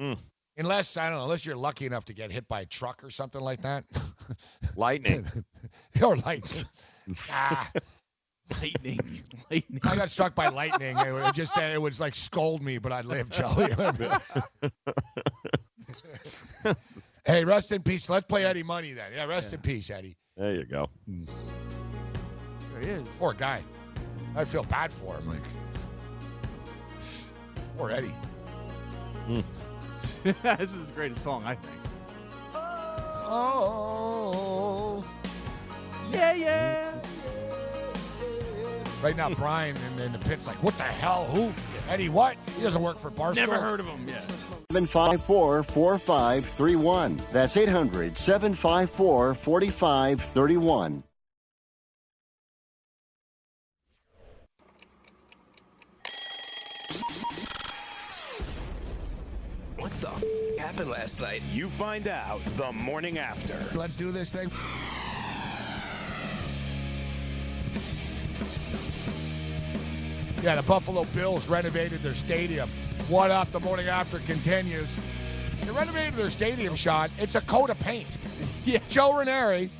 Mm. 0.00 0.18
Unless 0.56 0.96
I 0.96 1.08
don't 1.08 1.18
know, 1.18 1.24
unless 1.24 1.46
you're 1.46 1.56
lucky 1.56 1.86
enough 1.86 2.06
to 2.06 2.12
get 2.14 2.30
hit 2.30 2.46
by 2.48 2.62
a 2.62 2.66
truck 2.66 3.04
or 3.04 3.10
something 3.10 3.40
like 3.40 3.62
that, 3.62 3.84
Lightning. 4.76 5.26
or 6.02 6.16
lightning. 6.16 6.64
ah, 7.30 7.70
lightning. 8.60 9.22
lightning. 9.50 9.80
I 9.84 9.96
got 9.96 10.10
struck 10.10 10.34
by 10.34 10.48
lightning. 10.48 10.98
It 10.98 11.12
would 11.12 11.34
just 11.34 11.56
it 11.56 11.80
would 11.80 11.98
like 12.00 12.14
scold 12.14 12.62
me, 12.62 12.78
but 12.78 12.92
I'd 12.92 13.06
live, 13.06 13.30
Joe. 13.30 13.48
hey, 17.26 17.44
rest 17.44 17.72
in 17.72 17.82
peace. 17.82 18.08
Let's 18.10 18.26
play 18.26 18.44
Eddie 18.44 18.62
Money 18.62 18.92
then. 18.92 19.12
Yeah, 19.14 19.24
rest 19.26 19.52
in 19.52 19.60
peace, 19.60 19.90
Eddie. 19.90 20.16
There 20.36 20.54
you 20.54 20.64
go. 20.64 20.88
There 21.06 22.80
he 22.80 22.88
is. 22.88 23.08
Poor 23.18 23.32
guy. 23.34 23.62
I 24.34 24.44
feel 24.44 24.64
bad 24.64 24.92
for 24.92 25.16
him. 25.16 25.28
Like, 25.28 25.42
poor 27.76 27.90
Eddie. 27.90 28.12
Hmm. 29.26 29.40
this 30.42 30.60
is 30.60 30.72
his 30.72 30.90
greatest 30.90 31.22
song, 31.22 31.44
I 31.44 31.54
think. 31.54 31.74
Oh. 33.34 35.04
Yeah, 36.10 36.34
yeah. 36.34 36.92
Right 39.02 39.16
now, 39.16 39.30
Brian 39.34 39.76
in, 39.76 40.00
in 40.00 40.12
the 40.12 40.18
pit's 40.18 40.46
like, 40.46 40.62
what 40.62 40.76
the 40.76 40.84
hell? 40.84 41.24
Who? 41.26 41.52
Eddie, 41.88 42.08
what? 42.08 42.36
He 42.56 42.62
doesn't 42.62 42.82
work 42.82 42.98
for 42.98 43.10
Barstool. 43.10 43.36
Never 43.36 43.58
heard 43.58 43.80
of 43.80 43.86
him. 43.86 44.06
Yeah. 44.06 44.20
754 44.70 45.62
4531. 45.64 47.20
That's 47.32 47.56
800 47.56 48.16
754 48.16 49.34
4531. 49.34 51.02
What 59.76 59.92
the 60.00 60.08
f- 60.10 60.22
happened 60.72 60.90
last 60.90 61.20
night? 61.20 61.42
You 61.52 61.68
find 61.68 62.08
out 62.08 62.40
the 62.56 62.72
morning 62.72 63.18
after. 63.18 63.58
Let's 63.76 63.94
do 63.94 64.10
this 64.10 64.30
thing. 64.30 64.50
Yeah, 70.42 70.56
the 70.56 70.62
Buffalo 70.62 71.04
Bills 71.14 71.50
renovated 71.50 72.02
their 72.02 72.14
stadium. 72.14 72.70
What 73.08 73.30
up? 73.30 73.50
The 73.52 73.60
morning 73.60 73.88
after 73.88 74.18
continues. 74.20 74.96
They 75.62 75.70
renovated 75.72 76.14
their 76.14 76.30
stadium, 76.30 76.74
Sean. 76.74 77.10
It's 77.18 77.34
a 77.34 77.42
coat 77.42 77.70
of 77.70 77.78
paint. 77.80 78.18
Yeah. 78.64 78.78
Joe 78.88 79.18
Ranieri, 79.18 79.70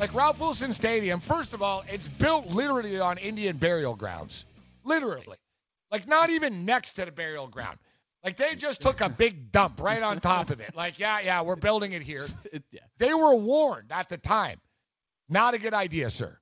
like 0.00 0.12
Ralph 0.12 0.40
Wilson 0.40 0.72
Stadium, 0.72 1.20
first 1.20 1.54
of 1.54 1.62
all, 1.62 1.84
it's 1.88 2.08
built 2.08 2.48
literally 2.48 2.98
on 2.98 3.16
Indian 3.18 3.58
burial 3.58 3.94
grounds. 3.94 4.44
Literally. 4.82 5.36
Like 5.92 6.08
not 6.08 6.30
even 6.30 6.64
next 6.64 6.94
to 6.94 7.04
the 7.04 7.12
burial 7.12 7.46
ground. 7.46 7.78
Like 8.24 8.36
they 8.36 8.54
just 8.54 8.80
took 8.80 9.00
a 9.02 9.08
big 9.10 9.52
dump 9.52 9.80
right 9.82 10.02
on 10.02 10.18
top 10.20 10.50
of 10.50 10.60
it. 10.60 10.74
Like, 10.74 10.98
yeah, 10.98 11.20
yeah, 11.20 11.42
we're 11.42 11.56
building 11.56 11.92
it 11.92 12.02
here. 12.02 12.24
Yeah. 12.70 12.80
They 12.98 13.12
were 13.12 13.34
warned 13.34 13.90
at 13.92 14.08
the 14.08 14.16
time. 14.16 14.60
Not 15.28 15.54
a 15.54 15.58
good 15.58 15.74
idea, 15.74 16.08
sir. 16.10 16.36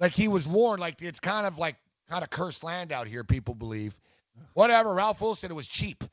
Like 0.00 0.12
he 0.12 0.28
was 0.28 0.46
warned, 0.46 0.80
like 0.80 1.02
it's 1.02 1.20
kind 1.20 1.46
of 1.46 1.58
like 1.58 1.76
kind 2.08 2.22
of 2.22 2.30
cursed 2.30 2.64
land 2.64 2.92
out 2.92 3.06
here, 3.08 3.24
people 3.24 3.54
believe. 3.54 3.98
Whatever. 4.54 4.94
Ralph 4.94 5.20
Wilson, 5.20 5.50
it 5.50 5.54
was 5.54 5.66
cheap. 5.68 6.04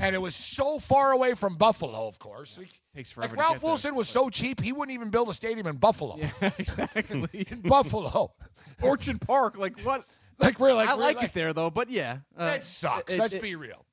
And 0.00 0.14
it 0.14 0.20
was 0.20 0.34
so 0.36 0.78
far 0.78 1.10
away 1.12 1.34
from 1.34 1.56
Buffalo, 1.56 2.06
of 2.06 2.18
course. 2.18 2.58
Takes 2.94 3.10
forever 3.10 3.36
Like 3.36 3.44
Ralph. 3.46 3.62
Wilson 3.62 3.94
was 3.96 4.08
so 4.08 4.30
cheap, 4.30 4.60
he 4.60 4.72
wouldn't 4.72 4.94
even 4.94 5.10
build 5.10 5.28
a 5.28 5.34
stadium 5.34 5.66
in 5.66 5.76
Buffalo. 5.76 6.16
Yeah, 6.18 6.30
exactly. 6.58 7.46
In 7.50 7.60
Buffalo. 7.64 8.32
Orchard 8.82 9.20
Park, 9.20 9.58
like 9.58 9.80
what? 9.80 10.04
Like 10.38 10.60
really, 10.60 10.74
like, 10.74 10.88
I 10.88 10.92
really, 10.92 11.14
like 11.14 11.24
it 11.24 11.34
there 11.34 11.52
though, 11.52 11.70
but 11.70 11.90
yeah. 11.90 12.18
Uh, 12.36 12.52
It 12.56 12.64
sucks. 12.64 13.12
it- 13.14 13.18
Let's 13.18 13.34
it- 13.34 13.42
be 13.42 13.56
real. 13.56 13.84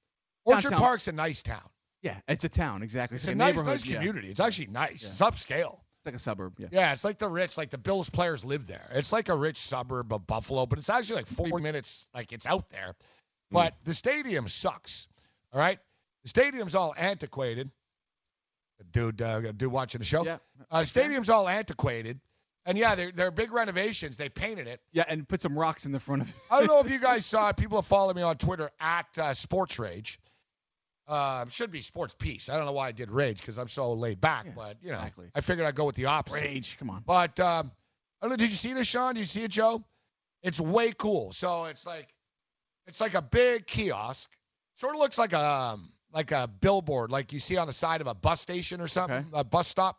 Orchard 0.46 0.70
Downtown- 0.70 0.80
Park's 0.80 1.08
a 1.08 1.12
nice 1.12 1.44
town. 1.44 1.68
Yeah, 2.02 2.20
it's 2.28 2.44
a 2.44 2.50
town 2.50 2.84
exactly. 2.84 3.16
It's 3.16 3.26
like 3.26 3.36
a 3.36 3.38
nice, 3.38 3.56
neighborhood, 3.56 3.74
nice 3.74 3.86
yeah. 3.86 3.96
community. 3.96 4.30
It's 4.30 4.40
actually 4.40 4.68
nice. 4.68 5.04
Yeah. 5.04 5.10
It's 5.10 5.22
upscale. 5.22 5.74
It's 5.74 6.06
like 6.06 6.16
a 6.16 6.20
suburb. 6.20 6.54
Yeah. 6.60 6.68
Yeah, 6.72 6.94
it's 6.94 7.04
like 7.04 7.18
the 7.18 7.28
rich, 7.28 7.58
like 7.58 7.72
the 7.72 7.80
Bills 7.80 8.12
players 8.12 8.46
live 8.46 8.68
there. 8.68 8.88
It's 8.94 9.12
like 9.12 9.30
a 9.30 9.36
rich 9.36 9.58
suburb 9.58 10.14
of 10.14 10.28
Buffalo, 10.28 10.68
but 10.68 10.78
it's 10.78 10.90
actually 10.90 11.16
like 11.16 11.28
40 11.28 11.64
minutes, 11.64 12.08
like 12.14 12.32
it's 12.32 12.46
out 12.46 12.70
there. 12.70 12.94
But 13.50 13.74
the 13.84 13.96
stadium 13.96 14.48
sucks. 14.48 15.08
All 15.52 15.60
right, 15.60 15.80
the 16.24 16.30
stadium's 16.30 16.76
all 16.76 16.94
antiquated. 16.96 17.72
Dude, 18.92 19.22
uh, 19.22 19.40
dude 19.54 19.72
watching 19.72 20.00
the 20.00 20.06
show. 20.06 20.26
Yeah. 20.26 20.38
Uh, 20.70 20.84
stadium's 20.84 21.30
all 21.30 21.48
antiquated, 21.48 22.20
and 22.66 22.78
yeah, 22.78 22.96
they're 22.96 23.12
they're 23.12 23.32
big 23.32 23.52
renovations. 23.52 24.18
They 24.18 24.30
painted 24.30 24.68
it. 24.68 24.82
Yeah, 24.92 25.06
and 25.08 25.28
put 25.28 25.42
some 25.42 25.58
rocks 25.58 25.86
in 25.86 25.92
the 25.92 26.00
front 26.00 26.24
of 26.24 26.30
it. 26.30 26.36
I 26.52 26.60
don't 26.60 26.68
know 26.68 26.82
if 26.82 26.92
you 26.92 27.00
guys 27.12 27.26
saw 27.26 27.50
it. 27.50 27.58
People 27.58 27.78
have 27.78 27.86
followed 27.86 28.16
me 28.16 28.22
on 28.22 28.36
Twitter 28.38 28.70
at 28.80 29.08
uh, 29.18 29.34
Sports 29.34 29.80
Rage. 29.80 30.20
Uh, 31.08 31.46
should 31.50 31.72
be 31.72 31.82
sports 31.82 32.16
peace. 32.18 32.50
I 32.50 32.58
don't 32.58 32.66
know 32.66 32.72
why 32.72 32.88
I 32.88 32.92
did 32.92 33.12
rage 33.12 33.40
because 33.40 33.60
I'm 33.60 33.68
so 33.68 33.94
laid 33.94 34.20
back, 34.20 34.48
but 34.56 34.78
you 34.82 34.92
know, 34.92 35.00
I 35.36 35.42
figured 35.42 35.68
I'd 35.68 35.76
go 35.76 35.86
with 35.86 35.96
the 35.96 36.06
opposite. 36.06 36.42
Rage, 36.42 36.78
come 36.80 36.90
on. 36.90 37.04
But 37.06 37.40
um, 37.40 37.72
I 38.22 38.26
don't 38.26 38.32
know. 38.32 38.38
Did 38.38 38.50
you 38.50 38.56
see 38.56 38.74
this, 38.74 38.88
Sean? 38.88 39.14
Did 39.14 39.20
you 39.20 39.26
see 39.26 39.44
it, 39.44 39.52
Joe? 39.52 39.84
It's 40.42 40.60
way 40.60 40.94
cool. 40.98 41.32
So 41.32 41.66
it's 41.66 41.86
like, 41.86 42.08
it's 42.88 43.00
like 43.02 43.14
a 43.14 43.22
big 43.22 43.68
kiosk. 43.68 44.32
Sort 44.78 44.96
of 44.96 45.00
looks 45.00 45.18
like 45.20 45.34
a 45.34 45.40
um, 45.40 45.92
like 46.12 46.32
a 46.32 46.48
billboard, 46.48 47.12
like 47.12 47.34
you 47.34 47.40
see 47.40 47.58
on 47.58 47.68
the 47.68 47.74
side 47.74 48.02
of 48.02 48.08
a 48.08 48.16
bus 48.16 48.42
station 48.42 48.82
or 48.82 48.88
something, 48.88 49.26
a 49.34 49.44
bus 49.44 49.68
stop. 49.68 49.98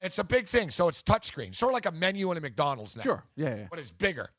It's 0.00 0.18
a 0.18 0.24
big 0.24 0.48
thing. 0.48 0.70
So 0.70 0.88
it's 0.88 1.02
touchscreen, 1.02 1.54
sort 1.54 1.70
of 1.70 1.74
like 1.74 1.86
a 1.86 1.92
menu 1.92 2.30
in 2.32 2.38
a 2.38 2.40
McDonald's 2.40 2.96
now. 2.96 3.02
Sure. 3.02 3.24
Yeah, 3.36 3.54
yeah. 3.54 3.66
But 3.70 3.78
it's 3.78 3.92
bigger, 3.92 4.30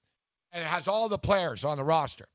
and 0.51 0.61
it 0.61 0.67
has 0.67 0.87
all 0.89 1.07
the 1.07 1.17
players 1.17 1.63
on 1.63 1.77
the 1.77 1.83
roster. 1.83 2.25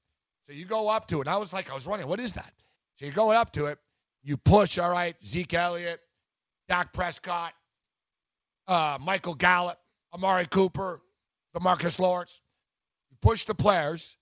So 0.48 0.54
you 0.54 0.64
go 0.64 0.88
up 0.88 1.08
to 1.08 1.18
it. 1.18 1.20
And 1.26 1.28
I 1.30 1.36
was 1.36 1.52
like, 1.52 1.70
I 1.70 1.74
was 1.74 1.86
wondering, 1.86 2.08
what 2.08 2.20
is 2.20 2.34
that? 2.34 2.52
So 2.96 3.06
you're 3.06 3.14
going 3.14 3.36
up 3.36 3.52
to 3.52 3.66
it, 3.66 3.78
you 4.22 4.36
push, 4.36 4.78
all 4.78 4.90
right, 4.90 5.16
Zeke 5.24 5.54
Elliott, 5.54 6.00
Dak 6.68 6.92
Prescott, 6.92 7.52
uh, 8.68 8.98
Michael 9.00 9.34
Gallup, 9.34 9.78
Amari 10.12 10.46
Cooper, 10.46 11.00
Demarcus 11.54 11.98
Lawrence. 11.98 12.40
You 13.10 13.16
push 13.20 13.44
the 13.44 13.54
players, 13.54 14.16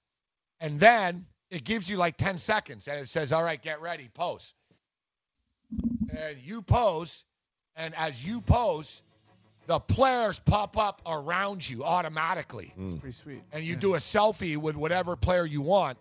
and 0.60 0.80
then 0.80 1.26
it 1.50 1.64
gives 1.64 1.88
you 1.88 1.98
like 1.98 2.16
10 2.16 2.38
seconds, 2.38 2.88
and 2.88 2.98
it 2.98 3.08
says, 3.08 3.32
all 3.32 3.42
right, 3.42 3.60
get 3.60 3.80
ready, 3.80 4.08
pose. 4.12 4.54
And 6.10 6.38
you 6.42 6.62
pose, 6.62 7.24
and 7.76 7.94
as 7.94 8.26
you 8.26 8.40
pose, 8.40 9.02
the 9.66 9.78
players 9.78 10.38
pop 10.38 10.76
up 10.76 11.02
around 11.06 11.68
you 11.68 11.84
automatically. 11.84 12.72
It's 12.78 12.94
pretty 12.94 13.14
sweet. 13.14 13.42
And 13.52 13.62
you 13.64 13.76
do 13.76 13.94
a 13.94 13.98
selfie 13.98 14.56
with 14.56 14.76
whatever 14.76 15.14
player 15.14 15.46
you 15.46 15.60
want, 15.60 15.98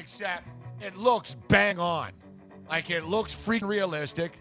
except 0.00 0.48
it 0.80 0.96
looks 0.96 1.36
bang 1.48 1.78
on. 1.78 2.10
Like 2.68 2.90
it 2.90 3.04
looks 3.04 3.34
freaking 3.34 3.68
realistic. 3.68 4.32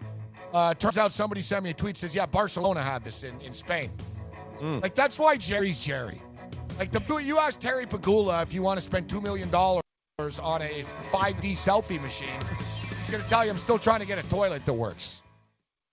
Uh, 0.53 0.73
turns 0.73 0.97
out 0.97 1.13
somebody 1.13 1.41
sent 1.41 1.63
me 1.63 1.69
a 1.69 1.73
tweet 1.73 1.97
says, 1.97 2.15
yeah, 2.15 2.25
Barcelona 2.25 2.81
had 2.81 3.03
this 3.03 3.23
in, 3.23 3.39
in 3.41 3.53
Spain. 3.53 3.91
Like 4.61 4.95
that's 4.95 5.19
why 5.19 5.37
Jerry's 5.37 5.79
Jerry. 5.79 6.21
Like 6.77 6.91
the 6.91 7.17
you 7.17 7.39
ask 7.39 7.59
Terry 7.59 7.85
Pegula 7.85 8.41
if 8.43 8.53
you 8.53 8.61
want 8.61 8.77
to 8.77 8.81
spend 8.81 9.09
two 9.09 9.21
million 9.21 9.49
dollars 9.49 9.83
on 10.41 10.61
a 10.61 10.83
5D 11.11 11.53
selfie 11.53 12.01
machine, 12.01 12.29
he's 12.97 13.09
gonna 13.09 13.23
tell 13.23 13.45
you 13.45 13.51
I'm 13.51 13.57
still 13.57 13.79
trying 13.79 13.99
to 13.99 14.05
get 14.05 14.17
a 14.17 14.29
toilet 14.29 14.65
that 14.65 14.73
works. 14.73 15.21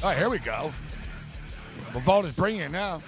All 0.00 0.10
right, 0.10 0.16
here 0.16 0.30
we 0.30 0.38
go. 0.38 0.72
Bavona's 1.90 2.30
bringing 2.30 2.60
it 2.60 2.70
now. 2.70 3.02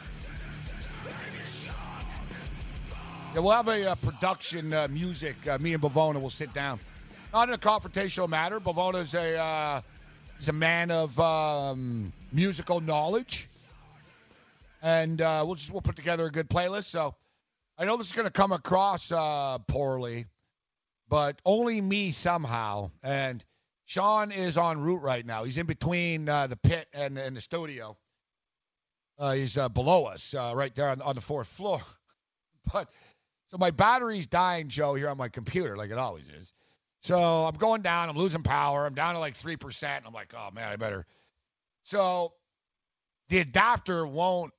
Yeah, 3.33 3.41
we'll 3.41 3.53
have 3.53 3.69
a 3.69 3.93
uh, 3.93 3.95
production 3.95 4.73
uh, 4.73 4.89
music. 4.91 5.37
Uh, 5.47 5.57
me 5.61 5.73
and 5.73 5.81
Bavona 5.81 6.21
will 6.21 6.31
sit 6.31 6.53
down. 6.53 6.81
Not 7.33 7.49
in 7.49 7.55
a 7.55 7.59
confrontational 7.59 8.29
matter. 8.29 8.59
Bavona's 8.59 9.15
a 9.15 9.39
uh, 9.39 9.81
he's 10.37 10.49
a 10.49 10.53
man 10.53 10.91
of 10.91 11.19
um, 11.21 12.13
musical 12.33 12.81
knowledge, 12.81 13.49
and 14.83 15.23
uh, 15.23 15.45
we'll 15.47 15.55
just 15.55 15.71
we'll 15.71 15.83
put 15.83 15.95
together 15.95 16.27
a 16.27 16.31
good 16.33 16.49
playlist. 16.49 16.87
So 16.87 17.15
I 17.79 17.85
know 17.85 17.99
this 17.99 18.09
is 18.09 18.15
going 18.15 18.27
to 18.27 18.33
come 18.33 18.51
across 18.51 19.13
uh, 19.13 19.59
poorly, 19.69 20.27
but 21.09 21.39
only 21.47 21.81
me 21.81 22.11
somehow. 22.11 22.91
And 23.05 23.45
Sean 23.91 24.31
is 24.31 24.57
en 24.57 24.81
route 24.81 25.03
right 25.03 25.27
now. 25.27 25.43
He's 25.43 25.59
in 25.59 25.67
between 25.67 26.29
uh, 26.29 26.47
the 26.47 26.55
pit 26.55 26.87
and, 26.93 27.19
and 27.19 27.35
the 27.35 27.41
studio. 27.41 27.99
Uh, 29.19 29.33
he's 29.33 29.59
uh, 29.59 29.69
below 29.69 30.05
us, 30.05 30.33
uh, 30.33 30.53
right 30.55 30.73
there 30.77 30.91
on, 30.91 31.03
on 31.03 31.17
the 31.17 31.21
fourth 31.21 31.49
floor. 31.49 31.83
But 32.73 32.89
so 33.49 33.59
my 33.59 33.73
battery's 33.73 34.29
dying, 34.29 34.69
Joe, 34.69 34.95
here 34.95 35.09
on 35.09 35.17
my 35.17 35.29
computer, 35.29 35.77
like 35.77 35.91
it 35.91 35.99
always 35.99 36.29
is. 36.29 36.53
So 37.01 37.19
I'm 37.19 37.57
going 37.57 37.83
down. 37.83 38.09
I'm 38.09 38.17
losing 38.17 38.45
power. 38.45 38.87
I'm 38.87 38.95
down 38.95 39.15
to 39.15 39.19
like 39.19 39.35
three 39.35 39.57
percent. 39.57 39.97
And 39.97 40.07
I'm 40.07 40.13
like, 40.13 40.35
oh 40.37 40.51
man, 40.53 40.71
I 40.71 40.77
better. 40.77 41.05
So 41.83 42.33
the 43.29 43.39
adapter 43.39 44.07
won't. 44.07 44.53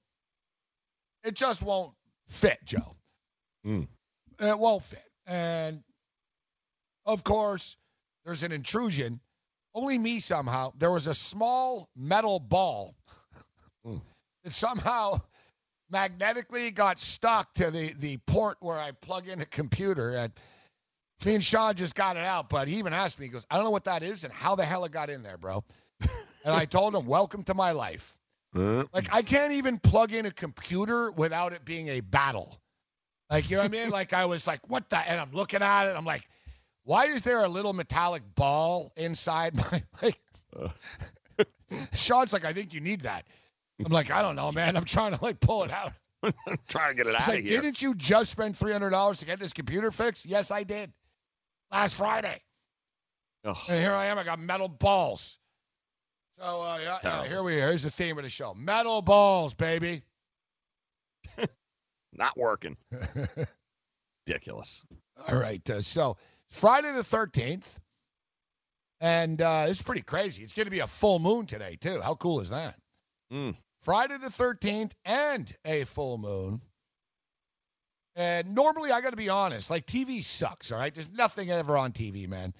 It 1.23 1.35
just 1.35 1.63
won't 1.63 1.93
fit, 2.27 2.57
Joe. 2.65 2.97
Mm. 3.65 3.87
It 4.41 4.59
won't 4.59 4.83
fit, 4.83 5.09
and 5.25 5.81
of 7.05 7.23
course, 7.23 7.77
there's 8.25 8.43
an 8.43 8.51
intrusion. 8.51 9.19
Only 9.73 9.97
me 9.97 10.19
somehow. 10.19 10.73
There 10.77 10.91
was 10.91 11.07
a 11.07 11.13
small 11.13 11.89
metal 11.95 12.39
ball 12.39 12.95
Mm. 13.85 13.99
that 14.43 14.53
somehow 14.53 15.19
magnetically 15.89 16.71
got 16.71 16.99
stuck 16.99 17.53
to 17.55 17.71
the, 17.71 17.93
the 17.93 18.17
port 18.27 18.57
where 18.59 18.77
I 18.79 18.91
plug 18.91 19.27
in 19.27 19.41
a 19.41 19.45
computer. 19.45 20.11
And 20.15 20.31
me 21.25 21.35
and 21.35 21.43
Sean 21.43 21.75
just 21.75 21.95
got 21.95 22.15
it 22.15 22.23
out, 22.23 22.49
but 22.49 22.67
he 22.67 22.75
even 22.77 22.93
asked 22.93 23.19
me, 23.19 23.25
he 23.25 23.31
goes, 23.31 23.45
I 23.49 23.55
don't 23.55 23.65
know 23.65 23.71
what 23.71 23.85
that 23.85 24.03
is 24.03 24.23
and 24.23 24.31
how 24.31 24.55
the 24.55 24.65
hell 24.65 24.85
it 24.85 24.91
got 24.91 25.09
in 25.09 25.23
there, 25.23 25.37
bro. 25.37 25.63
and 26.01 26.09
I 26.45 26.65
told 26.65 26.95
him, 26.95 27.05
Welcome 27.07 27.43
to 27.43 27.53
my 27.53 27.71
life. 27.71 28.15
Uh, 28.55 28.83
Like 28.93 29.13
I 29.13 29.21
can't 29.21 29.53
even 29.53 29.79
plug 29.79 30.13
in 30.13 30.25
a 30.25 30.31
computer 30.31 31.11
without 31.11 31.53
it 31.53 31.65
being 31.65 31.87
a 31.87 32.01
battle. 32.01 32.57
Like 33.29 33.49
you 33.49 33.57
know 33.57 33.63
what 33.63 33.69
I 33.75 33.83
mean? 33.83 33.89
Like 33.91 34.13
I 34.13 34.25
was 34.25 34.45
like, 34.45 34.59
what 34.69 34.89
the? 34.89 34.97
And 34.97 35.19
I'm 35.19 35.31
looking 35.31 35.61
at 35.61 35.87
it. 35.87 35.95
I'm 35.97 36.05
like, 36.05 36.23
why 36.83 37.05
is 37.07 37.21
there 37.21 37.43
a 37.43 37.47
little 37.47 37.73
metallic 37.73 38.23
ball 38.35 38.91
inside 38.95 39.55
my 39.71 39.83
like? 40.01 40.19
Sean's 41.93 42.33
like, 42.33 42.45
I 42.45 42.53
think 42.53 42.73
you 42.73 42.81
need 42.81 43.01
that. 43.01 43.25
I'm 43.83 43.91
like, 43.91 44.11
I 44.11 44.21
don't 44.21 44.35
know, 44.35 44.51
man. 44.51 44.75
I'm 44.75 44.83
trying 44.83 45.15
to 45.15 45.23
like 45.23 45.39
pull 45.39 45.63
it 45.63 45.71
out. 45.71 45.93
I'm 46.23 46.33
trying 46.67 46.91
to 46.91 46.95
get 46.95 47.07
it 47.07 47.15
He's 47.15 47.23
out 47.23 47.29
like, 47.29 47.39
of 47.39 47.45
here. 47.45 47.61
didn't 47.61 47.81
you 47.81 47.95
just 47.95 48.31
spend 48.31 48.57
three 48.57 48.71
hundred 48.71 48.91
dollars 48.91 49.19
to 49.19 49.25
get 49.25 49.39
this 49.39 49.53
computer 49.53 49.91
fixed? 49.91 50.25
Yes, 50.25 50.51
I 50.51 50.63
did. 50.63 50.91
Last 51.71 51.95
Friday. 51.95 52.41
Ugh. 53.45 53.57
And 53.69 53.79
here 53.79 53.93
I 53.93 54.07
am. 54.07 54.19
I 54.19 54.23
got 54.23 54.39
metal 54.39 54.67
balls. 54.67 55.39
So 56.39 56.61
uh, 56.61 56.79
yeah, 56.83 56.97
yeah, 57.03 57.25
here 57.25 57.43
we 57.43 57.55
are. 57.59 57.69
Here's 57.69 57.83
the 57.83 57.91
theme 57.91 58.17
of 58.17 58.23
the 58.23 58.29
show: 58.29 58.53
metal 58.53 59.01
balls, 59.01 59.53
baby. 59.53 60.03
Not 62.13 62.37
working. 62.37 62.75
Ridiculous. 64.27 64.83
All 65.29 65.39
right. 65.39 65.67
Uh, 65.69 65.81
so 65.81 66.17
Friday 66.51 66.91
the 66.91 67.01
13th, 67.01 67.65
and 68.99 69.41
uh, 69.41 69.65
it's 69.67 69.81
pretty 69.81 70.01
crazy. 70.01 70.43
It's 70.43 70.53
going 70.53 70.65
to 70.65 70.71
be 70.71 70.79
a 70.79 70.87
full 70.87 71.19
moon 71.19 71.45
today 71.45 71.77
too. 71.79 71.99
How 72.01 72.15
cool 72.15 72.39
is 72.41 72.49
that? 72.49 72.75
Mm. 73.33 73.55
Friday 73.81 74.17
the 74.17 74.27
13th 74.27 74.91
and 75.05 75.51
a 75.65 75.85
full 75.85 76.17
moon. 76.17 76.61
And 78.15 78.53
normally, 78.53 78.91
I 78.91 78.99
got 78.99 79.11
to 79.11 79.15
be 79.15 79.29
honest, 79.29 79.69
like 79.69 79.87
TV 79.87 80.21
sucks. 80.21 80.71
All 80.71 80.77
right, 80.77 80.93
there's 80.93 81.11
nothing 81.11 81.49
ever 81.49 81.77
on 81.77 81.93
TV, 81.93 82.27
man. 82.27 82.53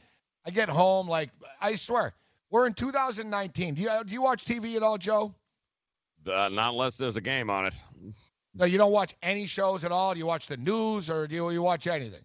I 0.46 0.52
get 0.52 0.70
home 0.70 1.08
like 1.08 1.30
I 1.60 1.76
swear 1.76 2.14
we're 2.50 2.68
in 2.68 2.74
2019. 2.74 3.74
Do 3.76 3.82
you 3.82 3.90
do 4.06 4.14
you 4.14 4.22
watch 4.22 4.46
TV 4.46 4.76
at 4.76 4.84
all, 4.84 4.98
Joe? 4.98 5.36
Uh, 6.26 6.50
not 6.50 6.72
unless 6.72 6.98
there's 6.98 7.18
a 7.18 7.22
game 7.22 7.50
on 7.50 7.66
it. 7.66 7.74
No, 8.54 8.66
you 8.66 8.78
don't 8.78 8.92
watch 8.92 9.16
any 9.22 9.46
shows 9.46 9.86
at 9.86 9.92
all. 9.92 10.14
Do 10.14 10.20
you 10.20 10.26
watch 10.26 10.48
the 10.48 10.58
news 10.58 11.10
or 11.10 11.28
do 11.28 11.36
you, 11.36 11.50
you 11.52 11.62
watch 11.62 11.88
anything? 11.88 12.24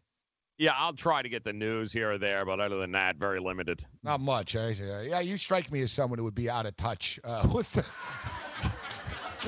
Yeah, 0.58 0.72
I'll 0.74 0.94
try 0.94 1.20
to 1.22 1.28
get 1.28 1.44
the 1.44 1.52
news 1.52 1.92
here 1.92 2.12
or 2.12 2.18
there, 2.18 2.44
but 2.46 2.60
other 2.60 2.78
than 2.78 2.92
that, 2.92 3.16
very 3.16 3.40
limited. 3.40 3.84
Not 4.02 4.20
much. 4.20 4.56
Eh? 4.56 4.72
Yeah, 4.80 5.20
you 5.20 5.36
strike 5.36 5.70
me 5.70 5.82
as 5.82 5.92
someone 5.92 6.18
who 6.18 6.24
would 6.24 6.34
be 6.34 6.48
out 6.48 6.64
of 6.64 6.76
touch 6.76 7.20
uh, 7.24 7.46
with 7.54 7.72
the 7.72 7.84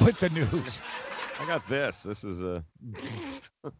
with 0.05 0.19
the 0.19 0.29
news. 0.31 0.83
I 1.41 1.47
got 1.47 1.67
this. 1.69 2.03
This 2.03 2.25
is 2.25 2.43
a. 2.43 2.63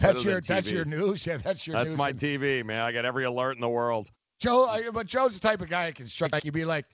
That's 0.00 0.24
your 0.24 0.40
that's 0.40 0.70
your 0.70 0.84
news. 0.84 1.26
Yeah, 1.26 1.38
that's 1.38 1.66
your 1.66 1.76
That's 1.76 1.90
news. 1.90 1.98
my 1.98 2.12
TV, 2.12 2.64
man. 2.64 2.82
I 2.82 2.92
got 2.92 3.04
every 3.04 3.24
alert 3.24 3.56
in 3.56 3.60
the 3.60 3.68
world. 3.68 4.08
Joe, 4.38 4.78
but 4.92 5.06
Joe's 5.06 5.34
the 5.34 5.40
type 5.40 5.60
of 5.60 5.68
guy 5.68 5.86
that 5.86 5.96
can 5.96 6.06
strike 6.06 6.44
you. 6.44 6.52
Be 6.52 6.64
like, 6.64 6.86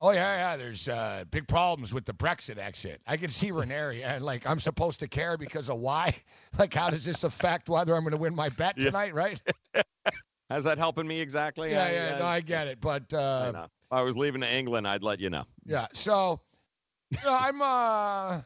oh 0.00 0.10
yeah, 0.10 0.36
yeah. 0.52 0.56
There's 0.56 0.88
uh, 0.88 1.24
big 1.30 1.48
problems 1.48 1.92
with 1.94 2.04
the 2.04 2.12
Brexit 2.12 2.58
exit. 2.58 3.00
I 3.06 3.16
can 3.16 3.30
see 3.30 3.50
Ranieri, 3.50 4.02
and 4.04 4.24
like 4.24 4.48
I'm 4.48 4.58
supposed 4.60 5.00
to 5.00 5.08
care 5.08 5.36
because 5.36 5.68
of 5.68 5.78
why. 5.78 6.14
Like, 6.58 6.72
how 6.72 6.88
does 6.88 7.04
this 7.04 7.22
affect 7.22 7.68
whether 7.68 7.94
I'm 7.94 8.02
going 8.02 8.12
to 8.12 8.16
win 8.16 8.34
my 8.34 8.48
bet 8.48 8.76
Yeah. 8.78 8.84
tonight? 8.86 9.14
Right? 9.14 9.40
How's 10.50 10.64
that 10.64 10.78
helping 10.78 11.06
me 11.06 11.20
exactly? 11.20 11.70
Yeah, 11.72 11.84
I, 11.84 11.90
yeah. 11.92 12.12
uh, 12.14 12.18
No, 12.20 12.24
I 12.26 12.40
get 12.40 12.66
it, 12.68 12.80
but 12.80 13.12
uh, 13.12 13.46
I 13.48 13.50
know. 13.50 13.64
If 13.64 13.70
I 13.92 14.00
was 14.02 14.16
leaving 14.16 14.40
to 14.40 14.50
England, 14.50 14.86
I'd 14.88 15.02
let 15.02 15.20
you 15.20 15.28
know. 15.28 15.44
Yeah. 15.66 15.86
So, 15.92 16.40
you 17.10 17.18
know, 17.24 17.36
I'm 17.38 17.60
uh, 17.60 18.40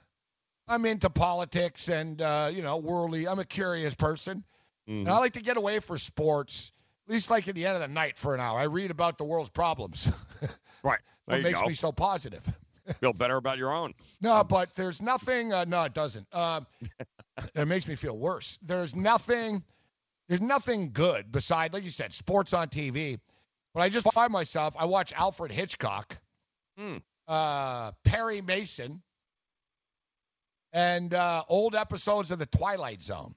I'm 0.67 0.87
into 0.87 1.09
politics 1.11 1.89
and 1.89 2.21
uh, 2.21 2.51
you 2.53 2.63
know, 2.63 2.79
worldly. 2.79 3.29
I'm 3.29 3.39
a 3.39 3.45
curious 3.45 3.95
person, 3.95 4.43
Mhm. 4.89 5.01
and 5.03 5.09
I 5.09 5.19
like 5.19 5.35
to 5.35 5.43
get 5.43 5.57
away 5.57 5.79
for 5.79 5.97
sports. 5.99 6.73
At 7.07 7.13
least 7.13 7.31
like 7.31 7.47
at 7.49 7.55
the 7.55 7.67
end 7.67 7.75
of 7.77 7.81
the 7.81 7.89
night 7.89 8.19
for 8.19 8.35
an 8.35 8.41
hour. 8.41 8.59
I 8.59 8.65
read 8.65 8.91
about 8.91 9.19
the 9.19 9.25
world's 9.25 9.51
problems. 9.51 10.09
Right. 10.83 11.01
What 11.31 11.43
makes 11.43 11.61
go. 11.61 11.69
me 11.69 11.75
so 11.75 11.93
positive. 11.93 12.43
Feel 13.01 13.13
better 13.13 13.37
about 13.37 13.59
your 13.59 13.73
own. 13.73 13.95
No, 14.21 14.43
but 14.43 14.75
there's 14.75 15.01
nothing. 15.01 15.53
Uh, 15.53 15.65
no, 15.65 15.83
it 15.85 15.95
doesn't. 15.95 16.27
Um, 16.35 16.67
it 17.55 17.67
makes 17.69 17.87
me 17.87 17.95
feel 17.95 18.17
worse. 18.17 18.59
There's 18.63 18.97
nothing. 18.97 19.63
There's 20.29 20.41
nothing 20.41 20.91
good 20.93 21.31
beside, 21.31 21.73
like 21.73 21.85
you 21.85 21.91
said, 21.91 22.13
sports 22.13 22.53
on 22.53 22.69
TV. 22.69 23.19
But 23.75 23.81
I 23.81 23.89
just 23.91 24.11
find 24.13 24.33
myself. 24.33 24.75
I 24.79 24.87
watch 24.87 25.13
Alfred 25.13 25.53
Hitchcock, 25.53 26.17
Hmm. 26.77 26.97
uh, 27.29 27.93
Perry 28.05 28.41
Mason, 28.41 29.03
and 30.73 31.13
uh, 31.15 31.45
old 31.49 31.75
episodes 31.75 32.31
of 32.31 32.39
The 32.39 32.47
Twilight 32.47 33.03
Zone. 33.03 33.35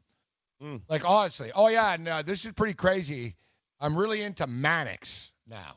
Hmm. 0.61 0.77
Like 0.89 1.07
honestly, 1.07 1.51
oh 1.53 1.67
yeah, 1.67 1.97
uh, 2.09 2.21
this 2.21 2.45
is 2.45 2.53
pretty 2.53 2.73
crazy. 2.73 3.35
I'm 3.79 3.97
really 3.97 4.21
into 4.21 4.47
Mannix 4.47 5.33
now. 5.47 5.75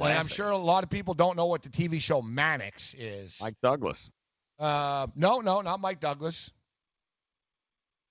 And 0.00 0.18
I'm 0.18 0.26
sure 0.26 0.50
a 0.50 0.56
lot 0.56 0.84
of 0.84 0.90
people 0.90 1.14
don't 1.14 1.36
know 1.36 1.46
what 1.46 1.62
the 1.62 1.68
TV 1.68 2.00
show 2.00 2.22
Mannix 2.22 2.94
is. 2.94 3.38
Mike 3.40 3.56
Douglas. 3.62 4.10
Uh, 4.58 5.06
no, 5.16 5.40
no, 5.40 5.60
not 5.60 5.80
Mike 5.80 6.00
Douglas. 6.00 6.52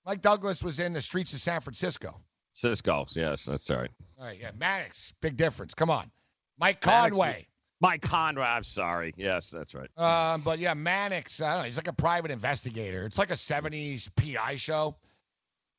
Mike 0.04 0.22
Douglas 0.22 0.62
was 0.62 0.78
in 0.78 0.92
the 0.92 1.00
streets 1.00 1.32
of 1.32 1.40
San 1.40 1.60
Francisco. 1.60 2.20
Cisco's. 2.52 3.14
Yes, 3.16 3.44
that's 3.44 3.68
all 3.70 3.78
right. 3.78 3.90
All 4.18 4.24
right, 4.24 4.38
yeah, 4.40 4.50
Mannix, 4.58 5.12
big 5.20 5.36
difference. 5.36 5.74
Come 5.74 5.90
on, 5.90 6.10
Mike 6.58 6.84
Mannix- 6.86 7.16
Conway. 7.16 7.46
Mike 7.80 8.00
Conway. 8.00 8.42
I'm 8.44 8.64
sorry. 8.64 9.12
Yes, 9.18 9.50
that's 9.50 9.74
right. 9.74 9.90
Um, 9.98 10.40
but 10.40 10.58
yeah, 10.58 10.72
Mannix. 10.72 11.42
I 11.42 11.50
don't 11.50 11.58
know. 11.58 11.64
He's 11.64 11.76
like 11.76 11.88
a 11.88 11.92
private 11.92 12.30
investigator. 12.30 13.04
It's 13.04 13.18
like 13.18 13.30
a 13.30 13.34
'70s 13.34 14.08
PI 14.16 14.56
show. 14.56 14.96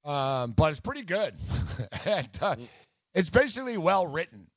Um, 0.06 0.52
but 0.52 0.72
it's 0.72 0.80
pretty 0.80 1.04
good. 1.04 1.34
and, 2.06 2.30
uh, 2.42 2.56
it's 3.14 3.30
basically 3.30 3.78
well 3.78 4.06
written. 4.06 4.48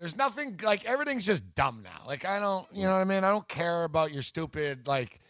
There's 0.00 0.16
nothing 0.16 0.58
like 0.62 0.84
everything's 0.86 1.24
just 1.24 1.54
dumb 1.54 1.82
now. 1.82 2.02
Like 2.06 2.24
I 2.24 2.40
don't, 2.40 2.66
you 2.72 2.82
know 2.82 2.92
what 2.92 2.98
I 2.98 3.04
mean? 3.04 3.24
I 3.24 3.30
don't 3.30 3.48
care 3.48 3.84
about 3.84 4.12
your 4.12 4.22
stupid 4.22 4.86
like. 4.86 5.20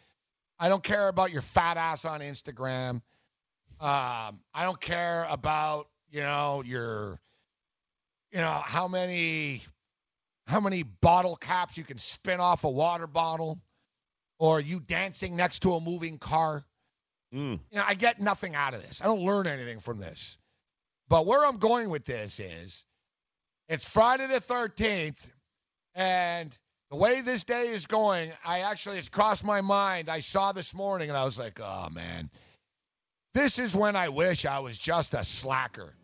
I 0.59 0.69
don't 0.69 0.83
care 0.83 1.09
about 1.09 1.33
your 1.33 1.43
fat 1.43 1.77
ass 1.77 2.05
on 2.05 2.21
Instagram. 2.21 3.03
Um, 3.81 4.41
I 4.55 4.63
don't 4.63 4.81
care 4.81 5.27
about 5.29 5.89
you 6.11 6.21
know 6.21 6.63
your, 6.65 7.21
you 8.33 8.41
know 8.41 8.63
how 8.65 8.89
many, 8.89 9.63
how 10.47 10.61
many 10.61 10.83
bottle 10.83 11.37
caps 11.37 11.77
you 11.77 11.85
can 11.85 11.99
spin 11.99 12.41
off 12.41 12.65
a 12.65 12.71
water 12.71 13.07
bottle, 13.07 13.61
or 14.39 14.61
you 14.61 14.81
dancing 14.81 15.37
next 15.37 15.61
to 15.61 15.75
a 15.75 15.81
moving 15.81 16.19
car. 16.19 16.65
Mm. 17.35 17.59
You 17.71 17.79
know, 17.79 17.85
I 17.87 17.95
get 17.95 18.21
nothing 18.21 18.55
out 18.55 18.75
of 18.75 18.83
this. 18.83 19.03
I 19.03 19.07
don't 19.07 19.25
learn 19.25 19.47
anything 19.47 19.81
from 19.81 19.99
this. 19.99 20.39
But 21.09 21.27
where 21.27 21.45
I'm 21.45 21.59
going 21.59 21.91
with 21.91 22.05
this 22.05 22.41
is, 22.41 22.85
it's 23.69 23.89
Friday 23.89 24.27
the 24.27 24.41
13th, 24.41 25.17
and 25.95 26.57
the 26.91 26.97
way 26.97 27.21
this 27.21 27.45
day 27.45 27.69
is 27.69 27.87
going, 27.87 28.31
I 28.45 28.61
actually 28.61 28.99
it's 28.99 29.09
crossed 29.09 29.45
my 29.45 29.61
mind. 29.61 30.09
I 30.09 30.21
saw 30.21 30.53
this 30.53 30.75
morning, 30.75 31.09
and 31.09 31.17
I 31.17 31.25
was 31.25 31.39
like, 31.39 31.61
oh 31.63 31.89
man, 31.91 32.31
this 33.33 33.59
is 33.59 33.75
when 33.75 33.97
I 33.97 34.09
wish 34.11 34.47
I 34.47 34.59
was 34.61 34.79
just 34.79 35.15
a 35.15 35.25
slacker. 35.25 35.95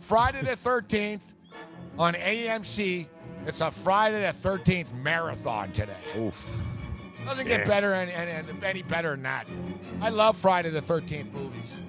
Friday 0.00 0.42
the 0.42 0.50
13th 0.56 1.22
on 1.98 2.14
AMC. 2.14 3.06
It's 3.46 3.60
a 3.60 3.70
Friday 3.70 4.20
the 4.22 4.48
13th 4.48 4.92
marathon 4.94 5.70
today. 5.72 5.96
Oof. 6.18 6.50
Doesn't 7.24 7.46
get 7.46 7.60
Yeah. 7.60 7.66
better 7.66 7.94
and, 7.94 8.10
any, 8.10 8.62
any 8.62 8.82
better 8.82 9.10
than 9.12 9.22
that. 9.22 9.46
I 10.02 10.08
love 10.10 10.36
Friday 10.36 10.70
the 10.70 10.80
13th 10.80 11.32
movies. 11.32 11.80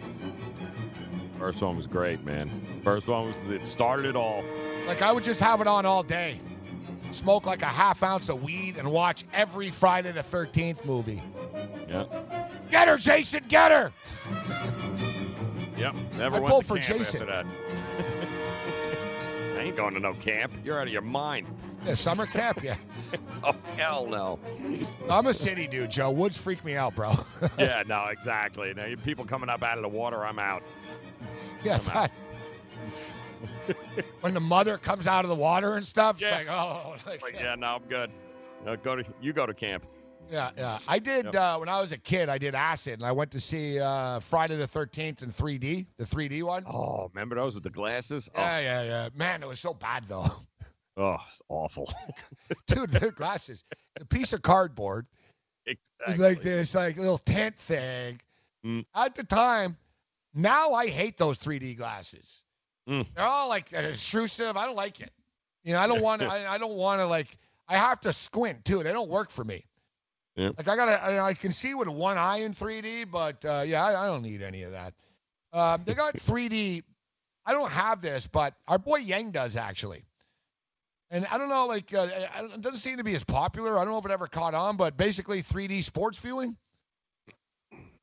First 1.40 1.62
one 1.62 1.76
was 1.76 1.88
great, 1.88 2.24
man. 2.24 2.50
First 2.84 3.08
one 3.08 3.28
was 3.28 3.36
it 3.50 3.66
started 3.66 4.06
it 4.06 4.16
all. 4.16 4.44
Like 4.88 5.02
I 5.02 5.12
would 5.12 5.24
just 5.24 5.40
have 5.40 5.62
it 5.62 5.68
on 5.68 5.86
all 5.86 6.04
day. 6.04 6.40
Smoke 7.12 7.46
like 7.46 7.62
a 7.62 7.66
half 7.68 8.04
ounce 8.04 8.30
of 8.30 8.44
weed 8.44 8.78
and 8.78 8.92
watch 8.92 9.24
every 9.34 9.72
Friday 9.72 10.12
the 10.12 10.22
13th 10.22 10.86
movie. 10.86 11.22
Yeah. 11.88 12.06
Get 12.72 12.88
her, 12.88 12.98
Jason, 12.98 13.44
get 13.48 13.72
her. 13.72 13.92
Yep. 15.78 15.96
Never 16.18 16.38
I 16.38 16.40
went 16.40 16.46
pulled 16.48 16.62
to 16.64 16.68
for 16.68 16.78
camp 16.78 17.00
Jason. 17.00 17.22
after 17.22 17.32
that. 17.32 17.46
I 19.58 19.62
ain't 19.62 19.78
going 19.78 19.94
to 19.94 20.00
no 20.00 20.14
camp. 20.14 20.54
You're 20.64 20.80
out 20.80 20.88
of 20.88 20.94
your 20.94 21.02
mind. 21.02 21.48
Yeah, 21.86 21.94
summer 21.94 22.26
camp, 22.26 22.64
yeah. 22.64 22.76
oh 23.44 23.56
hell 23.78 24.08
no. 24.08 24.40
I'm 25.10 25.28
a 25.28 25.34
city 25.34 25.68
dude, 25.68 25.92
Joe. 25.92 26.12
Woods 26.12 26.38
freak 26.38 26.64
me 26.66 26.76
out, 26.76 26.96
bro. 26.96 27.14
yeah, 27.60 27.84
no, 27.88 28.06
exactly. 28.08 28.74
Now 28.74 28.86
you 28.86 28.98
people 28.98 29.26
coming 29.26 29.50
up 29.50 29.62
out 29.62 29.78
of 29.78 29.84
the 29.84 29.90
water, 29.90 30.26
I'm 30.26 30.40
out. 30.40 30.64
yeah, 31.64 31.80
I'm 31.90 31.98
out. 31.98 32.12
when 34.22 34.34
the 34.34 34.40
mother 34.40 34.78
comes 34.78 35.08
out 35.08 35.26
of 35.26 35.30
the 35.30 35.36
water 35.36 35.76
and 35.76 35.86
stuff, 35.86 36.20
Yeah. 36.22 36.38
it's 36.40 36.48
like, 36.48 36.56
oh, 36.58 36.96
like, 37.08 37.22
Like, 37.22 37.36
yeah, 37.40 37.56
no, 37.56 37.68
I'm 37.76 37.84
good. 37.90 38.12
No, 38.66 38.76
go 38.76 38.96
to 38.96 39.04
you 39.22 39.34
go 39.34 39.46
to 39.46 39.54
camp. 39.54 39.86
yeah, 40.32 40.50
yeah. 40.58 40.80
I 40.88 41.00
did 41.00 41.26
Yep. 41.26 41.36
uh, 41.36 41.58
when 41.58 41.70
I 41.70 41.80
was 41.82 41.92
a 41.92 41.98
kid. 41.98 42.30
I 42.30 42.38
did 42.38 42.56
acid, 42.56 42.94
and 42.96 43.04
I 43.04 43.12
went 43.12 43.32
to 43.32 43.40
see 43.40 43.80
uh, 43.80 44.20
Friday 44.20 44.56
the 44.56 44.68
13th 44.68 45.22
in 45.24 45.30
3D, 45.30 45.86
the 45.98 46.04
3D 46.06 46.42
one. 46.44 46.64
Oh, 46.66 47.10
remember 47.14 47.36
those 47.36 47.54
with 47.54 47.64
the 47.64 47.70
glasses? 47.70 48.30
Oh, 48.36 48.42
Yeah, 48.42 48.60
yeah, 48.60 48.84
yeah. 48.84 49.10
Man, 49.16 49.44
it 49.44 49.48
was 49.48 49.60
so 49.60 49.74
bad 49.74 50.04
though. 50.08 50.26
oh 50.98 51.18
it's 51.30 51.42
awful. 51.50 51.94
Dude, 52.68 52.90
their 52.92 53.12
glasses. 53.12 53.64
A 54.00 54.06
piece 54.06 54.34
of 54.34 54.42
cardboard. 54.42 55.06
exactly. 55.68 56.18
like 56.24 56.42
this 56.42 56.74
like 56.76 56.98
little 56.98 57.18
tent 57.20 57.58
thing. 57.60 58.20
Mm. 58.66 58.86
At 58.96 59.14
the 59.16 59.24
time, 59.24 59.78
now 60.34 60.74
I 60.74 60.88
hate 60.88 61.18
those 61.20 61.38
3D 61.38 61.78
glasses. 61.78 62.42
Mm. 62.88 63.06
They're 63.16 63.26
all 63.26 63.50
like 63.50 63.74
intrusive. 63.74 64.58
I 64.58 64.66
don't 64.66 64.76
like 64.76 65.02
it. 65.02 65.12
You 65.64 65.74
know, 65.74 65.80
I 65.80 65.88
don't 65.88 66.02
want 66.02 66.22
to. 66.22 66.28
I, 66.28 66.54
I 66.54 66.58
don't 66.58 66.76
want 66.76 67.00
to 67.00 67.08
like. 67.08 67.28
I 67.68 67.78
have 67.78 68.00
to 68.02 68.14
squint 68.14 68.64
too. 68.66 68.84
They 68.84 68.92
don't 68.92 69.10
work 69.10 69.32
for 69.32 69.44
me. 69.44 69.66
Yeah. 70.36 70.52
Like 70.58 70.68
I 70.68 70.76
gotta. 70.76 71.04
I, 71.04 71.28
I 71.28 71.34
can 71.34 71.52
see 71.52 71.74
with 71.74 71.88
one 71.88 72.18
eye 72.18 72.40
in 72.40 72.54
3D, 72.54 73.10
but 73.12 73.44
uh, 73.44 73.64
yeah, 73.66 73.84
I, 73.84 74.04
I 74.04 74.08
don't 74.08 74.22
need 74.22 74.42
any 74.42 74.64
of 74.64 74.74
that. 74.74 74.94
Um, 75.52 75.82
they 75.86 75.94
got 75.94 76.16
3D. 76.16 76.84
I 77.46 77.54
don't 77.54 77.72
have 77.72 78.02
this, 78.02 78.28
but 78.28 78.54
our 78.68 78.78
boy 78.78 78.98
Yang 78.98 79.32
does 79.32 79.56
actually. 79.56 80.04
And 81.12 81.26
I 81.28 81.38
don't 81.38 81.50
know, 81.50 81.68
like, 81.68 81.94
uh, 81.94 82.08
it 82.12 82.62
doesn't 82.62 82.80
seem 82.80 82.98
to 82.98 83.04
be 83.04 83.14
as 83.14 83.24
popular. 83.24 83.78
I 83.78 83.86
don't 83.86 83.94
know 83.94 84.00
if 84.00 84.06
it 84.06 84.12
ever 84.12 84.28
caught 84.28 84.56
on, 84.56 84.76
but 84.76 84.98
basically 84.98 85.44
3D 85.44 85.84
sports 85.84 86.18
viewing. 86.20 86.58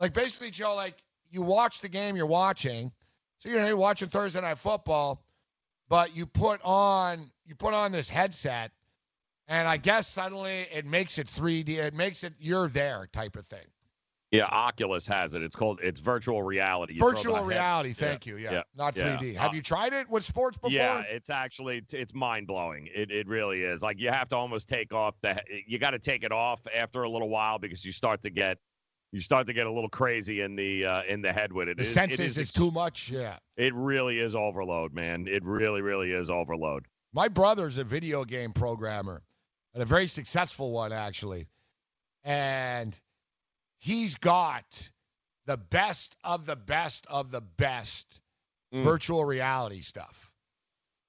Like, 0.01 0.15
basically, 0.15 0.51
Joe, 0.51 0.75
like, 0.77 0.95
you 1.31 1.43
watch 1.43 1.81
the 1.81 1.89
game 1.89 2.17
you're 2.17 2.27
watching. 2.27 2.93
So, 3.43 3.49
you 3.49 3.57
know, 3.57 3.67
you're 3.67 3.77
watching 3.77 4.09
Thursday 4.09 4.41
Night 4.41 4.59
Football, 4.59 5.21
but 5.89 6.15
you 6.15 6.27
put 6.27 6.61
on 6.63 7.29
you 7.45 7.57
put 7.57 7.75
on 7.75 7.91
this 7.91 8.09
headset, 8.09 8.71
and 9.49 9.67
I 9.67 9.79
guess 9.79 10.07
suddenly 10.07 10.69
it 10.73 10.87
makes 10.87 11.19
it 11.19 11.27
3D. 11.27 11.71
It 11.71 11.93
makes 11.93 12.23
it 12.23 12.35
you're 12.39 12.69
there 12.69 13.09
type 13.13 13.35
of 13.35 13.45
thing. 13.47 13.67
Yeah, 14.31 14.45
Oculus 14.45 15.09
has 15.09 15.35
it. 15.35 15.43
It's 15.43 15.57
called 15.57 15.81
it's 15.83 15.99
virtual 15.99 16.41
reality. 16.45 16.95
You 16.95 17.01
Virtual 17.01 17.35
head- 17.35 17.47
reality. 17.47 17.89
Yeah, 17.89 17.95
Thank 17.95 18.27
you. 18.27 18.37
Yeah, 18.37 18.53
yeah, 18.53 18.63
not 18.77 18.95
3D. 18.95 19.37
Uh, 19.37 19.41
Have 19.41 19.57
you 19.57 19.61
tried 19.61 19.93
it 19.93 20.09
with 20.09 20.23
sports 20.23 20.57
before? 20.57 20.71
Yeah, 20.71 21.01
it's 21.01 21.29
actually 21.29 21.83
it's 21.93 22.15
mind 22.15 22.47
blowing. 22.47 22.89
It 22.95 23.11
it 23.11 23.27
really 23.27 23.63
is. 23.63 23.83
Like 23.83 23.99
you 23.99 24.11
have 24.11 24.29
to 24.29 24.37
almost 24.37 24.69
take 24.69 24.95
off 24.95 25.17
the 25.21 25.43
you 25.67 25.81
got 25.81 25.91
to 25.91 25.99
take 25.99 26.23
it 26.23 26.31
off 26.31 26.61
after 26.73 27.03
a 27.03 27.11
little 27.11 27.29
while 27.29 27.59
because 27.59 27.85
you 27.85 27.91
start 27.91 28.23
to 28.23 28.31
get 28.31 28.59
you 29.13 29.21
start 29.21 29.47
to 29.47 29.53
get 29.53 29.67
a 29.67 29.71
little 29.73 29.91
crazy 29.91 30.41
in 30.41 30.57
the 30.57 30.85
uh, 30.85 31.03
in 31.09 31.23
the 31.23 31.33
head 31.33 31.53
with 31.53 31.69
it. 31.69 31.77
the 31.77 31.83
It 31.83 31.87
senses 31.87 32.21
it 32.21 32.25
is, 32.25 32.39
is, 32.39 32.51
too 32.51 32.71
much. 32.71 33.11
Yeah. 33.11 33.37
It 33.57 33.75
really 33.75 34.19
is 34.19 34.35
overload, 34.35 34.93
man. 34.95 35.27
It 35.29 35.45
really 35.45 35.83
really 35.83 36.13
is 36.13 36.31
overload. 36.31 36.87
My 37.13 37.29
brother's 37.29 37.79
a 37.79 37.85
video 37.85 38.25
game 38.25 38.53
programmer, 38.53 39.23
and 39.75 39.83
a 39.83 39.87
very 39.87 40.07
successful 40.07 40.73
one 40.73 40.93
actually. 40.93 41.47
And 42.25 42.99
he's 43.79 44.17
got 44.17 44.91
the 45.47 45.57
best 45.57 46.17
of 46.25 46.47
the 46.47 46.57
best 46.57 47.07
of 47.09 47.31
the 47.31 47.41
best 47.41 48.21
Mm. 48.73 48.85
virtual 48.85 49.23
reality 49.23 49.83
stuff. 49.83 50.33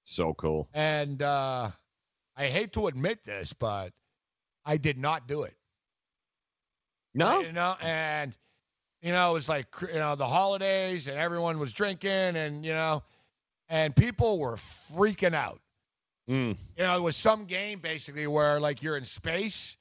So 0.04 0.34
cool. 0.34 0.68
And 0.74 1.22
uh, 1.22 1.72
I 2.36 2.48
hate 2.48 2.74
to 2.74 2.88
admit 2.88 3.24
this, 3.24 3.54
but 3.54 3.94
I 4.66 4.76
did 4.76 4.98
not 4.98 5.28
do 5.30 5.44
it. 5.44 5.56
No. 7.14 7.40
You 7.42 7.52
know, 7.52 7.76
and 7.82 8.34
you 9.02 9.12
know, 9.12 9.32
it 9.32 9.34
was 9.34 9.50
like 9.50 9.68
you 9.82 10.00
know 10.00 10.16
the 10.16 10.28
holidays, 10.28 11.08
and 11.08 11.18
everyone 11.18 11.60
was 11.60 11.74
drinking, 11.74 12.10
and 12.12 12.66
you 12.66 12.74
know, 12.74 13.04
and 13.70 13.96
people 13.96 14.40
were 14.40 14.56
freaking 14.56 15.36
out. 15.36 15.60
Mm. 16.30 16.58
You 16.78 16.84
know, 16.84 16.96
it 16.98 17.02
was 17.02 17.16
some 17.16 17.46
game 17.46 17.80
basically 17.80 18.28
where 18.28 18.60
like 18.60 18.82
you're 18.82 18.98
in 18.98 19.04
space, 19.04 19.78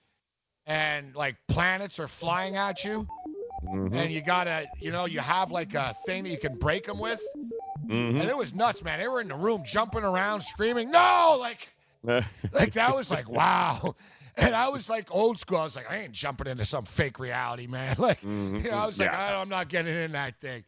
and 0.66 1.14
like 1.14 1.36
planets 1.48 2.00
are 2.00 2.08
flying 2.08 2.56
at 2.56 2.84
you, 2.84 3.06
Mhm. 3.64 3.94
and 3.94 4.10
you 4.10 4.22
gotta, 4.22 4.68
you 4.80 4.90
know, 4.90 5.04
you 5.04 5.20
have 5.20 5.52
like 5.52 5.74
a 5.74 5.94
thing 6.04 6.24
that 6.24 6.30
you 6.30 6.38
can 6.38 6.56
break 6.56 6.84
them 6.84 6.98
with, 6.98 7.24
Mhm. 7.86 8.20
and 8.20 8.28
it 8.28 8.36
was 8.36 8.54
nuts, 8.54 8.82
man. 8.82 8.98
They 8.98 9.06
were 9.08 9.20
in 9.20 9.28
the 9.28 9.36
room 9.36 9.62
jumping 9.64 10.02
around, 10.02 10.40
screaming, 10.40 10.90
"No!" 10.90 11.36
Like, 11.38 11.68
like 12.52 12.72
that 12.72 12.94
was 12.96 13.08
like 13.10 13.28
wow. 13.28 13.94
And 14.36 14.54
I 14.54 14.68
was 14.70 14.88
like 14.88 15.14
old 15.14 15.38
school. 15.38 15.58
I 15.58 15.64
was 15.64 15.76
like, 15.76 15.90
I 15.90 15.98
ain't 15.98 16.12
jumping 16.12 16.46
into 16.46 16.64
some 16.64 16.84
fake 16.84 17.18
reality, 17.18 17.66
man. 17.66 17.96
Like, 17.98 18.20
Mhm. 18.22 18.64
you 18.64 18.70
know, 18.70 18.76
I 18.78 18.86
was 18.86 18.98
like, 18.98 19.12
I, 19.12 19.40
I'm 19.40 19.48
not 19.48 19.68
getting 19.68 19.94
in 19.94 20.12
that 20.12 20.40
thing. 20.40 20.64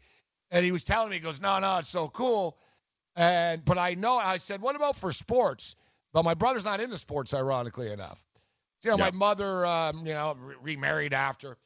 And 0.51 0.65
he 0.65 0.71
was 0.73 0.85
telling 0.85 1.11
me, 1.11 1.17
he 1.17 1.21
goes, 1.21 1.41
no, 1.41 1.59
no, 1.59 1.79
it's 1.79 1.89
so 1.89 2.09
cool. 2.09 2.59
And 3.17 3.65
but 3.65 3.79
I 3.79 3.95
know, 3.95 4.17
I 4.17 4.37
said, 4.39 4.61
what 4.61 4.77
about 4.77 4.97
for 4.97 5.13
sports? 5.13 5.77
But 6.13 6.25
my 6.25 6.35
brother's 6.35 6.65
not 6.65 6.81
into 6.81 6.99
sports, 6.99 7.33
ironically 7.35 7.91
enough. 7.91 8.23
You 8.83 8.91
know, 8.91 8.99
Yeah. 8.99 9.05
my 9.07 9.11
mother, 9.13 9.65
um, 9.67 10.07
you 10.07 10.13
know, 10.15 10.37
re- 10.39 10.57
remarried 10.63 11.15
after. 11.15 11.57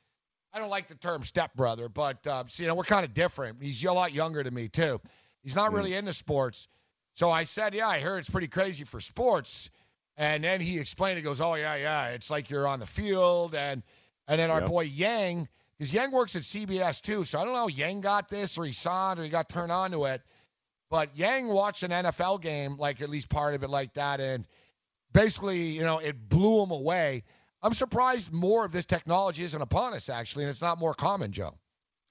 I 0.53 0.61
don't 0.61 0.71
like 0.71 0.89
the 0.89 0.95
term 0.95 1.25
stepbrother, 1.25 1.89
but 1.89 2.27
uh, 2.27 2.45
see, 2.49 2.63
you 2.63 2.69
know, 2.69 2.75
we're 2.75 2.85
kind 2.85 3.05
of 3.05 3.13
different. 3.13 3.63
He's 3.63 3.85
a 3.85 3.93
lot 3.93 4.13
younger 4.13 4.43
than 4.43 4.55
me 4.55 4.69
too. 4.69 5.01
He's 5.43 5.57
not 5.57 5.73
really 5.73 5.95
into 5.95 6.13
sports. 6.13 6.69
So 7.15 7.31
I 7.31 7.45
said, 7.45 7.75
yeah, 7.75 7.89
I 7.89 8.01
heard 8.01 8.19
it's 8.19 8.31
pretty 8.31 8.49
crazy 8.49 8.85
for 8.85 9.01
sports. 9.01 9.69
And 10.19 10.43
then 10.43 10.61
he 10.61 10.79
explained, 10.81 11.19
it 11.19 11.23
goes, 11.23 11.41
oh 11.41 11.55
yeah, 11.55 11.77
yeah, 11.77 12.09
it's 12.09 12.29
like 12.29 12.51
you're 12.51 12.67
on 12.67 12.81
the 12.81 12.87
field, 12.87 13.55
and 13.55 13.83
and 14.27 14.39
then 14.39 14.51
our 14.51 14.61
Yep. 14.61 14.69
boy 14.69 14.81
Yang, 14.83 15.49
because 15.79 15.95
Yang 15.95 16.11
works 16.11 16.35
at 16.37 16.43
CBS 16.43 17.01
too, 17.01 17.23
so 17.25 17.41
I 17.41 17.45
don't 17.45 17.55
know 17.55 17.69
Yang 17.69 18.01
got 18.01 18.29
this 18.29 18.59
or 18.59 18.65
he 18.65 18.73
saw 18.73 19.13
it 19.13 19.19
or 19.21 19.23
he 19.23 19.31
got 19.31 19.49
turned 19.49 19.71
on 19.73 19.93
to 19.93 20.05
it. 20.07 20.21
But 20.91 21.17
Yang 21.17 21.47
watched 21.49 21.85
an 21.85 21.93
NFL 21.93 22.43
game, 22.43 22.77
like 22.77 23.01
at 23.01 23.09
least 23.09 23.29
part 23.29 23.55
of 23.55 23.63
it 23.63 23.71
like 23.71 23.95
that, 23.95 24.21
and 24.21 24.45
basically, 25.13 25.61
you 25.69 25.83
know, 25.83 25.99
it 25.99 26.29
blew 26.29 26.63
him 26.65 26.73
away. 26.73 27.23
I'm 27.63 27.75
surprised 27.75 28.33
more 28.33 28.65
of 28.65 28.73
this 28.73 28.87
technology 28.87 29.45
isn't 29.45 29.63
upon 29.63 29.95
us 29.95 30.09
actually, 30.09 30.45
and 30.45 30.51
it's 30.51 30.63
not 30.63 30.79
more 30.79 30.95
common, 30.95 31.31
Joe. 31.31 31.55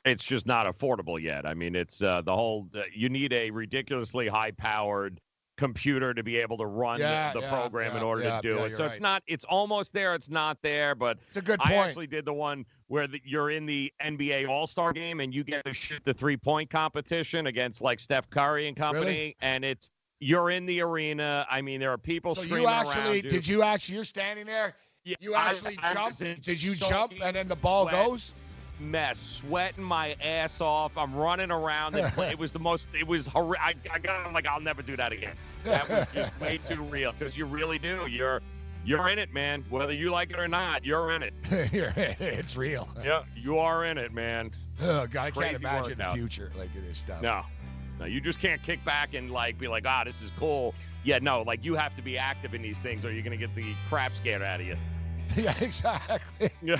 It's 0.05 0.23
just 0.23 0.45
not 0.45 0.65
affordable 0.65 1.21
yet. 1.21 1.45
I 1.45 1.53
mean, 1.53 1.75
it's 1.75 2.01
uh, 2.01 2.21
the 2.21 2.33
whole. 2.33 2.69
Uh, 2.73 2.83
you 2.93 3.09
need 3.09 3.33
a 3.33 3.51
ridiculously 3.51 4.27
high-powered 4.29 5.19
computer 5.57 6.13
to 6.13 6.23
be 6.23 6.37
able 6.37 6.57
to 6.57 6.65
run 6.65 6.99
Yeah, 6.99 7.33
the 7.33 7.41
yeah, 7.41 7.49
program 7.49 7.97
in 7.97 8.03
order 8.03 8.23
yeah, 8.23 8.39
to 8.39 8.41
do 8.41 8.55
yeah, 8.55 8.65
it. 8.65 8.77
So 8.77 8.85
it's 8.85 8.99
not. 8.99 9.23
It's 9.27 9.43
almost 9.45 9.91
there. 9.91 10.15
It's 10.15 10.29
not 10.29 10.61
there. 10.61 10.95
But 10.95 11.17
It's 11.29 11.37
a 11.37 11.41
good 11.41 11.59
point. 11.59 11.71
I 11.71 11.75
actually 11.75 12.07
did 12.07 12.25
the 12.25 12.33
one 12.33 12.65
where 12.87 13.07
the, 13.07 13.21
you're 13.25 13.49
in 13.49 13.65
the 13.65 13.91
NBA 14.01 14.47
All-Star 14.47 14.93
game 14.93 15.19
and 15.19 15.33
you 15.33 15.43
get 15.43 15.65
to 15.65 15.73
shoot 15.73 16.03
the 16.05 16.13
three-point 16.13 16.69
competition 16.69 17.47
against 17.47 17.81
like 17.81 17.99
Steph 17.99 18.29
Curry 18.29 18.67
and 18.67 18.77
company, 18.77 19.05
Really? 19.05 19.35
and 19.41 19.65
it's 19.65 19.89
you're 20.19 20.49
in 20.49 20.65
the 20.65 20.81
arena. 20.81 21.45
I 21.49 21.61
mean, 21.61 21.79
there 21.79 21.91
are 21.91 21.97
people 21.97 22.33
So 22.35 22.41
screaming 22.43 22.63
you 22.63 22.69
actually 22.69 23.21
did 23.21 23.47
you 23.47 23.63
actually 23.63 23.95
you're 23.95 24.05
standing 24.05 24.45
there? 24.45 24.75
You 25.03 25.35
actually 25.35 25.77
I 25.81 25.93
jump? 25.93 26.17
Did 26.17 26.61
you 26.61 26.75
so 26.75 26.89
jump 26.89 27.13
and 27.21 27.35
then 27.35 27.47
the 27.47 27.55
ball 27.55 27.83
sweat. 27.83 28.05
goes? 28.05 28.33
Mess, 28.79 29.19
sweating 29.19 29.83
my 29.83 30.15
ass 30.23 30.61
off. 30.61 30.97
I'm 30.97 31.15
running 31.15 31.51
around. 31.51 31.95
It, 31.95 32.11
it 32.17 32.39
was 32.39 32.51
the 32.51 32.59
most. 32.59 32.87
It 32.97 33.07
was 33.07 33.27
horrific. 33.27 33.91
I, 33.91 33.95
I 33.95 33.99
got. 33.99 34.25
I'm 34.25 34.33
like, 34.33 34.47
I'll 34.47 34.61
never 34.61 34.81
do 34.81 34.95
that 34.97 35.11
again. 35.11 35.35
That 35.63 35.89
was 35.89 36.07
just 36.13 36.39
way 36.39 36.59
too 36.69 36.83
real 36.83 37.13
because 37.17 37.37
you 37.37 37.45
really 37.45 37.79
do. 37.79 38.07
You're 38.07 38.41
you're 38.87 39.09
in 39.09 39.19
it, 39.19 39.33
man. 39.33 39.65
Whether 39.69 39.93
you 39.93 40.11
like 40.11 40.31
it 40.31 40.39
or 40.39 40.47
not, 40.47 40.85
you're 40.85 41.11
in 41.11 41.21
it. 41.21 41.33
it's 41.51 42.55
real. 42.55 42.87
Yeah, 43.03 43.23
you 43.35 43.59
are 43.59 43.83
in 43.85 43.97
it, 43.97 44.13
man. 44.13 44.51
Oh, 44.81 45.05
God, 45.07 45.27
I 45.27 45.31
Crazy 45.31 45.49
can't 45.51 45.61
imagine 45.61 45.97
the 45.97 46.05
future 46.05 46.53
like 46.57 46.73
this 46.73 46.99
stuff. 46.99 47.21
No, 47.21 47.43
no, 47.99 48.05
you 48.05 48.21
just 48.21 48.39
can't 48.39 48.63
kick 48.63 48.83
back 48.85 49.13
and 49.13 49.29
like 49.29 49.59
be 49.59 49.67
like, 49.67 49.85
ah, 49.85 50.03
this 50.05 50.21
is 50.21 50.31
cool. 50.37 50.73
Yeah, 51.03 51.19
no, 51.19 51.41
like 51.41 51.65
you 51.65 51.75
have 51.75 51.95
to 51.95 52.01
be 52.01 52.17
active 52.17 52.53
in 52.53 52.61
these 52.61 52.79
things, 52.79 53.03
or 53.03 53.11
you're 53.11 53.23
gonna 53.23 53.37
get 53.37 53.53
the 53.55 53.73
crap 53.89 54.13
scared 54.13 54.41
out 54.41 54.61
of 54.61 54.65
you. 54.65 54.77
Yeah, 55.35 55.53
exactly. 55.59 56.49
Yeah. 56.61 56.79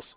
else 0.00 0.16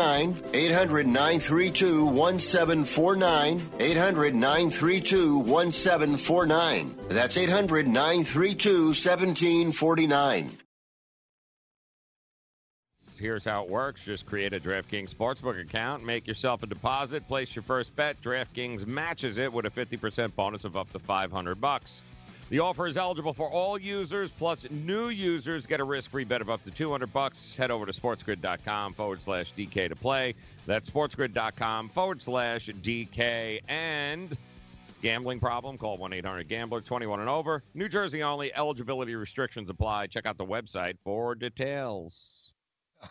800 0.01 1.05
932 1.05 2.05
1749. 2.05 3.61
800 3.79 4.35
932 4.35 5.37
1749. 5.37 6.95
That's 7.09 7.37
800 7.37 7.87
932 7.87 8.87
1749. 8.87 10.57
Here's 13.19 13.45
how 13.45 13.63
it 13.63 13.69
works. 13.69 14.03
Just 14.03 14.25
create 14.25 14.51
a 14.53 14.59
DraftKings 14.59 15.13
Sportsbook 15.13 15.61
account, 15.61 16.03
make 16.03 16.25
yourself 16.25 16.63
a 16.63 16.65
deposit, 16.65 17.27
place 17.27 17.55
your 17.55 17.61
first 17.61 17.95
bet. 17.95 18.19
DraftKings 18.23 18.87
matches 18.87 19.37
it 19.37 19.53
with 19.53 19.67
a 19.67 19.69
50% 19.69 20.33
bonus 20.35 20.65
of 20.65 20.75
up 20.75 20.91
to 20.93 20.97
500 20.97 21.61
bucks. 21.61 22.01
The 22.51 22.59
offer 22.59 22.85
is 22.85 22.97
eligible 22.97 23.33
for 23.33 23.49
all 23.49 23.77
users, 23.77 24.33
plus 24.33 24.69
new 24.69 25.07
users 25.07 25.65
get 25.65 25.79
a 25.79 25.85
risk-free 25.85 26.25
bet 26.25 26.41
of 26.41 26.49
up 26.49 26.61
to 26.65 26.69
200 26.69 27.13
bucks. 27.13 27.55
Head 27.55 27.71
over 27.71 27.85
to 27.85 27.93
sportsgrid.com 27.93 28.93
forward 28.93 29.21
slash 29.21 29.53
DK 29.53 29.87
to 29.87 29.95
play. 29.95 30.35
That's 30.65 30.89
sportsgrid.com 30.89 31.87
forward 31.87 32.21
slash 32.21 32.67
DK. 32.67 33.61
And 33.69 34.37
gambling 35.01 35.39
problem, 35.39 35.77
call 35.77 35.97
1-800-GAMBLER, 35.99 36.81
21 36.81 37.21
and 37.21 37.29
over. 37.29 37.63
New 37.73 37.87
Jersey 37.87 38.21
only. 38.21 38.53
Eligibility 38.53 39.15
restrictions 39.15 39.69
apply. 39.69 40.07
Check 40.07 40.25
out 40.25 40.37
the 40.37 40.45
website 40.45 40.97
for 41.05 41.35
details. 41.35 42.51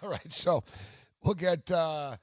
All 0.03 0.11
right, 0.11 0.31
so 0.31 0.65
we'll 1.23 1.33
get 1.33 1.71
uh, 1.71 2.19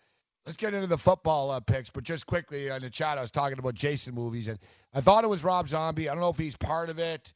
let's 0.48 0.58
get 0.58 0.74
into 0.74 0.88
the 0.88 0.98
football 0.98 1.52
uh, 1.52 1.60
picks, 1.60 1.90
but 1.90 2.06
just 2.06 2.26
quickly 2.26 2.70
in 2.70 2.82
the 2.82 2.90
chat, 2.90 3.18
I 3.18 3.22
was 3.22 3.32
talking 3.32 3.60
about 3.60 3.76
Jason 3.76 4.16
movies, 4.16 4.48
and 4.48 4.58
I 4.94 5.02
thought 5.02 5.26
it 5.26 5.28
was 5.28 5.44
Rob 5.44 5.68
Zombie. 5.68 6.08
I 6.08 6.14
don't 6.14 6.22
know 6.22 6.30
if 6.30 6.38
he's 6.38 6.56
part 6.56 6.90
of 6.90 7.00
it. 7.00 7.34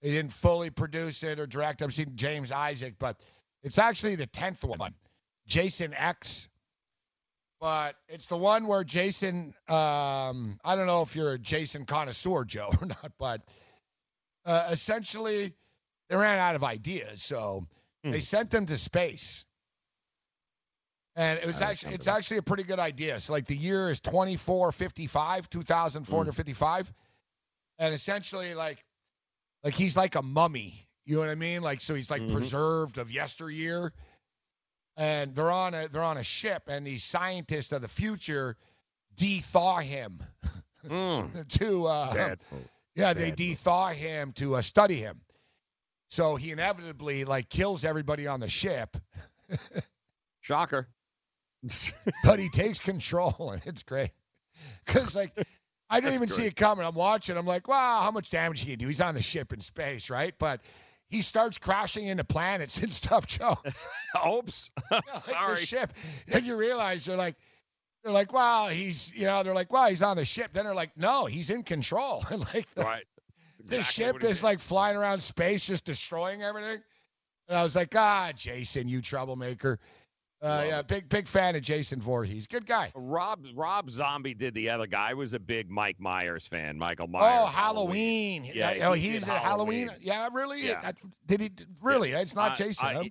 He 0.00 0.12
didn't 0.12 0.32
fully 0.32 0.70
produce 0.70 1.24
it 1.24 1.40
or 1.40 1.48
direct. 1.48 1.82
I've 1.82 1.92
seen 1.92 2.12
James 2.14 2.52
Isaac, 2.52 2.94
but 3.00 3.20
it's 3.64 3.78
actually 3.78 4.14
the 4.14 4.26
tenth 4.26 4.62
one, 4.62 4.94
Jason 5.48 5.94
X. 5.94 6.48
But 7.60 7.96
it's 8.08 8.26
the 8.26 8.36
one 8.36 8.66
where 8.68 8.84
Jason. 8.84 9.54
Um, 9.68 10.60
I 10.64 10.76
don't 10.76 10.86
know 10.86 11.02
if 11.02 11.16
you're 11.16 11.32
a 11.32 11.38
Jason 11.38 11.86
connoisseur, 11.86 12.44
Joe, 12.44 12.70
or 12.80 12.86
not, 12.86 13.12
but 13.18 13.40
uh, 14.46 14.68
essentially 14.70 15.54
they 16.08 16.16
ran 16.16 16.38
out 16.38 16.54
of 16.54 16.62
ideas, 16.62 17.20
so 17.22 17.66
they 18.12 18.20
sent 18.20 18.54
him 18.54 18.66
to 18.66 18.76
space. 18.76 19.44
And 21.16 21.38
it 21.38 21.46
was 21.46 21.62
Uh, 21.62 21.66
actually 21.66 21.94
it's 21.94 22.08
actually 22.08 22.38
a 22.38 22.42
pretty 22.42 22.64
good 22.64 22.80
idea. 22.80 23.20
So 23.20 23.32
like 23.32 23.46
the 23.46 23.56
year 23.56 23.90
is 23.90 24.00
2455, 24.00 25.48
2455. 25.48 26.92
And 27.78 27.94
essentially 27.94 28.54
like 28.54 28.84
like 29.62 29.74
he's 29.74 29.96
like 29.96 30.16
a 30.16 30.22
mummy. 30.22 30.74
You 31.04 31.14
know 31.16 31.20
what 31.20 31.30
I 31.30 31.34
mean? 31.34 31.62
Like 31.62 31.80
so 31.80 31.94
he's 31.94 32.10
like 32.10 32.22
Mhm. 32.22 32.32
preserved 32.32 32.98
of 32.98 33.10
yesteryear. 33.10 33.92
And 34.96 35.34
they're 35.34 35.50
on 35.50 35.74
a 35.74 35.88
they're 35.88 36.02
on 36.02 36.18
a 36.18 36.24
ship 36.24 36.64
and 36.68 36.86
these 36.86 37.04
scientists 37.04 37.72
of 37.72 37.82
the 37.82 37.88
future 37.88 38.56
de-thaw 39.16 39.78
him 39.78 40.22
to 41.48 41.86
uh 41.86 42.10
Sad. 42.12 42.44
yeah, 42.96 43.12
they 43.12 43.30
de-thaw 43.30 43.88
him 43.90 44.32
to 44.34 44.56
uh, 44.56 44.62
study 44.62 44.96
him. 44.96 45.20
So 46.10 46.36
he 46.36 46.50
inevitably 46.52 47.24
like 47.24 47.48
kills 47.48 47.84
everybody 47.84 48.26
on 48.26 48.40
the 48.40 48.48
ship. 48.48 48.96
Shocker. 50.42 50.86
but 52.24 52.38
he 52.38 52.48
takes 52.48 52.80
control 52.80 53.50
and 53.52 53.62
it's 53.66 53.82
great. 53.82 54.10
Cause 54.86 55.14
like 55.16 55.32
I 55.90 56.00
didn't 56.00 56.12
That's 56.20 56.22
even 56.22 56.28
see 56.28 56.46
it 56.46 56.56
coming. 56.56 56.84
I'm 56.86 56.94
watching. 56.94 57.36
I'm 57.36 57.46
like, 57.46 57.68
wow, 57.68 58.00
how 58.02 58.10
much 58.10 58.30
damage 58.30 58.62
he 58.62 58.70
can 58.70 58.78
do? 58.78 58.86
He's 58.88 59.00
on 59.00 59.14
the 59.14 59.22
ship 59.22 59.52
in 59.52 59.60
space, 59.60 60.10
right? 60.10 60.34
But 60.38 60.60
he 61.08 61.22
starts 61.22 61.58
crashing 61.58 62.06
into 62.06 62.24
planets 62.24 62.78
and 62.82 62.92
stuff, 62.92 63.26
Joe. 63.26 63.56
Oops. 64.28 64.70
like 64.90 65.04
Sorry. 65.22 65.54
the 65.56 65.66
ship. 65.66 65.92
And 66.28 66.44
you 66.46 66.56
realize 66.56 67.04
they're 67.04 67.16
like, 67.16 67.36
they're 68.02 68.12
like, 68.12 68.32
wow, 68.32 68.68
he's, 68.68 69.12
you 69.14 69.24
know, 69.26 69.42
they're 69.42 69.54
like, 69.54 69.72
wow, 69.72 69.86
he's 69.88 70.02
on 70.02 70.16
the 70.16 70.24
ship. 70.24 70.52
Then 70.52 70.64
they're 70.64 70.74
like, 70.74 70.96
no, 70.98 71.26
he's 71.26 71.50
in 71.50 71.62
control. 71.62 72.24
And 72.30 72.40
like, 72.54 72.72
the, 72.74 72.82
Right. 72.82 73.04
the 73.64 73.82
ship 73.82 74.22
is 74.24 74.42
like 74.42 74.60
flying 74.60 74.96
around 74.96 75.22
space, 75.22 75.66
just 75.66 75.84
destroying 75.84 76.42
everything. 76.42 76.80
And 77.48 77.58
I 77.58 77.62
was 77.62 77.76
like, 77.76 77.94
ah, 77.96 78.32
Jason, 78.36 78.88
you 78.88 79.00
troublemaker. 79.02 79.78
Uh, 80.44 80.64
yeah, 80.68 80.82
big 80.82 81.08
big 81.08 81.26
fan 81.26 81.56
of 81.56 81.62
Jason 81.62 82.02
Voorhees. 82.02 82.46
Good 82.46 82.66
guy. 82.66 82.92
Rob 82.94 83.46
Rob 83.54 83.90
Zombie 83.90 84.34
did 84.34 84.52
the 84.52 84.68
other 84.68 84.86
guy. 84.86 85.10
I 85.10 85.14
was 85.14 85.32
a 85.32 85.38
big 85.38 85.70
Mike 85.70 85.98
Myers 85.98 86.46
fan. 86.46 86.76
Michael 86.76 87.06
Myers. 87.06 87.32
Oh, 87.34 87.46
Halloween. 87.46 88.50
Yeah, 88.52 88.88
oh, 88.88 88.92
he 88.92 89.12
he's 89.12 89.22
at 89.26 89.38
Halloween. 89.38 89.88
Halloween. 89.88 90.02
Yeah, 90.02 90.28
really? 90.32 90.66
Yeah. 90.66 90.82
That- 90.82 90.96
did 91.26 91.40
he? 91.40 91.50
Really? 91.80 92.12
It's 92.12 92.34
not 92.34 92.52
I- 92.52 92.54
Jason. 92.56 92.86
I- 92.86 92.94
huh? 92.94 93.04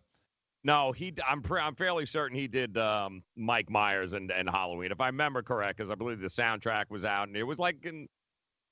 No, 0.64 0.92
he. 0.92 1.14
I'm. 1.28 1.44
I'm 1.52 1.76
fairly 1.76 2.06
certain 2.06 2.38
he 2.38 2.48
did 2.48 2.78
um, 2.78 3.24
Mike 3.36 3.70
Myers 3.70 4.14
and, 4.14 4.32
and 4.32 4.50
Halloween, 4.50 4.92
if 4.92 5.02
I 5.02 5.08
remember 5.08 5.42
correct, 5.42 5.78
because 5.78 5.92
I 5.92 5.96
believe 5.96 6.20
the 6.20 6.28
soundtrack 6.28 6.86
was 6.90 7.04
out, 7.04 7.28
and 7.28 7.36
it 7.36 7.44
was 7.44 7.60
like 7.60 7.84
in. 7.84 8.08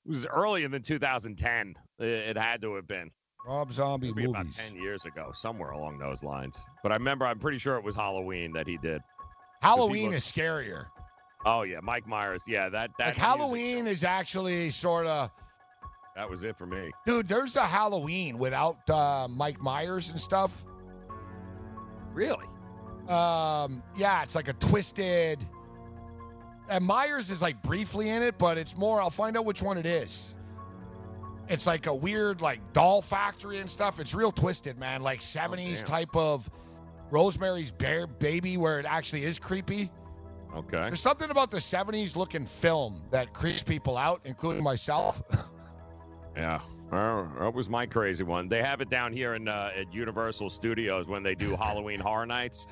It 0.06 0.08
was 0.08 0.24
earlier 0.26 0.68
than 0.68 0.82
2010. 0.82 1.74
It, 1.98 2.06
it 2.06 2.36
had 2.36 2.62
to 2.62 2.74
have 2.76 2.86
been. 2.86 3.10
Rob 3.46 3.72
Zombie 3.72 4.12
Maybe 4.14 4.30
about 4.30 4.46
10 4.52 4.76
years 4.76 5.04
ago, 5.04 5.32
somewhere 5.34 5.70
along 5.70 5.98
those 5.98 6.22
lines. 6.22 6.60
But 6.82 6.92
I 6.92 6.94
remember. 6.96 7.26
I'm 7.26 7.38
pretty 7.38 7.58
sure 7.58 7.76
it 7.76 7.84
was 7.84 7.96
Halloween 7.96 8.52
that 8.52 8.66
he 8.66 8.76
did. 8.78 9.02
Halloween 9.60 10.06
looked- 10.06 10.16
is 10.16 10.24
scarier. 10.24 10.86
Oh 11.44 11.62
yeah, 11.62 11.80
Mike 11.82 12.06
Myers. 12.06 12.42
Yeah, 12.46 12.68
that 12.68 12.90
that 12.98 13.06
Like 13.08 13.16
Halloween 13.16 13.88
is 13.88 14.04
actually 14.04 14.70
sort 14.70 15.06
of. 15.06 15.30
that 16.14 16.30
was 16.30 16.44
it 16.44 16.56
for 16.56 16.66
me. 16.66 16.92
Dude, 17.04 17.26
there's 17.26 17.56
a 17.56 17.62
Halloween 17.66 18.38
without 18.38 18.88
uh, 18.88 19.26
Mike 19.28 19.60
Myers 19.60 20.10
and 20.10 20.20
stuff. 20.20 20.64
Really? 22.12 22.46
Um, 23.08 23.82
yeah, 23.96 24.22
it's 24.22 24.36
like 24.36 24.46
a 24.48 24.52
twisted. 24.52 25.44
And 26.68 26.84
Myers 26.84 27.32
is 27.32 27.42
like 27.42 27.60
briefly 27.62 28.08
in 28.08 28.22
it, 28.22 28.38
but 28.38 28.56
it's 28.56 28.76
more. 28.76 29.02
I'll 29.02 29.10
find 29.10 29.36
out 29.36 29.44
which 29.44 29.62
one 29.62 29.78
it 29.78 29.86
is. 29.86 30.36
It's 31.52 31.66
like 31.66 31.86
a 31.86 31.94
weird 31.94 32.40
like 32.40 32.72
doll 32.72 33.02
factory 33.02 33.58
and 33.58 33.70
stuff. 33.70 34.00
It's 34.00 34.14
real 34.14 34.32
twisted, 34.32 34.78
man. 34.78 35.02
Like 35.02 35.20
70s 35.20 35.76
damn. 35.76 35.84
type 35.84 36.16
of 36.16 36.48
Rosemary's 37.10 37.70
Bear 37.70 38.06
Baby, 38.06 38.56
where 38.56 38.80
it 38.80 38.86
actually 38.88 39.24
is 39.24 39.38
creepy. 39.38 39.90
Okay. 40.56 40.78
There's 40.78 41.00
something 41.00 41.30
about 41.30 41.50
the 41.50 41.58
70s 41.58 42.16
looking 42.16 42.46
film 42.46 43.02
that 43.10 43.32
creeps 43.32 43.62
people 43.62 43.96
out, 43.96 44.20
including 44.24 44.62
myself. 44.62 45.22
Yeah. 46.36 46.60
Well, 46.90 47.30
that 47.40 47.54
was 47.54 47.68
my 47.68 47.86
crazy 47.86 48.24
one. 48.24 48.48
They 48.48 48.62
have 48.62 48.80
it 48.80 48.90
down 48.90 49.12
here 49.12 49.34
in 49.34 49.48
uh, 49.48 49.70
at 49.76 49.92
Universal 49.92 50.50
Studios 50.50 51.06
when 51.06 51.22
they 51.22 51.34
do 51.34 51.56
Halloween 51.60 52.00
Horror 52.00 52.26
Nights. 52.26 52.66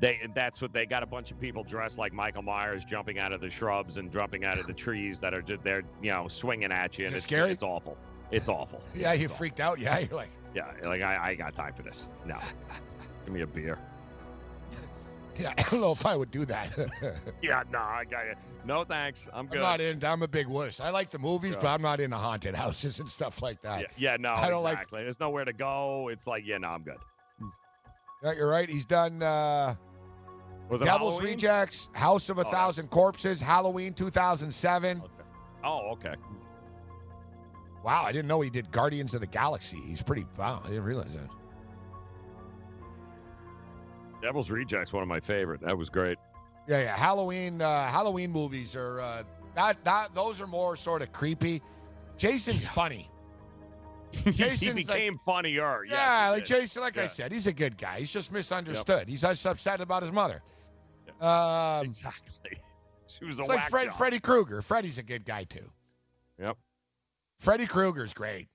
They 0.00 0.20
that's 0.34 0.62
what 0.62 0.72
they 0.72 0.86
got 0.86 1.02
a 1.02 1.06
bunch 1.06 1.32
of 1.32 1.40
people 1.40 1.64
dressed 1.64 1.98
like 1.98 2.12
Michael 2.12 2.42
Myers 2.42 2.84
jumping 2.84 3.18
out 3.18 3.32
of 3.32 3.40
the 3.40 3.50
shrubs 3.50 3.96
and 3.96 4.12
jumping 4.12 4.44
out 4.44 4.58
of 4.58 4.66
the 4.66 4.72
trees 4.84 5.18
that 5.20 5.34
are 5.34 5.42
just 5.42 5.64
they're 5.64 5.82
you 6.02 6.12
know 6.12 6.28
swinging 6.28 6.70
at 6.70 6.98
you 6.98 7.06
and 7.06 7.14
it 7.14 7.18
it's 7.18 7.24
scary? 7.26 7.50
it's 7.50 7.64
awful. 7.64 7.96
It's 8.30 8.48
awful. 8.48 8.82
yeah, 8.94 9.12
you 9.12 9.28
freaked 9.28 9.60
out. 9.60 9.78
Yeah, 9.78 9.98
you're 9.98 10.10
like, 10.16 10.30
Yeah, 10.54 10.72
like 10.82 11.02
I, 11.02 11.14
I 11.16 11.30
ain't 11.30 11.38
got 11.38 11.54
time 11.54 11.74
for 11.74 11.82
this. 11.82 12.08
No. 12.26 12.38
Give 13.24 13.34
me 13.34 13.42
a 13.42 13.46
beer. 13.46 13.78
yeah, 15.38 15.52
I 15.58 15.62
don't 15.70 15.80
know 15.80 15.92
if 15.92 16.04
I 16.06 16.16
would 16.16 16.30
do 16.30 16.44
that. 16.46 16.70
Yeah, 17.42 17.62
no, 17.70 17.78
I 17.78 18.04
got 18.04 18.26
it. 18.26 18.38
No 18.64 18.84
thanks. 18.84 19.28
I'm 19.32 19.46
good. 19.46 19.58
I'm 19.58 19.62
not 19.62 19.80
in. 19.80 20.02
I'm 20.04 20.22
a 20.22 20.28
big 20.28 20.46
wuss. 20.46 20.80
I 20.80 20.90
like 20.90 21.10
the 21.10 21.18
movies, 21.18 21.52
Yeah. 21.54 21.60
but 21.60 21.68
I'm 21.68 21.82
not 21.82 22.00
into 22.00 22.16
haunted 22.16 22.54
houses 22.54 22.98
and 23.00 23.10
stuff 23.10 23.42
like 23.42 23.60
that. 23.62 23.82
yeah, 23.82 23.86
yeah, 24.12 24.16
no, 24.18 24.32
I 24.32 24.48
don't 24.48 24.62
like- 24.62 24.74
exactly. 24.74 25.02
There's 25.04 25.20
nowhere 25.20 25.44
to 25.44 25.52
go. 25.52 26.08
It's 26.10 26.26
like, 26.26 26.44
yeah, 26.46 26.58
no, 26.58 26.68
I'm 26.68 26.82
good. 26.82 26.96
Yeah, 28.22 28.32
you're 28.32 28.48
right. 28.48 28.68
He's 28.68 28.86
done 28.86 29.22
uh, 29.22 29.74
Was 30.70 30.80
it 30.80 30.86
Devil's 30.86 31.14
Halloween? 31.16 31.34
Rejects, 31.34 31.90
House 31.92 32.30
of 32.30 32.38
a 32.38 32.46
Oh, 32.46 32.50
Thousand 32.50 32.88
Corpses, 32.88 33.40
Halloween 33.42 33.92
2007. 33.92 35.02
Oh, 35.62 35.90
okay. 35.92 36.14
Wow, 37.84 38.02
I 38.02 38.12
didn't 38.12 38.28
know 38.28 38.40
he 38.40 38.48
did 38.48 38.72
Guardians 38.72 39.12
of 39.12 39.20
the 39.20 39.26
Galaxy. 39.26 39.78
He's 39.78 40.02
pretty. 40.02 40.24
Wow, 40.38 40.62
I 40.64 40.68
didn't 40.68 40.84
realize 40.84 41.14
that. 41.14 41.28
Devil's 44.22 44.48
Rejects, 44.48 44.90
one 44.90 45.02
of 45.02 45.08
my 45.08 45.20
favorite. 45.20 45.60
That 45.60 45.76
was 45.76 45.90
great. 45.90 46.16
Yeah, 46.66 46.80
yeah. 46.80 46.96
Halloween, 46.96 47.60
uh, 47.60 47.86
Halloween 47.88 48.32
movies 48.32 48.74
are 48.74 49.00
uh, 49.00 49.22
that 49.54 49.84
that 49.84 50.14
those 50.14 50.40
are 50.40 50.46
more 50.46 50.76
sort 50.76 51.02
of 51.02 51.12
creepy. 51.12 51.60
Jason's 52.16 52.66
funny. 52.66 53.10
he 54.12 54.30
Jason's 54.30 54.76
like- 54.76 54.86
became 54.86 55.18
funnier. 55.18 55.84
Yes, 55.84 55.92
yeah, 55.92 56.26
he 56.26 56.30
like 56.32 56.44
did. 56.46 56.60
Jason, 56.60 56.80
like 56.82 56.96
I 56.96 57.06
said, 57.06 57.32
he's 57.32 57.46
a 57.46 57.52
good 57.52 57.76
guy. 57.76 57.98
He's 57.98 58.12
just 58.12 58.32
misunderstood. 58.32 59.08
He's 59.08 59.20
just 59.20 59.46
upset 59.46 59.82
about 59.82 60.00
his 60.00 60.10
mother. 60.10 60.40
Um, 61.20 61.84
exactly. 61.84 62.58
She 63.08 63.26
was 63.26 63.38
a 63.38 63.42
it's 63.42 63.48
like 63.50 63.64
Fred. 63.64 63.92
Freddy 63.92 64.20
Krueger. 64.20 64.62
Freddy's 64.62 64.96
a 64.96 65.02
good 65.02 65.26
guy 65.26 65.44
too. 65.44 65.70
Yep. 66.40 66.56
Freddy 67.38 67.66
Krueger's 67.66 68.14
great. 68.14 68.48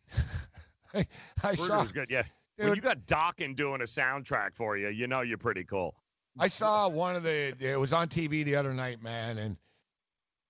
I 0.94 1.06
I 1.44 1.56
saw. 1.56 1.80
Krueger's 1.80 1.92
good. 1.92 2.10
Yeah. 2.10 2.24
When 2.58 2.76
you 2.76 2.82
got 2.82 3.06
Dokken 3.06 3.56
doing 3.56 3.80
a 3.82 3.86
soundtrack 3.86 4.56
for 4.56 4.76
you, 4.76 4.90
you 4.90 5.08
know 5.08 5.22
you're 5.22 5.38
pretty 5.38 5.64
cool. 5.64 5.96
I 6.38 6.50
saw 6.50 6.90
one 6.90 7.16
of 7.16 7.24
the. 7.24 7.54
It 7.60 7.80
was 7.80 7.94
on 7.94 8.08
TV 8.10 8.44
the 8.44 8.56
other 8.58 8.74
night, 8.74 9.02
man, 9.02 9.38
and 9.38 9.58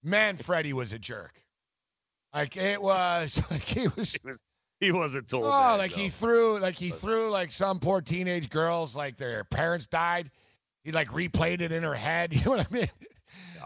man, 0.03 0.37
Freddy 0.37 0.73
was 0.73 0.93
a 0.93 0.99
jerk. 0.99 1.41
Like 2.33 2.57
it 2.57 2.81
was. 2.81 3.41
Like 3.51 3.61
he 3.61 3.87
was. 3.87 4.13
He 4.13 4.19
was 4.23 4.43
he 4.79 4.91
was 4.91 5.13
a 5.13 5.21
tool. 5.21 5.43
Oh, 5.43 5.75
like 5.77 5.91
he 5.91 6.09
threw, 6.09 6.57
like 6.59 6.77
he 6.77 6.89
threw, 6.89 7.29
like 7.29 7.51
some 7.51 7.79
poor 7.79 7.99
teenage 8.01 8.49
girls, 8.49 8.95
like 8.95 9.17
their 9.17 9.43
parents 9.43 9.87
died. 9.87 10.31
He 10.85 10.93
like 10.93 11.09
replayed 11.09 11.61
it 11.61 11.71
in 11.71 11.83
her 11.83 11.93
head. 11.93 12.33
You 12.33 12.45
know 12.45 12.51
what 12.51 12.67
I 12.71 12.73
mean? 12.73 12.89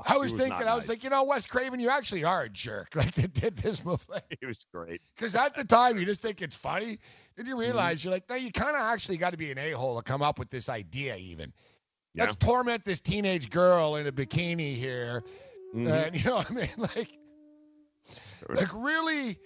I 0.08 0.18
was 0.18 0.32
was 0.32 0.42
thinking, 0.42 0.68
I 0.68 0.76
was 0.76 0.84
nice. 0.86 0.90
like, 0.90 1.04
you 1.04 1.10
know, 1.10 1.24
Wes 1.26 1.46
Craven, 1.48 1.80
you 1.80 1.90
actually 1.90 2.24
are 2.24 2.44
a 2.44 2.50
jerk. 2.50 2.90
Like 2.96 3.14
they 3.16 3.28
did 3.28 3.58
this 3.58 3.84
movie. 3.86 4.04
He 4.40 4.46
was 4.46 4.66
great. 4.74 5.02
Because 5.16 5.36
at 5.36 5.56
the 5.56 5.64
time, 5.64 5.98
you 5.98 6.06
just 6.06 6.22
think 6.22 6.42
it's 6.42 6.56
funny. 6.56 7.00
Then 7.36 7.46
Mm-hmm. 7.46 7.48
you 7.48 7.60
realize 7.60 8.04
you're 8.04 8.14
like, 8.14 8.30
no, 8.30 8.36
you 8.36 8.52
kind 8.52 8.76
of 8.76 8.82
actually 8.82 9.18
got 9.18 9.32
to 9.32 9.38
be 9.38 9.52
an 9.52 9.58
a-hole 9.58 9.98
to 9.98 10.04
come 10.04 10.22
up 10.22 10.38
with 10.40 10.50
this 10.52 10.70
idea, 10.70 11.16
even. 11.16 11.52
Yeah. 12.14 12.26
Let's 12.26 12.36
torment 12.36 12.86
this 12.86 13.02
teenage 13.02 13.50
girl 13.50 13.96
in 13.96 14.06
a 14.06 14.12
bikini 14.12 14.76
here. 14.76 15.24
Mhm. 15.76 15.90
And 16.08 16.16
you 16.16 16.30
know 16.30 16.36
what 16.36 16.52
I 16.52 16.54
mean? 16.54 16.70
Like, 16.78 17.10
like 18.50 18.74
really 18.76 19.38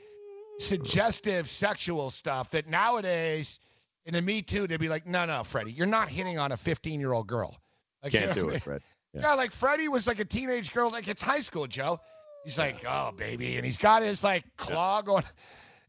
suggestive 0.59 1.47
sexual 1.47 2.09
stuff 2.09 2.51
that 2.51 2.67
nowadays 2.67 3.59
in 4.05 4.13
the 4.13 4.21
Me 4.21 4.41
Too, 4.41 4.67
they'd 4.67 4.79
be 4.79 4.89
like, 4.89 5.05
no, 5.05 5.25
no, 5.25 5.43
Freddy, 5.43 5.71
you're 5.71 5.85
not 5.87 6.09
hitting 6.09 6.37
on 6.39 6.51
a 6.51 6.57
15 6.57 6.99
year 6.99 7.13
old 7.13 7.27
girl. 7.27 7.55
Like, 8.03 8.11
Can't 8.13 8.27
know 8.29 8.33
do 8.33 8.45
what 8.45 8.49
I 8.49 8.49
it, 8.49 8.53
mean? 8.53 8.59
Fred. 8.61 8.81
Yeah. 9.21 9.33
like 9.33 9.51
Freddy 9.51 9.87
was 9.87 10.07
like 10.07 10.19
a 10.19 10.25
teenage 10.25 10.71
girl, 10.71 10.89
like 10.89 11.07
it's 11.07 11.21
high 11.21 11.39
school, 11.41 11.67
Joe. 11.67 11.99
He's 12.43 12.57
like, 12.57 12.85
oh, 12.87 13.11
baby. 13.15 13.57
And 13.57 13.65
he's 13.65 13.77
got 13.77 14.03
his 14.03 14.23
like 14.23 14.43
claw 14.57 15.01
going. 15.01 15.23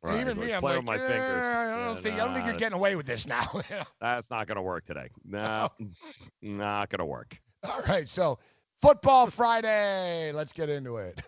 Right, 0.00 0.20
even 0.20 0.38
me, 0.38 0.52
I'm 0.52 0.62
like, 0.62 0.84
my 0.84 0.94
"Eh, 0.94 0.98
fingers." 0.98 1.42
I 1.44 1.84
don't 1.84 1.94
Yeah, 1.96 2.00
think 2.00 2.14
I 2.20 2.24
don't 2.24 2.34
think 2.34 2.46
you're 2.46 2.54
getting 2.56 2.76
away 2.78 2.94
with 2.94 3.06
this 3.06 3.26
now. 3.26 3.46
That's 4.00 4.30
not 4.30 4.46
gonna 4.46 4.62
work 4.62 4.84
today. 4.84 5.08
No, 5.24 5.70
not 6.42 6.88
gonna 6.88 7.04
work. 7.06 7.36
All 7.64 7.80
right, 7.88 8.08
so 8.08 8.38
football 8.80 9.26
Friday. 9.26 10.30
Let's 10.32 10.52
get 10.52 10.68
into 10.68 10.98
it. 10.98 11.20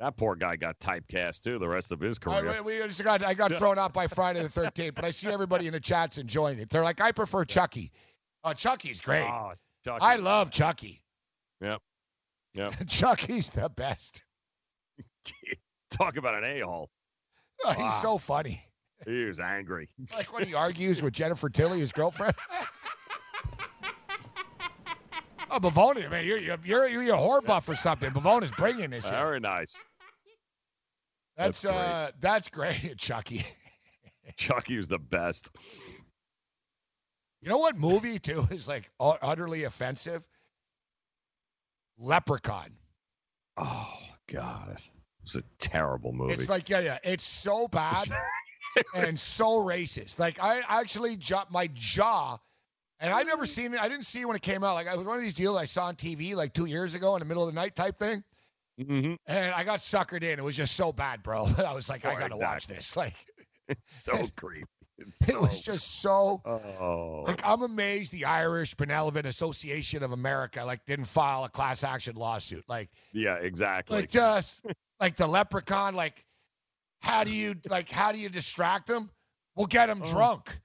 That 0.00 0.16
poor 0.16 0.34
guy 0.34 0.56
got 0.56 0.80
typecast 0.80 1.42
too. 1.42 1.60
The 1.60 1.68
rest 1.68 1.92
of 1.92 2.00
his 2.00 2.18
I, 2.26 2.40
career. 2.40 2.62
we 2.64 2.78
just 2.78 3.02
got 3.04 3.22
I 3.22 3.32
got 3.32 3.52
thrown 3.52 3.78
out 3.78 3.92
by 3.92 4.08
Friday 4.08 4.42
the 4.42 4.48
13th, 4.48 4.96
but 4.96 5.04
I 5.04 5.12
see 5.12 5.28
everybody 5.28 5.68
in 5.68 5.72
the 5.72 5.80
chats 5.80 6.18
enjoying 6.18 6.58
it. 6.58 6.70
They're 6.70 6.82
like, 6.82 7.00
I 7.00 7.12
prefer 7.12 7.44
Chucky. 7.44 7.92
Oh, 8.42 8.52
Chucky's 8.54 9.00
great. 9.00 9.22
Oh, 9.24 9.52
Chucky. 9.84 10.00
I 10.02 10.16
love 10.16 10.50
Chucky. 10.50 11.00
Yep. 11.64 11.80
Yep. 12.54 12.72
Chucky's 12.88 13.50
the 13.50 13.68
best. 13.68 14.22
Talk 15.90 16.16
about 16.16 16.34
an 16.34 16.44
a-hole. 16.44 16.90
Oh, 17.64 17.70
he's 17.70 17.78
Wow. 17.78 17.98
so 18.02 18.18
funny. 18.18 18.60
He 19.06 19.24
was 19.24 19.40
angry. 19.40 19.88
Like 20.16 20.32
when 20.32 20.46
he 20.46 20.54
argues 20.54 21.02
with 21.02 21.12
Jennifer 21.14 21.48
Tilly, 21.48 21.80
his 21.80 21.92
girlfriend. 21.92 22.34
oh, 25.50 25.58
Bavoni, 25.60 26.10
man, 26.10 26.24
you're 26.26 26.38
you're 26.38 26.58
you're, 26.64 26.88
you're 26.88 27.14
a 27.14 27.18
whore 27.18 27.44
buff 27.44 27.68
or 27.68 27.76
something. 27.76 28.10
Bavona's 28.12 28.52
bringing 28.52 28.90
this. 28.90 29.08
here. 29.08 29.18
Very 29.18 29.40
nice. 29.40 29.76
That's, 31.36 31.62
that's 31.62 31.74
great. 31.74 31.84
uh, 31.84 32.10
that's 32.20 32.48
great, 32.48 32.96
Chucky. 32.98 33.44
Chucky 34.36 34.76
was 34.76 34.88
the 34.88 34.98
best. 34.98 35.50
You 37.42 37.48
know 37.50 37.58
what 37.58 37.78
movie 37.78 38.18
too 38.18 38.46
is 38.50 38.66
like 38.68 38.88
utterly 39.00 39.64
offensive? 39.64 40.24
Leprechaun. 41.98 42.70
Oh 43.56 43.94
God, 44.30 44.78
it's 45.22 45.34
a 45.36 45.42
terrible 45.58 46.12
movie. 46.12 46.34
It's 46.34 46.48
like 46.48 46.68
yeah, 46.68 46.80
yeah. 46.80 46.98
It's 47.04 47.24
so 47.24 47.68
bad 47.68 48.08
and 48.94 49.18
so 49.18 49.62
racist. 49.62 50.18
Like 50.18 50.42
I 50.42 50.62
actually 50.68 51.18
my 51.50 51.68
jaw, 51.74 52.38
and 53.00 53.12
I 53.12 53.22
never 53.22 53.46
seen 53.46 53.74
it. 53.74 53.80
I 53.80 53.88
didn't 53.88 54.06
see 54.06 54.20
it 54.22 54.26
when 54.26 54.36
it 54.36 54.42
came 54.42 54.64
out. 54.64 54.74
Like 54.74 54.86
it 54.86 54.96
was 54.98 55.06
one 55.06 55.16
of 55.16 55.22
these 55.22 55.34
deals 55.34 55.56
I 55.56 55.66
saw 55.66 55.86
on 55.86 55.96
TV 55.96 56.34
like 56.34 56.52
two 56.52 56.66
years 56.66 56.94
ago 56.94 57.14
in 57.14 57.20
the 57.20 57.26
middle 57.26 57.46
of 57.46 57.54
the 57.54 57.60
night 57.60 57.76
type 57.76 57.98
thing. 57.98 58.24
Mm-hmm. 58.80 59.14
And 59.28 59.54
I 59.54 59.62
got 59.62 59.78
suckered 59.78 60.24
in. 60.24 60.38
It 60.38 60.44
was 60.44 60.56
just 60.56 60.74
so 60.74 60.92
bad, 60.92 61.22
bro. 61.22 61.46
I 61.58 61.74
was 61.74 61.88
like, 61.88 62.04
I 62.04 62.14
Oh, 62.14 62.18
gotta 62.18 62.36
watch 62.36 62.66
this. 62.66 62.96
Like 62.96 63.14
so 63.86 64.12
creepy. 64.36 64.66
It 65.28 65.40
was 65.40 65.58
oh, 65.58 65.72
just 65.72 66.00
so. 66.02 66.42
Oh. 66.44 67.24
Like 67.26 67.40
I'm 67.44 67.62
amazed 67.62 68.12
the 68.12 68.26
Irish 68.26 68.74
Benevolent 68.74 69.26
Association 69.26 70.02
of 70.02 70.12
America 70.12 70.64
like 70.64 70.84
didn't 70.86 71.06
file 71.06 71.44
a 71.44 71.48
class 71.48 71.82
action 71.82 72.16
lawsuit. 72.16 72.64
Like 72.68 72.90
Yeah, 73.12 73.36
exactly. 73.36 73.96
like 73.96 74.10
just 74.10 74.64
like 75.00 75.16
the 75.16 75.26
leprechaun 75.26 75.94
like 75.94 76.24
how 77.00 77.24
do 77.24 77.34
you 77.34 77.56
like 77.68 77.90
how 77.90 78.12
do 78.12 78.18
you 78.18 78.28
distract 78.28 78.86
them? 78.86 79.10
We'll 79.56 79.66
get 79.66 79.90
Oh. 79.90 79.94
drunk. 79.94 80.58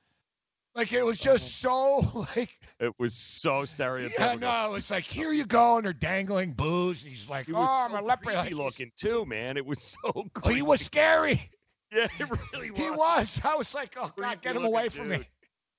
Like 0.76 0.94
it 0.94 1.04
was 1.04 1.20
just 1.20 1.66
oh. 1.66 2.02
so 2.02 2.20
like 2.36 2.50
It 2.80 2.94
was 3.00 3.16
so 3.16 3.64
stereotypical. 3.64 4.20
yeah, 4.20 4.36
no, 4.36 4.76
it's 4.76 4.92
like 4.92 5.06
here 5.06 5.34
you 5.34 5.46
go, 5.46 5.78
and 5.78 5.86
they're 5.86 5.94
dangling 5.94 6.54
booze. 6.54 7.04
And 7.04 7.12
he's 7.12 7.30
like, 7.30 7.48
oh, 7.50 7.54
was 7.54 7.70
I'm 7.70 8.06
so 8.06 8.08
a 8.08 8.18
creepy 8.18 8.54
looking 8.54 8.92
too, 8.96 9.26
man. 9.26 9.58
It 9.58 9.66
was 9.66 9.82
so. 9.82 10.30
Oh, 10.44 10.50
he 10.50 10.62
was 10.62 10.82
scary. 10.82 11.50
Yeah, 11.96 12.08
it 12.20 12.30
really 12.54 12.70
was. 12.70 12.80
He 12.80 12.92
was. 12.92 13.42
I 13.44 13.56
was 13.56 13.74
like, 13.74 13.96
oh 13.98 14.14
God, 14.16 14.16
Creepy 14.16 14.40
get 14.44 14.56
him 14.56 14.64
away 14.64 14.90
from 14.90 15.10
me. 15.10 15.28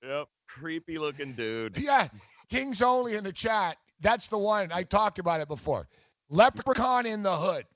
Yep, 0.02 0.26
creepy 0.48 0.98
looking 0.98 1.34
dude. 1.34 1.78
Yeah, 1.78 2.08
Kings 2.50 2.82
only 2.82 3.14
in 3.14 3.22
the 3.22 3.32
chat. 3.32 3.76
That's 4.00 4.28
the 4.28 4.38
one 4.38 4.72
I 4.72 4.82
talked 4.82 5.18
about 5.18 5.40
it 5.40 5.48
before. 5.48 5.86
Leprechaun 6.30 7.06
in 7.06 7.22
the 7.22 7.36
Hood 7.36 7.66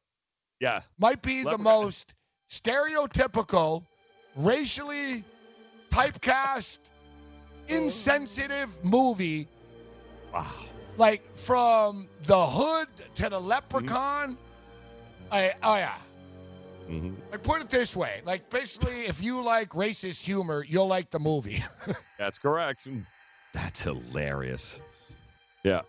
Yeah. 0.60 0.80
might 0.98 1.22
be 1.22 1.42
the 1.42 1.58
most 1.58 2.14
stereotypical, 2.50 3.84
racially 4.36 5.24
typecast, 5.90 6.78
insensitive 7.68 8.84
movie. 8.84 9.48
Wow. 10.32 10.50
Like 10.96 11.36
from 11.36 12.08
the 12.24 12.46
Hood 12.46 12.88
to 13.16 13.28
the 13.28 13.38
mm-hmm. 13.38 13.46
Leprechaun. 13.46 14.38
I, 15.30 15.54
oh 15.62 15.76
yeah. 15.76 15.94
Hmm 16.86 17.14
Like 17.30 17.42
put 17.42 17.60
it 17.62 17.70
this 17.70 17.96
way, 17.96 18.20
like 18.24 18.50
basically, 18.50 19.06
if 19.06 19.22
you 19.22 19.42
like 19.42 19.70
racist 19.70 20.22
humor, 20.24 20.64
you'll 20.66 20.86
like 20.86 21.10
the 21.10 21.18
movie. 21.18 21.62
That's 22.18 22.38
correct. 22.38 22.86
That's 23.52 23.82
hilarious. 23.82 24.78
Yeah. 25.62 25.82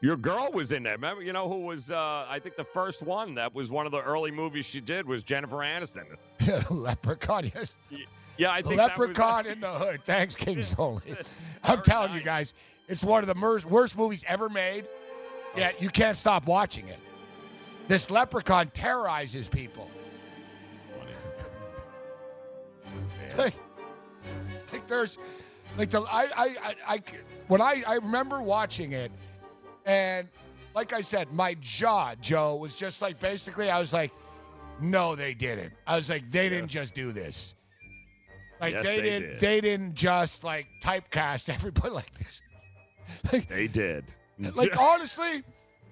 Your 0.00 0.16
girl 0.16 0.50
was 0.52 0.70
in 0.70 0.84
there. 0.84 0.92
Remember, 0.92 1.22
you 1.22 1.32
know 1.32 1.48
who 1.48 1.60
was? 1.66 1.90
Uh, 1.90 2.24
I 2.28 2.38
think 2.38 2.54
the 2.56 2.64
first 2.64 3.02
one 3.02 3.34
that 3.34 3.52
was 3.54 3.68
one 3.70 3.84
of 3.86 3.90
the 3.92 4.00
early 4.00 4.30
movies 4.30 4.64
she 4.64 4.80
did 4.80 5.06
was 5.06 5.24
Jennifer 5.24 5.56
Aniston. 5.56 6.04
Leprechaun, 6.70 7.50
yes. 7.52 7.76
Yeah, 8.36 8.52
I 8.52 8.62
think 8.62 8.76
that 8.76 8.96
was- 8.96 9.08
Leprechaun 9.08 9.46
in 9.52 9.60
the 9.60 9.68
Hood. 9.70 10.00
Thanks, 10.04 10.36
Kings 10.36 10.74
Only. 10.78 11.16
I'm 11.64 11.82
telling 11.82 12.12
you 12.14 12.20
guys, 12.22 12.54
it's 12.86 13.02
one 13.02 13.24
of 13.24 13.26
the 13.26 13.34
mer- 13.34 13.58
worst 13.68 13.98
movies 13.98 14.24
ever 14.28 14.48
made. 14.48 14.86
Yet 15.56 15.82
you 15.82 15.88
can't 15.88 16.16
stop 16.16 16.46
watching 16.46 16.86
it. 16.86 16.98
This 17.88 18.10
leprechaun 18.10 18.68
terrorizes 18.68 19.48
people. 19.48 19.90
Like, 23.36 23.54
like 24.72 24.86
there's, 24.86 25.18
like 25.76 25.90
the 25.90 26.02
I 26.02 26.28
I 26.36 26.56
I, 26.62 26.74
I 26.86 27.02
when 27.48 27.60
I 27.60 27.82
I 27.86 27.94
remember 27.96 28.40
watching 28.40 28.92
it, 28.92 29.10
and 29.84 30.28
like 30.74 30.92
I 30.92 31.00
said, 31.00 31.32
my 31.32 31.54
jaw, 31.60 32.14
Joe, 32.20 32.56
was 32.56 32.76
just 32.76 33.02
like 33.02 33.20
basically 33.20 33.70
I 33.70 33.80
was 33.80 33.92
like, 33.92 34.12
no, 34.80 35.14
they 35.16 35.34
didn't. 35.34 35.72
I 35.86 35.96
was 35.96 36.08
like, 36.08 36.30
they 36.30 36.48
didn't 36.48 36.68
just 36.68 36.94
do 36.94 37.12
this. 37.12 37.54
Like 38.60 38.74
Yes, 38.74 38.84
they, 38.84 38.96
they 38.96 39.02
didn't 39.02 39.30
did. 39.30 39.40
they 39.40 39.60
didn't 39.60 39.94
just 39.94 40.44
like 40.44 40.66
typecast 40.82 41.48
everybody 41.54 41.90
like 41.90 42.12
this. 42.14 42.42
They 43.48 43.66
did. 43.66 44.04
Like 44.54 44.78
honestly, 44.78 45.42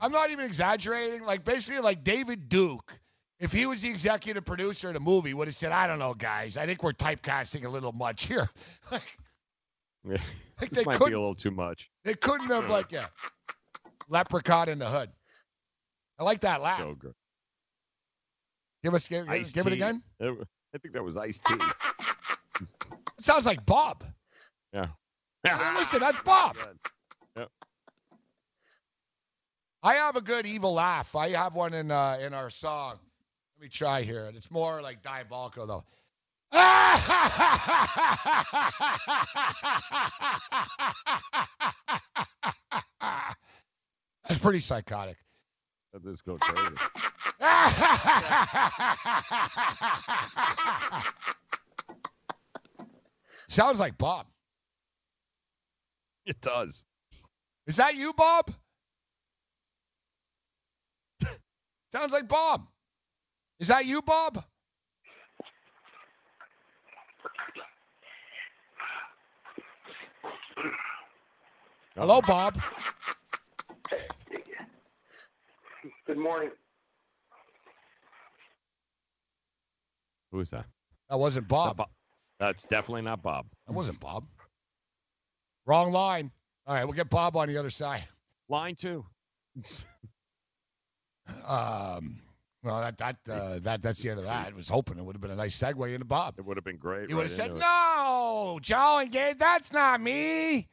I'm 0.01 0.13
not 0.13 0.31
even 0.31 0.45
exaggerating. 0.45 1.25
Like 1.25 1.45
basically, 1.45 1.81
like 1.81 2.05
David 2.05 2.49
Duke, 2.49 2.93
if 3.39 3.53
he 3.53 3.67
was 3.67 3.83
the 3.83 3.91
executive 3.91 4.45
producer 4.45 4.89
of 4.89 4.95
the 4.95 5.01
movie, 5.01 5.35
would 5.35 5.49
have 5.49 5.55
said, 5.55 5.73
"I 5.73 5.87
don't 5.87 5.99
know, 5.99 6.15
guys. 6.15 6.57
I 6.57 6.67
think 6.67 6.83
we're 6.83 6.93
typecasting 6.93 7.65
a 7.65 7.69
little 7.69 7.93
much 7.93 8.27
here." 8.27 8.49
like 8.93 9.19
Yeah. 10.05 10.17
Like 10.61 10.71
this 10.71 10.85
they 10.85 10.85
might 10.85 10.99
be 10.99 11.13
a 11.13 11.19
little 11.19 11.35
too 11.35 11.51
much. 11.51 11.91
they 12.05 12.15
couldn't 12.15 12.49
have 12.49 12.71
like 12.71 12.93
yeah, 12.93 13.09
leprechaun 14.09 14.69
in 14.69 14.79
the 14.79 14.89
hood. 14.89 15.11
I 16.19 16.25
like 16.25 16.41
that 16.41 16.63
laugh. 16.63 16.79
So 16.79 16.95
good. 16.95 17.15
Give 18.83 18.95
us 18.95 19.09
give, 19.09 19.29
Ice 19.29 19.53
give 19.53 19.67
it 19.67 19.73
again. 19.73 20.03
I 20.21 20.79
think 20.79 20.95
that 20.95 21.03
was 21.03 21.17
Ice 21.17 21.41
T. 21.47 21.55
It 23.19 23.25
sounds 23.25 23.45
like 23.47 23.67
Bob. 23.67 24.05
Yeah. 24.73 24.87
Hey, 25.43 25.55
listen, 25.75 26.01
that's 26.01 26.21
Bob. 26.21 26.57
Yep. 27.37 27.51
I 29.83 29.95
have 29.97 30.17
a 30.17 30.23
good 30.23 30.47
evil 30.47 30.73
laugh. 30.73 31.15
I 31.15 31.29
have 31.31 31.55
one 31.55 31.75
in 31.75 31.91
uh, 31.91 32.17
in 32.23 32.33
our 32.33 32.49
song. 32.49 32.99
Let 33.57 33.63
me 33.63 33.69
try 33.71 34.03
here. 34.03 34.31
It's 34.35 34.51
more 34.51 34.83
like 34.83 35.03
diabolical 35.03 35.67
though. 35.67 35.85
That's 44.29 44.41
pretty 44.41 44.61
psychotic. 44.61 45.17
That 45.95 46.05
just 46.05 46.27
go 46.27 46.37
crazy. 46.37 46.77
Sounds 53.49 53.81
like 53.81 53.97
Bob. 53.97 54.27
It 56.27 56.43
does. 56.43 56.85
Is 57.67 57.77
that 57.77 57.95
you, 57.95 58.13
Bob? 58.13 58.53
Sounds 61.93 62.13
like 62.13 62.29
Bob. 62.29 62.67
Is 63.59 63.69
that 63.69 63.87
you, 63.87 64.03
Bob? 64.03 64.45
Hello, 71.95 72.21
Bob. 72.21 72.61
Good 76.07 76.19
morning. 76.19 76.51
Who 80.31 80.41
is 80.41 80.51
that? 80.51 80.67
That 81.09 81.19
wasn't 81.19 81.49
Bob. 81.49 81.83
That's 82.39 82.65
definitely 82.67 83.03
not 83.03 83.23
Bob. 83.23 83.47
That 83.67 83.73
wasn't 83.73 83.99
Bob. 83.99 84.27
Wrong 85.65 85.91
line. 85.91 86.31
All 86.67 86.75
right, 86.75 86.85
we'll 86.85 86.93
get 86.93 87.09
Bob 87.09 87.37
on 87.37 87.49
the 87.49 87.57
other 87.57 87.71
side. 87.71 88.05
Line 88.51 88.75
two. 88.75 89.05
Um, 91.47 92.21
well, 92.67 92.81
that 92.81 92.99
that 92.99 93.17
uh, 93.31 93.59
that 93.61 93.83
that's 93.83 94.03
the 94.03 94.11
end 94.11 94.19
of 94.19 94.25
that. 94.25 94.49
I 94.53 94.57
was 94.57 94.69
hoping 94.69 94.99
it 94.99 95.05
would 95.05 95.15
have 95.15 95.23
been 95.23 95.31
a 95.31 95.37
nice 95.37 95.57
segue 95.59 95.93
into 95.95 96.05
Bob. 96.05 96.35
It 96.39 96.45
would 96.45 96.57
have 96.57 96.65
been 96.65 96.77
great. 96.79 97.09
He 97.09 97.15
would 97.15 97.23
have 97.23 97.31
said, 97.33 97.53
it. 97.53 97.57
"No, 97.59 98.59
Joe 98.61 98.99
and 99.01 99.13
Gabe, 99.13 99.39
that's 99.39 99.73
not 99.73 100.01
me. 100.01 100.59
I 100.59 100.65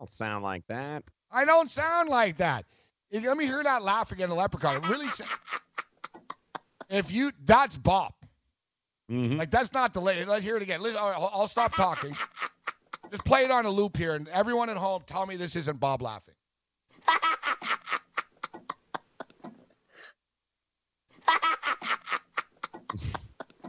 don't 0.00 0.10
sound 0.10 0.42
like 0.42 0.66
that. 0.68 1.04
I 1.30 1.44
don't 1.44 1.70
sound 1.70 2.08
like 2.08 2.38
that." 2.38 2.64
Let 3.12 3.36
me 3.36 3.44
hear 3.46 3.62
that 3.62 3.82
laugh 3.82 4.10
again, 4.12 4.28
the 4.30 4.34
leprechaun. 4.34 4.76
It 4.76 4.88
really. 4.88 5.08
sa- 5.10 5.24
If 6.90 7.12
you, 7.12 7.32
that's 7.44 7.76
Bob. 7.76 8.12
Mm-hmm. 9.10 9.36
Like 9.38 9.50
that's 9.50 9.72
not 9.72 9.92
the 9.94 10.00
lady. 10.00 10.24
Let's 10.24 10.44
hear 10.44 10.56
it 10.56 10.62
again. 10.62 10.80
Listen, 10.80 11.00
right, 11.00 11.14
I'll 11.18 11.46
stop 11.46 11.74
talking. 11.74 12.16
Just 13.10 13.24
play 13.24 13.44
it 13.44 13.50
on 13.50 13.64
a 13.66 13.70
loop 13.70 13.96
here, 13.96 14.14
and 14.14 14.28
everyone 14.28 14.68
at 14.70 14.76
home, 14.76 15.02
tell 15.06 15.26
me 15.26 15.36
this 15.36 15.56
isn't 15.56 15.78
Bob 15.80 16.02
laughing. 16.02 16.34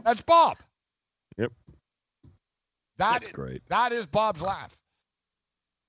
That's 0.04 0.20
Bob. 0.22 0.56
Yep. 1.38 1.52
That 2.98 3.12
That's 3.12 3.26
is- 3.28 3.32
great. 3.32 3.62
That 3.68 3.92
is 3.92 4.06
Bob's 4.06 4.42
laugh. 4.42 4.76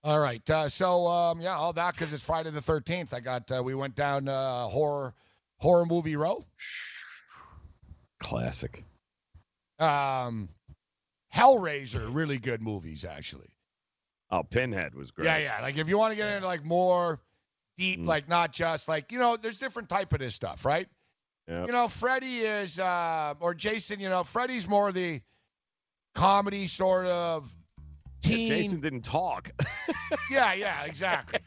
All 0.03 0.19
right. 0.19 0.47
Uh, 0.49 0.67
so 0.69 1.05
um, 1.07 1.39
yeah, 1.41 1.55
all 1.55 1.73
that 1.73 1.93
because 1.93 2.11
it's 2.13 2.25
Friday 2.25 2.49
the 2.49 2.59
13th. 2.59 3.13
I 3.13 3.19
got. 3.19 3.51
Uh, 3.51 3.61
we 3.63 3.75
went 3.75 3.95
down 3.95 4.27
uh, 4.27 4.63
horror 4.67 5.13
horror 5.59 5.85
movie 5.85 6.15
row. 6.15 6.43
Classic. 8.19 8.83
Um, 9.79 10.49
Hellraiser, 11.35 12.13
really 12.13 12.37
good 12.37 12.61
movies 12.61 13.05
actually. 13.05 13.47
Oh, 14.31 14.43
Pinhead 14.43 14.95
was 14.95 15.11
great. 15.11 15.25
Yeah, 15.25 15.37
yeah. 15.37 15.61
Like 15.61 15.77
if 15.77 15.89
you 15.89 15.97
want 15.97 16.11
to 16.11 16.15
get 16.17 16.29
into 16.31 16.47
like 16.47 16.63
more 16.63 17.19
deep, 17.77 17.99
Mm. 17.99 18.07
like 18.07 18.27
not 18.29 18.51
just 18.53 18.87
like 18.87 19.11
you 19.11 19.19
know, 19.19 19.37
there's 19.37 19.59
different 19.59 19.89
type 19.89 20.13
of 20.13 20.19
this 20.19 20.35
stuff, 20.35 20.65
right? 20.65 20.87
Yep. 21.51 21.67
You 21.67 21.73
know, 21.73 21.87
Freddy 21.89 22.39
is 22.39 22.79
uh, 22.79 23.33
or 23.41 23.53
Jason. 23.53 23.99
You 23.99 24.07
know, 24.09 24.23
Freddy's 24.23 24.67
more 24.69 24.91
the 24.93 25.19
comedy 26.15 26.67
sort 26.67 27.07
of 27.07 27.53
Yeah. 28.23 28.37
Jason 28.37 28.79
didn't 28.79 29.01
talk. 29.03 29.51
Yeah, 30.29 30.53
yeah, 30.53 30.83
exactly. 30.85 31.39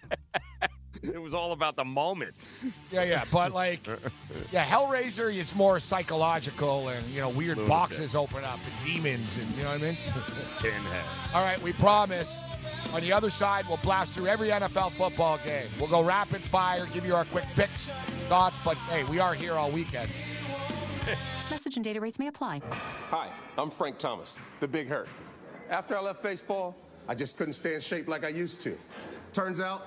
It 1.13 1.21
was 1.21 1.35
all 1.35 1.53
about 1.53 1.77
the 1.77 1.85
moment. 1.85 2.35
Yeah, 2.91 3.03
yeah. 3.03 3.25
But 3.33 3.51
like, 3.53 3.85
yeah, 4.53 4.65
Hellraiser, 4.65 5.37
it's 5.37 5.53
more 5.55 5.81
psychological 5.81 6.89
and 6.91 7.05
you 7.09 7.21
know, 7.21 7.29
weird 7.29 7.57
Lunatic. 7.57 7.69
boxes 7.69 8.15
open 8.15 8.45
up 8.45 8.61
and 8.65 8.87
demons 8.87 9.37
and 9.37 9.49
you 9.57 9.65
know 9.65 9.71
what 9.71 9.81
I 9.81 9.85
mean. 9.85 9.97
Pinhead. 10.61 11.05
All 11.35 11.43
right, 11.43 11.61
we 11.61 11.73
promise. 11.73 12.41
On 12.93 13.01
the 13.01 13.13
other 13.13 13.31
side, 13.31 13.65
we'll 13.67 13.79
blast 13.79 14.15
through 14.15 14.29
every 14.29 14.49
NFL 14.49 14.93
football 14.93 15.39
game. 15.45 15.67
We'll 15.81 15.89
go 15.89 16.03
rapid 16.03 16.41
fire, 16.41 16.87
give 16.93 17.05
you 17.05 17.17
our 17.17 17.25
quick 17.25 17.47
picks, 17.57 17.91
thoughts, 18.29 18.57
but 18.65 18.77
hey, 18.77 19.03
we 19.05 19.19
are 19.19 19.35
here 19.35 19.55
all 19.55 19.71
weekend. 19.73 20.09
Message 21.51 21.77
and 21.77 21.85
data 21.85 22.01
rates 22.01 22.21
may 22.21 22.29
apply. 22.29 22.61
Hi, 23.11 23.31
I'm 23.59 23.71
Frank 23.71 23.99
Thomas, 23.99 24.41
the 24.61 24.69
Big 24.69 24.89
Hurt. 24.89 25.09
After 25.69 25.97
I 25.97 26.01
left 26.01 26.23
baseball, 26.23 26.77
I 27.09 27.15
just 27.17 27.37
couldn't 27.37 27.55
stay 27.55 27.75
in 27.75 27.81
shape 27.81 28.07
like 28.07 28.25
I 28.25 28.29
used 28.29 28.63
to. 28.63 28.79
Turns 29.33 29.61
out, 29.61 29.87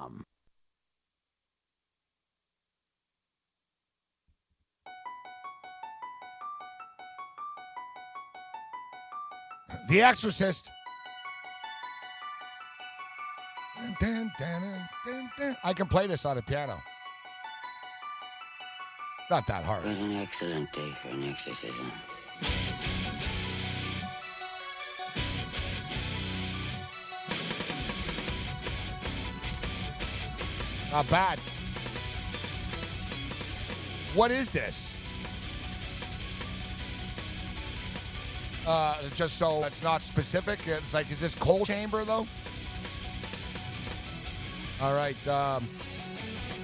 Um, 0.01 0.25
the 9.89 10.01
Exorcist. 10.01 10.71
I 15.63 15.73
can 15.73 15.87
play 15.87 16.07
this 16.07 16.25
on 16.25 16.37
a 16.37 16.41
piano. 16.41 16.81
It's 19.19 19.29
not 19.29 19.45
that 19.47 19.63
hard. 19.63 19.85
It 19.85 19.89
was 19.89 19.99
an 19.99 20.15
excellent 20.15 20.73
day 20.73 20.91
for 21.01 21.09
an 21.09 21.23
exorcism. 21.23 21.91
Not 30.91 31.09
bad. 31.09 31.39
What 34.13 34.29
is 34.31 34.49
this? 34.49 34.97
Uh, 38.67 38.95
just 39.15 39.37
so 39.37 39.63
it's 39.63 39.81
not 39.81 40.03
specific. 40.03 40.59
It's 40.67 40.93
like, 40.93 41.09
is 41.11 41.19
this 41.19 41.33
coal 41.33 41.65
chamber 41.65 42.03
though? 42.03 42.27
All 44.81 44.93
right. 44.93 45.27
Um, 45.27 45.67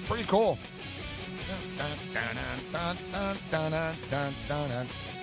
pretty 0.08 0.26
cool. 0.26 0.58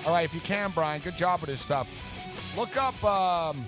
All 0.07 0.13
right, 0.13 0.25
if 0.25 0.35
you 0.35 0.41
can, 0.41 0.71
Brian, 0.71 1.01
good 1.01 1.17
job 1.17 1.41
with 1.41 1.51
this 1.51 1.61
stuff. 1.61 1.89
Look 2.57 2.77
up. 2.77 3.03
Um, 3.05 3.67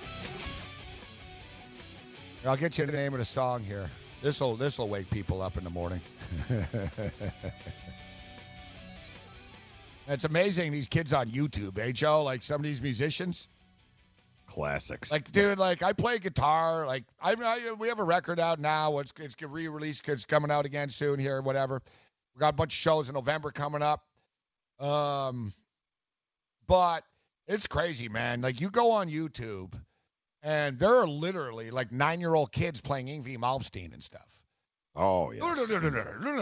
I'll 2.44 2.56
get 2.56 2.78
you 2.78 2.86
the 2.86 2.92
name 2.92 3.12
of 3.12 3.18
the 3.18 3.24
song 3.24 3.62
here. 3.64 3.90
This 4.26 4.40
will 4.40 4.56
this 4.56 4.76
will 4.76 4.88
wake 4.88 5.08
people 5.08 5.40
up 5.40 5.56
in 5.56 5.62
the 5.62 5.70
morning. 5.70 6.00
it's 10.08 10.24
amazing 10.24 10.72
these 10.72 10.88
kids 10.88 11.12
on 11.12 11.28
YouTube, 11.28 11.78
eh, 11.78 11.92
Joe? 11.92 12.24
Like 12.24 12.42
some 12.42 12.56
of 12.56 12.64
these 12.64 12.82
musicians. 12.82 13.46
Classics. 14.48 15.12
Like, 15.12 15.30
dude, 15.30 15.58
like 15.58 15.84
I 15.84 15.92
play 15.92 16.18
guitar. 16.18 16.88
Like, 16.88 17.04
I, 17.22 17.34
I 17.34 17.70
we 17.78 17.86
have 17.86 18.00
a 18.00 18.04
record 18.04 18.40
out 18.40 18.58
now. 18.58 18.98
It's 18.98 19.12
it's 19.20 19.36
re-released. 19.40 20.08
It's 20.08 20.24
coming 20.24 20.50
out 20.50 20.66
again 20.66 20.90
soon 20.90 21.20
here. 21.20 21.40
Whatever. 21.40 21.80
We 22.34 22.40
got 22.40 22.54
a 22.54 22.56
bunch 22.56 22.72
of 22.72 22.78
shows 22.78 23.08
in 23.08 23.14
November 23.14 23.52
coming 23.52 23.82
up. 23.82 24.02
Um, 24.80 25.54
but 26.66 27.04
it's 27.46 27.68
crazy, 27.68 28.08
man. 28.08 28.40
Like 28.40 28.60
you 28.60 28.70
go 28.70 28.90
on 28.90 29.08
YouTube, 29.08 29.72
and 30.46 30.78
there 30.78 30.94
are 30.94 31.08
literally 31.08 31.72
like 31.72 31.90
nine-year-old 31.90 32.52
kids 32.52 32.80
playing 32.80 33.08
Yngwie 33.08 33.36
Malmsteen 33.36 33.92
and 33.92 34.02
stuff. 34.02 34.28
Oh 34.94 35.32
yeah. 35.32 35.40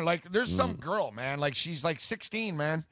Like 0.05 0.31
there's 0.31 0.55
some 0.55 0.75
girl, 0.75 1.11
man. 1.11 1.41
Like 1.41 1.55
she's 1.55 1.83
like 1.83 2.01
16, 2.01 2.55
man. 2.55 2.85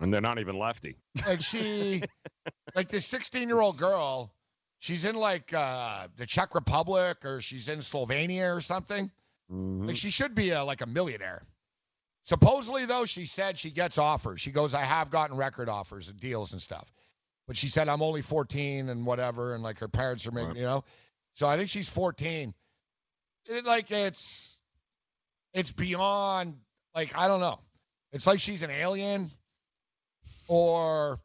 And 0.00 0.14
they're 0.14 0.20
not 0.20 0.38
even 0.38 0.56
lefty. 0.56 0.96
Like 1.26 1.42
she, 1.42 2.04
like 2.76 2.88
this 2.88 3.04
16 3.06 3.48
year 3.48 3.60
old 3.60 3.78
girl, 3.78 4.32
she's 4.78 5.04
in 5.04 5.16
like 5.16 5.52
uh, 5.52 6.06
the 6.16 6.24
Czech 6.24 6.54
Republic 6.54 7.24
or 7.24 7.42
she's 7.42 7.68
in 7.68 7.80
Slovenia 7.80 8.56
or 8.56 8.60
something. 8.60 9.10
Mm-hmm. 9.50 9.88
Like 9.88 9.96
she 9.96 10.10
should 10.10 10.36
be 10.36 10.50
a, 10.50 10.64
like 10.64 10.82
a 10.82 10.86
millionaire. 10.86 11.42
Supposedly 12.22 12.86
though, 12.86 13.06
she 13.06 13.26
said 13.26 13.58
she 13.58 13.72
gets 13.72 13.98
offers. 13.98 14.40
She 14.40 14.52
goes, 14.52 14.72
I 14.72 14.82
have 14.82 15.10
gotten 15.10 15.36
record 15.36 15.68
offers 15.68 16.08
and 16.08 16.20
deals 16.20 16.52
and 16.52 16.62
stuff. 16.62 16.92
But 17.46 17.56
she 17.56 17.68
said 17.68 17.88
I'm 17.88 18.00
only 18.02 18.22
14 18.22 18.88
and 18.88 19.04
whatever, 19.06 19.54
and 19.54 19.62
like 19.62 19.78
her 19.80 19.88
parents 19.88 20.26
are 20.26 20.30
making, 20.32 20.48
Right. 20.50 20.56
you 20.58 20.62
know. 20.64 20.84
So 21.34 21.46
I 21.46 21.56
think 21.56 21.68
she's 21.68 21.88
14. 21.88 22.54
It, 23.46 23.64
like 23.66 23.90
it's, 23.90 24.58
it's 25.52 25.70
beyond. 25.72 26.56
Like 26.94 27.16
I 27.18 27.28
don't 27.28 27.40
know. 27.40 27.58
It's 28.12 28.26
like 28.26 28.40
she's 28.40 28.62
an 28.62 28.70
alien, 28.70 29.30
or 30.48 31.20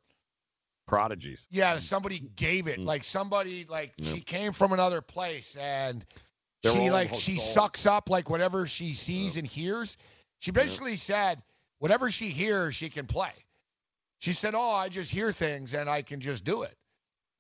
Prodigies. 0.88 1.46
yeah, 1.52 1.78
somebody 1.78 2.20
gave 2.36 2.68
it. 2.68 2.80
Like 2.80 3.04
somebody 3.04 3.66
like 3.70 3.96
Mm. 3.98 4.06
Yeah. 4.08 4.14
she 4.16 4.22
came 4.22 4.54
from 4.54 4.74
another 4.74 5.02
place 5.02 5.56
and 5.56 6.04
They're 6.64 6.74
she 6.74 6.90
like 6.90 7.14
she 7.14 7.38
souls. 7.38 7.54
sucks 7.54 7.86
up 7.86 8.10
like 8.10 8.30
whatever 8.30 8.68
she 8.68 8.94
sees 8.96 9.38
and 9.38 9.46
hears. 9.46 9.98
She 10.40 10.52
basically 10.52 10.96
said 10.96 11.42
whatever 11.78 12.10
she 12.10 12.30
hears 12.30 12.74
she 12.76 12.90
can 12.90 13.06
play. 13.06 13.32
She 14.20 14.34
said, 14.34 14.54
"Oh, 14.56 14.72
I 14.72 14.90
just 14.90 15.12
hear 15.12 15.32
things 15.32 15.74
and 15.74 15.90
I 15.90 16.02
can 16.02 16.20
just 16.20 16.46
do 16.46 16.64
it. 16.64 16.76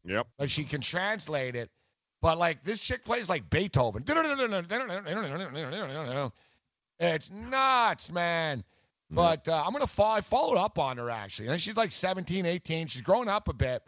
Yep. 0.06 0.28
Like 0.38 0.50
she 0.50 0.64
can 0.64 0.82
translate 0.82 1.56
it." 1.56 1.70
But 2.22 2.38
like 2.38 2.64
this 2.64 2.82
chick 2.82 3.06
plays 3.06 3.30
like 3.30 3.50
Beethoven. 3.50 4.04
It's 7.00 7.32
nuts, 7.32 8.12
man. 8.12 8.64
But 9.12 9.48
uh, 9.48 9.64
I'm 9.66 9.74
gonna 9.74 9.88
follow. 9.88 10.18
I 10.18 10.22
followed 10.22 10.58
up 10.58 10.78
on 10.78 10.98
her 10.98 11.10
actually, 11.10 11.48
and 11.48 11.60
she's 11.60 11.78
like 11.78 11.92
17, 11.92 12.46
18. 12.46 12.88
She's 12.88 13.02
grown 13.02 13.28
up 13.28 13.48
a 13.48 13.54
bit, 13.54 13.82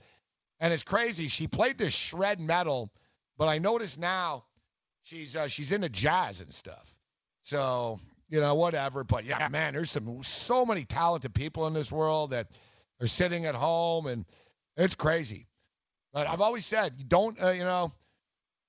and 0.59 0.73
it's 0.73 0.83
crazy. 0.83 1.27
She 1.27 1.47
played 1.47 1.77
this 1.77 1.93
shred 1.93 2.39
metal, 2.39 2.91
but 3.37 3.47
I 3.47 3.59
notice 3.59 3.99
now 3.99 4.45
she's 5.03 5.35
uh, 5.35 5.47
she's 5.47 5.71
into 5.71 5.89
jazz 5.89 6.41
and 6.41 6.51
stuff. 6.53 6.97
So 7.43 7.99
you 8.29 8.39
know 8.39 8.55
whatever. 8.55 9.03
But 9.03 9.25
yeah, 9.25 9.47
man, 9.49 9.75
there's 9.75 9.91
some 9.91 10.23
so 10.23 10.65
many 10.65 10.85
talented 10.85 11.35
people 11.35 11.67
in 11.67 11.73
this 11.73 11.91
world 11.91 12.31
that 12.31 12.47
are 13.01 13.07
sitting 13.07 13.45
at 13.45 13.55
home, 13.55 14.05
and 14.07 14.25
it's 14.77 14.95
crazy. 14.95 15.47
But 16.13 16.27
I've 16.27 16.41
always 16.41 16.65
said, 16.65 16.93
you 16.97 17.05
don't 17.05 17.41
uh, 17.41 17.49
you 17.49 17.63
know, 17.63 17.91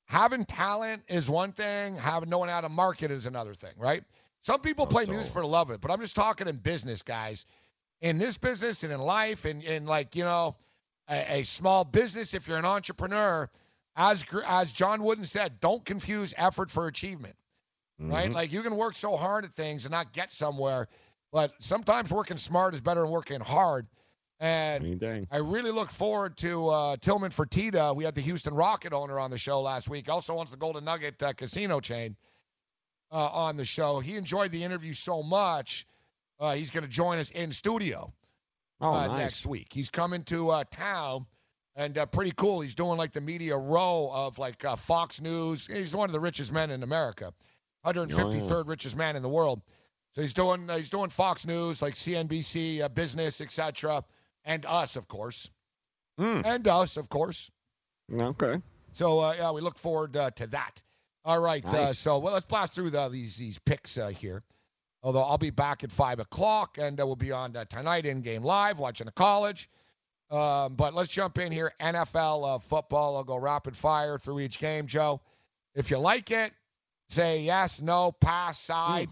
having 0.06 0.44
talent 0.44 1.02
is 1.08 1.28
one 1.28 1.52
thing, 1.52 1.96
having 1.96 2.30
knowing 2.30 2.50
how 2.50 2.60
to 2.60 2.68
market 2.68 3.10
is 3.10 3.26
another 3.26 3.54
thing, 3.54 3.72
right? 3.76 4.04
Some 4.42 4.60
people 4.60 4.86
play 4.86 5.06
music 5.06 5.32
for 5.32 5.42
the 5.42 5.48
love 5.48 5.70
of 5.70 5.76
it, 5.76 5.80
but 5.80 5.90
I'm 5.90 6.00
just 6.00 6.16
talking 6.16 6.48
in 6.48 6.56
business, 6.56 7.02
guys. 7.02 7.46
In 8.00 8.18
this 8.18 8.36
business 8.38 8.82
and 8.82 8.92
in 8.92 9.00
life, 9.00 9.44
and 9.44 9.62
in 9.62 9.86
like 9.86 10.16
you 10.16 10.24
know, 10.24 10.56
a, 11.08 11.40
a 11.40 11.42
small 11.44 11.84
business, 11.84 12.34
if 12.34 12.48
you're 12.48 12.58
an 12.58 12.64
entrepreneur, 12.64 13.48
as 13.94 14.24
as 14.46 14.72
John 14.72 15.02
Wooden 15.02 15.24
said, 15.24 15.60
don't 15.60 15.84
confuse 15.84 16.34
effort 16.36 16.70
for 16.70 16.86
achievement, 16.88 17.36
right? 18.00 18.30
Mhm. 18.30 18.34
Like 18.34 18.52
you 18.52 18.62
can 18.62 18.76
work 18.76 18.94
so 18.94 19.16
hard 19.16 19.44
at 19.44 19.52
things 19.52 19.84
and 19.84 19.92
not 19.92 20.12
get 20.12 20.32
somewhere, 20.32 20.88
but 21.32 21.52
sometimes 21.60 22.10
working 22.10 22.36
smart 22.38 22.74
is 22.74 22.80
better 22.80 23.02
than 23.02 23.10
working 23.10 23.40
hard. 23.40 23.86
And 24.42 24.82
I 25.30 25.36
really 25.38 25.70
look 25.70 25.90
forward 25.90 26.36
to 26.38 26.68
uh, 26.68 26.96
Tillman 27.00 27.30
Fertitta. 27.30 27.94
We 27.94 28.02
had 28.04 28.14
the 28.16 28.20
Houston 28.22 28.54
Rocket 28.54 28.92
owner 28.92 29.18
on 29.20 29.30
the 29.30 29.38
show 29.38 29.60
last 29.60 29.88
week. 29.88 30.08
Also 30.08 30.36
owns 30.36 30.50
the 30.50 30.56
Golden 30.56 30.84
Nugget 30.84 31.22
uh, 31.22 31.32
casino 31.32 31.78
chain 31.78 32.16
uh, 33.12 33.28
on 33.32 33.56
the 33.56 33.64
show. 33.64 34.00
He 34.00 34.16
enjoyed 34.16 34.50
the 34.50 34.64
interview 34.64 34.94
so 34.94 35.22
much, 35.22 35.86
uh, 36.40 36.54
he's 36.54 36.70
going 36.70 36.82
to 36.84 36.90
join 36.90 37.18
us 37.18 37.30
in 37.30 37.52
studio 37.52 38.12
Oh, 38.80 38.92
uh, 38.92 39.06
nice. 39.06 39.18
next 39.18 39.46
week. 39.46 39.68
He's 39.72 39.90
coming 39.90 40.24
to 40.24 40.50
uh, 40.50 40.64
town, 40.72 41.24
and 41.76 41.96
uh, 41.96 42.06
pretty 42.06 42.32
cool. 42.32 42.60
He's 42.60 42.74
doing 42.74 42.98
like 42.98 43.12
the 43.12 43.20
media 43.20 43.56
row 43.56 44.10
of 44.12 44.40
like 44.40 44.64
uh, 44.64 44.74
Fox 44.74 45.20
News. 45.20 45.68
He's 45.68 45.94
one 45.94 46.08
of 46.08 46.12
the 46.12 46.18
richest 46.18 46.52
men 46.52 46.72
in 46.72 46.82
America, 46.82 47.32
153rd 47.86 48.66
richest 48.66 48.96
man 48.96 49.14
in 49.14 49.22
the 49.22 49.28
world. 49.28 49.62
So 50.16 50.20
he's 50.20 50.34
doing 50.34 50.68
uh, 50.68 50.76
he's 50.78 50.90
doing 50.90 51.10
Fox 51.10 51.46
News, 51.46 51.80
like 51.80 51.94
CNBC, 51.94 52.80
uh, 52.80 52.88
Business, 52.88 53.40
etc., 53.40 54.02
and 54.44 54.66
us, 54.66 54.96
of 54.96 55.08
course, 55.08 55.50
and 56.44 56.66
us, 56.68 56.96
of 56.96 57.08
course. 57.08 57.50
Okay. 58.12 58.56
So 58.92 59.20
uh, 59.20 59.34
yeah, 59.38 59.50
we 59.52 59.60
look 59.60 59.78
forward 59.78 60.16
uh, 60.16 60.30
to 60.32 60.46
that. 60.48 60.82
All 61.24 61.40
right. 61.40 61.64
Uh, 61.64 61.92
so 61.92 62.18
well, 62.18 62.34
let's 62.34 62.46
blast 62.46 62.74
through 62.74 62.90
the, 62.90 63.08
these 63.08 63.36
these 63.36 63.58
picks 63.58 63.96
uh, 63.96 64.08
here. 64.08 64.42
Although 65.02 65.22
I'll 65.22 65.38
be 65.38 65.50
back 65.50 65.82
at 65.82 65.90
five 65.90 66.20
o'clock, 66.20 66.78
and 66.78 67.00
uh, 67.00 67.06
we'll 67.06 67.16
be 67.16 67.32
on 67.32 67.56
uh, 67.56 67.64
tonight 67.64 68.06
in 68.06 68.22
game 68.22 68.42
live 68.42 68.78
watching 68.78 69.06
the 69.06 69.12
college. 69.12 69.68
Um, 70.30 70.76
but 70.76 70.94
let's 70.94 71.12
jump 71.12 71.38
in 71.38 71.52
here. 71.52 71.72
NFL 71.80 72.54
uh, 72.54 72.58
football. 72.58 73.16
I'll 73.16 73.24
go 73.24 73.36
rapid 73.36 73.76
fire 73.76 74.18
through 74.18 74.40
each 74.40 74.58
game, 74.58 74.86
Joe. 74.86 75.20
If 75.74 75.90
you 75.90 75.98
like 75.98 76.30
it, 76.30 76.52
say 77.08 77.42
yes, 77.42 77.82
no, 77.82 78.12
pass, 78.12 78.58
side. 78.58 79.08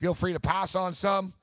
Feel 0.00 0.14
free 0.14 0.32
to 0.32 0.40
pass 0.40 0.74
on 0.74 0.92
some. 0.92 1.34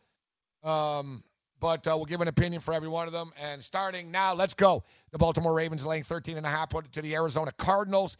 Um, 0.63 1.23
but 1.59 1.87
uh, 1.87 1.93
we'll 1.95 2.05
give 2.05 2.21
an 2.21 2.27
opinion 2.27 2.61
for 2.61 2.73
every 2.73 2.89
one 2.89 3.07
of 3.07 3.13
them. 3.13 3.31
And 3.41 3.63
starting 3.63 4.11
now, 4.11 4.33
let's 4.33 4.53
go. 4.53 4.83
The 5.11 5.17
Baltimore 5.17 5.53
Ravens 5.53 5.85
laying 5.85 6.03
13 6.03 6.37
and 6.37 6.45
a 6.45 6.49
half 6.49 6.69
to 6.69 7.01
the 7.01 7.15
Arizona 7.15 7.51
Cardinals. 7.57 8.17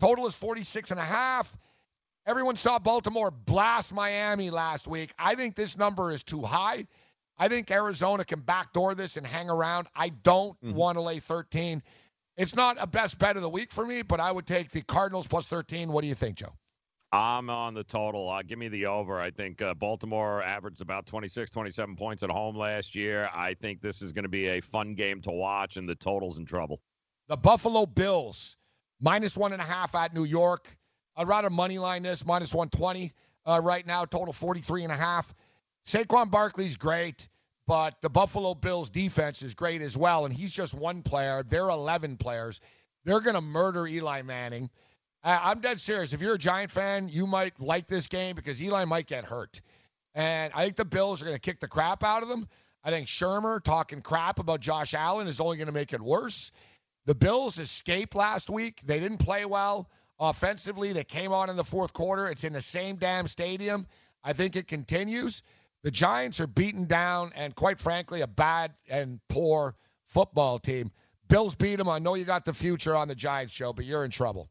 Total 0.00 0.26
is 0.26 0.34
46 0.34 0.90
and 0.90 1.00
a 1.00 1.04
half. 1.04 1.56
Everyone 2.26 2.56
saw 2.56 2.78
Baltimore 2.78 3.30
blast 3.30 3.92
Miami 3.92 4.50
last 4.50 4.86
week. 4.86 5.12
I 5.18 5.34
think 5.34 5.54
this 5.54 5.76
number 5.76 6.12
is 6.12 6.22
too 6.22 6.42
high. 6.42 6.86
I 7.38 7.48
think 7.48 7.70
Arizona 7.70 8.24
can 8.24 8.40
backdoor 8.40 8.94
this 8.94 9.16
and 9.16 9.26
hang 9.26 9.48
around. 9.48 9.88
I 9.96 10.10
don't 10.10 10.56
want 10.74 10.96
to 10.96 11.02
lay 11.02 11.20
13. 11.20 11.82
It's 12.36 12.54
not 12.54 12.76
a 12.78 12.86
best 12.86 13.18
bet 13.18 13.36
of 13.36 13.42
the 13.42 13.48
week 13.48 13.72
for 13.72 13.84
me, 13.84 14.02
but 14.02 14.20
I 14.20 14.30
would 14.30 14.46
take 14.46 14.70
the 14.70 14.82
Cardinals 14.82 15.26
plus 15.26 15.46
13. 15.46 15.90
What 15.90 16.02
do 16.02 16.08
you 16.08 16.14
think, 16.14 16.36
Joe? 16.36 16.54
I'm 17.12 17.50
on 17.50 17.74
the 17.74 17.82
total. 17.82 18.28
Uh, 18.30 18.42
give 18.42 18.58
me 18.58 18.68
the 18.68 18.86
over. 18.86 19.20
I 19.20 19.30
think 19.30 19.60
uh, 19.60 19.74
Baltimore 19.74 20.42
averaged 20.42 20.80
about 20.80 21.06
26, 21.06 21.50
27 21.50 21.96
points 21.96 22.22
at 22.22 22.30
home 22.30 22.56
last 22.56 22.94
year. 22.94 23.28
I 23.34 23.54
think 23.54 23.80
this 23.80 24.00
is 24.00 24.12
going 24.12 24.22
to 24.22 24.28
be 24.28 24.46
a 24.46 24.60
fun 24.60 24.94
game 24.94 25.20
to 25.22 25.32
watch, 25.32 25.76
and 25.76 25.88
the 25.88 25.96
total's 25.96 26.38
in 26.38 26.46
trouble. 26.46 26.80
The 27.26 27.36
Buffalo 27.36 27.84
Bills, 27.86 28.56
minus 29.00 29.36
one 29.36 29.52
and 29.52 29.60
a 29.60 29.64
half 29.64 29.94
at 29.96 30.14
New 30.14 30.24
York. 30.24 30.68
I'd 31.16 31.26
rather 31.26 31.50
money 31.50 31.78
line 31.78 32.04
this, 32.04 32.24
minus 32.24 32.54
120 32.54 33.12
uh, 33.44 33.60
right 33.62 33.84
now, 33.84 34.04
total 34.04 34.32
43 34.32 34.84
and 34.84 34.92
a 34.92 34.96
half. 34.96 35.34
Saquon 35.84 36.30
Barkley's 36.30 36.76
great, 36.76 37.28
but 37.66 38.00
the 38.02 38.08
Buffalo 38.08 38.54
Bills 38.54 38.88
defense 38.88 39.42
is 39.42 39.54
great 39.54 39.82
as 39.82 39.96
well, 39.96 40.26
and 40.26 40.34
he's 40.34 40.52
just 40.52 40.74
one 40.74 41.02
player. 41.02 41.42
They're 41.42 41.68
11 41.68 42.18
players. 42.18 42.60
They're 43.04 43.20
going 43.20 43.34
to 43.34 43.40
murder 43.40 43.86
Eli 43.86 44.22
Manning. 44.22 44.70
I'm 45.22 45.60
dead 45.60 45.80
serious. 45.80 46.12
If 46.12 46.22
you're 46.22 46.34
a 46.34 46.38
Giant 46.38 46.70
fan, 46.70 47.08
you 47.08 47.26
might 47.26 47.60
like 47.60 47.86
this 47.86 48.06
game 48.06 48.36
because 48.36 48.62
Eli 48.62 48.84
might 48.84 49.06
get 49.06 49.24
hurt. 49.24 49.60
And 50.14 50.52
I 50.54 50.64
think 50.64 50.76
the 50.76 50.84
Bills 50.84 51.20
are 51.20 51.26
going 51.26 51.36
to 51.36 51.40
kick 51.40 51.60
the 51.60 51.68
crap 51.68 52.02
out 52.02 52.22
of 52.22 52.28
them. 52.28 52.48
I 52.82 52.90
think 52.90 53.06
Shurmur 53.06 53.62
talking 53.62 54.00
crap 54.00 54.38
about 54.38 54.60
Josh 54.60 54.94
Allen 54.94 55.26
is 55.26 55.40
only 55.40 55.58
going 55.58 55.66
to 55.66 55.72
make 55.72 55.92
it 55.92 56.00
worse. 56.00 56.50
The 57.04 57.14
Bills 57.14 57.58
escaped 57.58 58.14
last 58.14 58.48
week. 58.48 58.80
They 58.84 58.98
didn't 58.98 59.18
play 59.18 59.44
well 59.44 59.90
offensively. 60.18 60.92
They 60.92 61.04
came 61.04 61.32
on 61.32 61.50
in 61.50 61.56
the 61.56 61.64
fourth 61.64 61.92
quarter. 61.92 62.28
It's 62.28 62.44
in 62.44 62.52
the 62.54 62.60
same 62.60 62.96
damn 62.96 63.26
stadium. 63.26 63.86
I 64.24 64.32
think 64.32 64.56
it 64.56 64.68
continues. 64.68 65.42
The 65.82 65.90
Giants 65.90 66.40
are 66.40 66.46
beaten 66.46 66.86
down 66.86 67.32
and, 67.34 67.54
quite 67.54 67.80
frankly, 67.80 68.22
a 68.22 68.26
bad 68.26 68.72
and 68.88 69.20
poor 69.28 69.74
football 70.06 70.58
team. 70.58 70.90
Bills 71.28 71.54
beat 71.54 71.76
them. 71.76 71.88
I 71.88 71.98
know 71.98 72.14
you 72.14 72.24
got 72.24 72.44
the 72.44 72.52
future 72.52 72.96
on 72.96 73.08
the 73.08 73.14
Giants 73.14 73.52
show, 73.52 73.72
but 73.72 73.84
you're 73.84 74.04
in 74.04 74.10
trouble. 74.10 74.48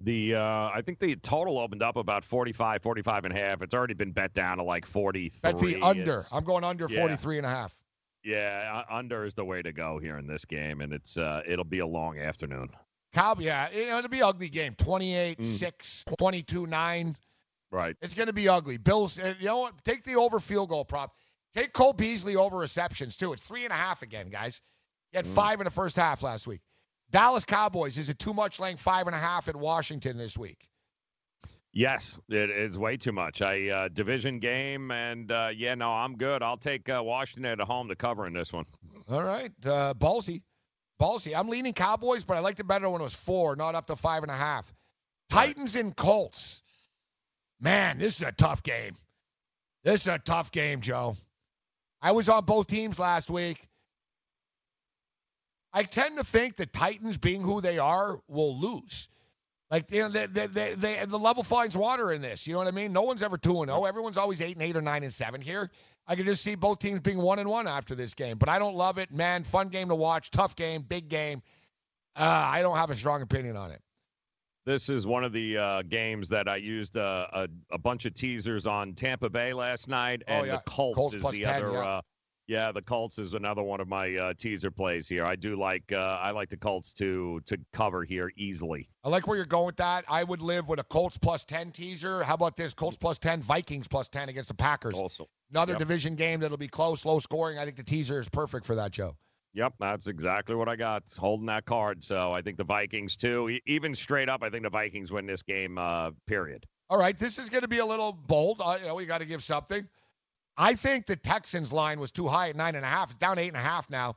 The 0.00 0.34
uh, 0.34 0.40
I 0.74 0.82
think 0.84 0.98
the 0.98 1.16
total 1.16 1.58
opened 1.58 1.82
up 1.82 1.96
about 1.96 2.24
45, 2.24 2.82
45 2.82 3.24
and 3.24 3.36
a 3.36 3.40
half. 3.40 3.62
It's 3.62 3.74
already 3.74 3.94
been 3.94 4.12
bet 4.12 4.34
down 4.34 4.58
to 4.58 4.62
like 4.62 4.84
43. 4.84 5.40
Bet 5.40 5.58
the 5.58 5.80
under. 5.82 6.02
It's- 6.02 6.32
I'm 6.32 6.44
going 6.44 6.64
under 6.64 6.86
yeah. 6.88 7.00
43 7.00 7.38
and 7.38 7.46
a 7.46 7.50
half. 7.50 7.74
Yeah, 8.22 8.82
uh, 8.90 8.94
under 8.94 9.24
is 9.24 9.34
the 9.34 9.44
way 9.44 9.62
to 9.62 9.72
go 9.72 9.98
here 9.98 10.18
in 10.18 10.26
this 10.26 10.44
game, 10.44 10.80
and 10.80 10.92
it's 10.92 11.16
uh, 11.16 11.42
it'll 11.46 11.64
be 11.64 11.78
a 11.78 11.86
long 11.86 12.18
afternoon. 12.18 12.68
Cow, 13.14 13.36
yeah, 13.38 13.70
it'll 13.70 14.08
be 14.08 14.18
an 14.18 14.24
ugly 14.24 14.48
game. 14.48 14.74
28 14.74 15.42
6, 15.42 16.04
22 16.18 16.66
9. 16.66 17.16
Right. 17.70 17.96
It's 18.02 18.14
going 18.14 18.26
to 18.26 18.32
be 18.32 18.48
ugly. 18.48 18.76
Bills, 18.76 19.18
uh, 19.18 19.34
you 19.38 19.46
know 19.46 19.58
what? 19.58 19.82
Take 19.84 20.04
the 20.04 20.16
over 20.16 20.40
field 20.40 20.68
goal 20.68 20.84
prop. 20.84 21.14
Take 21.54 21.72
Cole 21.72 21.92
Beasley 21.94 22.36
over 22.36 22.58
receptions, 22.58 23.16
too. 23.16 23.32
It's 23.32 23.42
three 23.42 23.64
and 23.64 23.72
a 23.72 23.76
half 23.76 24.02
again, 24.02 24.28
guys. 24.28 24.60
He 25.12 25.16
had 25.16 25.26
five 25.26 25.60
in 25.60 25.64
the 25.64 25.70
first 25.70 25.96
half 25.96 26.22
last 26.22 26.46
week. 26.46 26.60
Dallas 27.10 27.44
Cowboys, 27.44 27.98
is 27.98 28.08
it 28.08 28.18
too 28.18 28.34
much 28.34 28.58
laying 28.60 28.76
five 28.76 29.06
and 29.06 29.14
a 29.14 29.18
half 29.18 29.48
at 29.48 29.56
Washington 29.56 30.16
this 30.16 30.36
week? 30.36 30.68
Yes, 31.72 32.18
it 32.30 32.48
is 32.48 32.78
way 32.78 32.96
too 32.96 33.12
much. 33.12 33.42
I 33.42 33.68
uh, 33.68 33.88
division 33.88 34.38
game, 34.38 34.90
and 34.90 35.30
uh, 35.30 35.50
yeah, 35.54 35.74
no, 35.74 35.90
I'm 35.90 36.16
good. 36.16 36.42
I'll 36.42 36.56
take 36.56 36.88
uh, 36.88 37.02
Washington 37.04 37.60
at 37.60 37.66
home 37.66 37.88
to 37.88 37.94
cover 37.94 38.26
in 38.26 38.32
this 38.32 38.50
one. 38.52 38.64
All 39.10 39.22
right. 39.22 39.52
Uh, 39.64 39.92
ballsy. 39.92 40.42
Ballsy. 41.00 41.38
I'm 41.38 41.48
leaning 41.48 41.74
Cowboys, 41.74 42.24
but 42.24 42.38
I 42.38 42.40
liked 42.40 42.60
it 42.60 42.66
better 42.66 42.88
when 42.88 43.00
it 43.00 43.04
was 43.04 43.14
four, 43.14 43.56
not 43.56 43.74
up 43.74 43.86
to 43.88 43.96
five 43.96 44.22
and 44.22 44.32
a 44.32 44.36
half. 44.36 44.74
Titans 45.28 45.76
and 45.76 45.94
Colts. 45.94 46.62
Man, 47.60 47.98
this 47.98 48.16
is 48.16 48.26
a 48.26 48.32
tough 48.32 48.62
game. 48.62 48.96
This 49.84 50.02
is 50.02 50.08
a 50.08 50.18
tough 50.18 50.50
game, 50.52 50.80
Joe. 50.80 51.16
I 52.00 52.12
was 52.12 52.28
on 52.28 52.44
both 52.44 52.68
teams 52.68 52.98
last 52.98 53.28
week. 53.28 53.68
I 55.76 55.82
tend 55.82 56.16
to 56.16 56.24
think 56.24 56.56
the 56.56 56.64
Titans, 56.64 57.18
being 57.18 57.42
who 57.42 57.60
they 57.60 57.78
are, 57.78 58.18
will 58.28 58.58
lose. 58.58 59.10
Like 59.70 59.90
you 59.92 60.00
know, 60.00 60.08
they, 60.08 60.24
they, 60.26 60.46
they, 60.46 60.74
they, 60.74 61.04
the 61.06 61.18
level 61.18 61.42
finds 61.42 61.76
water 61.76 62.12
in 62.14 62.22
this. 62.22 62.46
You 62.46 62.54
know 62.54 62.60
what 62.60 62.68
I 62.68 62.70
mean? 62.70 62.94
No 62.94 63.02
one's 63.02 63.22
ever 63.22 63.36
two 63.36 63.60
and 63.60 63.68
zero. 63.70 63.84
Everyone's 63.84 64.16
always 64.16 64.40
eight 64.40 64.56
and 64.56 64.62
eight 64.62 64.74
or 64.74 64.80
nine 64.80 65.02
and 65.02 65.12
seven 65.12 65.40
here. 65.42 65.70
I 66.08 66.16
could 66.16 66.24
just 66.24 66.42
see 66.42 66.54
both 66.54 66.78
teams 66.78 67.00
being 67.00 67.18
one 67.18 67.40
and 67.40 67.48
one 67.50 67.66
after 67.66 67.94
this 67.94 68.14
game, 68.14 68.38
but 68.38 68.48
I 68.48 68.58
don't 68.58 68.74
love 68.74 68.96
it, 68.96 69.12
man. 69.12 69.44
Fun 69.44 69.68
game 69.68 69.88
to 69.88 69.94
watch, 69.94 70.30
tough 70.30 70.56
game, 70.56 70.80
big 70.82 71.08
game. 71.10 71.42
Uh, 72.16 72.22
I 72.22 72.62
don't 72.62 72.76
have 72.78 72.90
a 72.90 72.94
strong 72.94 73.20
opinion 73.20 73.58
on 73.58 73.70
it. 73.70 73.82
This 74.64 74.88
is 74.88 75.06
one 75.06 75.24
of 75.24 75.32
the 75.34 75.58
uh, 75.58 75.82
games 75.82 76.30
that 76.30 76.48
I 76.48 76.56
used 76.56 76.96
uh, 76.96 77.26
a, 77.32 77.48
a 77.70 77.76
bunch 77.78 78.06
of 78.06 78.14
teasers 78.14 78.66
on 78.66 78.94
Tampa 78.94 79.28
Bay 79.28 79.52
last 79.52 79.88
night, 79.88 80.22
Oh, 80.26 80.32
and 80.32 80.46
yeah. 80.46 80.56
the 80.56 80.62
Colts, 80.62 80.96
Colts 80.96 81.16
is 81.16 81.22
the 81.22 81.42
10, 81.42 81.62
other 81.62 81.72
yeah. 81.72 82.00
Yeah, 82.48 82.70
the 82.70 82.82
Colts 82.82 83.18
is 83.18 83.34
another 83.34 83.62
one 83.62 83.80
of 83.80 83.88
my 83.88 84.14
uh, 84.14 84.34
teaser 84.38 84.70
plays 84.70 85.08
here. 85.08 85.24
I 85.24 85.34
do 85.34 85.56
like 85.58 85.82
uh, 85.92 85.96
I 85.96 86.30
like 86.30 86.48
the 86.48 86.56
Colts 86.56 86.92
to 86.94 87.40
to 87.46 87.58
cover 87.72 88.04
here 88.04 88.30
easily. 88.36 88.88
I 89.02 89.08
like 89.08 89.26
where 89.26 89.36
you're 89.36 89.46
going 89.46 89.66
with 89.66 89.76
that. 89.78 90.04
I 90.08 90.22
would 90.22 90.40
live 90.40 90.68
with 90.68 90.78
a 90.78 90.84
Colts 90.84 91.18
plus 91.18 91.44
10 91.44 91.72
teaser. 91.72 92.22
How 92.22 92.34
about 92.34 92.56
this? 92.56 92.72
Colts 92.72 92.96
plus 92.96 93.18
10, 93.18 93.42
Vikings 93.42 93.88
plus 93.88 94.08
10 94.08 94.28
against 94.28 94.48
the 94.48 94.54
Packers. 94.54 94.94
Also, 94.94 95.28
Another 95.50 95.72
Yep. 95.72 95.78
division 95.80 96.14
game 96.14 96.40
that'll 96.40 96.56
be 96.56 96.68
close, 96.68 97.04
low 97.04 97.18
scoring. 97.18 97.58
I 97.58 97.64
think 97.64 97.76
the 97.76 97.84
teaser 97.84 98.20
is 98.20 98.28
perfect 98.28 98.64
for 98.64 98.76
that, 98.76 98.92
Joe. 98.92 99.16
Yep, 99.54 99.74
that's 99.80 100.06
exactly 100.06 100.54
what 100.54 100.68
I 100.68 100.76
got. 100.76 101.02
Holding 101.16 101.46
that 101.46 101.64
card. 101.64 102.04
So 102.04 102.30
I 102.32 102.42
think 102.42 102.58
the 102.58 102.64
Vikings 102.64 103.16
too. 103.16 103.58
Even 103.66 103.94
straight 103.94 104.28
up, 104.28 104.42
I 104.42 104.50
think 104.50 104.62
the 104.64 104.70
Vikings 104.70 105.10
win 105.10 105.26
this 105.26 105.42
game. 105.42 105.78
Uh, 105.78 106.10
period. 106.26 106.64
All 106.90 106.98
right, 106.98 107.18
this 107.18 107.38
is 107.40 107.48
going 107.48 107.62
to 107.62 107.68
be 107.68 107.78
a 107.78 107.86
little 107.86 108.12
bold. 108.12 108.60
Uh, 108.60 108.76
you 108.80 108.86
know, 108.86 108.94
we 108.94 109.06
got 109.06 109.18
to 109.18 109.24
give 109.24 109.42
something. 109.42 109.88
I 110.56 110.74
think 110.74 111.06
the 111.06 111.16
Texans 111.16 111.72
line 111.72 112.00
was 112.00 112.12
too 112.12 112.26
high 112.26 112.48
at 112.48 112.56
nine 112.56 112.74
and 112.74 112.84
a 112.84 112.88
half. 112.88 113.10
It's 113.10 113.18
down 113.18 113.38
eight 113.38 113.48
and 113.48 113.56
a 113.56 113.60
half 113.60 113.90
now. 113.90 114.16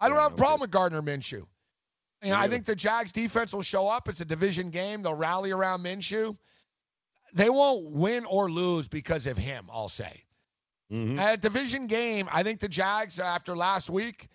I 0.00 0.08
don't 0.08 0.18
have 0.18 0.32
a 0.32 0.36
problem 0.36 0.60
with 0.60 0.70
Gardner 0.70 1.02
Minshew. 1.02 1.44
You 2.22 2.30
know, 2.30 2.36
I 2.36 2.48
think 2.48 2.64
the 2.64 2.74
Jags 2.74 3.12
defense 3.12 3.52
will 3.52 3.62
show 3.62 3.86
up. 3.86 4.08
It's 4.08 4.20
a 4.20 4.24
division 4.24 4.70
game. 4.70 5.02
They'll 5.02 5.14
rally 5.14 5.50
around 5.50 5.82
Minshew. 5.82 6.36
They 7.34 7.50
won't 7.50 7.90
win 7.90 8.24
or 8.24 8.50
lose 8.50 8.88
because 8.88 9.26
of 9.26 9.36
him, 9.36 9.66
I'll 9.70 9.90
say. 9.90 10.24
Mm-hmm. 10.90 11.18
At 11.18 11.34
a 11.34 11.36
division 11.36 11.86
game, 11.86 12.28
I 12.32 12.42
think 12.42 12.60
the 12.60 12.68
Jags 12.68 13.20
after 13.20 13.54
last 13.54 13.90
week, 13.90 14.28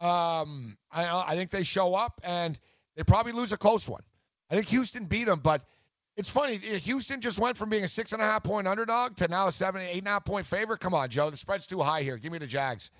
um, 0.00 0.76
I, 0.90 1.24
I 1.28 1.36
think 1.36 1.50
they 1.50 1.62
show 1.62 1.94
up 1.94 2.20
and 2.24 2.58
they 2.96 3.04
probably 3.04 3.32
lose 3.32 3.52
a 3.52 3.56
close 3.56 3.88
one. 3.88 4.02
I 4.50 4.54
think 4.54 4.68
Houston 4.68 5.04
beat 5.04 5.24
them, 5.24 5.40
but 5.40 5.62
it's 6.18 6.28
funny. 6.28 6.56
Houston 6.56 7.20
just 7.20 7.38
went 7.38 7.56
from 7.56 7.70
being 7.70 7.84
a 7.84 7.88
six 7.88 8.12
and 8.12 8.20
a 8.20 8.24
half 8.24 8.42
point 8.42 8.66
underdog 8.66 9.14
to 9.16 9.28
now 9.28 9.46
a 9.46 9.52
seven, 9.52 9.80
eight 9.80 9.98
and 9.98 10.08
a 10.08 10.10
half 10.10 10.24
point 10.24 10.44
favorite. 10.44 10.80
Come 10.80 10.92
on, 10.92 11.08
Joe. 11.08 11.30
The 11.30 11.36
spread's 11.36 11.66
too 11.66 11.80
high 11.80 12.02
here. 12.02 12.18
Give 12.18 12.32
me 12.32 12.38
the 12.38 12.46
Jags. 12.46 12.90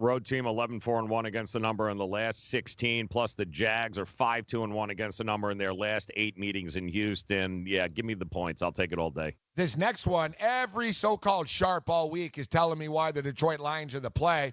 Road 0.00 0.24
team 0.24 0.46
11 0.46 0.80
4 0.80 1.00
and 1.00 1.08
1 1.08 1.26
against 1.26 1.52
the 1.52 1.58
number 1.60 1.90
in 1.90 1.96
the 1.96 2.06
last 2.06 2.50
16. 2.50 3.08
Plus 3.08 3.34
the 3.34 3.44
Jags 3.44 3.96
are 3.96 4.06
5 4.06 4.46
2 4.46 4.64
and 4.64 4.74
1 4.74 4.90
against 4.90 5.18
the 5.18 5.24
number 5.24 5.52
in 5.52 5.58
their 5.58 5.72
last 5.72 6.10
eight 6.16 6.36
meetings 6.36 6.74
in 6.74 6.88
Houston. 6.88 7.64
Yeah, 7.66 7.86
give 7.86 8.04
me 8.04 8.14
the 8.14 8.26
points. 8.26 8.60
I'll 8.60 8.72
take 8.72 8.92
it 8.92 8.98
all 8.98 9.10
day. 9.10 9.36
This 9.54 9.76
next 9.76 10.06
one, 10.06 10.34
every 10.40 10.90
so-called 10.92 11.48
sharp 11.48 11.88
all 11.88 12.10
week 12.10 12.38
is 12.38 12.48
telling 12.48 12.78
me 12.78 12.88
why 12.88 13.12
the 13.12 13.22
Detroit 13.22 13.60
Lions 13.60 13.94
are 13.94 14.00
the 14.00 14.10
play. 14.10 14.52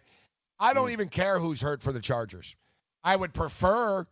I 0.59 0.73
don't 0.73 0.87
hmm. 0.87 0.93
even 0.93 1.09
care 1.09 1.39
who's 1.39 1.61
hurt 1.61 1.81
for 1.81 1.91
the 1.91 2.01
Chargers. 2.01 2.55
I 3.03 3.15
would 3.15 3.33
prefer, 3.33 4.07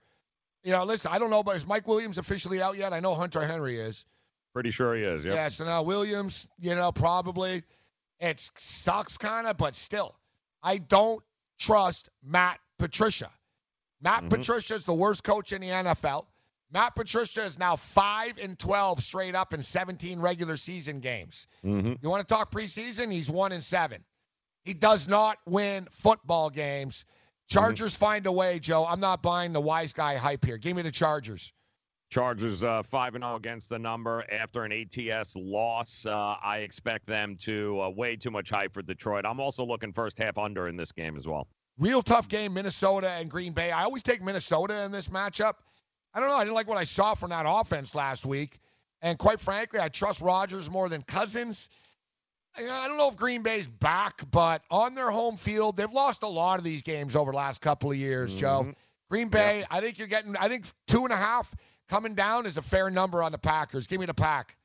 you 0.64 0.72
know, 0.72 0.84
listen, 0.84 1.12
I 1.14 1.20
don't 1.20 1.30
know, 1.30 1.44
but 1.44 1.56
is 1.56 1.68
Mike 1.68 1.88
Williams 1.88 2.18
officially 2.18 2.62
out 2.62 2.78
yet? 2.78 2.94
I 2.94 3.00
know 3.00 3.16
Hunter 3.16 3.46
Henry 3.46 3.78
is. 3.78 4.06
Pretty 4.54 4.72
sure 4.72 4.96
he 4.96 5.04
is. 5.04 5.26
Yep. 5.26 5.34
Yeah, 5.34 5.50
so 5.50 5.66
now 5.66 5.84
Williams, 5.84 6.48
you 6.60 6.76
know, 6.76 6.92
probably. 6.92 7.64
It 8.20 8.40
sucks 8.58 9.18
kind 9.18 9.48
of, 9.48 9.58
but 9.58 9.76
still. 9.76 10.16
I 10.62 10.78
don't 10.78 11.22
trust 11.60 12.10
Matt 12.24 12.60
Patricia. 12.78 13.30
Matt 14.02 14.30
Patricia 14.30 14.76
is 14.76 14.86
the 14.86 14.94
worst 14.94 15.24
coach 15.24 15.52
in 15.52 15.62
the 15.62 15.70
NFL. 15.70 16.26
Matt 16.72 16.96
Patricia 16.96 17.44
is 17.44 17.60
now 17.60 17.76
5 17.76 18.40
and 18.42 18.58
12 18.58 19.02
straight 19.02 19.36
up 19.36 19.54
in 19.54 19.62
17 19.62 20.20
regular 20.20 20.58
season 20.58 21.00
games. 21.00 21.48
Mm-hmm. 21.64 21.94
You 22.02 22.10
want 22.10 22.28
to 22.28 22.34
talk 22.34 22.52
preseason? 22.52 23.12
He's 23.12 23.30
1 23.30 23.52
and 23.52 23.64
7. 23.64 24.04
He 24.64 24.74
does 24.74 25.08
not 25.08 25.38
win 25.46 25.88
football 25.92 26.50
games. 26.50 27.06
Chargers 27.50 27.96
find 27.96 28.26
a 28.26 28.32
way, 28.32 28.60
Joe. 28.60 28.86
I'm 28.86 29.00
not 29.00 29.22
buying 29.22 29.54
the 29.54 29.62
wise 29.62 29.94
guy 29.94 30.16
hype 30.16 30.46
here. 30.46 30.58
Give 30.58 30.76
me 30.76 30.82
the 30.82 30.92
Chargers. 30.92 31.52
Chargers 32.10 32.64
uh, 32.64 32.84
5 32.84 33.16
and 33.16 33.24
0 33.24 33.36
against 33.36 33.70
the 33.70 33.80
number 33.80 34.24
after 34.32 34.64
an 34.64 34.72
ATS 34.72 35.36
loss. 35.36 36.06
Uh, 36.06 36.36
I 36.44 36.60
expect 36.60 37.08
them 37.08 37.36
to 37.42 37.82
uh, 37.82 37.90
way 37.90 38.16
too 38.16 38.30
much 38.30 38.52
hype 38.52 38.74
for 38.74 38.84
Detroit. 38.84 39.26
I'm 39.26 39.40
also 39.40 39.66
looking 39.66 39.92
first 39.92 40.20
half 40.20 40.38
under 40.38 40.68
in 40.68 40.78
this 40.78 40.92
game 40.92 41.18
as 41.18 41.28
well. 41.28 41.48
Real 41.80 42.04
tough 42.04 42.30
game, 42.30 42.54
Minnesota 42.54 43.10
and 43.10 43.32
Green 43.32 43.54
Bay. 43.54 43.72
I 43.72 43.84
always 43.84 44.04
take 44.04 44.22
Minnesota 44.22 44.84
in 44.84 44.92
this 44.92 45.08
matchup. 45.08 45.56
I 46.14 46.20
don't 46.20 46.30
know. 46.30 46.36
I 46.36 46.44
didn't 46.44 46.54
like 46.54 46.68
what 46.68 46.78
I 46.78 46.84
saw 46.84 47.16
from 47.16 47.32
that 47.32 47.46
offense 47.48 47.96
last 47.96 48.28
week. 48.28 48.60
And 49.02 49.18
quite 49.18 49.40
frankly, 49.40 49.80
I 49.80 49.90
trust 49.90 50.22
Rodgers 50.22 50.70
more 50.70 50.90
than 50.90 51.02
Cousins. 51.02 51.68
I 52.56 52.88
don't 52.88 52.98
know 52.98 53.08
if 53.08 53.16
Green 53.18 53.42
Bay's 53.42 53.68
back, 53.68 54.22
but 54.32 54.62
on 54.70 54.94
their 54.94 55.10
home 55.10 55.38
field, 55.38 55.76
they've 55.78 55.92
lost 55.92 56.24
a 56.24 56.28
lot 56.28 56.60
of 56.60 56.64
these 56.64 56.84
games 56.84 57.16
over 57.16 57.32
the 57.32 57.38
last 57.38 57.62
couple 57.62 57.90
of 57.92 57.98
years, 57.98 58.34
Joe. 58.36 58.66
Mhm. 58.68 58.76
Green 59.10 59.28
Bay, 59.30 59.64
I 59.72 59.82
think 59.82 59.98
you're 59.98 60.08
getting, 60.08 60.36
I 60.38 60.48
think 60.50 60.66
two 60.88 61.04
and 61.04 61.12
a 61.14 61.18
half 61.18 61.54
coming 61.90 62.16
down 62.16 62.46
is 62.46 62.58
a 62.58 62.62
fair 62.62 62.90
number 62.90 63.24
on 63.24 63.32
the 63.32 63.38
Packers. 63.38 63.88
Give 63.88 64.00
me 64.00 64.06
the 64.06 64.14
pack. 64.14 64.56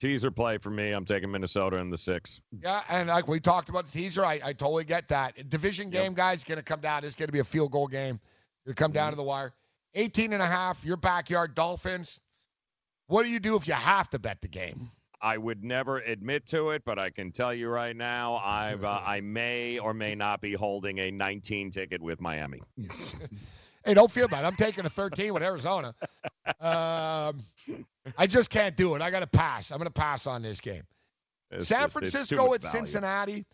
Teaser 0.00 0.30
play 0.30 0.58
for 0.58 0.70
me. 0.70 0.92
I'm 0.92 1.04
taking 1.06 1.30
Minnesota 1.30 1.78
in 1.78 1.88
the 1.90 1.96
six. 1.96 2.40
Yeah, 2.60 2.82
and 2.90 3.08
like 3.08 3.26
we 3.28 3.40
talked 3.40 3.70
about 3.70 3.86
the 3.86 3.92
teaser, 3.92 4.24
I, 4.24 4.40
I 4.44 4.52
totally 4.52 4.84
get 4.84 5.08
that. 5.08 5.48
Division 5.48 5.88
game, 5.90 6.12
guys, 6.14 6.44
going 6.44 6.58
to 6.58 6.62
come 6.62 6.80
down. 6.80 7.02
It's 7.04 7.14
going 7.14 7.28
to 7.28 7.32
be 7.32 7.38
a 7.38 7.44
field 7.44 7.72
goal 7.72 7.86
game. 7.86 8.20
It'll 8.66 8.74
come 8.74 8.92
down 8.92 9.10
to 9.12 9.16
the 9.16 9.22
wire. 9.22 9.54
18 9.94 10.32
and 10.34 10.42
a 10.42 10.46
half, 10.46 10.84
your 10.84 10.98
backyard 10.98 11.54
Dolphins. 11.54 12.20
What 13.06 13.22
do 13.22 13.30
you 13.30 13.40
do 13.40 13.56
if 13.56 13.66
you 13.66 13.72
have 13.74 14.10
to 14.10 14.18
bet 14.18 14.42
the 14.42 14.48
game? 14.48 14.90
I 15.20 15.38
would 15.38 15.64
never 15.64 15.98
admit 15.98 16.46
to 16.48 16.70
it, 16.70 16.82
but 16.84 16.98
I 16.98 17.10
can 17.10 17.32
tell 17.32 17.54
you 17.54 17.68
right 17.68 17.96
now, 17.96 18.36
I've 18.44 18.84
uh, 18.84 19.00
I 19.04 19.20
may 19.20 19.78
or 19.78 19.94
may 19.94 20.14
not 20.14 20.40
be 20.40 20.52
holding 20.52 20.98
a 20.98 21.10
19 21.10 21.70
ticket 21.70 22.02
with 22.02 22.20
Miami. 22.20 22.60
Hey, 23.84 23.94
don't 23.94 24.10
feel 24.10 24.26
bad. 24.26 24.44
I'm 24.44 24.56
taking 24.56 24.84
a 24.84 24.90
13 24.90 25.32
with 25.32 25.44
Arizona. 25.44 25.94
Um, 26.60 27.44
I 28.18 28.26
just 28.26 28.50
can't 28.50 28.76
do 28.76 28.96
it. 28.96 29.00
I 29.02 29.12
got 29.12 29.20
to 29.20 29.28
pass. 29.28 29.70
I'm 29.70 29.78
going 29.78 29.86
to 29.86 29.92
pass 29.92 30.26
on 30.26 30.42
this 30.42 30.60
game. 30.60 30.82
It's 31.52 31.68
San 31.68 31.82
just- 31.82 31.92
Francisco 31.92 32.52
at 32.52 32.62
value. 32.62 32.72
Cincinnati. 32.72 33.46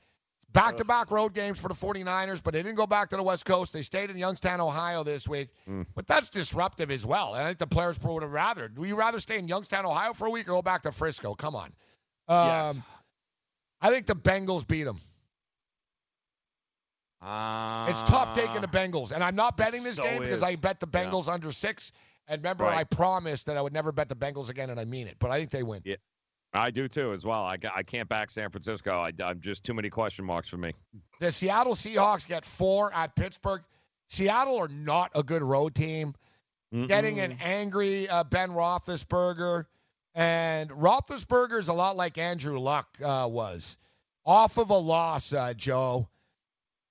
Back 0.53 0.77
to 0.77 0.85
back 0.85 1.11
road 1.11 1.33
games 1.33 1.59
for 1.59 1.69
the 1.69 1.75
49ers, 1.75 2.43
but 2.43 2.53
they 2.53 2.63
didn't 2.63 2.77
go 2.77 2.87
back 2.87 3.09
to 3.11 3.17
the 3.17 3.23
West 3.23 3.47
Coast. 3.47 3.73
They 3.73 3.83
stayed 3.83 4.11
in 4.11 4.19
Youngstown, 4.19 4.61
Ohio 4.61 5.03
this 5.03 5.27
week. 5.27 5.49
Mm. 5.69 5.87
But 5.95 6.07
that's 6.07 6.29
disruptive 6.31 6.91
as 6.91 7.07
well. 7.07 7.35
And 7.35 7.43
I 7.43 7.47
think 7.47 7.59
the 7.59 7.67
players 7.67 7.99
would 8.03 8.23
have 8.23 8.33
rather. 8.33 8.71
Would 8.77 8.89
you 8.89 8.97
rather 8.97 9.19
stay 9.19 9.39
in 9.39 9.49
Youngstown, 9.49 9.87
Ohio 9.87 10.13
for 10.13 10.27
a 10.27 10.31
week 10.31 10.49
or 10.49 10.53
go 10.53 10.63
back 10.63 10.83
to 10.83 10.93
Frisco? 10.93 11.35
Come 11.35 11.57
on. 11.57 11.73
Um, 12.29 12.83
I 13.81 13.91
think 13.91 14.07
the 14.07 14.15
Bengals 14.15 14.67
beat 14.67 14.85
them. 14.85 15.01
Uh, 17.23 17.87
It's 17.89 18.03
tough 18.03 18.35
taking 18.35 18.61
the 18.61 18.69
Bengals. 18.69 19.13
And 19.13 19.23
I'm 19.23 19.37
not 19.37 19.57
betting 19.57 19.83
this 19.83 19.97
so 19.97 20.03
game 20.03 20.21
because 20.21 20.37
is. 20.37 20.43
I 20.43 20.57
bet 20.57 20.81
the 20.81 20.87
Bengals 20.87 21.29
under 21.29 21.53
six. 21.53 21.93
And 22.29 22.41
remember, 22.41 22.65
Right. 22.65 22.79
I 22.79 22.85
promised 22.85 23.47
that 23.47 23.57
I 23.57 23.63
would 23.63 23.73
never 23.73 23.91
bet 23.91 24.09
the 24.09 24.17
Bengals 24.17 24.49
again, 24.49 24.71
and 24.71 24.79
I 24.79 24.85
mean 24.85 25.09
it. 25.09 25.17
But 25.19 25.31
I 25.31 25.39
think 25.39 25.51
they 25.51 25.63
win. 25.63 25.83
Yeah, 25.85 25.97
I 26.55 26.71
do 26.71 26.87
too 26.89 27.13
as 27.13 27.25
well. 27.25 27.45
I, 27.45 27.57
I 27.75 27.83
can't 27.83 28.09
back 28.09 28.31
San 28.31 28.51
Francisco. 28.51 29.01
I, 29.01 29.13
I'm 29.25 29.41
just 29.41 29.65
too 29.65 29.75
many 29.75 29.89
question 29.89 30.25
marks 30.25 30.49
for 30.49 30.59
me. 30.59 30.75
The 31.21 31.33
Seattle 31.33 31.75
Seahawks 31.75 32.29
get 32.29 32.45
four 32.45 32.93
at 32.93 33.17
Pittsburgh. 33.17 33.63
Seattle 34.09 34.59
are 34.59 34.69
not 34.69 35.11
a 35.15 35.23
good 35.23 35.43
road 35.43 35.75
team. 35.75 36.15
Getting 36.87 37.21
an 37.21 37.37
angry 37.43 38.09
uh, 38.09 38.25
Ben 38.25 38.49
Roethlisberger, 38.49 39.67
and 40.15 40.71
Roethlisberger 40.71 41.61
is 41.61 41.69
a 41.69 41.75
lot 41.75 41.97
like 41.97 42.17
Andrew 42.17 42.59
Luck 42.59 42.89
uh, 43.05 43.29
was, 43.31 43.77
off 44.25 44.57
of 44.57 44.71
a 44.71 44.79
loss, 44.79 45.35
uh, 45.35 45.53
Joe. 45.53 46.09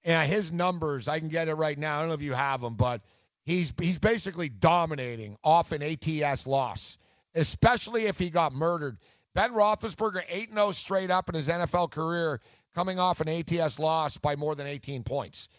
And 0.03 0.31
his 0.31 0.51
numbers, 0.51 1.07
I 1.07 1.17
can 1.17 1.30
get 1.30 1.48
it 1.48 1.56
right 1.56 1.77
now. 1.77 1.98
I 1.98 1.99
don't 2.01 2.09
know 2.09 2.14
if 2.14 2.22
you 2.22 2.33
have 2.33 2.61
them, 2.61 2.75
but 2.75 3.01
he's 3.43 3.73
he's 3.80 3.98
basically 3.98 4.49
dominating 4.49 5.35
off 5.43 5.72
an 5.72 5.81
ATS 5.81 6.45
loss, 6.45 6.99
especially 7.33 8.06
if 8.06 8.19
he 8.19 8.30
got 8.30 8.53
murdered. 8.53 8.99
Ben 9.34 9.51
Roethlisberger 9.51 10.26
8-0 10.27 10.74
straight 10.74 11.11
up 11.11 11.30
in 11.30 11.35
his 11.35 11.50
NFL 11.50 11.92
career, 11.92 12.42
coming 12.76 13.00
off 13.00 13.22
an 13.22 13.30
ATS 13.30 13.80
loss 13.80 14.18
by 14.18 14.35
more 14.35 14.56
than 14.56 14.68
18 14.68 15.03
points. 15.03 15.50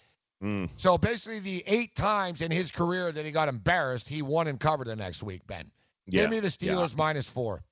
Mm. 0.42 0.68
So 0.76 0.98
basically, 0.98 1.38
the 1.38 1.62
eight 1.66 1.94
times 1.94 2.42
in 2.42 2.50
his 2.50 2.70
career 2.70 3.12
that 3.12 3.24
he 3.24 3.30
got 3.30 3.48
embarrassed, 3.48 4.08
he 4.08 4.22
won 4.22 4.48
and 4.48 4.58
covered 4.58 4.88
the 4.88 4.96
next 4.96 5.22
week. 5.22 5.46
Ben, 5.46 5.70
Yeah, 6.06 6.22
give 6.22 6.30
me 6.30 6.40
the 6.40 6.54
yeah. 6.60 6.72
Steelers 6.72 6.96
minus 6.96 7.30
four. 7.30 7.62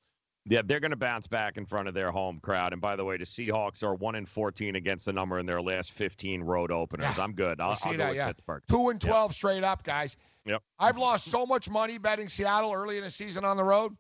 Yeah, 0.46 0.62
they're 0.64 0.80
going 0.80 0.92
to 0.92 0.96
bounce 0.96 1.26
back 1.26 1.58
in 1.58 1.66
front 1.66 1.86
of 1.86 1.94
their 1.94 2.10
home 2.10 2.40
crowd. 2.40 2.72
And 2.72 2.80
by 2.80 2.96
the 2.96 3.04
way, 3.04 3.18
the 3.18 3.24
Seahawks 3.24 3.82
are 3.82 3.94
one 3.94 4.14
in 4.14 4.24
14 4.24 4.74
against 4.74 5.04
the 5.04 5.12
number 5.12 5.38
in 5.38 5.44
their 5.44 5.60
last 5.60 5.92
15 5.92 6.42
road 6.42 6.72
openers. 6.72 7.18
I'm 7.18 7.34
good. 7.34 7.60
I'll, 7.60 7.76
I'll 7.84 7.92
go 7.92 7.98
that, 7.98 8.08
with 8.08 8.16
yeah. 8.16 8.28
Pittsburgh. 8.28 8.62
Two 8.68 8.88
and 8.88 9.00
twelve 9.00 9.34
straight 9.34 9.64
up, 9.64 9.82
guys. 9.82 10.16
Yep. 10.46 10.62
I've 10.78 10.96
lost 10.96 11.26
so 11.26 11.44
much 11.44 11.68
money 11.68 11.98
betting 11.98 12.28
Seattle 12.28 12.72
early 12.72 12.96
in 12.96 13.04
the 13.04 13.10
season 13.10 13.44
on 13.44 13.58
the 13.58 13.64
road. 13.64 13.96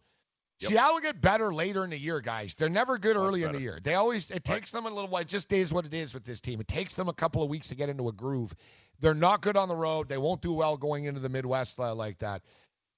Seattle 0.68 1.00
get 1.00 1.20
better 1.20 1.52
later 1.52 1.84
in 1.84 1.90
the 1.90 1.98
year, 1.98 2.20
guys. 2.20 2.54
They're 2.54 2.68
never 2.68 2.98
good 2.98 3.16
early 3.16 3.44
in 3.44 3.52
the 3.52 3.60
year. 3.60 3.80
They 3.82 3.94
always 3.94 4.30
it 4.30 4.44
takes 4.44 4.70
them 4.70 4.86
a 4.86 4.90
little 4.90 5.08
while. 5.08 5.22
It 5.22 5.28
just 5.28 5.52
is 5.52 5.72
what 5.72 5.86
it 5.86 5.94
is 5.94 6.12
with 6.12 6.24
this 6.24 6.40
team. 6.40 6.60
It 6.60 6.68
takes 6.68 6.94
them 6.94 7.08
a 7.08 7.14
couple 7.14 7.42
of 7.42 7.48
weeks 7.48 7.68
to 7.68 7.74
get 7.74 7.88
into 7.88 8.08
a 8.08 8.12
groove. 8.12 8.54
They're 9.00 9.14
not 9.14 9.40
good 9.40 9.56
on 9.56 9.68
the 9.68 9.76
road. 9.76 10.08
They 10.08 10.18
won't 10.18 10.42
do 10.42 10.52
well 10.52 10.76
going 10.76 11.04
into 11.04 11.20
the 11.20 11.30
Midwest 11.30 11.80
uh, 11.80 11.94
like 11.94 12.18
that, 12.18 12.42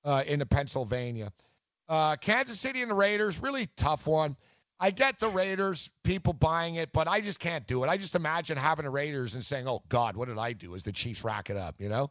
uh, 0.04 0.24
into 0.26 0.46
Pennsylvania. 0.46 1.32
Uh, 1.88 2.16
Kansas 2.16 2.58
City 2.58 2.82
and 2.82 2.90
the 2.90 2.94
Raiders, 2.94 3.40
really 3.40 3.68
tough 3.76 4.06
one. 4.06 4.36
I 4.80 4.90
get 4.90 5.20
the 5.20 5.28
Raiders, 5.28 5.90
people 6.02 6.32
buying 6.32 6.74
it, 6.74 6.92
but 6.92 7.06
I 7.06 7.20
just 7.20 7.38
can't 7.38 7.64
do 7.68 7.84
it. 7.84 7.88
I 7.88 7.96
just 7.96 8.16
imagine 8.16 8.56
having 8.56 8.84
the 8.84 8.90
Raiders 8.90 9.36
and 9.36 9.44
saying, 9.44 9.68
"Oh 9.68 9.82
God, 9.88 10.16
what 10.16 10.26
did 10.26 10.38
I 10.38 10.54
do?" 10.54 10.74
As 10.74 10.82
the 10.82 10.90
Chiefs 10.90 11.22
rack 11.22 11.50
it 11.50 11.56
up, 11.56 11.76
you 11.78 11.88
know. 11.88 12.10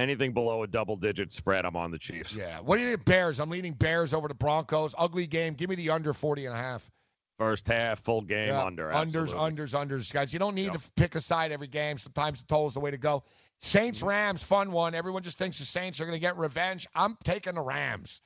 Anything 0.00 0.32
below 0.32 0.62
a 0.62 0.66
double 0.66 0.96
digit 0.96 1.32
spread, 1.32 1.64
I'm 1.64 1.76
on 1.76 1.90
the 1.90 1.98
Chiefs. 1.98 2.34
Yeah. 2.34 2.60
What 2.60 2.76
do 2.76 2.82
you 2.82 2.88
think, 2.90 3.04
Bears? 3.04 3.38
I'm 3.40 3.50
leaning 3.50 3.74
Bears 3.74 4.14
over 4.14 4.28
the 4.28 4.34
Broncos. 4.34 4.94
Ugly 4.96 5.26
game. 5.26 5.54
Give 5.54 5.68
me 5.68 5.76
the 5.76 5.90
under 5.90 6.12
40 6.12 6.46
and 6.46 6.54
a 6.54 6.58
half. 6.58 6.90
First 7.38 7.66
half, 7.68 8.00
full 8.00 8.20
game, 8.22 8.48
Yeah, 8.48 8.64
under. 8.64 8.88
Unders, 8.90 9.32
absolutely. 9.32 9.38
unders, 9.38 9.88
unders, 9.88 10.12
guys. 10.12 10.32
You 10.32 10.38
don't 10.38 10.54
need 10.54 10.72
to 10.72 10.80
pick 10.96 11.14
a 11.14 11.20
side 11.20 11.52
every 11.52 11.68
game. 11.68 11.96
Sometimes 11.98 12.40
the 12.42 12.46
total 12.48 12.68
is 12.68 12.74
the 12.74 12.80
way 12.80 12.90
to 12.90 12.98
go. 12.98 13.24
Saints, 13.60 14.02
Rams, 14.02 14.42
fun 14.42 14.72
one. 14.72 14.94
Everyone 14.94 15.22
just 15.22 15.38
thinks 15.38 15.58
the 15.58 15.64
Saints 15.64 16.00
are 16.00 16.04
going 16.04 16.16
to 16.16 16.20
get 16.20 16.36
revenge. 16.38 16.86
I'm 16.94 17.16
taking 17.24 17.54
the 17.54 17.62
Rams. 17.62 18.20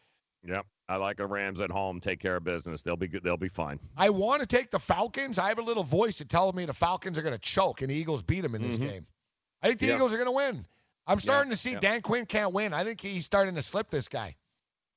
Yep. 0.47 0.67
I 0.89 0.97
like 0.97 1.17
the 1.17 1.27
Rams 1.27 1.61
at 1.61 1.71
home. 1.71 2.01
Take 2.01 2.21
care 2.21 2.37
of 2.37 2.45
business. 2.45 2.83
They'll 2.83 2.97
be 2.97 3.09
good. 3.09 3.23
They'll 3.25 3.37
be 3.37 3.49
fine. 3.49 3.79
I 3.97 4.11
want 4.11 4.41
to 4.43 4.47
take 4.47 4.71
the 4.71 4.79
Falcons. 4.79 5.39
I 5.39 5.49
have 5.49 5.59
a 5.59 5.63
little 5.63 5.85
voice 5.85 6.19
that 6.19 6.29
tells 6.29 6.55
me 6.55 6.67
the 6.67 6.73
Falcons 6.73 7.19
are 7.19 7.23
going 7.23 7.35
to 7.35 7.39
choke 7.41 7.83
and 7.83 7.91
the 7.91 7.95
Eagles 7.95 8.23
beat 8.23 8.43
them 8.43 8.55
in 8.55 8.63
this 8.63 8.79
Mhm. 8.79 8.91
game. 8.91 9.07
I 9.63 9.69
think 9.69 9.81
the 9.81 9.87
Yeah. 9.87 9.95
Eagles 9.95 10.13
are 10.13 10.17
going 10.19 10.27
to 10.27 10.33
win. 10.33 10.67
I'm 11.07 11.21
starting 11.21 11.51
to 11.51 11.57
see 11.57 11.73
yeah. 11.73 11.81
Dan 11.81 12.03
Quinn 12.03 12.27
can't 12.27 12.53
win. 12.53 12.73
I 12.73 12.85
think 12.85 13.01
he's 13.01 13.25
starting 13.25 13.55
to 13.57 13.63
slip 13.63 13.91
this 13.91 14.09
guy. 14.09 14.37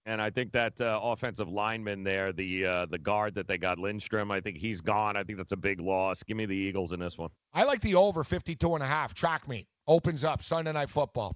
And 0.05 0.21
I 0.21 0.29
think 0.29 0.53
that 0.53 0.79
uh, 0.79 1.01
offensive 1.03 1.49
lineman 1.49 2.03
there, 2.03 2.31
the 2.31 2.65
uh, 2.65 2.85
the 2.85 2.97
guard 2.97 3.35
that 3.35 3.45
they 3.45 3.57
got, 3.57 3.77
Lindstrom, 3.77 4.31
I 4.31 4.39
think 4.39 4.57
he's 4.57 4.79
gone. 4.79 5.17
I 5.17 5.23
think 5.23 5.37
that's 5.37 5.51
a 5.51 5.57
big 5.57 5.81
loss. 5.81 6.23
Give 6.23 6.37
me 6.37 6.45
the 6.45 6.55
Eagles 6.55 6.93
in 6.93 6.99
this 7.01 7.17
one. 7.17 7.29
I 7.53 7.65
like 7.65 7.81
the 7.81 7.95
over 7.95 8.23
52 8.23 8.73
and 8.73 8.81
a 8.81 8.87
half. 8.87 9.13
Track 9.13 9.49
meet 9.49 9.67
opens 9.85 10.23
up 10.23 10.41
Sunday 10.41 10.71
night 10.71 10.89
football. 10.89 11.35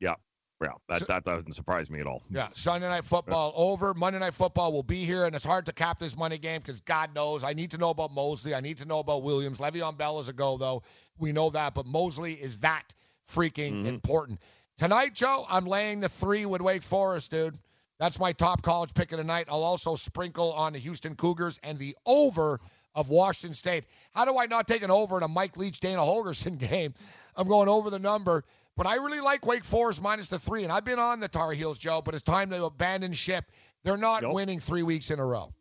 Yeah. 0.00 0.16
Yeah. 0.62 0.68
That, 0.88 1.06
that 1.08 1.24
doesn't 1.24 1.52
surprise 1.52 1.90
me 1.90 2.00
at 2.00 2.06
all. 2.06 2.22
Yeah, 2.30 2.48
Sunday 2.52 2.88
night 2.88 3.04
football 3.04 3.52
over. 3.56 3.94
Monday 3.94 4.18
night 4.18 4.34
football 4.34 4.72
will 4.72 4.82
be 4.82 5.04
here, 5.04 5.24
and 5.24 5.34
it's 5.34 5.44
hard 5.44 5.66
to 5.66 5.72
cap 5.72 5.98
this 5.98 6.16
money 6.16 6.38
game 6.38 6.60
because 6.60 6.80
God 6.80 7.14
knows 7.14 7.42
I 7.42 7.54
need 7.54 7.70
to 7.70 7.78
know 7.78 7.90
about 7.90 8.12
Mosley. 8.12 8.54
I 8.54 8.60
need 8.60 8.78
to 8.78 8.84
know 8.84 8.98
about 8.98 9.22
Williams. 9.22 9.58
Le'Veon 9.58 9.96
Bell 9.96 10.20
is 10.20 10.28
a 10.28 10.32
go 10.34 10.58
though. 10.58 10.82
We 11.18 11.32
know 11.32 11.48
that, 11.50 11.74
but 11.74 11.86
Mosley 11.86 12.34
is 12.34 12.58
that 12.58 12.94
freaking 13.28 13.74
mm-hmm. 13.74 13.86
important. 13.86 14.40
Tonight, 14.76 15.14
Joe, 15.14 15.46
I'm 15.48 15.66
laying 15.66 16.00
the 16.00 16.08
three 16.08 16.46
with 16.46 16.60
Wake 16.60 16.82
Forest, 16.82 17.30
dude. 17.30 17.58
That's 17.98 18.18
my 18.18 18.32
top 18.32 18.62
college 18.62 18.92
pick 18.92 19.12
of 19.12 19.18
the 19.18 19.24
night. 19.24 19.46
I'll 19.48 19.62
also 19.62 19.94
sprinkle 19.94 20.52
on 20.52 20.72
the 20.72 20.78
Houston 20.80 21.14
Cougars 21.14 21.60
and 21.62 21.78
the 21.78 21.96
over 22.06 22.60
of 22.94 23.08
Washington 23.08 23.54
State. 23.54 23.84
How 24.14 24.24
do 24.24 24.38
I 24.38 24.46
not 24.46 24.66
take 24.66 24.82
an 24.82 24.90
over 24.90 25.16
in 25.16 25.22
a 25.22 25.28
Mike 25.28 25.56
Leach 25.56 25.80
Dana 25.80 26.00
Holgorsen 26.00 26.58
game? 26.70 26.94
I'm 27.36 27.48
going 27.48 27.68
over 27.68 27.90
the 27.90 27.98
number. 27.98 28.44
But 28.76 28.86
I 28.88 28.96
really 28.96 29.20
like 29.20 29.46
Wake 29.46 29.64
Forest 29.64 30.02
minus 30.02 30.28
the 30.28 30.38
three. 30.38 30.64
And 30.64 30.72
I've 30.72 30.84
been 30.84 30.98
on 30.98 31.20
the 31.20 31.28
Tar 31.28 31.52
Heels, 31.52 31.78
Joe, 31.78 32.02
but 32.04 32.14
it's 32.14 32.24
time 32.24 32.50
to 32.50 32.64
abandon 32.64 33.12
ship. 33.12 33.44
They're 33.84 33.96
not 33.96 34.22
Nope. 34.22 34.34
winning 34.34 34.58
three 34.58 34.82
weeks 34.82 35.10
in 35.10 35.20
a 35.20 35.24
row. 35.24 35.52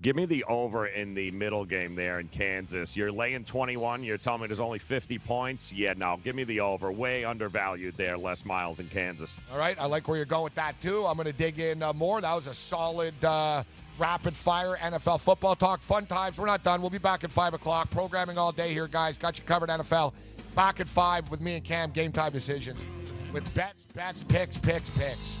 Give 0.00 0.14
me 0.14 0.26
the 0.26 0.44
over 0.44 0.86
in 0.86 1.14
the 1.14 1.30
middle 1.32 1.64
game 1.64 1.96
there 1.96 2.20
in 2.20 2.28
Kansas. 2.28 2.94
You're 2.94 3.10
laying 3.10 3.44
21. 3.44 4.04
You're 4.04 4.18
telling 4.18 4.42
me 4.42 4.46
there's 4.46 4.60
only 4.60 4.78
50 4.78 5.18
points. 5.18 5.72
Yeah, 5.72 5.94
no. 5.96 6.20
Give 6.22 6.36
me 6.36 6.44
the 6.44 6.60
over. 6.60 6.92
Way 6.92 7.24
undervalued 7.24 7.96
there. 7.96 8.16
Les 8.16 8.44
Miles 8.44 8.78
in 8.78 8.88
Kansas. 8.88 9.36
All 9.50 9.58
right, 9.58 9.76
I 9.80 9.86
like 9.86 10.06
where 10.06 10.16
you're 10.16 10.26
going 10.26 10.44
with 10.44 10.54
that 10.54 10.80
too. 10.80 11.04
I'm 11.04 11.16
going 11.16 11.26
to 11.26 11.32
dig 11.32 11.58
in 11.58 11.82
uh, 11.82 11.92
more. 11.92 12.20
That 12.20 12.34
was 12.34 12.46
a 12.46 12.54
solid, 12.54 13.12
uh, 13.24 13.64
rapid 13.98 14.36
fire 14.36 14.76
NFL 14.76 15.20
football 15.20 15.56
talk. 15.56 15.80
Fun 15.80 16.06
times. 16.06 16.38
We're 16.38 16.46
not 16.46 16.62
done. 16.62 16.80
We'll 16.80 16.90
be 16.90 16.98
back 16.98 17.24
at 17.24 17.32
five 17.32 17.54
o'clock. 17.54 17.90
Programming 17.90 18.38
all 18.38 18.52
day 18.52 18.72
here, 18.72 18.86
guys. 18.86 19.18
Got 19.18 19.38
you 19.38 19.44
covered. 19.44 19.68
NFL. 19.68 20.12
Back 20.54 20.78
at 20.80 20.88
five 20.88 21.28
with 21.30 21.40
me 21.40 21.56
and 21.56 21.64
Cam. 21.64 21.90
Game 21.90 22.12
time 22.12 22.32
decisions 22.32 22.86
with 23.32 23.52
bets, 23.54 23.86
bets, 23.94 24.22
picks, 24.24 24.58
picks, 24.58 24.90
picks. 24.90 25.40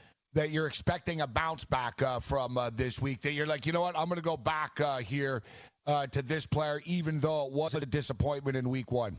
that 0.33 0.49
you're 0.49 0.67
expecting 0.67 1.21
a 1.21 1.27
bounce 1.27 1.65
back 1.65 2.01
uh, 2.01 2.19
from 2.19 2.57
uh, 2.57 2.69
this 2.73 3.01
week. 3.01 3.21
That 3.21 3.33
you're 3.33 3.47
like, 3.47 3.65
you 3.65 3.73
know 3.73 3.81
what, 3.81 3.97
I'm 3.97 4.05
going 4.05 4.17
to 4.17 4.23
go 4.23 4.37
back 4.37 4.79
uh, 4.79 4.97
here 4.97 5.43
uh, 5.87 6.07
to 6.07 6.21
this 6.21 6.45
player, 6.45 6.81
even 6.85 7.19
though 7.19 7.47
it 7.47 7.53
was 7.53 7.73
a 7.73 7.85
disappointment 7.85 8.55
in 8.57 8.69
week 8.69 8.91
one. 8.91 9.17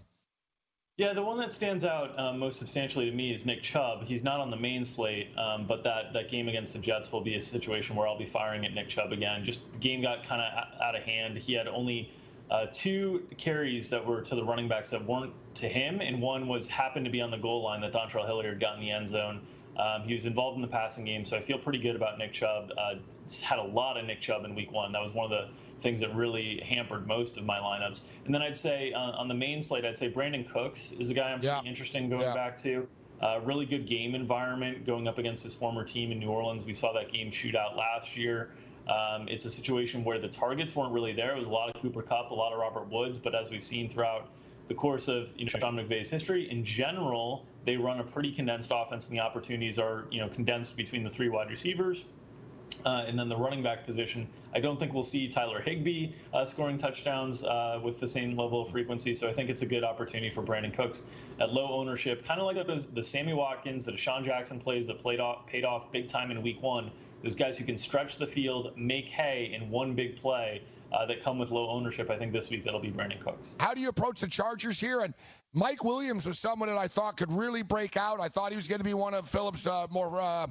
Yeah, 0.98 1.14
the 1.14 1.22
one 1.22 1.38
that 1.38 1.54
stands 1.54 1.84
out 1.84 2.18
um, 2.18 2.38
most 2.38 2.58
substantially 2.58 3.08
to 3.08 3.16
me 3.16 3.32
is 3.32 3.46
Nick 3.46 3.62
Chubb. 3.62 4.04
He's 4.04 4.22
not 4.22 4.40
on 4.40 4.50
the 4.50 4.58
main 4.58 4.84
slate, 4.84 5.28
um, 5.38 5.66
but 5.66 5.82
that, 5.84 6.12
that 6.12 6.30
game 6.30 6.48
against 6.48 6.74
the 6.74 6.80
Jets 6.80 7.10
will 7.10 7.22
be 7.22 7.34
a 7.34 7.40
situation 7.40 7.96
where 7.96 8.06
I'll 8.06 8.18
be 8.18 8.26
firing 8.26 8.66
at 8.66 8.74
Nick 8.74 8.88
Chubb 8.88 9.10
again. 9.10 9.42
Just 9.42 9.60
the 9.72 9.78
game 9.78 10.02
got 10.02 10.26
kind 10.26 10.42
of 10.42 10.80
out 10.82 10.94
of 10.94 11.02
hand. 11.02 11.38
He 11.38 11.54
had 11.54 11.66
only 11.66 12.10
uh, 12.50 12.66
two 12.70 13.26
carries 13.38 13.88
that 13.88 14.04
were 14.06 14.20
to 14.20 14.34
the 14.34 14.44
running 14.44 14.68
backs 14.68 14.90
that 14.90 15.02
weren't 15.04 15.32
to 15.54 15.66
him, 15.66 16.02
and 16.02 16.20
one 16.20 16.46
was 16.46 16.68
happened 16.68 17.06
to 17.06 17.10
be 17.10 17.22
on 17.22 17.30
the 17.30 17.38
goal 17.38 17.62
line 17.62 17.80
that 17.80 17.92
Dontrell 17.92 18.26
Hilliard 18.26 18.60
got 18.60 18.74
in 18.74 18.80
the 18.80 18.90
end 18.90 19.08
zone. 19.08 19.40
Um, 19.76 20.02
he 20.02 20.14
was 20.14 20.26
involved 20.26 20.56
in 20.56 20.62
the 20.62 20.68
passing 20.68 21.04
game, 21.04 21.24
so 21.24 21.36
I 21.36 21.40
feel 21.40 21.58
pretty 21.58 21.78
good 21.78 21.96
about 21.96 22.18
Nick 22.18 22.32
Chubb. 22.32 22.70
Uh, 22.76 22.96
had 23.42 23.58
a 23.58 23.62
lot 23.64 23.96
of 23.96 24.04
Nick 24.04 24.20
Chubb 24.20 24.44
in 24.44 24.54
Week 24.54 24.70
One. 24.70 24.92
That 24.92 25.02
was 25.02 25.14
one 25.14 25.24
of 25.24 25.30
the 25.30 25.48
things 25.80 26.00
that 26.00 26.14
really 26.14 26.62
hampered 26.64 27.06
most 27.06 27.38
of 27.38 27.44
my 27.44 27.58
lineups. 27.58 28.02
And 28.26 28.34
then 28.34 28.42
I'd 28.42 28.56
say 28.56 28.92
uh, 28.92 28.98
on 28.98 29.28
the 29.28 29.34
main 29.34 29.62
slate, 29.62 29.84
I'd 29.84 29.96
say 29.96 30.10
Brandin 30.10 30.48
Cooks 30.48 30.92
is 30.98 31.10
a 31.10 31.14
guy 31.14 31.32
I'm 31.32 31.42
yeah. 31.42 31.54
pretty 31.54 31.70
interested 31.70 32.02
in 32.02 32.10
going 32.10 32.22
yeah. 32.22 32.34
back 32.34 32.58
to. 32.58 32.86
Uh, 33.20 33.40
really 33.44 33.64
good 33.64 33.86
game 33.86 34.16
environment 34.16 34.84
going 34.84 35.06
up 35.06 35.16
against 35.16 35.44
his 35.44 35.54
former 35.54 35.84
team 35.84 36.10
in 36.10 36.18
New 36.18 36.28
Orleans. 36.28 36.64
We 36.64 36.74
saw 36.74 36.92
that 36.94 37.12
game 37.12 37.30
shootout 37.30 37.76
last 37.76 38.16
year. 38.16 38.50
Um, 38.88 39.28
it's 39.28 39.44
a 39.44 39.50
situation 39.50 40.02
where 40.02 40.18
the 40.18 40.28
targets 40.28 40.74
weren't 40.74 40.92
really 40.92 41.12
there. 41.12 41.30
It 41.30 41.38
was 41.38 41.46
a 41.46 41.52
lot 41.52 41.74
of 41.74 41.80
Cooper 41.80 42.02
Kupp, 42.02 42.32
a 42.32 42.34
lot 42.34 42.52
of 42.52 42.58
Robert 42.58 42.88
Woods, 42.88 43.20
but 43.20 43.32
as 43.32 43.48
we've 43.48 43.62
seen 43.62 43.88
throughout 43.88 44.28
the 44.68 44.74
course 44.74 45.08
of 45.08 45.32
you 45.36 45.44
know, 45.44 45.48
Sean 45.48 45.76
McVay's 45.76 46.10
history, 46.10 46.50
in 46.50 46.64
general, 46.64 47.46
they 47.64 47.76
run 47.76 48.00
a 48.00 48.04
pretty 48.04 48.32
condensed 48.32 48.72
offense, 48.74 49.08
and 49.08 49.16
the 49.16 49.20
opportunities 49.20 49.78
are 49.78 50.04
you 50.10 50.20
know 50.20 50.28
condensed 50.28 50.76
between 50.76 51.02
the 51.02 51.10
three 51.10 51.28
wide 51.28 51.50
receivers. 51.50 52.04
Uh, 52.84 53.04
and 53.06 53.18
then 53.18 53.28
the 53.28 53.36
running 53.36 53.62
back 53.62 53.84
position, 53.84 54.26
I 54.54 54.60
don't 54.60 54.78
think 54.78 54.92
we'll 54.92 55.04
see 55.04 55.28
Tyler 55.28 55.60
Higbee 55.60 56.14
uh, 56.32 56.44
scoring 56.44 56.78
touchdowns 56.78 57.44
uh, 57.44 57.80
with 57.82 58.00
the 58.00 58.08
same 58.08 58.36
level 58.36 58.62
of 58.62 58.70
frequency. 58.70 59.14
So 59.14 59.28
I 59.28 59.32
think 59.34 59.50
it's 59.50 59.62
a 59.62 59.66
good 59.66 59.84
opportunity 59.84 60.30
for 60.30 60.42
Brandin 60.42 60.74
Cooks 60.74 61.04
at 61.38 61.52
low 61.52 61.72
ownership, 61.72 62.24
kind 62.24 62.40
of 62.40 62.46
like 62.46 62.66
the, 62.66 62.86
the 62.94 63.04
Sammy 63.04 63.34
Watkins, 63.34 63.84
the 63.84 63.92
DeSean 63.92 64.24
Jackson 64.24 64.58
plays 64.58 64.86
that 64.88 64.98
played 64.98 65.20
off, 65.20 65.46
paid 65.46 65.64
off 65.64 65.92
big 65.92 66.08
time 66.08 66.30
in 66.30 66.42
Week 66.42 66.60
One. 66.60 66.90
Those 67.22 67.36
guys 67.36 67.56
who 67.56 67.64
can 67.64 67.78
stretch 67.78 68.18
the 68.18 68.26
field, 68.26 68.72
make 68.76 69.06
hay 69.06 69.52
in 69.54 69.70
one 69.70 69.94
big 69.94 70.16
play. 70.16 70.62
Uh, 70.92 71.06
that 71.06 71.22
come 71.22 71.38
with 71.38 71.50
low 71.50 71.70
ownership. 71.70 72.10
I 72.10 72.18
think 72.18 72.32
this 72.32 72.50
week 72.50 72.62
that'll 72.64 72.78
be 72.80 72.90
Brandin 72.90 73.20
Cooks. 73.20 73.56
How 73.58 73.72
do 73.72 73.80
you 73.80 73.88
approach 73.88 74.20
the 74.20 74.28
Chargers 74.28 74.78
here? 74.78 75.00
And 75.00 75.14
Mike 75.54 75.84
Williams 75.84 76.26
was 76.26 76.38
someone 76.38 76.68
that 76.68 76.76
I 76.76 76.86
thought 76.86 77.16
could 77.16 77.32
really 77.32 77.62
break 77.62 77.96
out. 77.96 78.20
I 78.20 78.28
thought 78.28 78.50
he 78.50 78.56
was 78.56 78.68
going 78.68 78.80
to 78.80 78.84
be 78.84 78.92
one 78.92 79.14
of 79.14 79.26
Philip's 79.28 79.66
uh, 79.66 79.86
more 79.90 80.20
uh, 80.20 80.48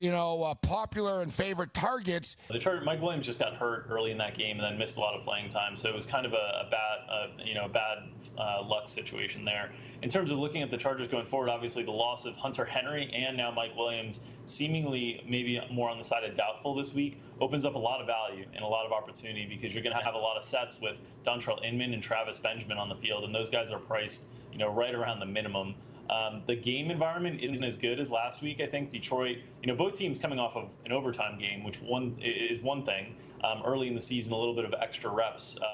you 0.00 0.10
know, 0.10 0.42
uh, 0.44 0.54
popular 0.54 1.22
and 1.22 1.32
favorite 1.32 1.74
targets. 1.74 2.36
The 2.48 2.58
Charger, 2.58 2.84
Mike 2.84 3.02
Williams 3.02 3.26
just 3.26 3.40
got 3.40 3.54
hurt 3.54 3.86
early 3.90 4.12
in 4.12 4.18
that 4.18 4.38
game 4.38 4.60
and 4.60 4.64
then 4.64 4.78
missed 4.78 4.96
a 4.96 5.00
lot 5.00 5.14
of 5.14 5.24
playing 5.24 5.48
time, 5.48 5.74
so 5.74 5.88
it 5.88 5.94
was 5.94 6.06
kind 6.06 6.24
of 6.24 6.34
a, 6.34 6.36
a 6.36 6.68
bad, 6.70 6.98
uh, 7.10 7.26
you 7.44 7.54
know, 7.54 7.68
bad 7.68 8.04
uh, 8.38 8.62
luck 8.64 8.88
situation 8.88 9.44
there. 9.44 9.72
In 10.02 10.08
terms 10.08 10.30
of 10.30 10.38
looking 10.38 10.62
at 10.62 10.70
the 10.70 10.76
Chargers 10.76 11.08
going 11.08 11.26
forward, 11.26 11.48
obviously 11.48 11.82
the 11.82 11.90
loss 11.90 12.24
of 12.26 12.36
Hunter 12.36 12.64
Henry 12.64 13.10
and 13.12 13.36
now 13.36 13.50
Mike 13.50 13.76
Williams, 13.76 14.20
seemingly 14.44 15.24
maybe 15.28 15.60
more 15.72 15.90
on 15.90 15.98
the 15.98 16.04
side 16.04 16.22
of 16.22 16.36
doubtful 16.36 16.76
this 16.76 16.94
week, 16.94 17.20
opens 17.40 17.64
up 17.64 17.74
a 17.74 17.78
lot 17.78 18.00
of 18.00 18.06
value 18.06 18.44
and 18.54 18.62
a 18.62 18.66
lot 18.66 18.86
of 18.86 18.92
opportunity 18.92 19.46
because 19.46 19.74
you're 19.74 19.82
going 19.82 19.96
to 19.96 20.04
have 20.04 20.14
a 20.14 20.18
lot 20.18 20.36
of 20.36 20.44
sets 20.44 20.80
with 20.80 20.96
Dontrelle 21.26 21.64
Inman 21.64 21.92
and 21.92 22.02
Travis 22.02 22.38
Benjamin 22.38 22.78
on 22.78 22.88
the 22.88 22.94
field, 22.94 23.24
and 23.24 23.34
those 23.34 23.50
guys 23.50 23.70
are 23.72 23.80
priced, 23.80 24.26
you 24.52 24.58
know, 24.58 24.70
right 24.72 24.94
around 24.94 25.18
the 25.18 25.26
minimum. 25.26 25.74
Um, 26.10 26.42
the 26.46 26.56
game 26.56 26.90
environment 26.90 27.40
isn't 27.42 27.62
as 27.62 27.76
good 27.76 28.00
as 28.00 28.10
last 28.10 28.42
week. 28.42 28.60
I 28.60 28.66
think 28.66 28.90
Detroit, 28.90 29.38
you 29.62 29.68
know, 29.68 29.76
both 29.76 29.94
teams 29.94 30.18
coming 30.18 30.38
off 30.38 30.56
of 30.56 30.70
an 30.84 30.92
overtime 30.92 31.38
game, 31.38 31.64
which 31.64 31.80
one 31.82 32.16
is 32.20 32.60
one 32.62 32.82
thing. 32.84 33.14
Um, 33.44 33.62
early 33.64 33.88
in 33.88 33.94
the 33.94 34.00
season, 34.00 34.32
a 34.32 34.36
little 34.36 34.54
bit 34.54 34.64
of 34.64 34.74
extra 34.80 35.10
reps. 35.10 35.58
Uh, 35.60 35.66